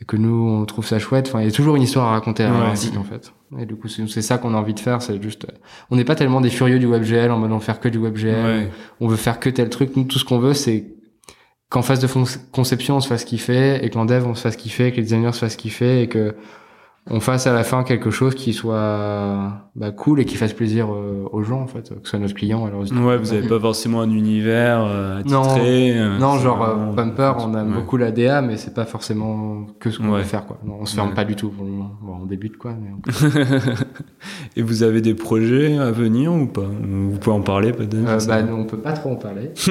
et 0.00 0.04
que 0.04 0.16
nous 0.16 0.48
on 0.48 0.64
trouve 0.66 0.86
ça 0.86 0.98
chouette, 0.98 1.28
enfin 1.28 1.40
il 1.40 1.46
y 1.46 1.48
a 1.48 1.52
toujours 1.52 1.76
une 1.76 1.82
histoire 1.82 2.08
à 2.08 2.10
raconter 2.10 2.44
à 2.44 2.52
un 2.52 2.74
site 2.74 2.96
en 2.96 3.04
fait. 3.04 3.32
Et 3.58 3.66
du 3.66 3.76
coup, 3.76 3.88
c'est 3.88 4.22
ça 4.22 4.38
qu'on 4.38 4.52
a 4.54 4.56
envie 4.56 4.74
de 4.74 4.80
faire. 4.80 5.00
C'est 5.00 5.22
juste, 5.22 5.46
on 5.90 5.96
n'est 5.96 6.04
pas 6.04 6.16
tellement 6.16 6.40
des 6.40 6.50
furieux 6.50 6.78
du 6.78 6.86
WebGL 6.86 7.30
en 7.30 7.38
mode 7.38 7.52
on 7.52 7.60
faire 7.60 7.80
que 7.80 7.88
du 7.88 7.98
WebGL. 7.98 8.70
On 9.00 9.06
veut 9.06 9.16
faire 9.16 9.38
que 9.38 9.48
tel 9.48 9.68
truc. 9.68 9.96
Nous, 9.96 10.04
tout 10.04 10.18
ce 10.18 10.24
qu'on 10.24 10.38
veut, 10.38 10.54
c'est 10.54 10.94
qu'en 11.68 11.82
phase 11.82 12.00
de 12.00 12.08
conception, 12.52 12.96
on 12.96 13.00
se 13.00 13.08
fasse 13.08 13.24
kiffer 13.24 13.84
et 13.84 13.90
qu'en 13.90 14.04
dev, 14.04 14.26
on 14.26 14.34
se 14.34 14.42
fasse 14.42 14.56
kiffer, 14.56 14.90
que 14.90 14.96
les 14.96 15.02
designers 15.02 15.32
se 15.32 15.38
fassent 15.38 15.56
kiffer 15.56 16.02
et 16.02 16.08
que 16.08 16.34
on 17.10 17.20
fasse 17.20 17.46
à 17.46 17.52
la 17.52 17.64
fin 17.64 17.84
quelque 17.84 18.10
chose 18.10 18.34
qui 18.34 18.54
soit 18.54 19.64
bah, 19.76 19.90
cool 19.90 20.20
et 20.20 20.24
qui 20.24 20.36
fasse 20.36 20.52
plaisir 20.52 20.86
euh, 20.90 21.28
aux 21.32 21.42
gens 21.42 21.60
en 21.60 21.66
fait, 21.66 21.88
que 21.88 22.04
ce 22.04 22.10
soit 22.10 22.18
notre 22.18 22.34
client 22.34 22.64
alors 22.64 22.82
Ouais, 22.92 23.18
vous 23.18 23.32
avez 23.32 23.46
pas 23.46 23.58
forcément 23.58 24.00
un 24.00 24.10
univers 24.10 24.84
euh, 24.86 25.18
attitré. 25.18 25.94
Non, 25.94 26.00
euh, 26.00 26.18
non 26.18 26.38
genre 26.38 26.62
euh, 26.62 26.92
Bumper, 26.92 27.32
on 27.40 27.52
aime 27.58 27.72
beaucoup 27.72 27.96
la 27.96 28.12
DA, 28.12 28.40
mais 28.40 28.56
c'est 28.56 28.72
pas 28.72 28.84
forcément 28.84 29.66
que 29.80 29.90
ce 29.90 29.98
qu'on 29.98 30.12
veut 30.12 30.22
faire 30.22 30.46
quoi. 30.46 30.58
Non, 30.64 30.78
on 30.80 30.86
se 30.86 30.94
ferme 30.94 31.12
pas 31.12 31.24
du 31.24 31.34
tout 31.34 31.48
pour 31.48 31.64
le 31.64 31.72
moment. 31.72 31.90
Bon, 32.00 32.18
on 32.22 32.26
débute 32.26 32.56
quoi. 32.56 32.72
Mais 32.80 32.90
et 34.56 34.62
vous 34.62 34.84
avez 34.84 35.00
des 35.00 35.14
projets 35.14 35.76
à 35.76 35.90
venir 35.90 36.32
ou 36.32 36.46
pas? 36.46 36.62
Vous 36.62 37.18
pouvez 37.18 37.36
en 37.36 37.42
parler 37.42 37.72
peut-être 37.72 38.26
Bah, 38.28 38.38
on 38.50 38.64
peut 38.64 38.78
pas 38.78 38.92
trop 38.92 39.10
en 39.10 39.16
parler. 39.16 39.50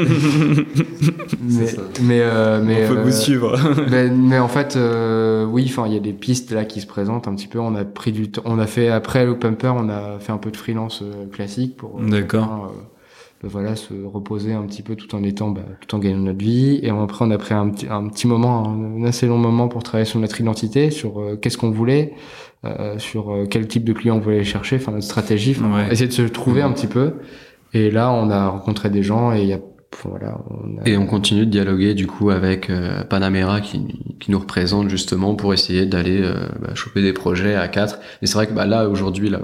mais 1.41 1.65
mais, 2.01 2.21
mais 2.61 2.85
on 2.85 2.93
peut 2.93 3.01
vous 3.01 3.11
suivre. 3.11 3.57
mais, 3.89 4.09
mais, 4.11 4.39
en 4.39 4.49
fait, 4.49 4.77
oui, 5.49 5.65
enfin, 5.69 5.87
il 5.87 5.93
y 5.93 5.97
a 5.97 6.01
des 6.01 6.13
pistes 6.13 6.51
là 6.51 6.65
qui 6.65 6.81
se 6.81 6.87
présentent 6.87 7.22
un 7.27 7.35
petit 7.35 7.47
peu. 7.47 7.59
On 7.59 7.75
a 7.75 7.85
pris 7.85 8.11
du 8.11 8.31
temps, 8.31 8.41
on 8.45 8.59
a 8.59 8.67
fait 8.67 8.89
après 8.89 9.25
le 9.25 9.37
pumper, 9.37 9.73
on 9.75 9.89
a 9.89 10.19
fait 10.19 10.31
un 10.31 10.37
peu 10.37 10.51
de 10.51 10.57
freelance 10.57 11.01
euh, 11.01 11.27
classique 11.27 11.77
pour 11.77 11.99
euh, 11.99 12.09
D'accord. 12.09 12.71
Euh, 12.71 12.81
bah, 13.41 13.49
voilà 13.51 13.75
se 13.75 13.93
reposer 14.05 14.53
un 14.53 14.63
petit 14.63 14.83
peu 14.83 14.95
tout 14.95 15.13
en 15.15 15.23
étant 15.23 15.49
bah, 15.49 15.63
tout 15.81 15.95
en 15.95 15.99
gagnant 15.99 16.19
notre 16.19 16.39
vie 16.39 16.79
et 16.81 16.89
après 16.89 17.25
on 17.25 17.31
a 17.31 17.37
pris 17.37 17.53
un 17.53 17.69
petit 17.69 17.87
un 17.89 18.07
petit 18.07 18.25
moment 18.25 18.69
un, 18.69 19.03
assez 19.03 19.27
long 19.27 19.37
moment 19.37 19.67
pour 19.67 19.83
travailler 19.83 20.05
sur 20.05 20.19
notre 20.21 20.39
identité 20.39 20.91
sur 20.91 21.21
qu'est-ce 21.41 21.57
qu'on 21.57 21.71
voulait 21.71 22.13
sur 22.99 23.35
quel 23.49 23.67
type 23.67 23.83
de 23.83 23.91
client 23.91 24.15
on 24.15 24.21
voulait 24.21 24.45
chercher 24.45 24.77
enfin 24.77 24.93
notre 24.93 25.03
stratégie 25.03 25.57
essayer 25.91 26.07
de 26.07 26.13
se 26.13 26.21
trouver 26.21 26.61
un 26.61 26.71
petit 26.71 26.87
peu 26.87 27.15
et 27.73 27.91
là 27.91 28.13
on 28.13 28.29
a 28.29 28.47
rencontré 28.47 28.89
des 28.89 29.03
gens 29.03 29.33
et 29.33 29.41
il 29.41 29.47
y 29.49 29.53
a 29.53 29.59
voilà, 30.03 30.37
Et 30.85 30.97
on 30.97 31.05
continue 31.05 31.45
de 31.45 31.51
dialoguer 31.51 31.93
du 31.93 32.07
coup 32.07 32.29
avec 32.29 32.69
euh, 32.69 33.03
Panamera 33.03 33.61
qui, 33.61 33.81
qui, 34.19 34.31
nous 34.31 34.39
représente 34.39 34.89
justement 34.89 35.35
pour 35.35 35.53
essayer 35.53 35.85
d'aller 35.85 36.21
euh, 36.21 36.47
bah, 36.61 36.75
choper 36.75 37.01
des 37.01 37.13
projets 37.13 37.55
à 37.55 37.67
quatre. 37.67 37.99
Et 38.21 38.27
c'est 38.27 38.35
vrai 38.35 38.47
que 38.47 38.53
bah, 38.53 38.65
là 38.65 38.89
aujourd'hui, 38.89 39.29
là, 39.29 39.39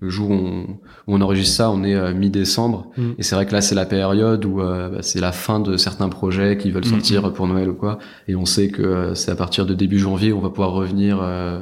le 0.00 0.08
jour 0.08 0.30
où 0.30 0.34
on, 0.34 0.62
où 1.06 1.14
on 1.14 1.20
enregistre 1.20 1.56
ça, 1.56 1.70
on 1.70 1.84
est 1.84 1.94
euh, 1.94 2.14
mi-décembre. 2.14 2.90
Mm. 2.96 3.10
Et 3.18 3.22
c'est 3.22 3.34
vrai 3.34 3.46
que 3.46 3.52
là 3.52 3.60
c'est 3.60 3.74
la 3.74 3.86
période 3.86 4.44
où 4.44 4.56
bah, 4.56 4.90
c'est 5.00 5.20
la 5.20 5.32
fin 5.32 5.60
de 5.60 5.76
certains 5.76 6.08
projets 6.08 6.56
qui 6.56 6.70
veulent 6.70 6.84
mm, 6.84 6.88
sortir 6.88 7.32
pour 7.32 7.46
Noël 7.46 7.68
ou 7.68 7.74
quoi. 7.74 7.98
Et 8.28 8.36
on 8.36 8.46
sait 8.46 8.68
que 8.68 9.14
c'est 9.14 9.30
à 9.30 9.36
partir 9.36 9.66
de 9.66 9.74
début 9.74 9.98
janvier 9.98 10.32
on 10.32 10.40
va 10.40 10.50
pouvoir 10.50 10.72
revenir 10.72 11.20
euh, 11.22 11.60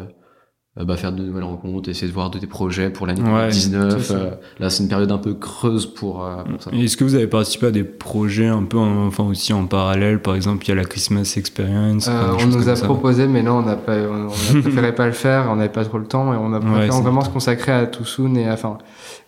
bah, 0.85 0.97
faire 0.97 1.13
de 1.13 1.23
nouvelles 1.23 1.45
rencontres, 1.45 1.89
essayer 1.89 2.09
de 2.09 2.13
voir 2.13 2.31
des 2.31 2.47
projets 2.47 2.91
pour 2.91 3.07
l'année 3.07 3.23
2019. 3.23 4.11
Euh, 4.11 4.31
là, 4.59 4.71
c'est 4.71 4.83
une 4.83 4.89
période 4.89 5.11
un 5.11 5.19
peu 5.19 5.35
creuse 5.35 5.87
pour, 5.87 6.25
euh, 6.25 6.43
pour 6.45 6.63
ça. 6.63 6.71
Est-ce 6.73 6.97
que 6.97 7.05
vous 7.05 7.15
avez 7.15 7.27
participé 7.27 7.67
à 7.67 7.71
des 7.71 7.85
projets 7.85 8.47
un 8.47 8.65
peu, 8.65 8.79
enfin 8.79 9.25
aussi 9.25 9.53
en 9.53 9.67
parallèle? 9.67 10.21
Par 10.21 10.35
exemple, 10.35 10.65
il 10.65 10.69
y 10.69 10.73
a 10.73 10.75
la 10.75 10.85
Christmas 10.85 11.35
Experience. 11.37 12.09
on 12.09 12.47
nous 12.47 12.69
a 12.69 12.75
proposé, 12.75 13.27
mais 13.27 13.43
non, 13.43 13.59
on 13.59 13.63
n'a 13.63 13.77
pas, 13.77 13.97
on, 13.97 14.29
préféré 14.61 14.95
pas 14.95 15.07
le 15.07 15.13
faire. 15.13 15.49
On 15.51 15.57
n'avait 15.57 15.69
pas 15.69 15.85
trop 15.85 15.99
le 15.99 16.07
temps 16.07 16.33
et 16.33 16.37
on 16.37 16.53
a 16.53 16.61
préféré 16.61 16.89
vraiment 16.89 17.23
se 17.23 17.31
consacrer 17.31 17.73
à 17.73 17.87
Toussoun 17.87 18.37
et 18.37 18.51
enfin, 18.51 18.79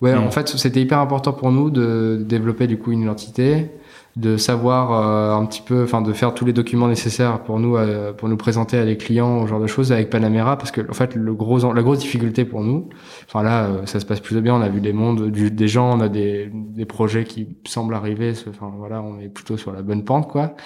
ouais, 0.00 0.14
en 0.14 0.26
mm. 0.26 0.32
fait, 0.32 0.48
c'était 0.48 0.80
hyper 0.80 0.98
important 0.98 1.32
pour 1.32 1.50
nous 1.50 1.70
de 1.70 2.22
développer 2.24 2.66
du 2.66 2.78
coup 2.78 2.92
une 2.92 3.02
identité 3.02 3.70
de 4.16 4.36
savoir 4.36 4.92
euh, 4.92 5.40
un 5.40 5.46
petit 5.46 5.62
peu, 5.62 5.82
enfin 5.82 6.02
de 6.02 6.12
faire 6.12 6.34
tous 6.34 6.44
les 6.44 6.52
documents 6.52 6.88
nécessaires 6.88 7.42
pour 7.44 7.58
nous 7.58 7.76
euh, 7.76 8.12
pour 8.12 8.28
nous 8.28 8.36
présenter 8.36 8.76
à 8.76 8.84
des 8.84 8.98
clients, 8.98 9.44
ce 9.44 9.48
genre 9.48 9.60
de 9.60 9.66
choses 9.66 9.90
avec 9.90 10.10
Panamera, 10.10 10.58
parce 10.58 10.70
que 10.70 10.82
en 10.88 10.92
fait 10.92 11.14
le 11.14 11.32
gros 11.32 11.72
la 11.72 11.82
grosse 11.82 12.00
difficulté 12.00 12.44
pour 12.44 12.62
nous, 12.62 12.90
enfin 13.26 13.42
là 13.42 13.64
euh, 13.64 13.86
ça 13.86 14.00
se 14.00 14.06
passe 14.06 14.20
plutôt 14.20 14.42
bien, 14.42 14.54
on 14.54 14.60
a 14.60 14.68
vu 14.68 14.82
des 14.82 14.92
mondes, 14.92 15.30
du, 15.30 15.50
des 15.50 15.68
gens, 15.68 15.96
on 15.96 16.00
a 16.00 16.10
des, 16.10 16.50
des 16.52 16.84
projets 16.84 17.24
qui 17.24 17.56
semblent 17.66 17.94
arriver, 17.94 18.34
enfin 18.50 18.70
voilà, 18.76 19.00
on 19.00 19.18
est 19.18 19.28
plutôt 19.28 19.56
sur 19.56 19.72
la 19.72 19.80
bonne 19.80 20.04
pente 20.04 20.28
quoi. 20.28 20.56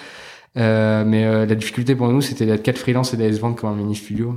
mais 0.55 1.45
la 1.45 1.55
difficulté 1.55 1.95
pour 1.95 2.09
nous 2.09 2.19
c'était 2.19 2.45
d'être 2.45 2.63
quatre 2.63 2.79
freelance 2.79 3.13
et 3.13 3.17
d'aller 3.17 3.33
se 3.33 3.39
vendre 3.39 3.55
comme 3.55 3.69
un 3.69 3.75
mini 3.75 3.95
studio. 3.95 4.35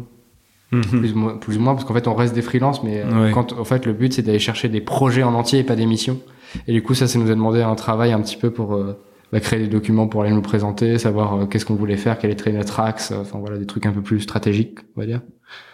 Mhm. 0.73 0.83
plus, 0.83 1.13
ou 1.15 1.19
moins, 1.19 1.37
plus, 1.37 1.57
ou 1.57 1.61
moins, 1.61 1.75
parce 1.75 1.85
qu'en 1.85 1.95
fait 1.95 2.07
on 2.07 2.15
reste 2.15 2.33
des 2.33 2.43
freelances, 2.43 2.85
mais 2.85 3.03
quand 3.35 3.55
en 3.55 3.65
fait 3.65 3.87
le 3.87 3.93
but 3.93 4.13
c'est 4.13 4.23
d'aller 4.23 4.39
chercher 4.39 4.69
des 4.69 4.81
projets 4.81 5.25
en 5.25 5.35
entier 5.35 5.59
et 5.59 5.65
pas 5.65 5.75
des 5.75 5.87
missions. 5.87 6.21
Et 6.67 6.73
du 6.73 6.83
coup, 6.83 6.95
ça, 6.95 7.07
ça 7.07 7.19
nous 7.19 7.31
a 7.31 7.35
demandé 7.35 7.63
un 7.63 7.75
travail 7.75 8.13
un 8.13 8.21
petit 8.21 8.37
peu 8.37 8.51
pour 8.51 8.75
euh, 8.75 8.99
bah, 9.33 9.41
créer 9.41 9.61
des 9.61 9.69
documents 9.69 10.09
pour 10.09 10.23
aller 10.23 10.33
nous 10.33 10.43
présenter, 10.43 10.99
savoir 10.99 11.35
euh, 11.35 11.47
qu'est-ce 11.47 11.65
qu'on 11.65 11.75
voulait 11.75 11.97
faire, 11.97 12.19
quel 12.19 12.31
était 12.31 12.53
notre 12.53 12.81
axe, 12.81 13.13
enfin 13.13 13.39
voilà, 13.39 13.59
des 13.59 13.67
trucs 13.67 13.87
un 13.87 13.93
peu 13.93 14.03
plus 14.03 14.21
stratégiques, 14.21 14.79
on 14.97 15.01
va 15.01 15.07
dire. 15.07 15.21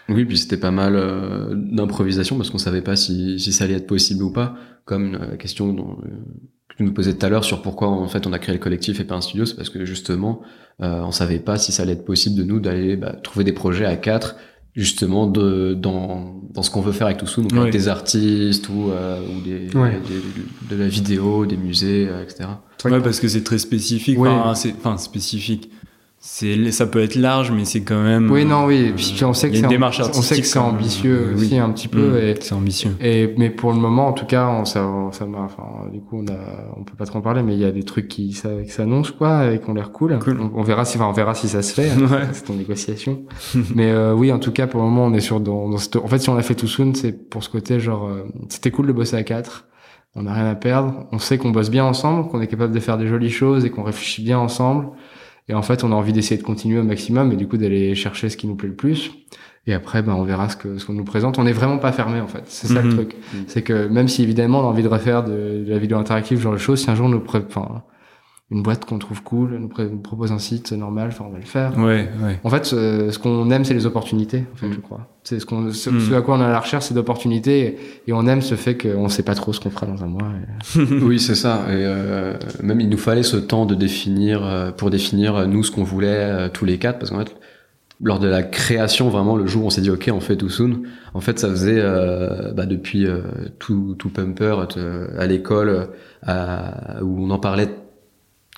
Oui, 0.09 0.25
puis 0.25 0.37
c'était 0.37 0.57
pas 0.57 0.71
mal 0.71 0.95
euh, 0.95 1.53
d'improvisation 1.55 2.37
parce 2.37 2.49
qu'on 2.49 2.57
savait 2.57 2.81
pas 2.81 2.95
si, 2.95 3.39
si 3.39 3.51
ça 3.51 3.65
allait 3.65 3.75
être 3.75 3.87
possible 3.87 4.23
ou 4.23 4.31
pas. 4.31 4.55
Comme 4.85 5.17
la 5.17 5.35
question 5.35 5.73
dont, 5.73 5.97
que 6.69 6.75
tu 6.77 6.83
nous 6.83 6.93
posais 6.93 7.13
tout 7.13 7.25
à 7.25 7.29
l'heure 7.29 7.43
sur 7.43 7.61
pourquoi 7.61 7.89
en 7.89 8.07
fait 8.07 8.25
on 8.25 8.31
a 8.31 8.39
créé 8.39 8.55
le 8.55 8.61
collectif 8.61 9.01
et 9.01 9.03
pas 9.03 9.15
un 9.15 9.21
studio, 9.21 9.45
c'est 9.45 9.57
parce 9.57 9.69
que 9.69 9.83
justement 9.83 10.41
on 10.79 11.11
savait 11.11 11.39
pas 11.39 11.57
si 11.57 11.73
ça 11.73 11.83
allait 11.83 11.91
être 11.91 12.05
possible 12.05 12.37
de 12.37 12.43
nous 12.43 12.61
d'aller 12.61 12.95
bah, 12.95 13.11
trouver 13.21 13.43
des 13.43 13.51
projets 13.51 13.83
à 13.83 13.97
quatre 13.97 14.37
justement 14.77 15.25
de 15.25 15.73
dans, 15.73 16.39
dans 16.53 16.61
ce 16.61 16.69
qu'on 16.69 16.81
veut 16.81 16.91
faire 16.93 17.07
avec 17.07 17.17
tout 17.17 17.25
ça 17.25 17.41
donc 17.41 17.51
avec 17.53 17.73
des 17.73 17.87
artistes 17.87 18.69
ou, 18.69 18.91
euh, 18.91 19.19
ou 19.21 19.41
des, 19.41 19.67
des, 19.67 20.75
de 20.75 20.81
la 20.81 20.87
vidéo 20.87 21.45
des 21.47 21.57
musées 21.57 22.07
euh, 22.07 22.23
etc 22.23 22.45
ouais 22.85 23.01
parce 23.01 23.19
que 23.19 23.27
c'est 23.27 23.43
très 23.43 23.57
spécifique. 23.57 24.17
Enfin, 24.19 24.53
c'est 24.55 24.73
enfin 24.77 24.97
spécifique 24.97 25.71
c'est 26.29 26.71
ça 26.71 26.85
peut 26.85 27.01
être 27.01 27.15
large 27.15 27.51
mais 27.51 27.63
c'est 27.63 27.83
quand 27.83 28.03
même 28.03 28.29
oui 28.29 28.43
non 28.43 28.65
oui. 28.65 28.91
puis 28.97 29.23
on 29.23 29.31
sait 29.31 29.49
que 29.49 29.55
c'est 29.55 29.65
on 29.65 30.21
sait 30.21 30.41
que 30.41 30.45
c'est 30.45 30.59
ambitieux 30.59 31.33
aussi 31.33 31.57
un 31.57 31.69
petit 31.69 31.87
peu 31.87 32.09
mmh, 32.09 32.35
c'est 32.41 32.53
ambitieux. 32.53 32.97
et 32.99 33.33
mais 33.37 33.49
pour 33.49 33.71
le 33.71 33.79
moment 33.79 34.07
en 34.07 34.11
tout 34.11 34.25
cas 34.25 34.49
on, 34.49 34.65
ça 34.65 34.85
ça 35.13 35.25
enfin 35.37 35.63
du 35.93 36.01
coup 36.01 36.21
on 36.21 36.27
a 36.27 36.37
on 36.75 36.83
peut 36.83 36.95
pas 36.97 37.05
trop 37.05 37.19
en 37.19 37.21
parler 37.21 37.43
mais 37.43 37.53
il 37.53 37.59
y 37.59 37.65
a 37.65 37.71
des 37.71 37.83
trucs 37.83 38.09
qui 38.09 38.33
ça 38.33 38.49
qui 38.61 38.69
s'annoncent 38.69 39.13
quoi 39.17 39.53
et 39.53 39.61
qui 39.61 39.69
ont 39.69 39.73
l'air 39.73 39.93
cool, 39.93 40.19
On, 40.53 40.63
verra 40.63 40.83
si 40.83 40.97
enfin 40.97 41.07
on 41.07 41.13
verra 41.13 41.33
si 41.33 41.47
ça 41.47 41.61
se 41.61 41.73
fait 41.73 41.89
hein, 41.89 42.27
c'est 42.33 42.49
en 42.49 42.55
négociation. 42.55 43.23
Mais 43.73 43.89
euh, 43.89 44.13
oui 44.13 44.33
en 44.33 44.39
tout 44.39 44.51
cas 44.51 44.67
pour 44.67 44.81
le 44.81 44.87
moment 44.87 45.05
on 45.05 45.13
est 45.13 45.21
sur 45.21 45.39
dans, 45.39 45.69
dans 45.69 45.77
cette... 45.77 45.95
en 45.95 46.07
fait 46.07 46.19
si 46.19 46.29
on 46.29 46.35
a 46.35 46.43
fait 46.43 46.55
tout 46.55 46.67
soon 46.67 46.93
c'est 46.93 47.13
pour 47.13 47.41
ce 47.41 47.49
côté 47.49 47.79
genre 47.79 48.05
euh, 48.05 48.27
c'était 48.49 48.71
cool 48.71 48.87
de 48.87 48.91
bosser 48.91 49.15
à 49.15 49.23
quatre. 49.23 49.65
On 50.13 50.23
n'a 50.23 50.33
rien 50.33 50.49
à 50.49 50.55
perdre. 50.55 51.05
On 51.11 51.19
sait 51.19 51.37
qu'on 51.37 51.51
bosse 51.51 51.69
bien 51.69 51.85
ensemble 51.85 52.27
qu'on 52.29 52.41
est 52.41 52.47
capable 52.47 52.73
de 52.73 52.79
faire 52.79 52.97
des 52.97 53.07
jolies 53.07 53.29
choses 53.29 53.65
et 53.65 53.69
qu'on 53.69 53.83
réfléchit 53.83 54.23
bien 54.23 54.39
ensemble 54.39 54.87
et 55.49 55.53
en 55.53 55.61
fait, 55.61 55.83
on 55.83 55.91
a 55.91 55.95
envie 55.95 56.13
d'essayer 56.13 56.37
de 56.39 56.45
continuer 56.45 56.79
au 56.79 56.83
maximum 56.83 57.31
et 57.31 57.35
du 57.35 57.47
coup 57.47 57.57
d'aller 57.57 57.95
chercher 57.95 58.29
ce 58.29 58.37
qui 58.37 58.47
nous 58.47 58.55
plaît 58.55 58.69
le 58.69 58.75
plus. 58.75 59.11
Et 59.69 59.73
après, 59.73 60.01
ben, 60.01 60.13
on 60.13 60.23
verra 60.23 60.47
ce 60.47 60.55
que 60.55 60.77
ce 60.77 60.85
qu'on 60.85 60.93
nous 60.93 61.03
présente. 61.03 61.37
On 61.39 61.43
n'est 61.43 61.51
vraiment 61.51 61.77
pas 61.77 61.91
fermé 61.91 62.21
en 62.21 62.27
fait. 62.27 62.43
C'est 62.45 62.67
ça 62.67 62.81
le 62.81 62.87
Mhm. 62.89 62.93
truc. 62.95 63.15
C'est 63.47 63.61
que 63.63 63.87
même 63.87 64.07
si 64.07 64.23
évidemment 64.23 64.59
on 64.61 64.63
a 64.63 64.67
envie 64.67 64.83
de 64.83 64.87
refaire 64.87 65.23
de, 65.25 65.63
de 65.65 65.69
la 65.69 65.77
vidéo 65.77 65.97
interactive, 65.97 66.39
genre 66.39 66.53
de 66.53 66.57
choses, 66.57 66.79
si 66.81 66.89
un 66.89 66.95
jour 66.95 67.07
on 67.07 67.09
nous 67.09 67.19
pré... 67.19 67.39
enfin, 67.45 67.83
une 68.49 68.63
boîte 68.63 68.85
qu'on 68.85 68.97
trouve 68.97 69.21
cool 69.23 69.57
nous, 69.59 69.69
nous 69.89 69.97
propose 69.99 70.31
un 70.31 70.39
site 70.39 70.71
normal, 70.71 71.09
enfin 71.11 71.25
on 71.27 71.31
va 71.33 71.37
le 71.37 71.43
faire. 71.43 71.77
Ouais, 71.77 72.07
ouais. 72.23 72.39
En 72.45 72.49
fait, 72.49 72.63
ce 72.65 73.19
qu'on 73.19 73.51
aime, 73.51 73.65
c'est 73.65 73.73
les 73.73 73.85
opportunités. 73.85 74.45
En 74.53 74.55
fait, 74.55 74.67
Mhm. 74.67 74.73
je 74.75 74.79
crois. 74.79 75.07
C'est 75.23 75.39
ce 75.41 75.45
qu'on, 75.45 75.69
ce, 75.73 75.89
Mhm. 75.89 75.99
ce 75.99 76.13
à 76.13 76.21
quoi 76.21 76.37
on 76.37 76.41
est 76.41 76.45
à 76.45 76.49
la 76.49 76.59
recherche, 76.61 76.85
c'est 76.85 76.93
d'opportunités, 76.93 77.59
et, 77.59 77.77
et 78.07 78.13
on 78.13 78.25
aime 78.25 78.41
ce 78.41 78.55
fait 78.55 78.77
qu'on 78.77 79.09
sait 79.09 79.23
pas 79.23 79.35
trop 79.35 79.51
ce 79.51 79.59
qu'on 79.59 79.69
fera 79.69 79.85
dans 79.85 80.01
un 80.01 80.07
mois. 80.07 80.29
et- 80.77 80.79
oui, 81.03 81.19
c'est 81.19 81.35
ça. 81.35 81.65
Et 81.67 81.71
euh, 81.73 82.35
même 82.63 82.79
il 82.79 82.87
nous 82.87 82.97
fallait 82.97 83.23
ce 83.23 83.35
temps 83.35 83.65
de 83.65 83.75
définir, 83.75 84.45
euh, 84.45 84.71
pour 84.71 84.89
définir 84.91 85.35
euh, 85.35 85.45
nous 85.45 85.63
ce 85.63 85.71
qu'on 85.71 85.83
voulait 85.83 86.07
euh, 86.07 86.47
tous 86.49 86.63
les 86.63 86.77
quatre, 86.77 86.99
parce 86.99 87.11
qu'en 87.11 87.19
fait, 87.19 87.35
lors 88.01 88.19
de 88.19 88.27
la 88.29 88.43
création, 88.43 89.09
vraiment 89.09 89.35
le 89.35 89.45
jour 89.47 89.63
où 89.63 89.67
on 89.67 89.69
s'est 89.71 89.81
dit 89.81 89.89
ok, 89.89 90.09
on 90.13 90.21
fait 90.21 90.37
tout 90.37 90.49
soon. 90.49 90.83
En 91.13 91.19
fait, 91.19 91.37
ça 91.39 91.49
faisait 91.49 91.79
euh, 91.81 92.53
bah, 92.53 92.65
depuis 92.65 93.07
euh, 93.07 93.21
tout, 93.59 93.95
tout 93.99 94.09
pumper 94.09 94.55
à 95.17 95.25
l'école, 95.25 95.89
euh, 96.29 96.71
où 97.01 97.25
on 97.25 97.29
en 97.31 97.39
parlait 97.39 97.67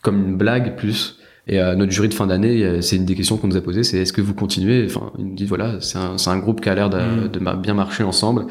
comme 0.02 0.18
une 0.30 0.38
blague 0.38 0.76
plus. 0.76 1.18
Et 1.48 1.58
à 1.60 1.76
notre 1.76 1.92
jury 1.92 2.10
de 2.10 2.14
fin 2.14 2.28
d'année, 2.28 2.82
c'est 2.82 2.96
une 2.96 3.06
des 3.06 3.16
questions 3.16 3.38
qu'on 3.38 3.48
nous 3.48 3.58
a 3.58 3.62
posées, 3.62 3.84
c'est 3.84 3.98
est-ce 3.98 4.14
que 4.14 4.22
vous 4.22 4.36
continuez? 4.36 4.86
Enfin, 4.86 5.12
ils 5.18 5.26
nous 5.26 5.34
disent 5.36 5.48
voilà, 5.48 5.78
c'est 5.82 5.98
un, 5.98 6.38
groupe 6.38 6.62
qui 6.62 6.70
a 6.70 6.76
l'air 6.76 6.92
de, 6.92 6.98
Mm. 7.00 7.28
de 7.32 7.56
bien 7.62 7.74
marcher 7.74 8.04
ensemble. 8.04 8.46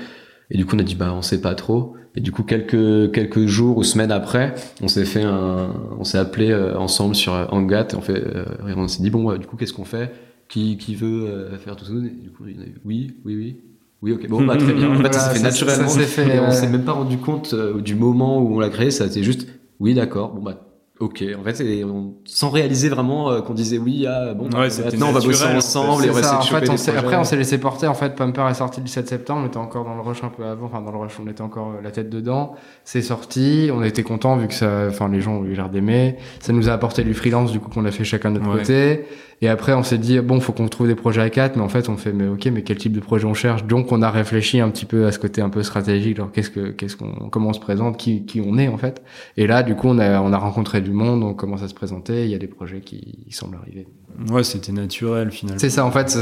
Et 0.51 0.57
du 0.57 0.65
coup, 0.67 0.75
on 0.75 0.79
a 0.81 0.83
dit 0.83 0.97
bah 0.97 1.13
on 1.17 1.23
sait 1.23 1.41
pas 1.41 1.55
trop. 1.55 1.95
Et 2.17 2.21
du 2.21 2.33
coup, 2.33 2.43
quelques 2.43 3.13
quelques 3.13 3.47
jours 3.47 3.77
ou 3.77 3.85
semaines 3.85 4.11
après, 4.11 4.55
on 4.83 4.89
s'est 4.89 5.05
fait 5.05 5.23
un, 5.23 5.69
on 6.01 6.03
s'est 6.03 6.19
appelé 6.19 6.51
euh, 6.51 6.77
ensemble 6.77 7.15
sur 7.15 7.35
euh, 7.35 7.45
Hangat. 7.51 7.89
Et 7.93 7.95
on 7.95 8.01
fait, 8.01 8.21
euh, 8.27 8.45
et 8.69 8.73
on 8.75 8.89
s'est 8.89 9.03
dit 9.03 9.11
bon, 9.11 9.33
du 9.37 9.47
coup, 9.47 9.57
qu'est-ce 9.57 9.75
qu'on 9.75 9.85
fait? 9.85 10.13
Qui 10.49 10.77
qui 10.79 10.97
veut 10.97 11.51
faire 11.65 11.77
tout 11.77 11.85
ça? 11.85 11.93
Et 11.93 12.23
du 12.23 12.31
coup, 12.31 12.45
il 12.49 12.57
y 12.57 12.59
en 12.59 12.63
a 12.63 12.67
eu, 12.67 12.75
oui, 12.85 13.13
oui, 13.25 13.37
oui. 13.37 13.57
Oui, 14.03 14.13
ok, 14.13 14.29
bon, 14.29 14.45
bah, 14.45 14.57
très 14.57 14.73
bien. 14.73 14.91
En 14.91 14.95
fait, 14.97 15.13
ça 15.15 15.21
Voilà, 15.21 15.21
s'est 15.21 15.35
fait 15.35 15.39
ça- 15.39 15.49
naturellement. 15.67 15.89
ça 15.89 16.01
s'est 16.01 16.07
fait, 16.07 16.37
et 16.37 16.41
on 16.41 16.51
s'est 16.51 16.69
même 16.69 16.85
pas 16.85 16.93
rendu 16.93 17.19
compte 17.19 17.55
du 17.83 17.95
moment 17.97 18.41
où 18.41 18.57
on 18.57 18.61
l'a 18.61 18.71
créé. 18.71 18.91
Ça 18.91 19.05
a 19.05 19.07
été 19.09 19.23
juste, 19.23 19.47
oui, 19.81 19.93
d'accord, 19.95 20.33
bon, 20.35 20.43
bah, 20.43 20.68
ok. 21.01 21.25
En 21.39 21.43
fait, 21.45 21.61
et 21.61 21.85
on, 21.85 22.15
sans 22.25 22.51
réaliser 22.51 22.89
vraiment 22.89 23.31
euh, 23.31 23.41
qu'on 23.41 23.55
disait 23.55 23.79
oui, 23.79 24.07
ah, 24.09 24.35
bon, 24.35 24.49
bah, 24.49 24.61
Ouais, 24.61 24.69
maintenant 24.85 25.09
on 25.09 25.13
va 25.13 25.21
bosser 25.21 25.47
ensemble 25.47 26.03
et 26.03 26.07
C'est 26.07 26.11
on 26.11 26.15
va 26.15 26.23
ça, 26.23 26.39
en 26.39 26.43
fait, 26.43 26.69
on 26.71 26.77
s'est- 26.77 26.97
après, 26.97 27.17
on 27.17 27.25
s'est 27.25 27.37
laissé 27.37 27.59
porter. 27.59 27.87
En 27.87 27.95
fait, 27.95 28.15
Pumper 28.17 28.47
est 28.51 28.55
sorti 28.55 28.81
le 28.81 28.87
7 28.87 29.09
septembre. 29.09 29.43
On 29.45 29.47
était 29.47 29.57
encore 29.59 29.85
dans 29.85 29.95
le 29.95 30.01
rush 30.01 30.25
un 30.25 30.29
peu 30.29 30.45
avant. 30.45 30.67
Enfin, 30.67 30.81
dans 30.83 30.91
le 30.93 30.99
rush, 30.99 31.13
on 31.25 31.29
était 31.29 31.43
encore 31.43 31.69
euh, 31.79 31.83
la 31.83 31.91
tête 31.91 32.11
dedans. 32.11 32.55
C'est 32.85 33.03
sorti. 33.03 33.71
On 33.73 33.83
était 33.83 34.03
content 34.03 34.37
vu 34.37 34.49
que 34.49 34.55
ça, 34.55 34.87
enfin, 34.89 35.09
les 35.09 35.21
gens 35.21 35.37
ont 35.37 35.45
eu 35.45 35.55
l'air 35.55 35.69
d'aimer. 35.69 36.17
Ça 36.41 36.53
nous 36.53 36.69
a 36.69 36.73
apporté 36.73 37.05
du 37.05 37.15
freelance, 37.15 37.53
du 37.53 37.61
coup, 37.61 37.71
qu'on 37.71 37.85
a 37.85 37.91
fait 37.91 38.05
chacun 38.05 38.31
de 38.31 38.39
notre 38.39 38.53
Ouais. 38.53 38.59
côté. 38.61 39.05
Et 39.41 39.49
après, 39.49 39.73
on 39.73 39.83
s'est 39.85 39.99
dit, 39.99 40.19
bon, 40.21 40.41
faut 40.41 40.53
qu'on 40.53 40.67
trouve 40.69 40.89
des 40.89 40.97
projets 40.97 41.21
à 41.23 41.31
quatre. 41.31 41.55
Mais 41.57 41.63
en 41.63 41.69
fait, 41.69 41.89
on 41.89 41.97
fait, 41.97 42.13
mais 42.13 42.27
ok, 42.27 42.47
mais 42.53 42.63
quel 42.63 42.77
type 42.77 42.93
de 42.93 43.01
projet 43.01 43.25
on 43.27 43.35
cherche? 43.35 43.65
Donc, 43.65 43.93
on 43.93 44.03
a 44.03 44.11
réfléchi 44.11 44.59
un 44.61 44.69
petit 44.69 44.85
peu 44.85 45.07
à 45.07 45.13
ce 45.13 45.19
côté 45.21 45.41
un 45.41 45.49
peu 45.49 45.63
stratégique. 45.63 46.19
Alors, 46.19 46.33
qu'est-ce 46.33 46.51
que, 46.51 46.71
qu'est-ce 46.71 46.97
qu'on, 46.97 47.29
comment 47.31 47.51
on 47.51 47.53
se 47.53 47.61
présente, 47.61 47.97
qui, 47.99 48.25
qui 48.25 48.41
on 48.45 48.59
est, 48.59 48.67
en 48.69 48.79
fait. 48.79 49.01
Et 49.37 49.47
là, 49.47 49.63
du 49.63 49.77
coup, 49.77 49.87
on 49.89 49.99
a, 49.99 50.21
on 50.21 50.33
a 50.33 50.39
rencontré 50.39 50.81
du 50.81 50.91
monde. 50.91 51.23
On 51.23 51.35
commence 51.35 51.63
à 51.63 51.69
se 51.69 51.75
présenter. 51.75 52.25
Il 52.25 52.31
y 52.31 52.35
a 52.35 52.39
des 52.39 52.49
projets 52.49 52.81
qui 52.81 53.27
semblent 53.31 53.57
arriver. 53.63 53.87
Ouais, 54.31 54.43
c'était 54.43 54.73
naturel 54.73 55.31
finalement. 55.31 55.61
C'est 55.61 55.71
ça, 55.71 55.85
en 55.85 55.93
fait, 55.93 56.19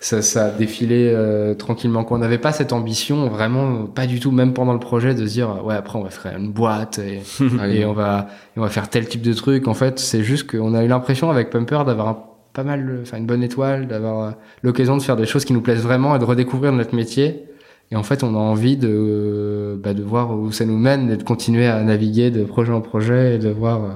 ça, 0.00 0.22
ça 0.22 0.46
a 0.46 0.50
défilé 0.50 1.10
euh, 1.14 1.54
tranquillement. 1.54 2.04
Quoi. 2.04 2.16
On 2.16 2.20
n'avait 2.20 2.38
pas 2.38 2.52
cette 2.52 2.72
ambition, 2.72 3.28
vraiment, 3.28 3.84
pas 3.84 4.06
du 4.06 4.18
tout, 4.20 4.30
même 4.30 4.54
pendant 4.54 4.72
le 4.72 4.78
projet, 4.78 5.14
de 5.14 5.26
se 5.26 5.32
dire, 5.32 5.62
ouais, 5.64 5.74
après, 5.74 5.98
on 5.98 6.02
va 6.02 6.10
faire 6.10 6.36
une 6.38 6.52
boîte 6.52 6.98
et, 7.00 7.20
et 7.70 7.84
on, 7.84 7.92
va, 7.92 8.28
et 8.56 8.60
on 8.60 8.62
va 8.62 8.68
faire 8.70 8.88
tel 8.88 9.06
type 9.08 9.20
de 9.22 9.34
truc. 9.34 9.68
En 9.68 9.74
fait, 9.74 9.98
c'est 9.98 10.22
juste 10.24 10.50
qu'on 10.50 10.72
a 10.74 10.82
eu 10.84 10.88
l'impression 10.88 11.30
avec 11.30 11.50
Pumper 11.50 11.80
d'avoir 11.86 12.08
un- 12.08 12.18
pas 12.56 12.64
mal, 12.64 13.00
enfin, 13.02 13.18
une 13.18 13.26
bonne 13.26 13.42
étoile, 13.42 13.86
d'avoir 13.86 14.26
euh, 14.28 14.30
l'occasion 14.62 14.96
de 14.96 15.02
faire 15.02 15.16
des 15.16 15.26
choses 15.26 15.44
qui 15.44 15.52
nous 15.52 15.60
plaisent 15.60 15.82
vraiment 15.82 16.16
et 16.16 16.18
de 16.18 16.24
redécouvrir 16.24 16.72
notre 16.72 16.94
métier. 16.94 17.44
Et 17.90 17.96
en 17.96 18.02
fait, 18.02 18.24
on 18.24 18.34
a 18.34 18.38
envie 18.38 18.78
de, 18.78 18.88
euh, 18.90 19.76
bah, 19.76 19.92
de 19.92 20.02
voir 20.02 20.36
où 20.36 20.50
ça 20.52 20.64
nous 20.64 20.78
mène 20.78 21.10
et 21.10 21.16
de 21.18 21.22
continuer 21.22 21.66
à 21.66 21.82
naviguer 21.84 22.30
de 22.30 22.44
projet 22.44 22.72
en 22.72 22.80
projet 22.80 23.34
et 23.34 23.38
de 23.38 23.50
voir, 23.50 23.84
euh, 23.84 23.88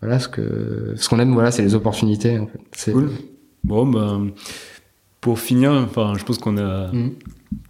voilà, 0.00 0.20
ce 0.20 0.28
que, 0.28 0.92
ce 0.94 1.08
qu'on 1.08 1.18
aime, 1.18 1.32
voilà, 1.34 1.50
c'est 1.50 1.62
les 1.62 1.74
opportunités, 1.74 2.38
en 2.38 2.46
fait. 2.46 2.60
C'est- 2.72 2.92
Cool. 2.92 3.10
Bon, 3.64 3.86
ben, 3.86 4.28
pour 5.20 5.40
finir, 5.40 5.72
enfin, 5.72 6.12
je 6.16 6.24
pense 6.24 6.38
qu'on 6.38 6.56
a, 6.58 6.92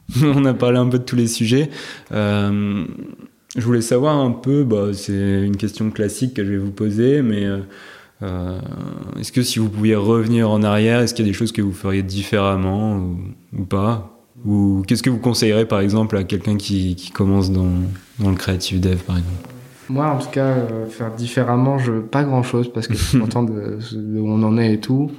on 0.23 0.45
a 0.45 0.53
parlé 0.55 0.77
un 0.79 0.89
peu 0.89 0.99
de 0.99 1.05
tous 1.05 1.17
les 1.17 1.29
sujets. 1.29 1.71
Euh, 2.13 2.85
je 3.57 3.61
voulais 3.65 3.81
savoir 3.81 4.17
un 4.19 4.33
peu, 4.33 4.65
bah, 4.65 4.89
c'est 4.93 5.43
une 5.47 5.57
question 5.57 5.91
classique 5.91 6.35
que 6.35 6.45
je 6.45 6.51
vais 6.51 6.59
vous 6.59 6.73
poser, 6.73 7.23
mais 7.23 7.45
euh, 7.47 7.59
euh, 8.25 8.59
est-ce 9.19 9.33
que 9.33 9.43
si 9.43 9.59
vous 9.59 9.69
pouviez 9.69 9.97
revenir 9.97 10.51
en 10.51 10.63
arrière, 10.63 11.01
est-ce 11.01 11.15
qu'il 11.15 11.25
y 11.25 11.29
a 11.29 11.31
des 11.31 11.37
choses 11.37 11.53
que 11.53 11.63
vous 11.63 11.73
feriez 11.73 12.03
différemment 12.03 12.97
ou, 12.97 13.17
ou 13.59 13.65
pas 13.65 14.19
Ou 14.45 14.83
qu'est-ce 14.87 15.03
que 15.03 15.11
vous 15.11 15.19
conseillerez 15.19 15.67
par 15.67 15.81
exemple 15.81 16.17
à 16.17 16.25
quelqu'un 16.25 16.57
qui, 16.57 16.97
qui 16.97 17.11
commence 17.11 17.51
dans, 17.51 17.71
dans 18.19 18.31
le 18.31 18.37
creative 18.37 18.81
dev 18.81 18.97
par 18.99 19.19
exemple 19.19 19.49
Moi, 19.89 20.07
en 20.07 20.19
tout 20.19 20.31
cas, 20.31 20.47
euh, 20.47 20.87
faire 20.87 21.13
différemment, 21.13 21.79
je 21.79 21.93
pas 21.93 22.25
grand 22.25 22.43
chose 22.43 22.73
parce 22.73 22.89
que 22.89 22.95
je 22.95 23.05
suis 23.05 23.19
content 23.21 23.43
de, 23.43 23.79
de 23.93 24.21
où 24.21 24.29
on 24.29 24.43
en 24.43 24.57
est 24.57 24.75
et 24.75 24.81
tout. 24.81 25.11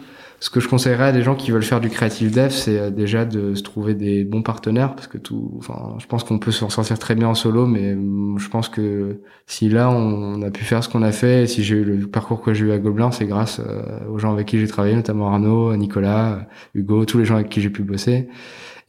Ce 0.42 0.50
que 0.50 0.60
je 0.60 0.68
conseillerais 0.68 1.06
à 1.06 1.12
des 1.12 1.22
gens 1.24 1.34
qui 1.34 1.50
veulent 1.52 1.64
faire 1.64 1.80
du 1.80 1.90
creative 1.90 2.32
dev, 2.32 2.50
c'est 2.50 2.78
euh, 2.78 2.90
déjà 2.92 3.26
de 3.26 3.56
se 3.56 3.64
trouver 3.64 3.94
des 3.96 4.24
bons 4.26 4.42
partenaires 4.44 4.94
parce 4.94 5.08
que 5.08 5.18
tout, 5.18 5.54
enfin, 5.58 5.96
je 5.98 6.06
pense 6.08 6.24
qu'on 6.24 6.38
peut 6.40 6.52
s'en 6.52 6.70
sortir 6.70 7.00
très 7.00 7.16
bien 7.16 7.30
en 7.30 7.36
solo, 7.36 7.66
mais 7.66 7.94
hum, 7.94 8.36
je 8.38 8.48
pense 8.50 8.70
que 8.70 9.22
si 9.48 9.70
là 9.70 9.90
on 9.90 10.42
a 10.42 10.52
pu 10.52 10.64
faire 10.64 10.84
ce 10.84 10.90
qu'on 10.90 11.02
a 11.04 11.12
fait, 11.12 11.44
et 11.44 11.48
si 11.48 11.64
j'ai 11.64 11.76
eu 11.78 11.84
le 11.86 12.06
parcours 12.08 12.42
que 12.42 12.54
j'ai 12.54 12.66
eu 12.66 12.72
à 12.72 12.78
Gobelin, 12.78 13.12
c'est 13.12 13.26
grâce 13.26 13.60
euh, 13.60 13.82
aux 14.12 14.20
gens 14.20 14.34
avec 14.34 14.48
qui 14.48 14.60
j'ai 14.60 14.68
travaillé, 14.68 14.94
notamment 14.96 15.30
Arnaud, 15.32 15.76
Nicolas, 15.78 16.48
Hugo, 16.76 17.06
tous 17.06 17.18
les 17.18 17.26
gens 17.26 17.36
avec 17.36 17.50
qui 17.50 17.62
j'ai 17.62 17.70
pu 17.70 17.84
bosser. 17.84 18.28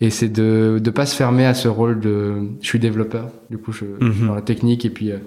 Et 0.00 0.10
c'est 0.10 0.28
de 0.28 0.78
de 0.82 0.90
pas 0.90 1.06
se 1.06 1.16
fermer 1.16 1.46
à 1.46 1.54
ce 1.54 1.68
rôle 1.68 2.00
de 2.00 2.34
je 2.60 2.66
suis 2.68 2.78
développeur. 2.78 3.30
Du 3.50 3.56
coup, 3.56 3.72
je, 3.72 3.84
Mhm. 4.00 4.26
dans 4.26 4.34
la 4.34 4.42
technique 4.42 4.84
et 4.84 4.90
puis 4.90 5.10
euh, 5.10 5.18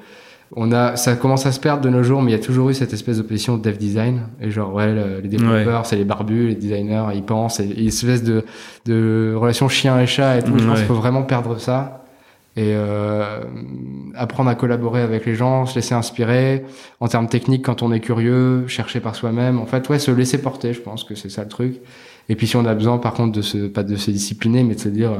on 0.55 0.71
a 0.71 0.95
ça 0.95 1.15
commence 1.15 1.45
à 1.45 1.51
se 1.51 1.59
perdre 1.59 1.81
de 1.83 1.89
nos 1.89 2.01
jours, 2.03 2.21
mais 2.21 2.31
il 2.31 2.35
y 2.35 2.39
a 2.39 2.43
toujours 2.43 2.69
eu 2.69 2.73
cette 2.73 2.91
espèce 2.93 3.17
d'opposition 3.17 3.57
de 3.57 3.61
dev 3.61 3.77
design 3.77 4.21
et 4.41 4.49
genre 4.49 4.73
ouais 4.73 4.93
le- 4.93 5.19
les 5.21 5.29
développeurs 5.29 5.85
c'est 5.85 5.95
les 5.95 6.05
barbus, 6.05 6.47
les 6.49 6.55
designers 6.55 7.05
ils 7.13 7.23
pensent 7.23 7.59
et, 7.59 7.65
et 7.69 7.81
une 7.81 7.87
espèce 7.87 8.23
de 8.23 8.43
de 8.85 9.33
relation 9.37 9.69
chien 9.69 9.99
et 9.99 10.07
chat 10.07 10.37
et 10.37 10.41
tout. 10.43 10.57
Je 10.57 10.63
pense 10.63 10.73
Ouais. 10.73 10.75
qu'il 10.77 10.85
faut 10.87 10.93
vraiment 10.95 11.23
perdre 11.23 11.59
ça 11.59 12.03
et 12.55 12.73
euh, 12.73 13.41
apprendre 14.15 14.49
à 14.49 14.55
collaborer 14.55 15.01
avec 15.01 15.25
les 15.25 15.35
gens, 15.35 15.65
se 15.67 15.75
laisser 15.75 15.93
inspirer 15.93 16.65
en 16.99 17.07
termes 17.07 17.27
techniques 17.29 17.63
quand 17.63 17.83
on 17.83 17.91
est 17.93 17.99
curieux, 18.01 18.67
chercher 18.67 18.99
par 18.99 19.15
soi-même. 19.15 19.59
En 19.59 19.65
fait, 19.67 19.87
ouais, 19.87 19.99
se 19.99 20.09
laisser 20.11 20.39
porter, 20.41 20.73
je 20.73 20.81
pense 20.81 21.03
que 21.03 21.13
c'est 21.15 21.29
ça 21.29 21.43
le 21.43 21.47
truc. 21.49 21.75
Et 22.27 22.35
puis 22.35 22.47
si 22.47 22.55
on 22.57 22.65
a 22.65 22.73
besoin, 22.73 22.97
par 22.97 23.13
contre, 23.13 23.31
de 23.33 23.41
se 23.43 23.67
pas 23.67 23.83
de 23.83 23.95
se 23.95 24.11
discipliner, 24.11 24.63
mais 24.63 24.75
de 24.75 24.79
se 24.79 24.89
dire, 24.89 25.11
euh, 25.11 25.17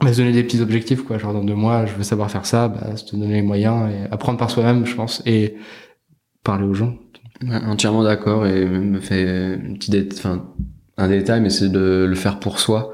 bah, 0.00 0.12
se 0.12 0.18
donner 0.18 0.32
des 0.32 0.42
petits 0.42 0.60
objectifs, 0.60 1.02
quoi. 1.02 1.18
Genre 1.18 1.32
dans 1.32 1.44
deux 1.44 1.54
mois, 1.54 1.86
je 1.86 1.94
veux 1.94 2.02
savoir 2.02 2.30
faire 2.30 2.46
ça, 2.46 2.68
bah, 2.68 2.96
se 2.96 3.10
donner 3.14 3.34
les 3.34 3.42
moyens 3.42 3.90
et 3.90 4.10
apprendre 4.12 4.38
par 4.38 4.50
soi-même, 4.50 4.86
je 4.86 4.94
pense, 4.94 5.22
et 5.26 5.56
parler 6.44 6.64
aux 6.64 6.74
gens. 6.74 6.94
Ouais, 7.42 7.56
entièrement 7.66 8.02
d'accord 8.02 8.46
et 8.46 8.66
me 8.66 9.00
fait 9.00 9.26
un 9.26 9.72
petit 9.74 9.90
dé- 9.90 10.06
enfin 10.12 10.44
un 10.98 11.08
détail 11.08 11.40
mais 11.40 11.48
c'est 11.48 11.70
de 11.70 12.04
le 12.06 12.14
faire 12.14 12.38
pour 12.38 12.58
soi 12.60 12.92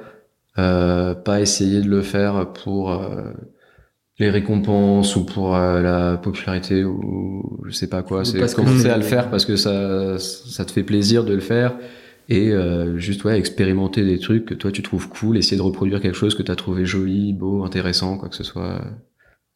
euh, 0.57 1.17
pas 1.17 1.41
essayer 1.41 1.81
de 1.81 1.89
le 1.89 2.01
faire 2.01 2.53
pour 2.53 2.93
euh, 2.93 3.33
les 4.21 4.31
récompenses 4.31 5.17
ou 5.17 5.27
pour 5.27 5.57
euh, 5.57 5.83
la 5.83 6.17
popularité 6.17 6.85
ou 6.85 7.59
je 7.67 7.73
sais 7.73 7.89
pas 7.89 8.03
quoi 8.05 8.25
c'est 8.25 8.39
parce 8.39 8.55
que 8.55 8.61
commencer 8.61 8.89
à 8.89 8.97
le 8.97 9.03
faire 9.03 9.31
parce 9.31 9.45
que 9.45 9.57
ça 9.57 10.17
ça 10.21 10.65
te 10.65 10.71
fait 10.71 10.85
plaisir 10.85 11.25
de 11.25 11.35
le 11.35 11.41
faire 11.41 11.77
et 12.29 12.51
euh, 12.53 12.97
juste 12.99 13.25
ouais 13.25 13.39
expérimenter 13.39 14.05
des 14.05 14.19
trucs 14.19 14.45
que 14.47 14.55
toi 14.55 14.73
tu 14.73 14.83
trouves 14.83 15.09
cool 15.09 15.37
essayer 15.37 15.57
de 15.57 15.63
reproduire 15.63 16.01
quelque 16.01 16.17
chose 16.17 16.35
que 16.35 16.43
tu 16.43 16.51
as 16.51 16.57
trouvé 16.57 16.85
joli 16.85 17.33
beau 17.33 17.65
intéressant 17.65 18.19
quoi 18.19 18.29
que 18.29 18.35
ce 18.37 18.45
soit 18.45 18.81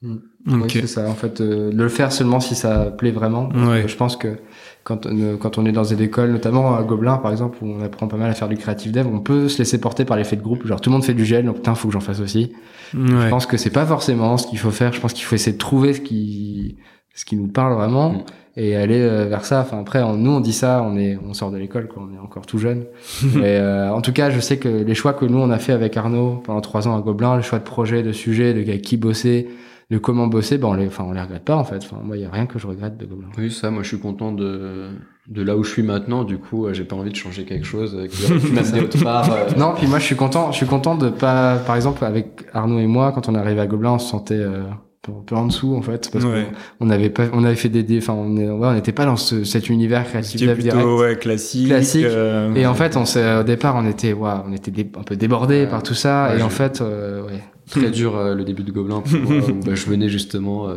Oui, 0.03 0.19
Ok. 0.63 0.71
c'est 0.73 0.87
ça. 0.87 1.09
En 1.11 1.15
fait, 1.15 1.43
euh, 1.43 1.71
de 1.73 1.77
le 1.83 1.89
faire 1.91 2.11
seulement 2.11 2.41
si 2.41 2.55
ça 2.55 2.87
plaît 2.87 3.11
vraiment. 3.11 3.51
Ouais. 3.51 3.87
Je 3.87 3.95
pense 3.97 4.17
que 4.17 4.39
quand 4.83 5.05
on, 5.05 5.37
quand 5.37 5.59
on 5.59 5.67
est 5.67 5.73
dans 5.73 5.83
des 5.83 6.03
écoles, 6.03 6.31
notamment 6.31 6.75
à 6.75 6.83
Gobelin 6.83 7.19
par 7.19 7.33
exemple, 7.33 7.59
où 7.61 7.67
on 7.67 7.83
apprend 7.83 8.09
pas 8.09 8.17
mal 8.17 8.31
à 8.31 8.35
faire 8.35 8.49
du 8.49 8.57
creative 8.57 8.93
dev, 8.93 9.07
on 9.07 9.21
peut 9.21 9.49
se 9.49 9.59
laisser 9.59 9.79
porter 9.79 10.07
par 10.07 10.17
l'effet 10.17 10.37
de 10.37 10.43
groupe. 10.43 10.67
Genre 10.67 10.81
tout 10.81 10.89
le 10.89 10.95
monde 10.95 11.05
fait 11.05 11.13
du 11.13 11.27
gel, 11.27 11.45
donc 11.45 11.57
putain, 11.57 11.75
faut 11.75 11.89
que 11.89 11.93
j'en 11.93 12.01
fasse 12.01 12.21
aussi. 12.21 12.53
Je 12.95 12.99
Ouais. 13.15 13.29
pense 13.29 13.45
que 13.45 13.59
c'est 13.59 13.69
pas 13.71 13.85
forcément 13.85 14.39
ce 14.39 14.47
qu'il 14.47 14.59
faut 14.59 14.71
faire. 14.71 14.95
Je 14.95 15.01
pense 15.03 15.13
qu'il 15.13 15.25
faut 15.25 15.35
essayer 15.35 15.53
de 15.53 15.59
trouver 15.59 15.93
ce 15.93 16.01
qui, 16.01 16.79
ce 17.15 17.27
qui 17.27 17.37
nous 17.37 17.49
parle 17.49 17.75
vraiment 17.75 18.13
Mm. 18.13 18.25
Et 18.63 18.77
aller 18.77 19.01
euh, 19.01 19.27
vers 19.27 19.45
ça. 19.45 19.61
Enfin 19.61 19.79
après, 19.81 20.03
on- 20.03 20.17
nous 20.17 20.31
on 20.33 20.41
dit 20.41 20.53
ça, 20.53 20.83
on 20.87 20.97
est, 20.97 21.19
on 21.27 21.33
sort 21.33 21.51
de 21.51 21.57
l'école, 21.57 21.89
quoi. 21.89 22.03
On 22.11 22.15
est 22.15 22.19
encore 22.19 22.45
tout 22.47 22.59
jeune. 22.59 22.85
Mais 23.35 23.57
euh, 23.57 23.91
en 23.93 24.01
tout 24.03 24.13
cas, 24.13 24.29
je 24.31 24.41
sais 24.41 24.59
que 24.59 24.69
les 24.69 24.95
choix 24.95 25.13
que 25.15 25.25
nous 25.25 25.39
on 25.39 25.51
a 25.51 25.59
fait 25.59 25.73
avec 25.73 25.97
Arnaud 25.97 26.43
pendant 26.45 26.61
trois 26.61 26.87
ans 26.89 26.97
à 26.97 27.01
Gobelin, 27.01 27.37
les 27.37 27.43
choix 27.43 27.59
de 27.59 27.65
projets, 27.65 28.03
de 28.03 28.13
sujets, 28.13 28.53
de 28.53 28.61
qui 28.77 28.97
bosser, 28.97 29.49
de 29.91 29.99
comment 29.99 30.27
bosser, 30.27 30.59
ben 30.59 30.69
on 30.69 30.75
les, 30.75 30.87
enfin 30.87 31.05
on 31.09 31.13
les 31.13 31.21
regrette 31.21 31.45
pas 31.45 31.57
en 31.57 31.65
fait. 31.65 31.79
Enfin 31.79 31.97
moi, 32.05 32.17
il 32.17 32.23
y 32.23 32.27
a 32.27 32.31
rien 32.31 32.47
que 32.47 32.59
je 32.59 32.67
regrette 32.67 32.97
de 32.99 33.07
Gobelin. 33.07 33.29
Oui, 33.39 33.51
ça, 33.51 33.71
moi 33.71 33.83
je 33.83 33.89
suis 33.89 33.99
content 33.99 34.31
de, 34.33 34.89
de 35.29 35.43
là 35.43 35.57
où 35.57 35.65
je 35.65 35.71
suis 35.71 35.83
maintenant. 35.83 36.23
Du 36.25 36.39
coup, 36.39 36.67
euh, 36.67 36.73
j'ai 36.75 36.85
pas 36.85 36.97
envie 36.97 37.11
de 37.11 37.17
changer 37.17 37.45
quelque 37.45 37.67
chose 37.67 37.97
euh, 37.99 38.07
qui 38.43 38.53
m'amener 38.53 38.81
autre 38.83 39.03
part. 39.03 39.33
euh. 39.33 39.47
Non, 39.57 39.73
puis 39.77 39.87
moi 39.87 39.99
je 39.99 40.05
suis 40.05 40.17
content, 40.17 40.53
je 40.53 40.57
suis 40.59 40.67
content 40.67 40.97
de 40.97 41.09
pas, 41.09 41.57
par 41.57 41.77
exemple 41.77 42.05
avec 42.05 42.45
Arnaud 42.53 42.79
et 42.79 42.87
moi, 42.87 43.11
quand 43.13 43.29
on 43.29 43.35
est 43.35 43.39
arrivé 43.39 43.61
à 43.61 43.67
Gobelin, 43.67 43.93
on 43.93 43.99
se 43.99 44.09
sentait, 44.11 44.35
euh, 44.35 44.63
peu, 45.03 45.35
en 45.35 45.47
dessous 45.47 45.75
en 45.75 45.83
fait 45.83 46.11
parce 46.13 46.25
qu'on 46.25 46.91
avait 46.91 47.09
pas 47.09 47.25
on 47.33 47.45
avait 47.45 47.55
fait 47.55 47.71
des 47.71 47.99
enfin 47.99 48.13
on 48.13 48.37
on 48.37 48.75
n'était 48.75 48.93
pas 48.93 49.07
dans 49.07 49.17
ce, 49.17 49.45
cet 49.45 49.71
univers 49.71 50.05
créatif 50.05 50.47
plutôt 50.53 51.01
ouais, 51.01 51.17
classique 51.17 51.69
classique. 51.69 52.05
euh, 52.05 52.55
et 52.55 52.67
en 52.67 52.75
fait 52.75 52.97
on 52.97 53.07
s'est 53.07 53.37
au 53.37 53.43
départ 53.43 53.77
on 53.77 53.87
était 53.87 54.13
ouais, 54.13 54.31
on 54.47 54.53
était 54.53 54.87
un 54.99 55.03
peu 55.03 55.17
débordé 55.17 55.67
par 55.67 55.83
tout 55.83 55.95
ça. 55.95 56.37
Et 56.37 56.43
en 56.43 56.51
fait 56.51 56.81
euh, 56.81 57.25
ouais. 57.25 57.43
Très 57.71 57.91
dur 57.91 58.17
euh, 58.17 58.35
le 58.35 58.45
début 58.45 58.63
de 58.63 58.73
Gobelin 58.73 59.01
pour, 59.01 59.31
où, 59.31 59.53
bah, 59.65 59.75
je 59.75 59.87
venais 59.87 60.09
justement 60.09 60.69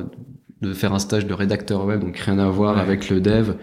de 0.61 0.73
faire 0.73 0.93
un 0.93 0.99
stage 0.99 1.25
de 1.25 1.33
rédacteur 1.33 1.85
web 1.85 1.99
donc 1.99 2.17
rien 2.17 2.39
à 2.39 2.47
voir 2.47 2.77
avec 2.77 3.09
le 3.09 3.19
dev. 3.19 3.55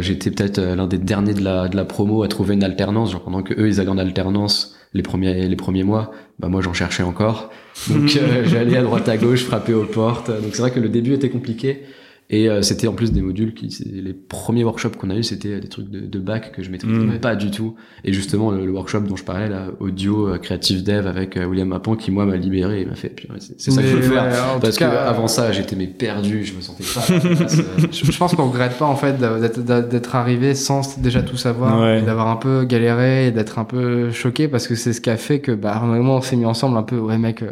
J'étais 0.00 0.30
peut-être 0.30 0.60
l'un 0.60 0.86
des 0.86 0.98
derniers 0.98 1.34
de 1.34 1.42
la 1.42 1.66
de 1.66 1.76
la 1.76 1.84
promo 1.84 2.22
à 2.22 2.28
trouver 2.28 2.54
une 2.54 2.64
alternance 2.64 3.10
genre 3.10 3.22
pendant 3.22 3.42
que 3.42 3.54
eux 3.54 3.66
ils 3.66 3.80
allaient 3.80 3.90
en 3.90 3.98
alternance 3.98 4.76
les 4.94 5.02
premiers 5.02 5.48
les 5.48 5.56
premiers 5.56 5.84
mois 5.84 6.12
bah 6.38 6.48
moi 6.48 6.60
j'en 6.60 6.74
cherchais 6.74 7.02
encore. 7.02 7.50
Donc 7.88 8.16
euh, 8.16 8.44
j'allais 8.46 8.76
à 8.76 8.82
droite 8.82 9.08
à 9.08 9.16
gauche 9.16 9.44
frapper 9.44 9.74
aux 9.74 9.84
portes. 9.84 10.30
Donc 10.30 10.54
c'est 10.54 10.62
vrai 10.62 10.70
que 10.70 10.80
le 10.80 10.88
début 10.88 11.14
était 11.14 11.30
compliqué 11.30 11.82
et 12.28 12.48
euh, 12.48 12.60
c'était 12.60 12.88
en 12.88 12.92
plus 12.92 13.12
des 13.12 13.22
modules 13.22 13.54
qui, 13.54 13.68
les 13.84 14.12
premiers 14.12 14.64
workshops 14.64 14.96
qu'on 14.98 15.10
a 15.10 15.14
eu, 15.14 15.22
c'était 15.22 15.60
des 15.60 15.68
trucs 15.68 15.88
de, 15.88 16.00
de, 16.00 16.18
bac 16.18 16.50
que 16.50 16.60
je 16.60 16.70
maîtrisais 16.70 16.96
mm. 16.96 17.20
pas 17.20 17.36
du 17.36 17.52
tout. 17.52 17.76
Et 18.02 18.12
justement, 18.12 18.50
le, 18.50 18.68
workshop 18.68 19.00
dont 19.00 19.14
je 19.14 19.22
parlais, 19.22 19.48
là, 19.48 19.68
audio, 19.78 20.28
euh, 20.28 20.38
creative 20.38 20.82
dev 20.82 21.06
avec 21.06 21.36
euh, 21.36 21.44
William 21.44 21.68
Mapon, 21.68 21.94
qui 21.94 22.10
moi 22.10 22.26
m'a 22.26 22.36
libéré 22.36 22.80
et 22.80 22.84
m'a 22.84 22.96
fait, 22.96 23.14
c'est 23.58 23.70
ça 23.70 23.80
que 23.80 23.86
je 23.86 23.96
veux 23.96 24.02
faire. 24.02 24.58
Parce 24.60 24.76
que 24.76 24.84
avant 24.84 25.28
ça, 25.28 25.52
j'étais 25.52 25.76
mais 25.76 25.86
perdu, 25.86 26.44
je 26.44 26.54
me 26.54 26.60
sentais 26.60 26.82
pas. 26.82 27.06
je, 27.92 28.18
pense 28.18 28.34
qu'on 28.34 28.48
regrette 28.50 28.76
pas 28.76 28.86
en 28.86 28.96
fait 28.96 29.18
d'être 29.18 30.16
arrivé 30.16 30.56
sans 30.56 30.98
déjà 30.98 31.22
tout 31.22 31.36
savoir, 31.36 32.02
d'avoir 32.02 32.26
un 32.28 32.36
peu 32.36 32.64
galéré 32.64 33.28
et 33.28 33.30
d'être 33.30 33.60
un 33.60 33.64
peu 33.64 34.10
choqué 34.10 34.48
parce 34.48 34.66
que 34.66 34.74
c'est 34.74 34.92
ce 34.92 35.00
qui 35.00 35.10
a 35.10 35.16
fait 35.16 35.38
que, 35.38 35.52
bah, 35.52 35.80
moment 35.84 36.16
on 36.16 36.22
s'est 36.22 36.36
mis 36.36 36.44
ensemble 36.44 36.76
un 36.76 36.82
peu, 36.82 36.98
ouais 36.98 37.18
mec 37.18 37.44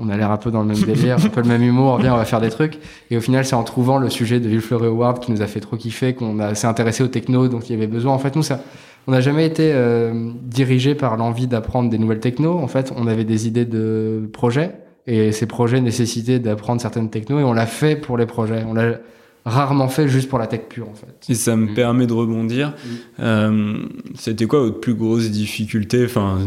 on 0.00 0.08
a 0.08 0.16
l'air 0.16 0.30
un 0.30 0.36
peu 0.36 0.50
dans 0.50 0.62
le 0.62 0.68
même 0.68 0.82
délire, 0.82 1.16
un 1.24 1.28
peu 1.28 1.42
le 1.42 1.48
même 1.48 1.62
humour, 1.62 1.98
viens, 1.98 2.14
on 2.14 2.16
va 2.16 2.24
faire 2.24 2.40
des 2.40 2.50
trucs. 2.50 2.78
Et 3.10 3.16
au 3.16 3.20
final, 3.20 3.44
c'est 3.44 3.54
en 3.54 3.62
trouvant 3.62 3.98
le 3.98 4.10
sujet 4.10 4.40
de 4.40 4.48
Villefleury 4.48 4.86
Award 4.86 5.20
qui 5.20 5.32
nous 5.32 5.42
a 5.42 5.46
fait 5.46 5.60
trop 5.60 5.76
kiffer, 5.76 6.14
qu'on 6.14 6.54
s'est 6.54 6.66
intéressé 6.66 7.02
au 7.02 7.08
techno, 7.08 7.48
donc 7.48 7.68
il 7.68 7.74
y 7.74 7.76
avait 7.76 7.86
besoin. 7.86 8.12
En 8.12 8.18
fait, 8.18 8.34
nous, 8.36 8.42
ça, 8.42 8.60
on 9.06 9.12
n'a 9.12 9.20
jamais 9.20 9.46
été 9.46 9.72
euh, 9.72 10.30
dirigé 10.42 10.94
par 10.94 11.16
l'envie 11.16 11.46
d'apprendre 11.46 11.90
des 11.90 11.98
nouvelles 11.98 12.20
techno. 12.20 12.58
En 12.58 12.68
fait, 12.68 12.92
on 12.96 13.06
avait 13.06 13.24
des 13.24 13.46
idées 13.46 13.64
de 13.64 14.28
projets 14.32 14.72
et 15.06 15.32
ces 15.32 15.46
projets 15.46 15.80
nécessitaient 15.80 16.38
d'apprendre 16.38 16.80
certaines 16.80 17.10
techno 17.10 17.40
et 17.40 17.44
on 17.44 17.52
l'a 17.52 17.66
fait 17.66 17.96
pour 17.96 18.18
les 18.18 18.26
projets. 18.26 18.64
On 18.68 18.74
l'a 18.74 18.98
rarement 19.44 19.88
fait 19.88 20.06
juste 20.06 20.28
pour 20.28 20.38
la 20.38 20.46
tech 20.46 20.62
pure 20.68 20.88
en 20.88 20.94
fait. 20.94 21.30
Et 21.30 21.34
ça 21.34 21.56
me 21.56 21.70
mm. 21.70 21.74
permet 21.74 22.06
de 22.06 22.12
rebondir. 22.12 22.68
Mm. 22.68 22.94
Euh, 23.20 23.78
C'était 24.16 24.46
quoi 24.46 24.60
votre 24.60 24.80
plus 24.80 24.94
grosse 24.94 25.30
difficulté? 25.30 26.04
Enfin, 26.04 26.38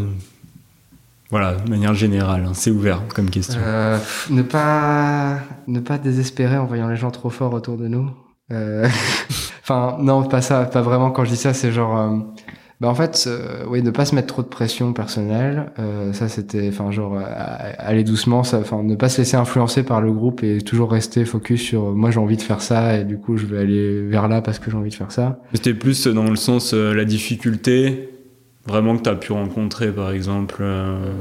voilà, 1.33 1.55
de 1.55 1.67
manière 1.67 1.95
générale, 1.95 2.45
hein, 2.47 2.51
c'est 2.53 2.69
ouvert 2.69 3.01
comme 3.07 3.31
question. 3.31 3.59
Euh, 3.65 3.97
ne 4.29 4.43
pas 4.43 5.39
ne 5.65 5.79
pas 5.79 5.97
désespérer 5.97 6.59
en 6.59 6.65
voyant 6.67 6.87
les 6.87 6.95
gens 6.95 7.09
trop 7.09 7.31
forts 7.31 7.55
autour 7.55 7.75
de 7.75 7.87
nous. 7.87 8.07
Euh, 8.51 8.87
enfin, 9.63 9.97
non, 9.99 10.21
pas 10.25 10.43
ça, 10.43 10.65
pas 10.65 10.83
vraiment. 10.83 11.09
Quand 11.09 11.25
je 11.25 11.31
dis 11.31 11.35
ça, 11.35 11.55
c'est 11.55 11.71
genre, 11.71 11.97
euh, 11.97 12.17
bah 12.79 12.87
en 12.87 12.93
fait, 12.93 13.27
oui, 13.67 13.81
ne 13.81 13.89
pas 13.89 14.05
se 14.05 14.13
mettre 14.13 14.27
trop 14.27 14.43
de 14.43 14.47
pression 14.47 14.93
personnelle. 14.93 15.71
ça, 16.11 16.29
c'était, 16.29 16.69
enfin, 16.69 16.91
genre, 16.91 17.19
aller 17.79 18.03
doucement. 18.03 18.41
enfin, 18.41 18.83
ne 18.83 18.95
pas 18.95 19.09
se 19.09 19.17
laisser 19.17 19.35
influencer 19.35 19.81
par 19.81 20.01
le 20.01 20.13
groupe 20.13 20.43
et 20.43 20.61
toujours 20.61 20.91
rester 20.91 21.25
focus 21.25 21.63
sur, 21.63 21.95
moi, 21.95 22.11
j'ai 22.11 22.19
envie 22.19 22.37
de 22.37 22.43
faire 22.43 22.61
ça 22.61 22.99
et 22.99 23.05
du 23.05 23.17
coup, 23.17 23.37
je 23.37 23.47
vais 23.47 23.57
aller 23.57 24.05
vers 24.05 24.27
là 24.27 24.43
parce 24.43 24.59
que 24.59 24.69
j'ai 24.69 24.77
envie 24.77 24.91
de 24.91 24.95
faire 24.95 25.11
ça. 25.11 25.39
C'était 25.55 25.73
plus 25.73 26.05
dans 26.05 26.29
le 26.29 26.35
sens 26.35 26.75
la 26.75 27.05
difficulté 27.05 28.11
vraiment 28.65 28.97
que 28.97 29.03
tu 29.03 29.09
as 29.09 29.15
pu 29.15 29.33
rencontrer, 29.33 29.91
par 29.91 30.11
exemple 30.11 30.57
euh, 30.61 31.11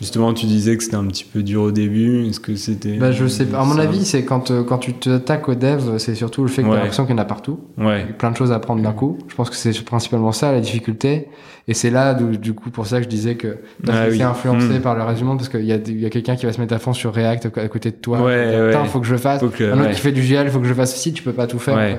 Justement, 0.00 0.32
tu 0.32 0.46
disais 0.46 0.76
que 0.76 0.84
c'était 0.84 0.96
un 0.96 1.06
petit 1.06 1.24
peu 1.24 1.42
dur 1.42 1.62
au 1.62 1.72
début. 1.72 2.24
Est-ce 2.28 2.38
que 2.38 2.54
c'était. 2.54 2.98
Bah, 2.98 3.10
je 3.10 3.26
sais 3.26 3.46
pas. 3.46 3.58
À 3.58 3.64
mon 3.64 3.78
avis, 3.78 4.04
c'est 4.04 4.24
quand, 4.24 4.52
euh, 4.52 4.62
quand 4.62 4.78
tu 4.78 4.94
t'attaques 4.94 5.48
au 5.48 5.56
dev, 5.56 5.98
c'est 5.98 6.14
surtout 6.14 6.42
le 6.42 6.48
fait 6.48 6.62
que 6.62 6.68
tu 6.68 6.72
as 6.72 6.76
l'impression 6.76 7.04
qu'il 7.04 7.16
y 7.16 7.18
en 7.18 7.22
a 7.22 7.24
partout. 7.24 7.58
Ouais. 7.76 8.06
plein 8.16 8.30
de 8.30 8.36
choses 8.36 8.52
à 8.52 8.56
apprendre 8.56 8.80
d'un 8.80 8.92
coup. 8.92 9.18
Je 9.26 9.34
pense 9.34 9.50
que 9.50 9.56
c'est 9.56 9.72
principalement 9.84 10.30
ça, 10.30 10.52
la 10.52 10.60
difficulté. 10.60 11.26
Et 11.66 11.74
c'est 11.74 11.90
là, 11.90 12.14
du, 12.14 12.54
coup, 12.54 12.70
pour 12.70 12.86
ça 12.86 12.98
que 12.98 13.04
je 13.04 13.08
disais 13.08 13.34
que 13.34 13.58
tu 13.84 13.90
ah, 13.90 14.06
oui. 14.08 14.22
influencé 14.22 14.78
hmm. 14.78 14.82
par 14.82 14.94
le 14.94 15.02
reste 15.02 15.18
du 15.18 15.24
monde 15.24 15.38
parce 15.38 15.50
qu'il 15.50 15.64
y 15.64 15.72
a, 15.72 15.76
y 15.76 16.06
a 16.06 16.10
quelqu'un 16.10 16.36
qui 16.36 16.46
va 16.46 16.52
se 16.52 16.60
mettre 16.60 16.74
à 16.74 16.78
fond 16.78 16.94
sur 16.94 17.12
React 17.12 17.58
à 17.58 17.68
côté 17.68 17.90
de 17.90 17.96
toi. 17.96 18.22
Ouais, 18.22 18.72
ouais. 18.72 18.86
faut 18.86 19.00
que 19.00 19.06
je 19.06 19.16
fasse. 19.16 19.42
un 19.42 19.80
autre 19.80 19.90
qui 19.90 20.00
fait 20.00 20.12
du 20.12 20.22
GL, 20.22 20.48
faut 20.48 20.60
que 20.60 20.68
je 20.68 20.74
fasse 20.74 20.94
aussi. 20.94 21.12
Tu 21.12 21.24
peux 21.24 21.32
pas 21.32 21.48
tout 21.48 21.58
faire. 21.58 21.98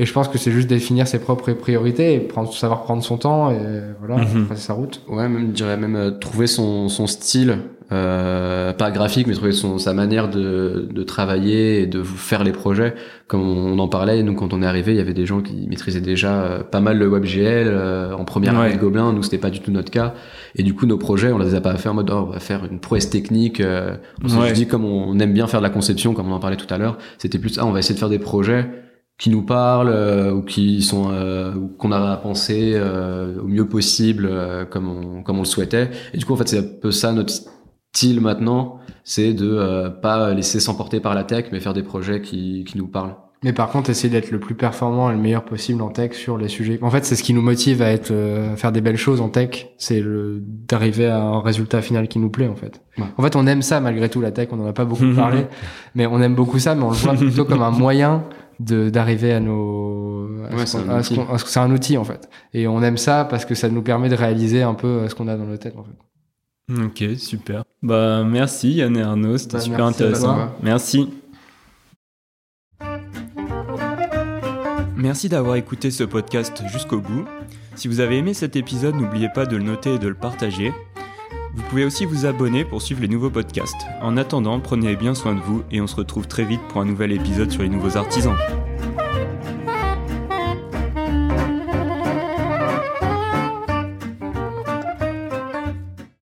Et 0.00 0.06
je 0.06 0.14
pense 0.14 0.28
que 0.28 0.38
c'est 0.38 0.50
juste 0.50 0.66
définir 0.66 1.06
ses 1.06 1.18
propres 1.18 1.52
priorités 1.52 2.14
et 2.14 2.20
prendre, 2.20 2.50
savoir 2.54 2.84
prendre 2.84 3.02
son 3.02 3.18
temps 3.18 3.50
et 3.50 3.58
voilà, 4.02 4.24
passer 4.48 4.62
sa 4.62 4.72
route. 4.72 5.02
Ouais, 5.08 5.28
même, 5.28 5.48
je 5.48 5.52
dirais 5.52 5.76
même 5.76 5.94
euh, 5.94 6.10
trouver 6.10 6.46
son, 6.46 6.88
son 6.88 7.06
style, 7.06 7.58
euh, 7.92 8.72
pas 8.72 8.90
graphique, 8.90 9.26
mais 9.26 9.34
trouver 9.34 9.52
son, 9.52 9.76
sa 9.76 9.92
manière 9.92 10.30
de, 10.30 10.88
de 10.90 11.02
travailler 11.02 11.82
et 11.82 11.86
de 11.86 12.02
faire 12.02 12.44
les 12.44 12.52
projets. 12.52 12.94
Comme 13.26 13.42
on 13.42 13.78
en 13.78 13.88
parlait, 13.88 14.22
nous 14.22 14.34
quand 14.34 14.54
on 14.54 14.62
est 14.62 14.66
arrivé, 14.66 14.92
il 14.92 14.96
y 14.96 15.00
avait 15.00 15.12
des 15.12 15.26
gens 15.26 15.42
qui 15.42 15.66
maîtrisaient 15.68 16.00
déjà 16.00 16.40
euh, 16.40 16.62
pas 16.62 16.80
mal 16.80 16.96
le 16.96 17.06
WebGL 17.06 17.68
euh, 17.68 18.14
en 18.14 18.24
première 18.24 18.58
année 18.58 18.76
de 18.76 18.80
Gobelin. 18.80 19.12
Nous, 19.12 19.22
c'était 19.22 19.36
pas 19.36 19.50
du 19.50 19.60
tout 19.60 19.70
notre 19.70 19.90
cas. 19.90 20.14
Et 20.56 20.62
du 20.62 20.72
coup, 20.72 20.86
nos 20.86 20.96
projets, 20.96 21.30
on 21.30 21.36
les 21.36 21.54
a 21.54 21.60
pas 21.60 21.76
fait 21.76 21.90
en 21.90 21.94
mode 21.94 22.10
oh, 22.10 22.24
on 22.26 22.32
va 22.32 22.40
faire 22.40 22.64
une 22.64 22.80
prouesse 22.80 23.10
technique. 23.10 23.62
on 24.24 24.28
s'est 24.28 24.52
dit 24.52 24.66
comme 24.66 24.86
on 24.86 25.18
aime 25.18 25.34
bien 25.34 25.46
faire 25.46 25.60
de 25.60 25.66
la 25.66 25.70
conception, 25.70 26.14
comme 26.14 26.32
on 26.32 26.34
en 26.34 26.40
parlait 26.40 26.56
tout 26.56 26.72
à 26.72 26.78
l'heure, 26.78 26.96
c'était 27.18 27.38
plus 27.38 27.58
ah 27.58 27.66
on 27.66 27.72
va 27.72 27.80
essayer 27.80 27.94
de 27.94 28.00
faire 28.00 28.08
des 28.08 28.18
projets 28.18 28.66
qui 29.20 29.28
nous 29.28 29.42
parlent 29.42 29.90
euh, 29.90 30.32
ou 30.32 30.42
qui 30.42 30.82
sont 30.82 31.10
euh, 31.12 31.52
qu'on 31.78 31.92
a 31.92 32.16
pensé 32.16 32.72
euh, 32.74 33.38
au 33.38 33.46
mieux 33.46 33.68
possible 33.68 34.26
euh, 34.28 34.64
comme 34.64 34.88
on 34.88 35.22
comme 35.22 35.36
on 35.36 35.42
le 35.42 35.46
souhaitait. 35.46 35.90
Et 36.14 36.18
du 36.18 36.24
coup 36.24 36.32
en 36.32 36.36
fait 36.36 36.48
c'est 36.48 36.58
un 36.58 36.64
peu 36.80 36.90
ça 36.90 37.12
notre 37.12 37.32
style 37.92 38.20
maintenant 38.22 38.78
c'est 39.04 39.34
de 39.34 39.90
pas 40.02 40.32
laisser 40.32 40.58
s'emporter 40.58 41.00
par 41.00 41.14
la 41.14 41.24
tech 41.24 41.46
mais 41.52 41.60
faire 41.60 41.74
des 41.74 41.82
projets 41.82 42.22
qui 42.22 42.64
qui 42.64 42.78
nous 42.78 42.88
parlent. 42.88 43.14
Mais 43.42 43.52
par 43.52 43.70
contre 43.70 43.90
essayer 43.90 44.08
d'être 44.10 44.30
le 44.30 44.40
plus 44.40 44.54
performant 44.54 45.10
et 45.10 45.14
le 45.14 45.20
meilleur 45.20 45.44
possible 45.44 45.82
en 45.82 45.88
tech 45.88 46.12
sur 46.12 46.38
les 46.38 46.48
sujets. 46.48 46.78
En 46.80 46.90
fait 46.90 47.04
c'est 47.04 47.16
ce 47.16 47.22
qui 47.22 47.34
nous 47.34 47.42
motive 47.42 47.82
à 47.82 47.90
être 47.90 48.14
faire 48.56 48.72
des 48.72 48.80
belles 48.80 48.96
choses 48.96 49.20
en 49.20 49.28
tech. 49.28 49.68
C'est 49.76 50.02
d'arriver 50.02 51.06
à 51.06 51.20
un 51.20 51.40
résultat 51.40 51.82
final 51.82 52.08
qui 52.08 52.18
nous 52.18 52.30
plaît 52.30 52.48
en 52.48 52.56
fait. 52.56 52.80
En 53.18 53.22
fait 53.22 53.36
on 53.36 53.46
aime 53.46 53.60
ça 53.60 53.80
malgré 53.80 54.08
tout 54.08 54.22
la 54.22 54.30
tech. 54.30 54.48
On 54.52 54.60
en 54.60 54.66
a 54.66 54.72
pas 54.72 54.86
beaucoup 54.86 55.12
parlé. 55.14 55.46
Mais 55.94 56.06
on 56.06 56.22
aime 56.22 56.34
beaucoup 56.34 56.58
ça 56.58 56.74
mais 56.74 56.84
on 56.84 56.90
le 56.90 56.96
voit 56.96 57.12
plutôt 57.16 57.44
comme 57.44 57.62
un 57.62 57.70
moyen 57.70 58.24
d'arriver 58.60 59.32
à 59.32 59.40
nos 59.40 60.28
c'est 60.66 60.78
un, 61.58 61.70
outil. 61.70 61.96
en 61.96 62.04
fait. 62.04 62.28
Et 62.52 62.68
on 62.68 62.82
aime 62.82 62.98
ça 62.98 63.24
parce 63.24 63.44
que 63.44 63.54
ça 63.54 63.68
nous 63.68 63.82
permet 63.82 64.08
de 64.08 64.14
réaliser 64.14 64.62
un 64.62 64.74
peu 64.74 64.86
euh, 64.86 65.08
ce 65.08 65.14
qu'on 65.14 65.28
a 65.28 65.36
dans 65.36 65.46
nos 65.46 65.56
têtes 65.56 65.76
en 65.76 65.84
fait. 65.84 66.84
Ok 66.84 67.18
super. 67.18 67.64
Bah 67.82 68.22
merci 68.24 68.74
Yann 68.74 68.96
et 68.96 69.02
Arnaud 69.02 69.38
c'était 69.38 69.54
bah, 69.54 69.60
super 69.60 69.84
intéressant. 69.86 70.50
merci. 70.62 71.08
Merci 74.96 75.30
d'avoir 75.30 75.56
écouté 75.56 75.90
ce 75.90 76.04
podcast 76.04 76.62
jusqu'au 76.70 77.00
bout. 77.00 77.24
Si 77.74 77.88
vous 77.88 78.00
avez 78.00 78.18
aimé 78.18 78.34
cet 78.34 78.54
épisode, 78.54 78.94
n'oubliez 78.94 79.30
pas 79.34 79.46
de 79.46 79.56
le 79.56 79.62
noter 79.62 79.94
et 79.94 79.98
de 79.98 80.08
le 80.08 80.14
partager. 80.14 80.72
Vous 81.54 81.62
pouvez 81.64 81.84
aussi 81.84 82.04
vous 82.04 82.26
abonner 82.26 82.64
pour 82.64 82.80
suivre 82.80 83.00
les 83.00 83.08
nouveaux 83.08 83.30
podcasts. 83.30 83.86
En 84.00 84.16
attendant, 84.16 84.60
prenez 84.60 84.96
bien 84.96 85.14
soin 85.14 85.34
de 85.34 85.40
vous 85.40 85.62
et 85.70 85.80
on 85.80 85.86
se 85.86 85.96
retrouve 85.96 86.26
très 86.26 86.44
vite 86.44 86.60
pour 86.68 86.80
un 86.80 86.84
nouvel 86.84 87.12
épisode 87.12 87.50
sur 87.50 87.62
les 87.62 87.68
nouveaux 87.68 87.96
artisans. 87.96 88.36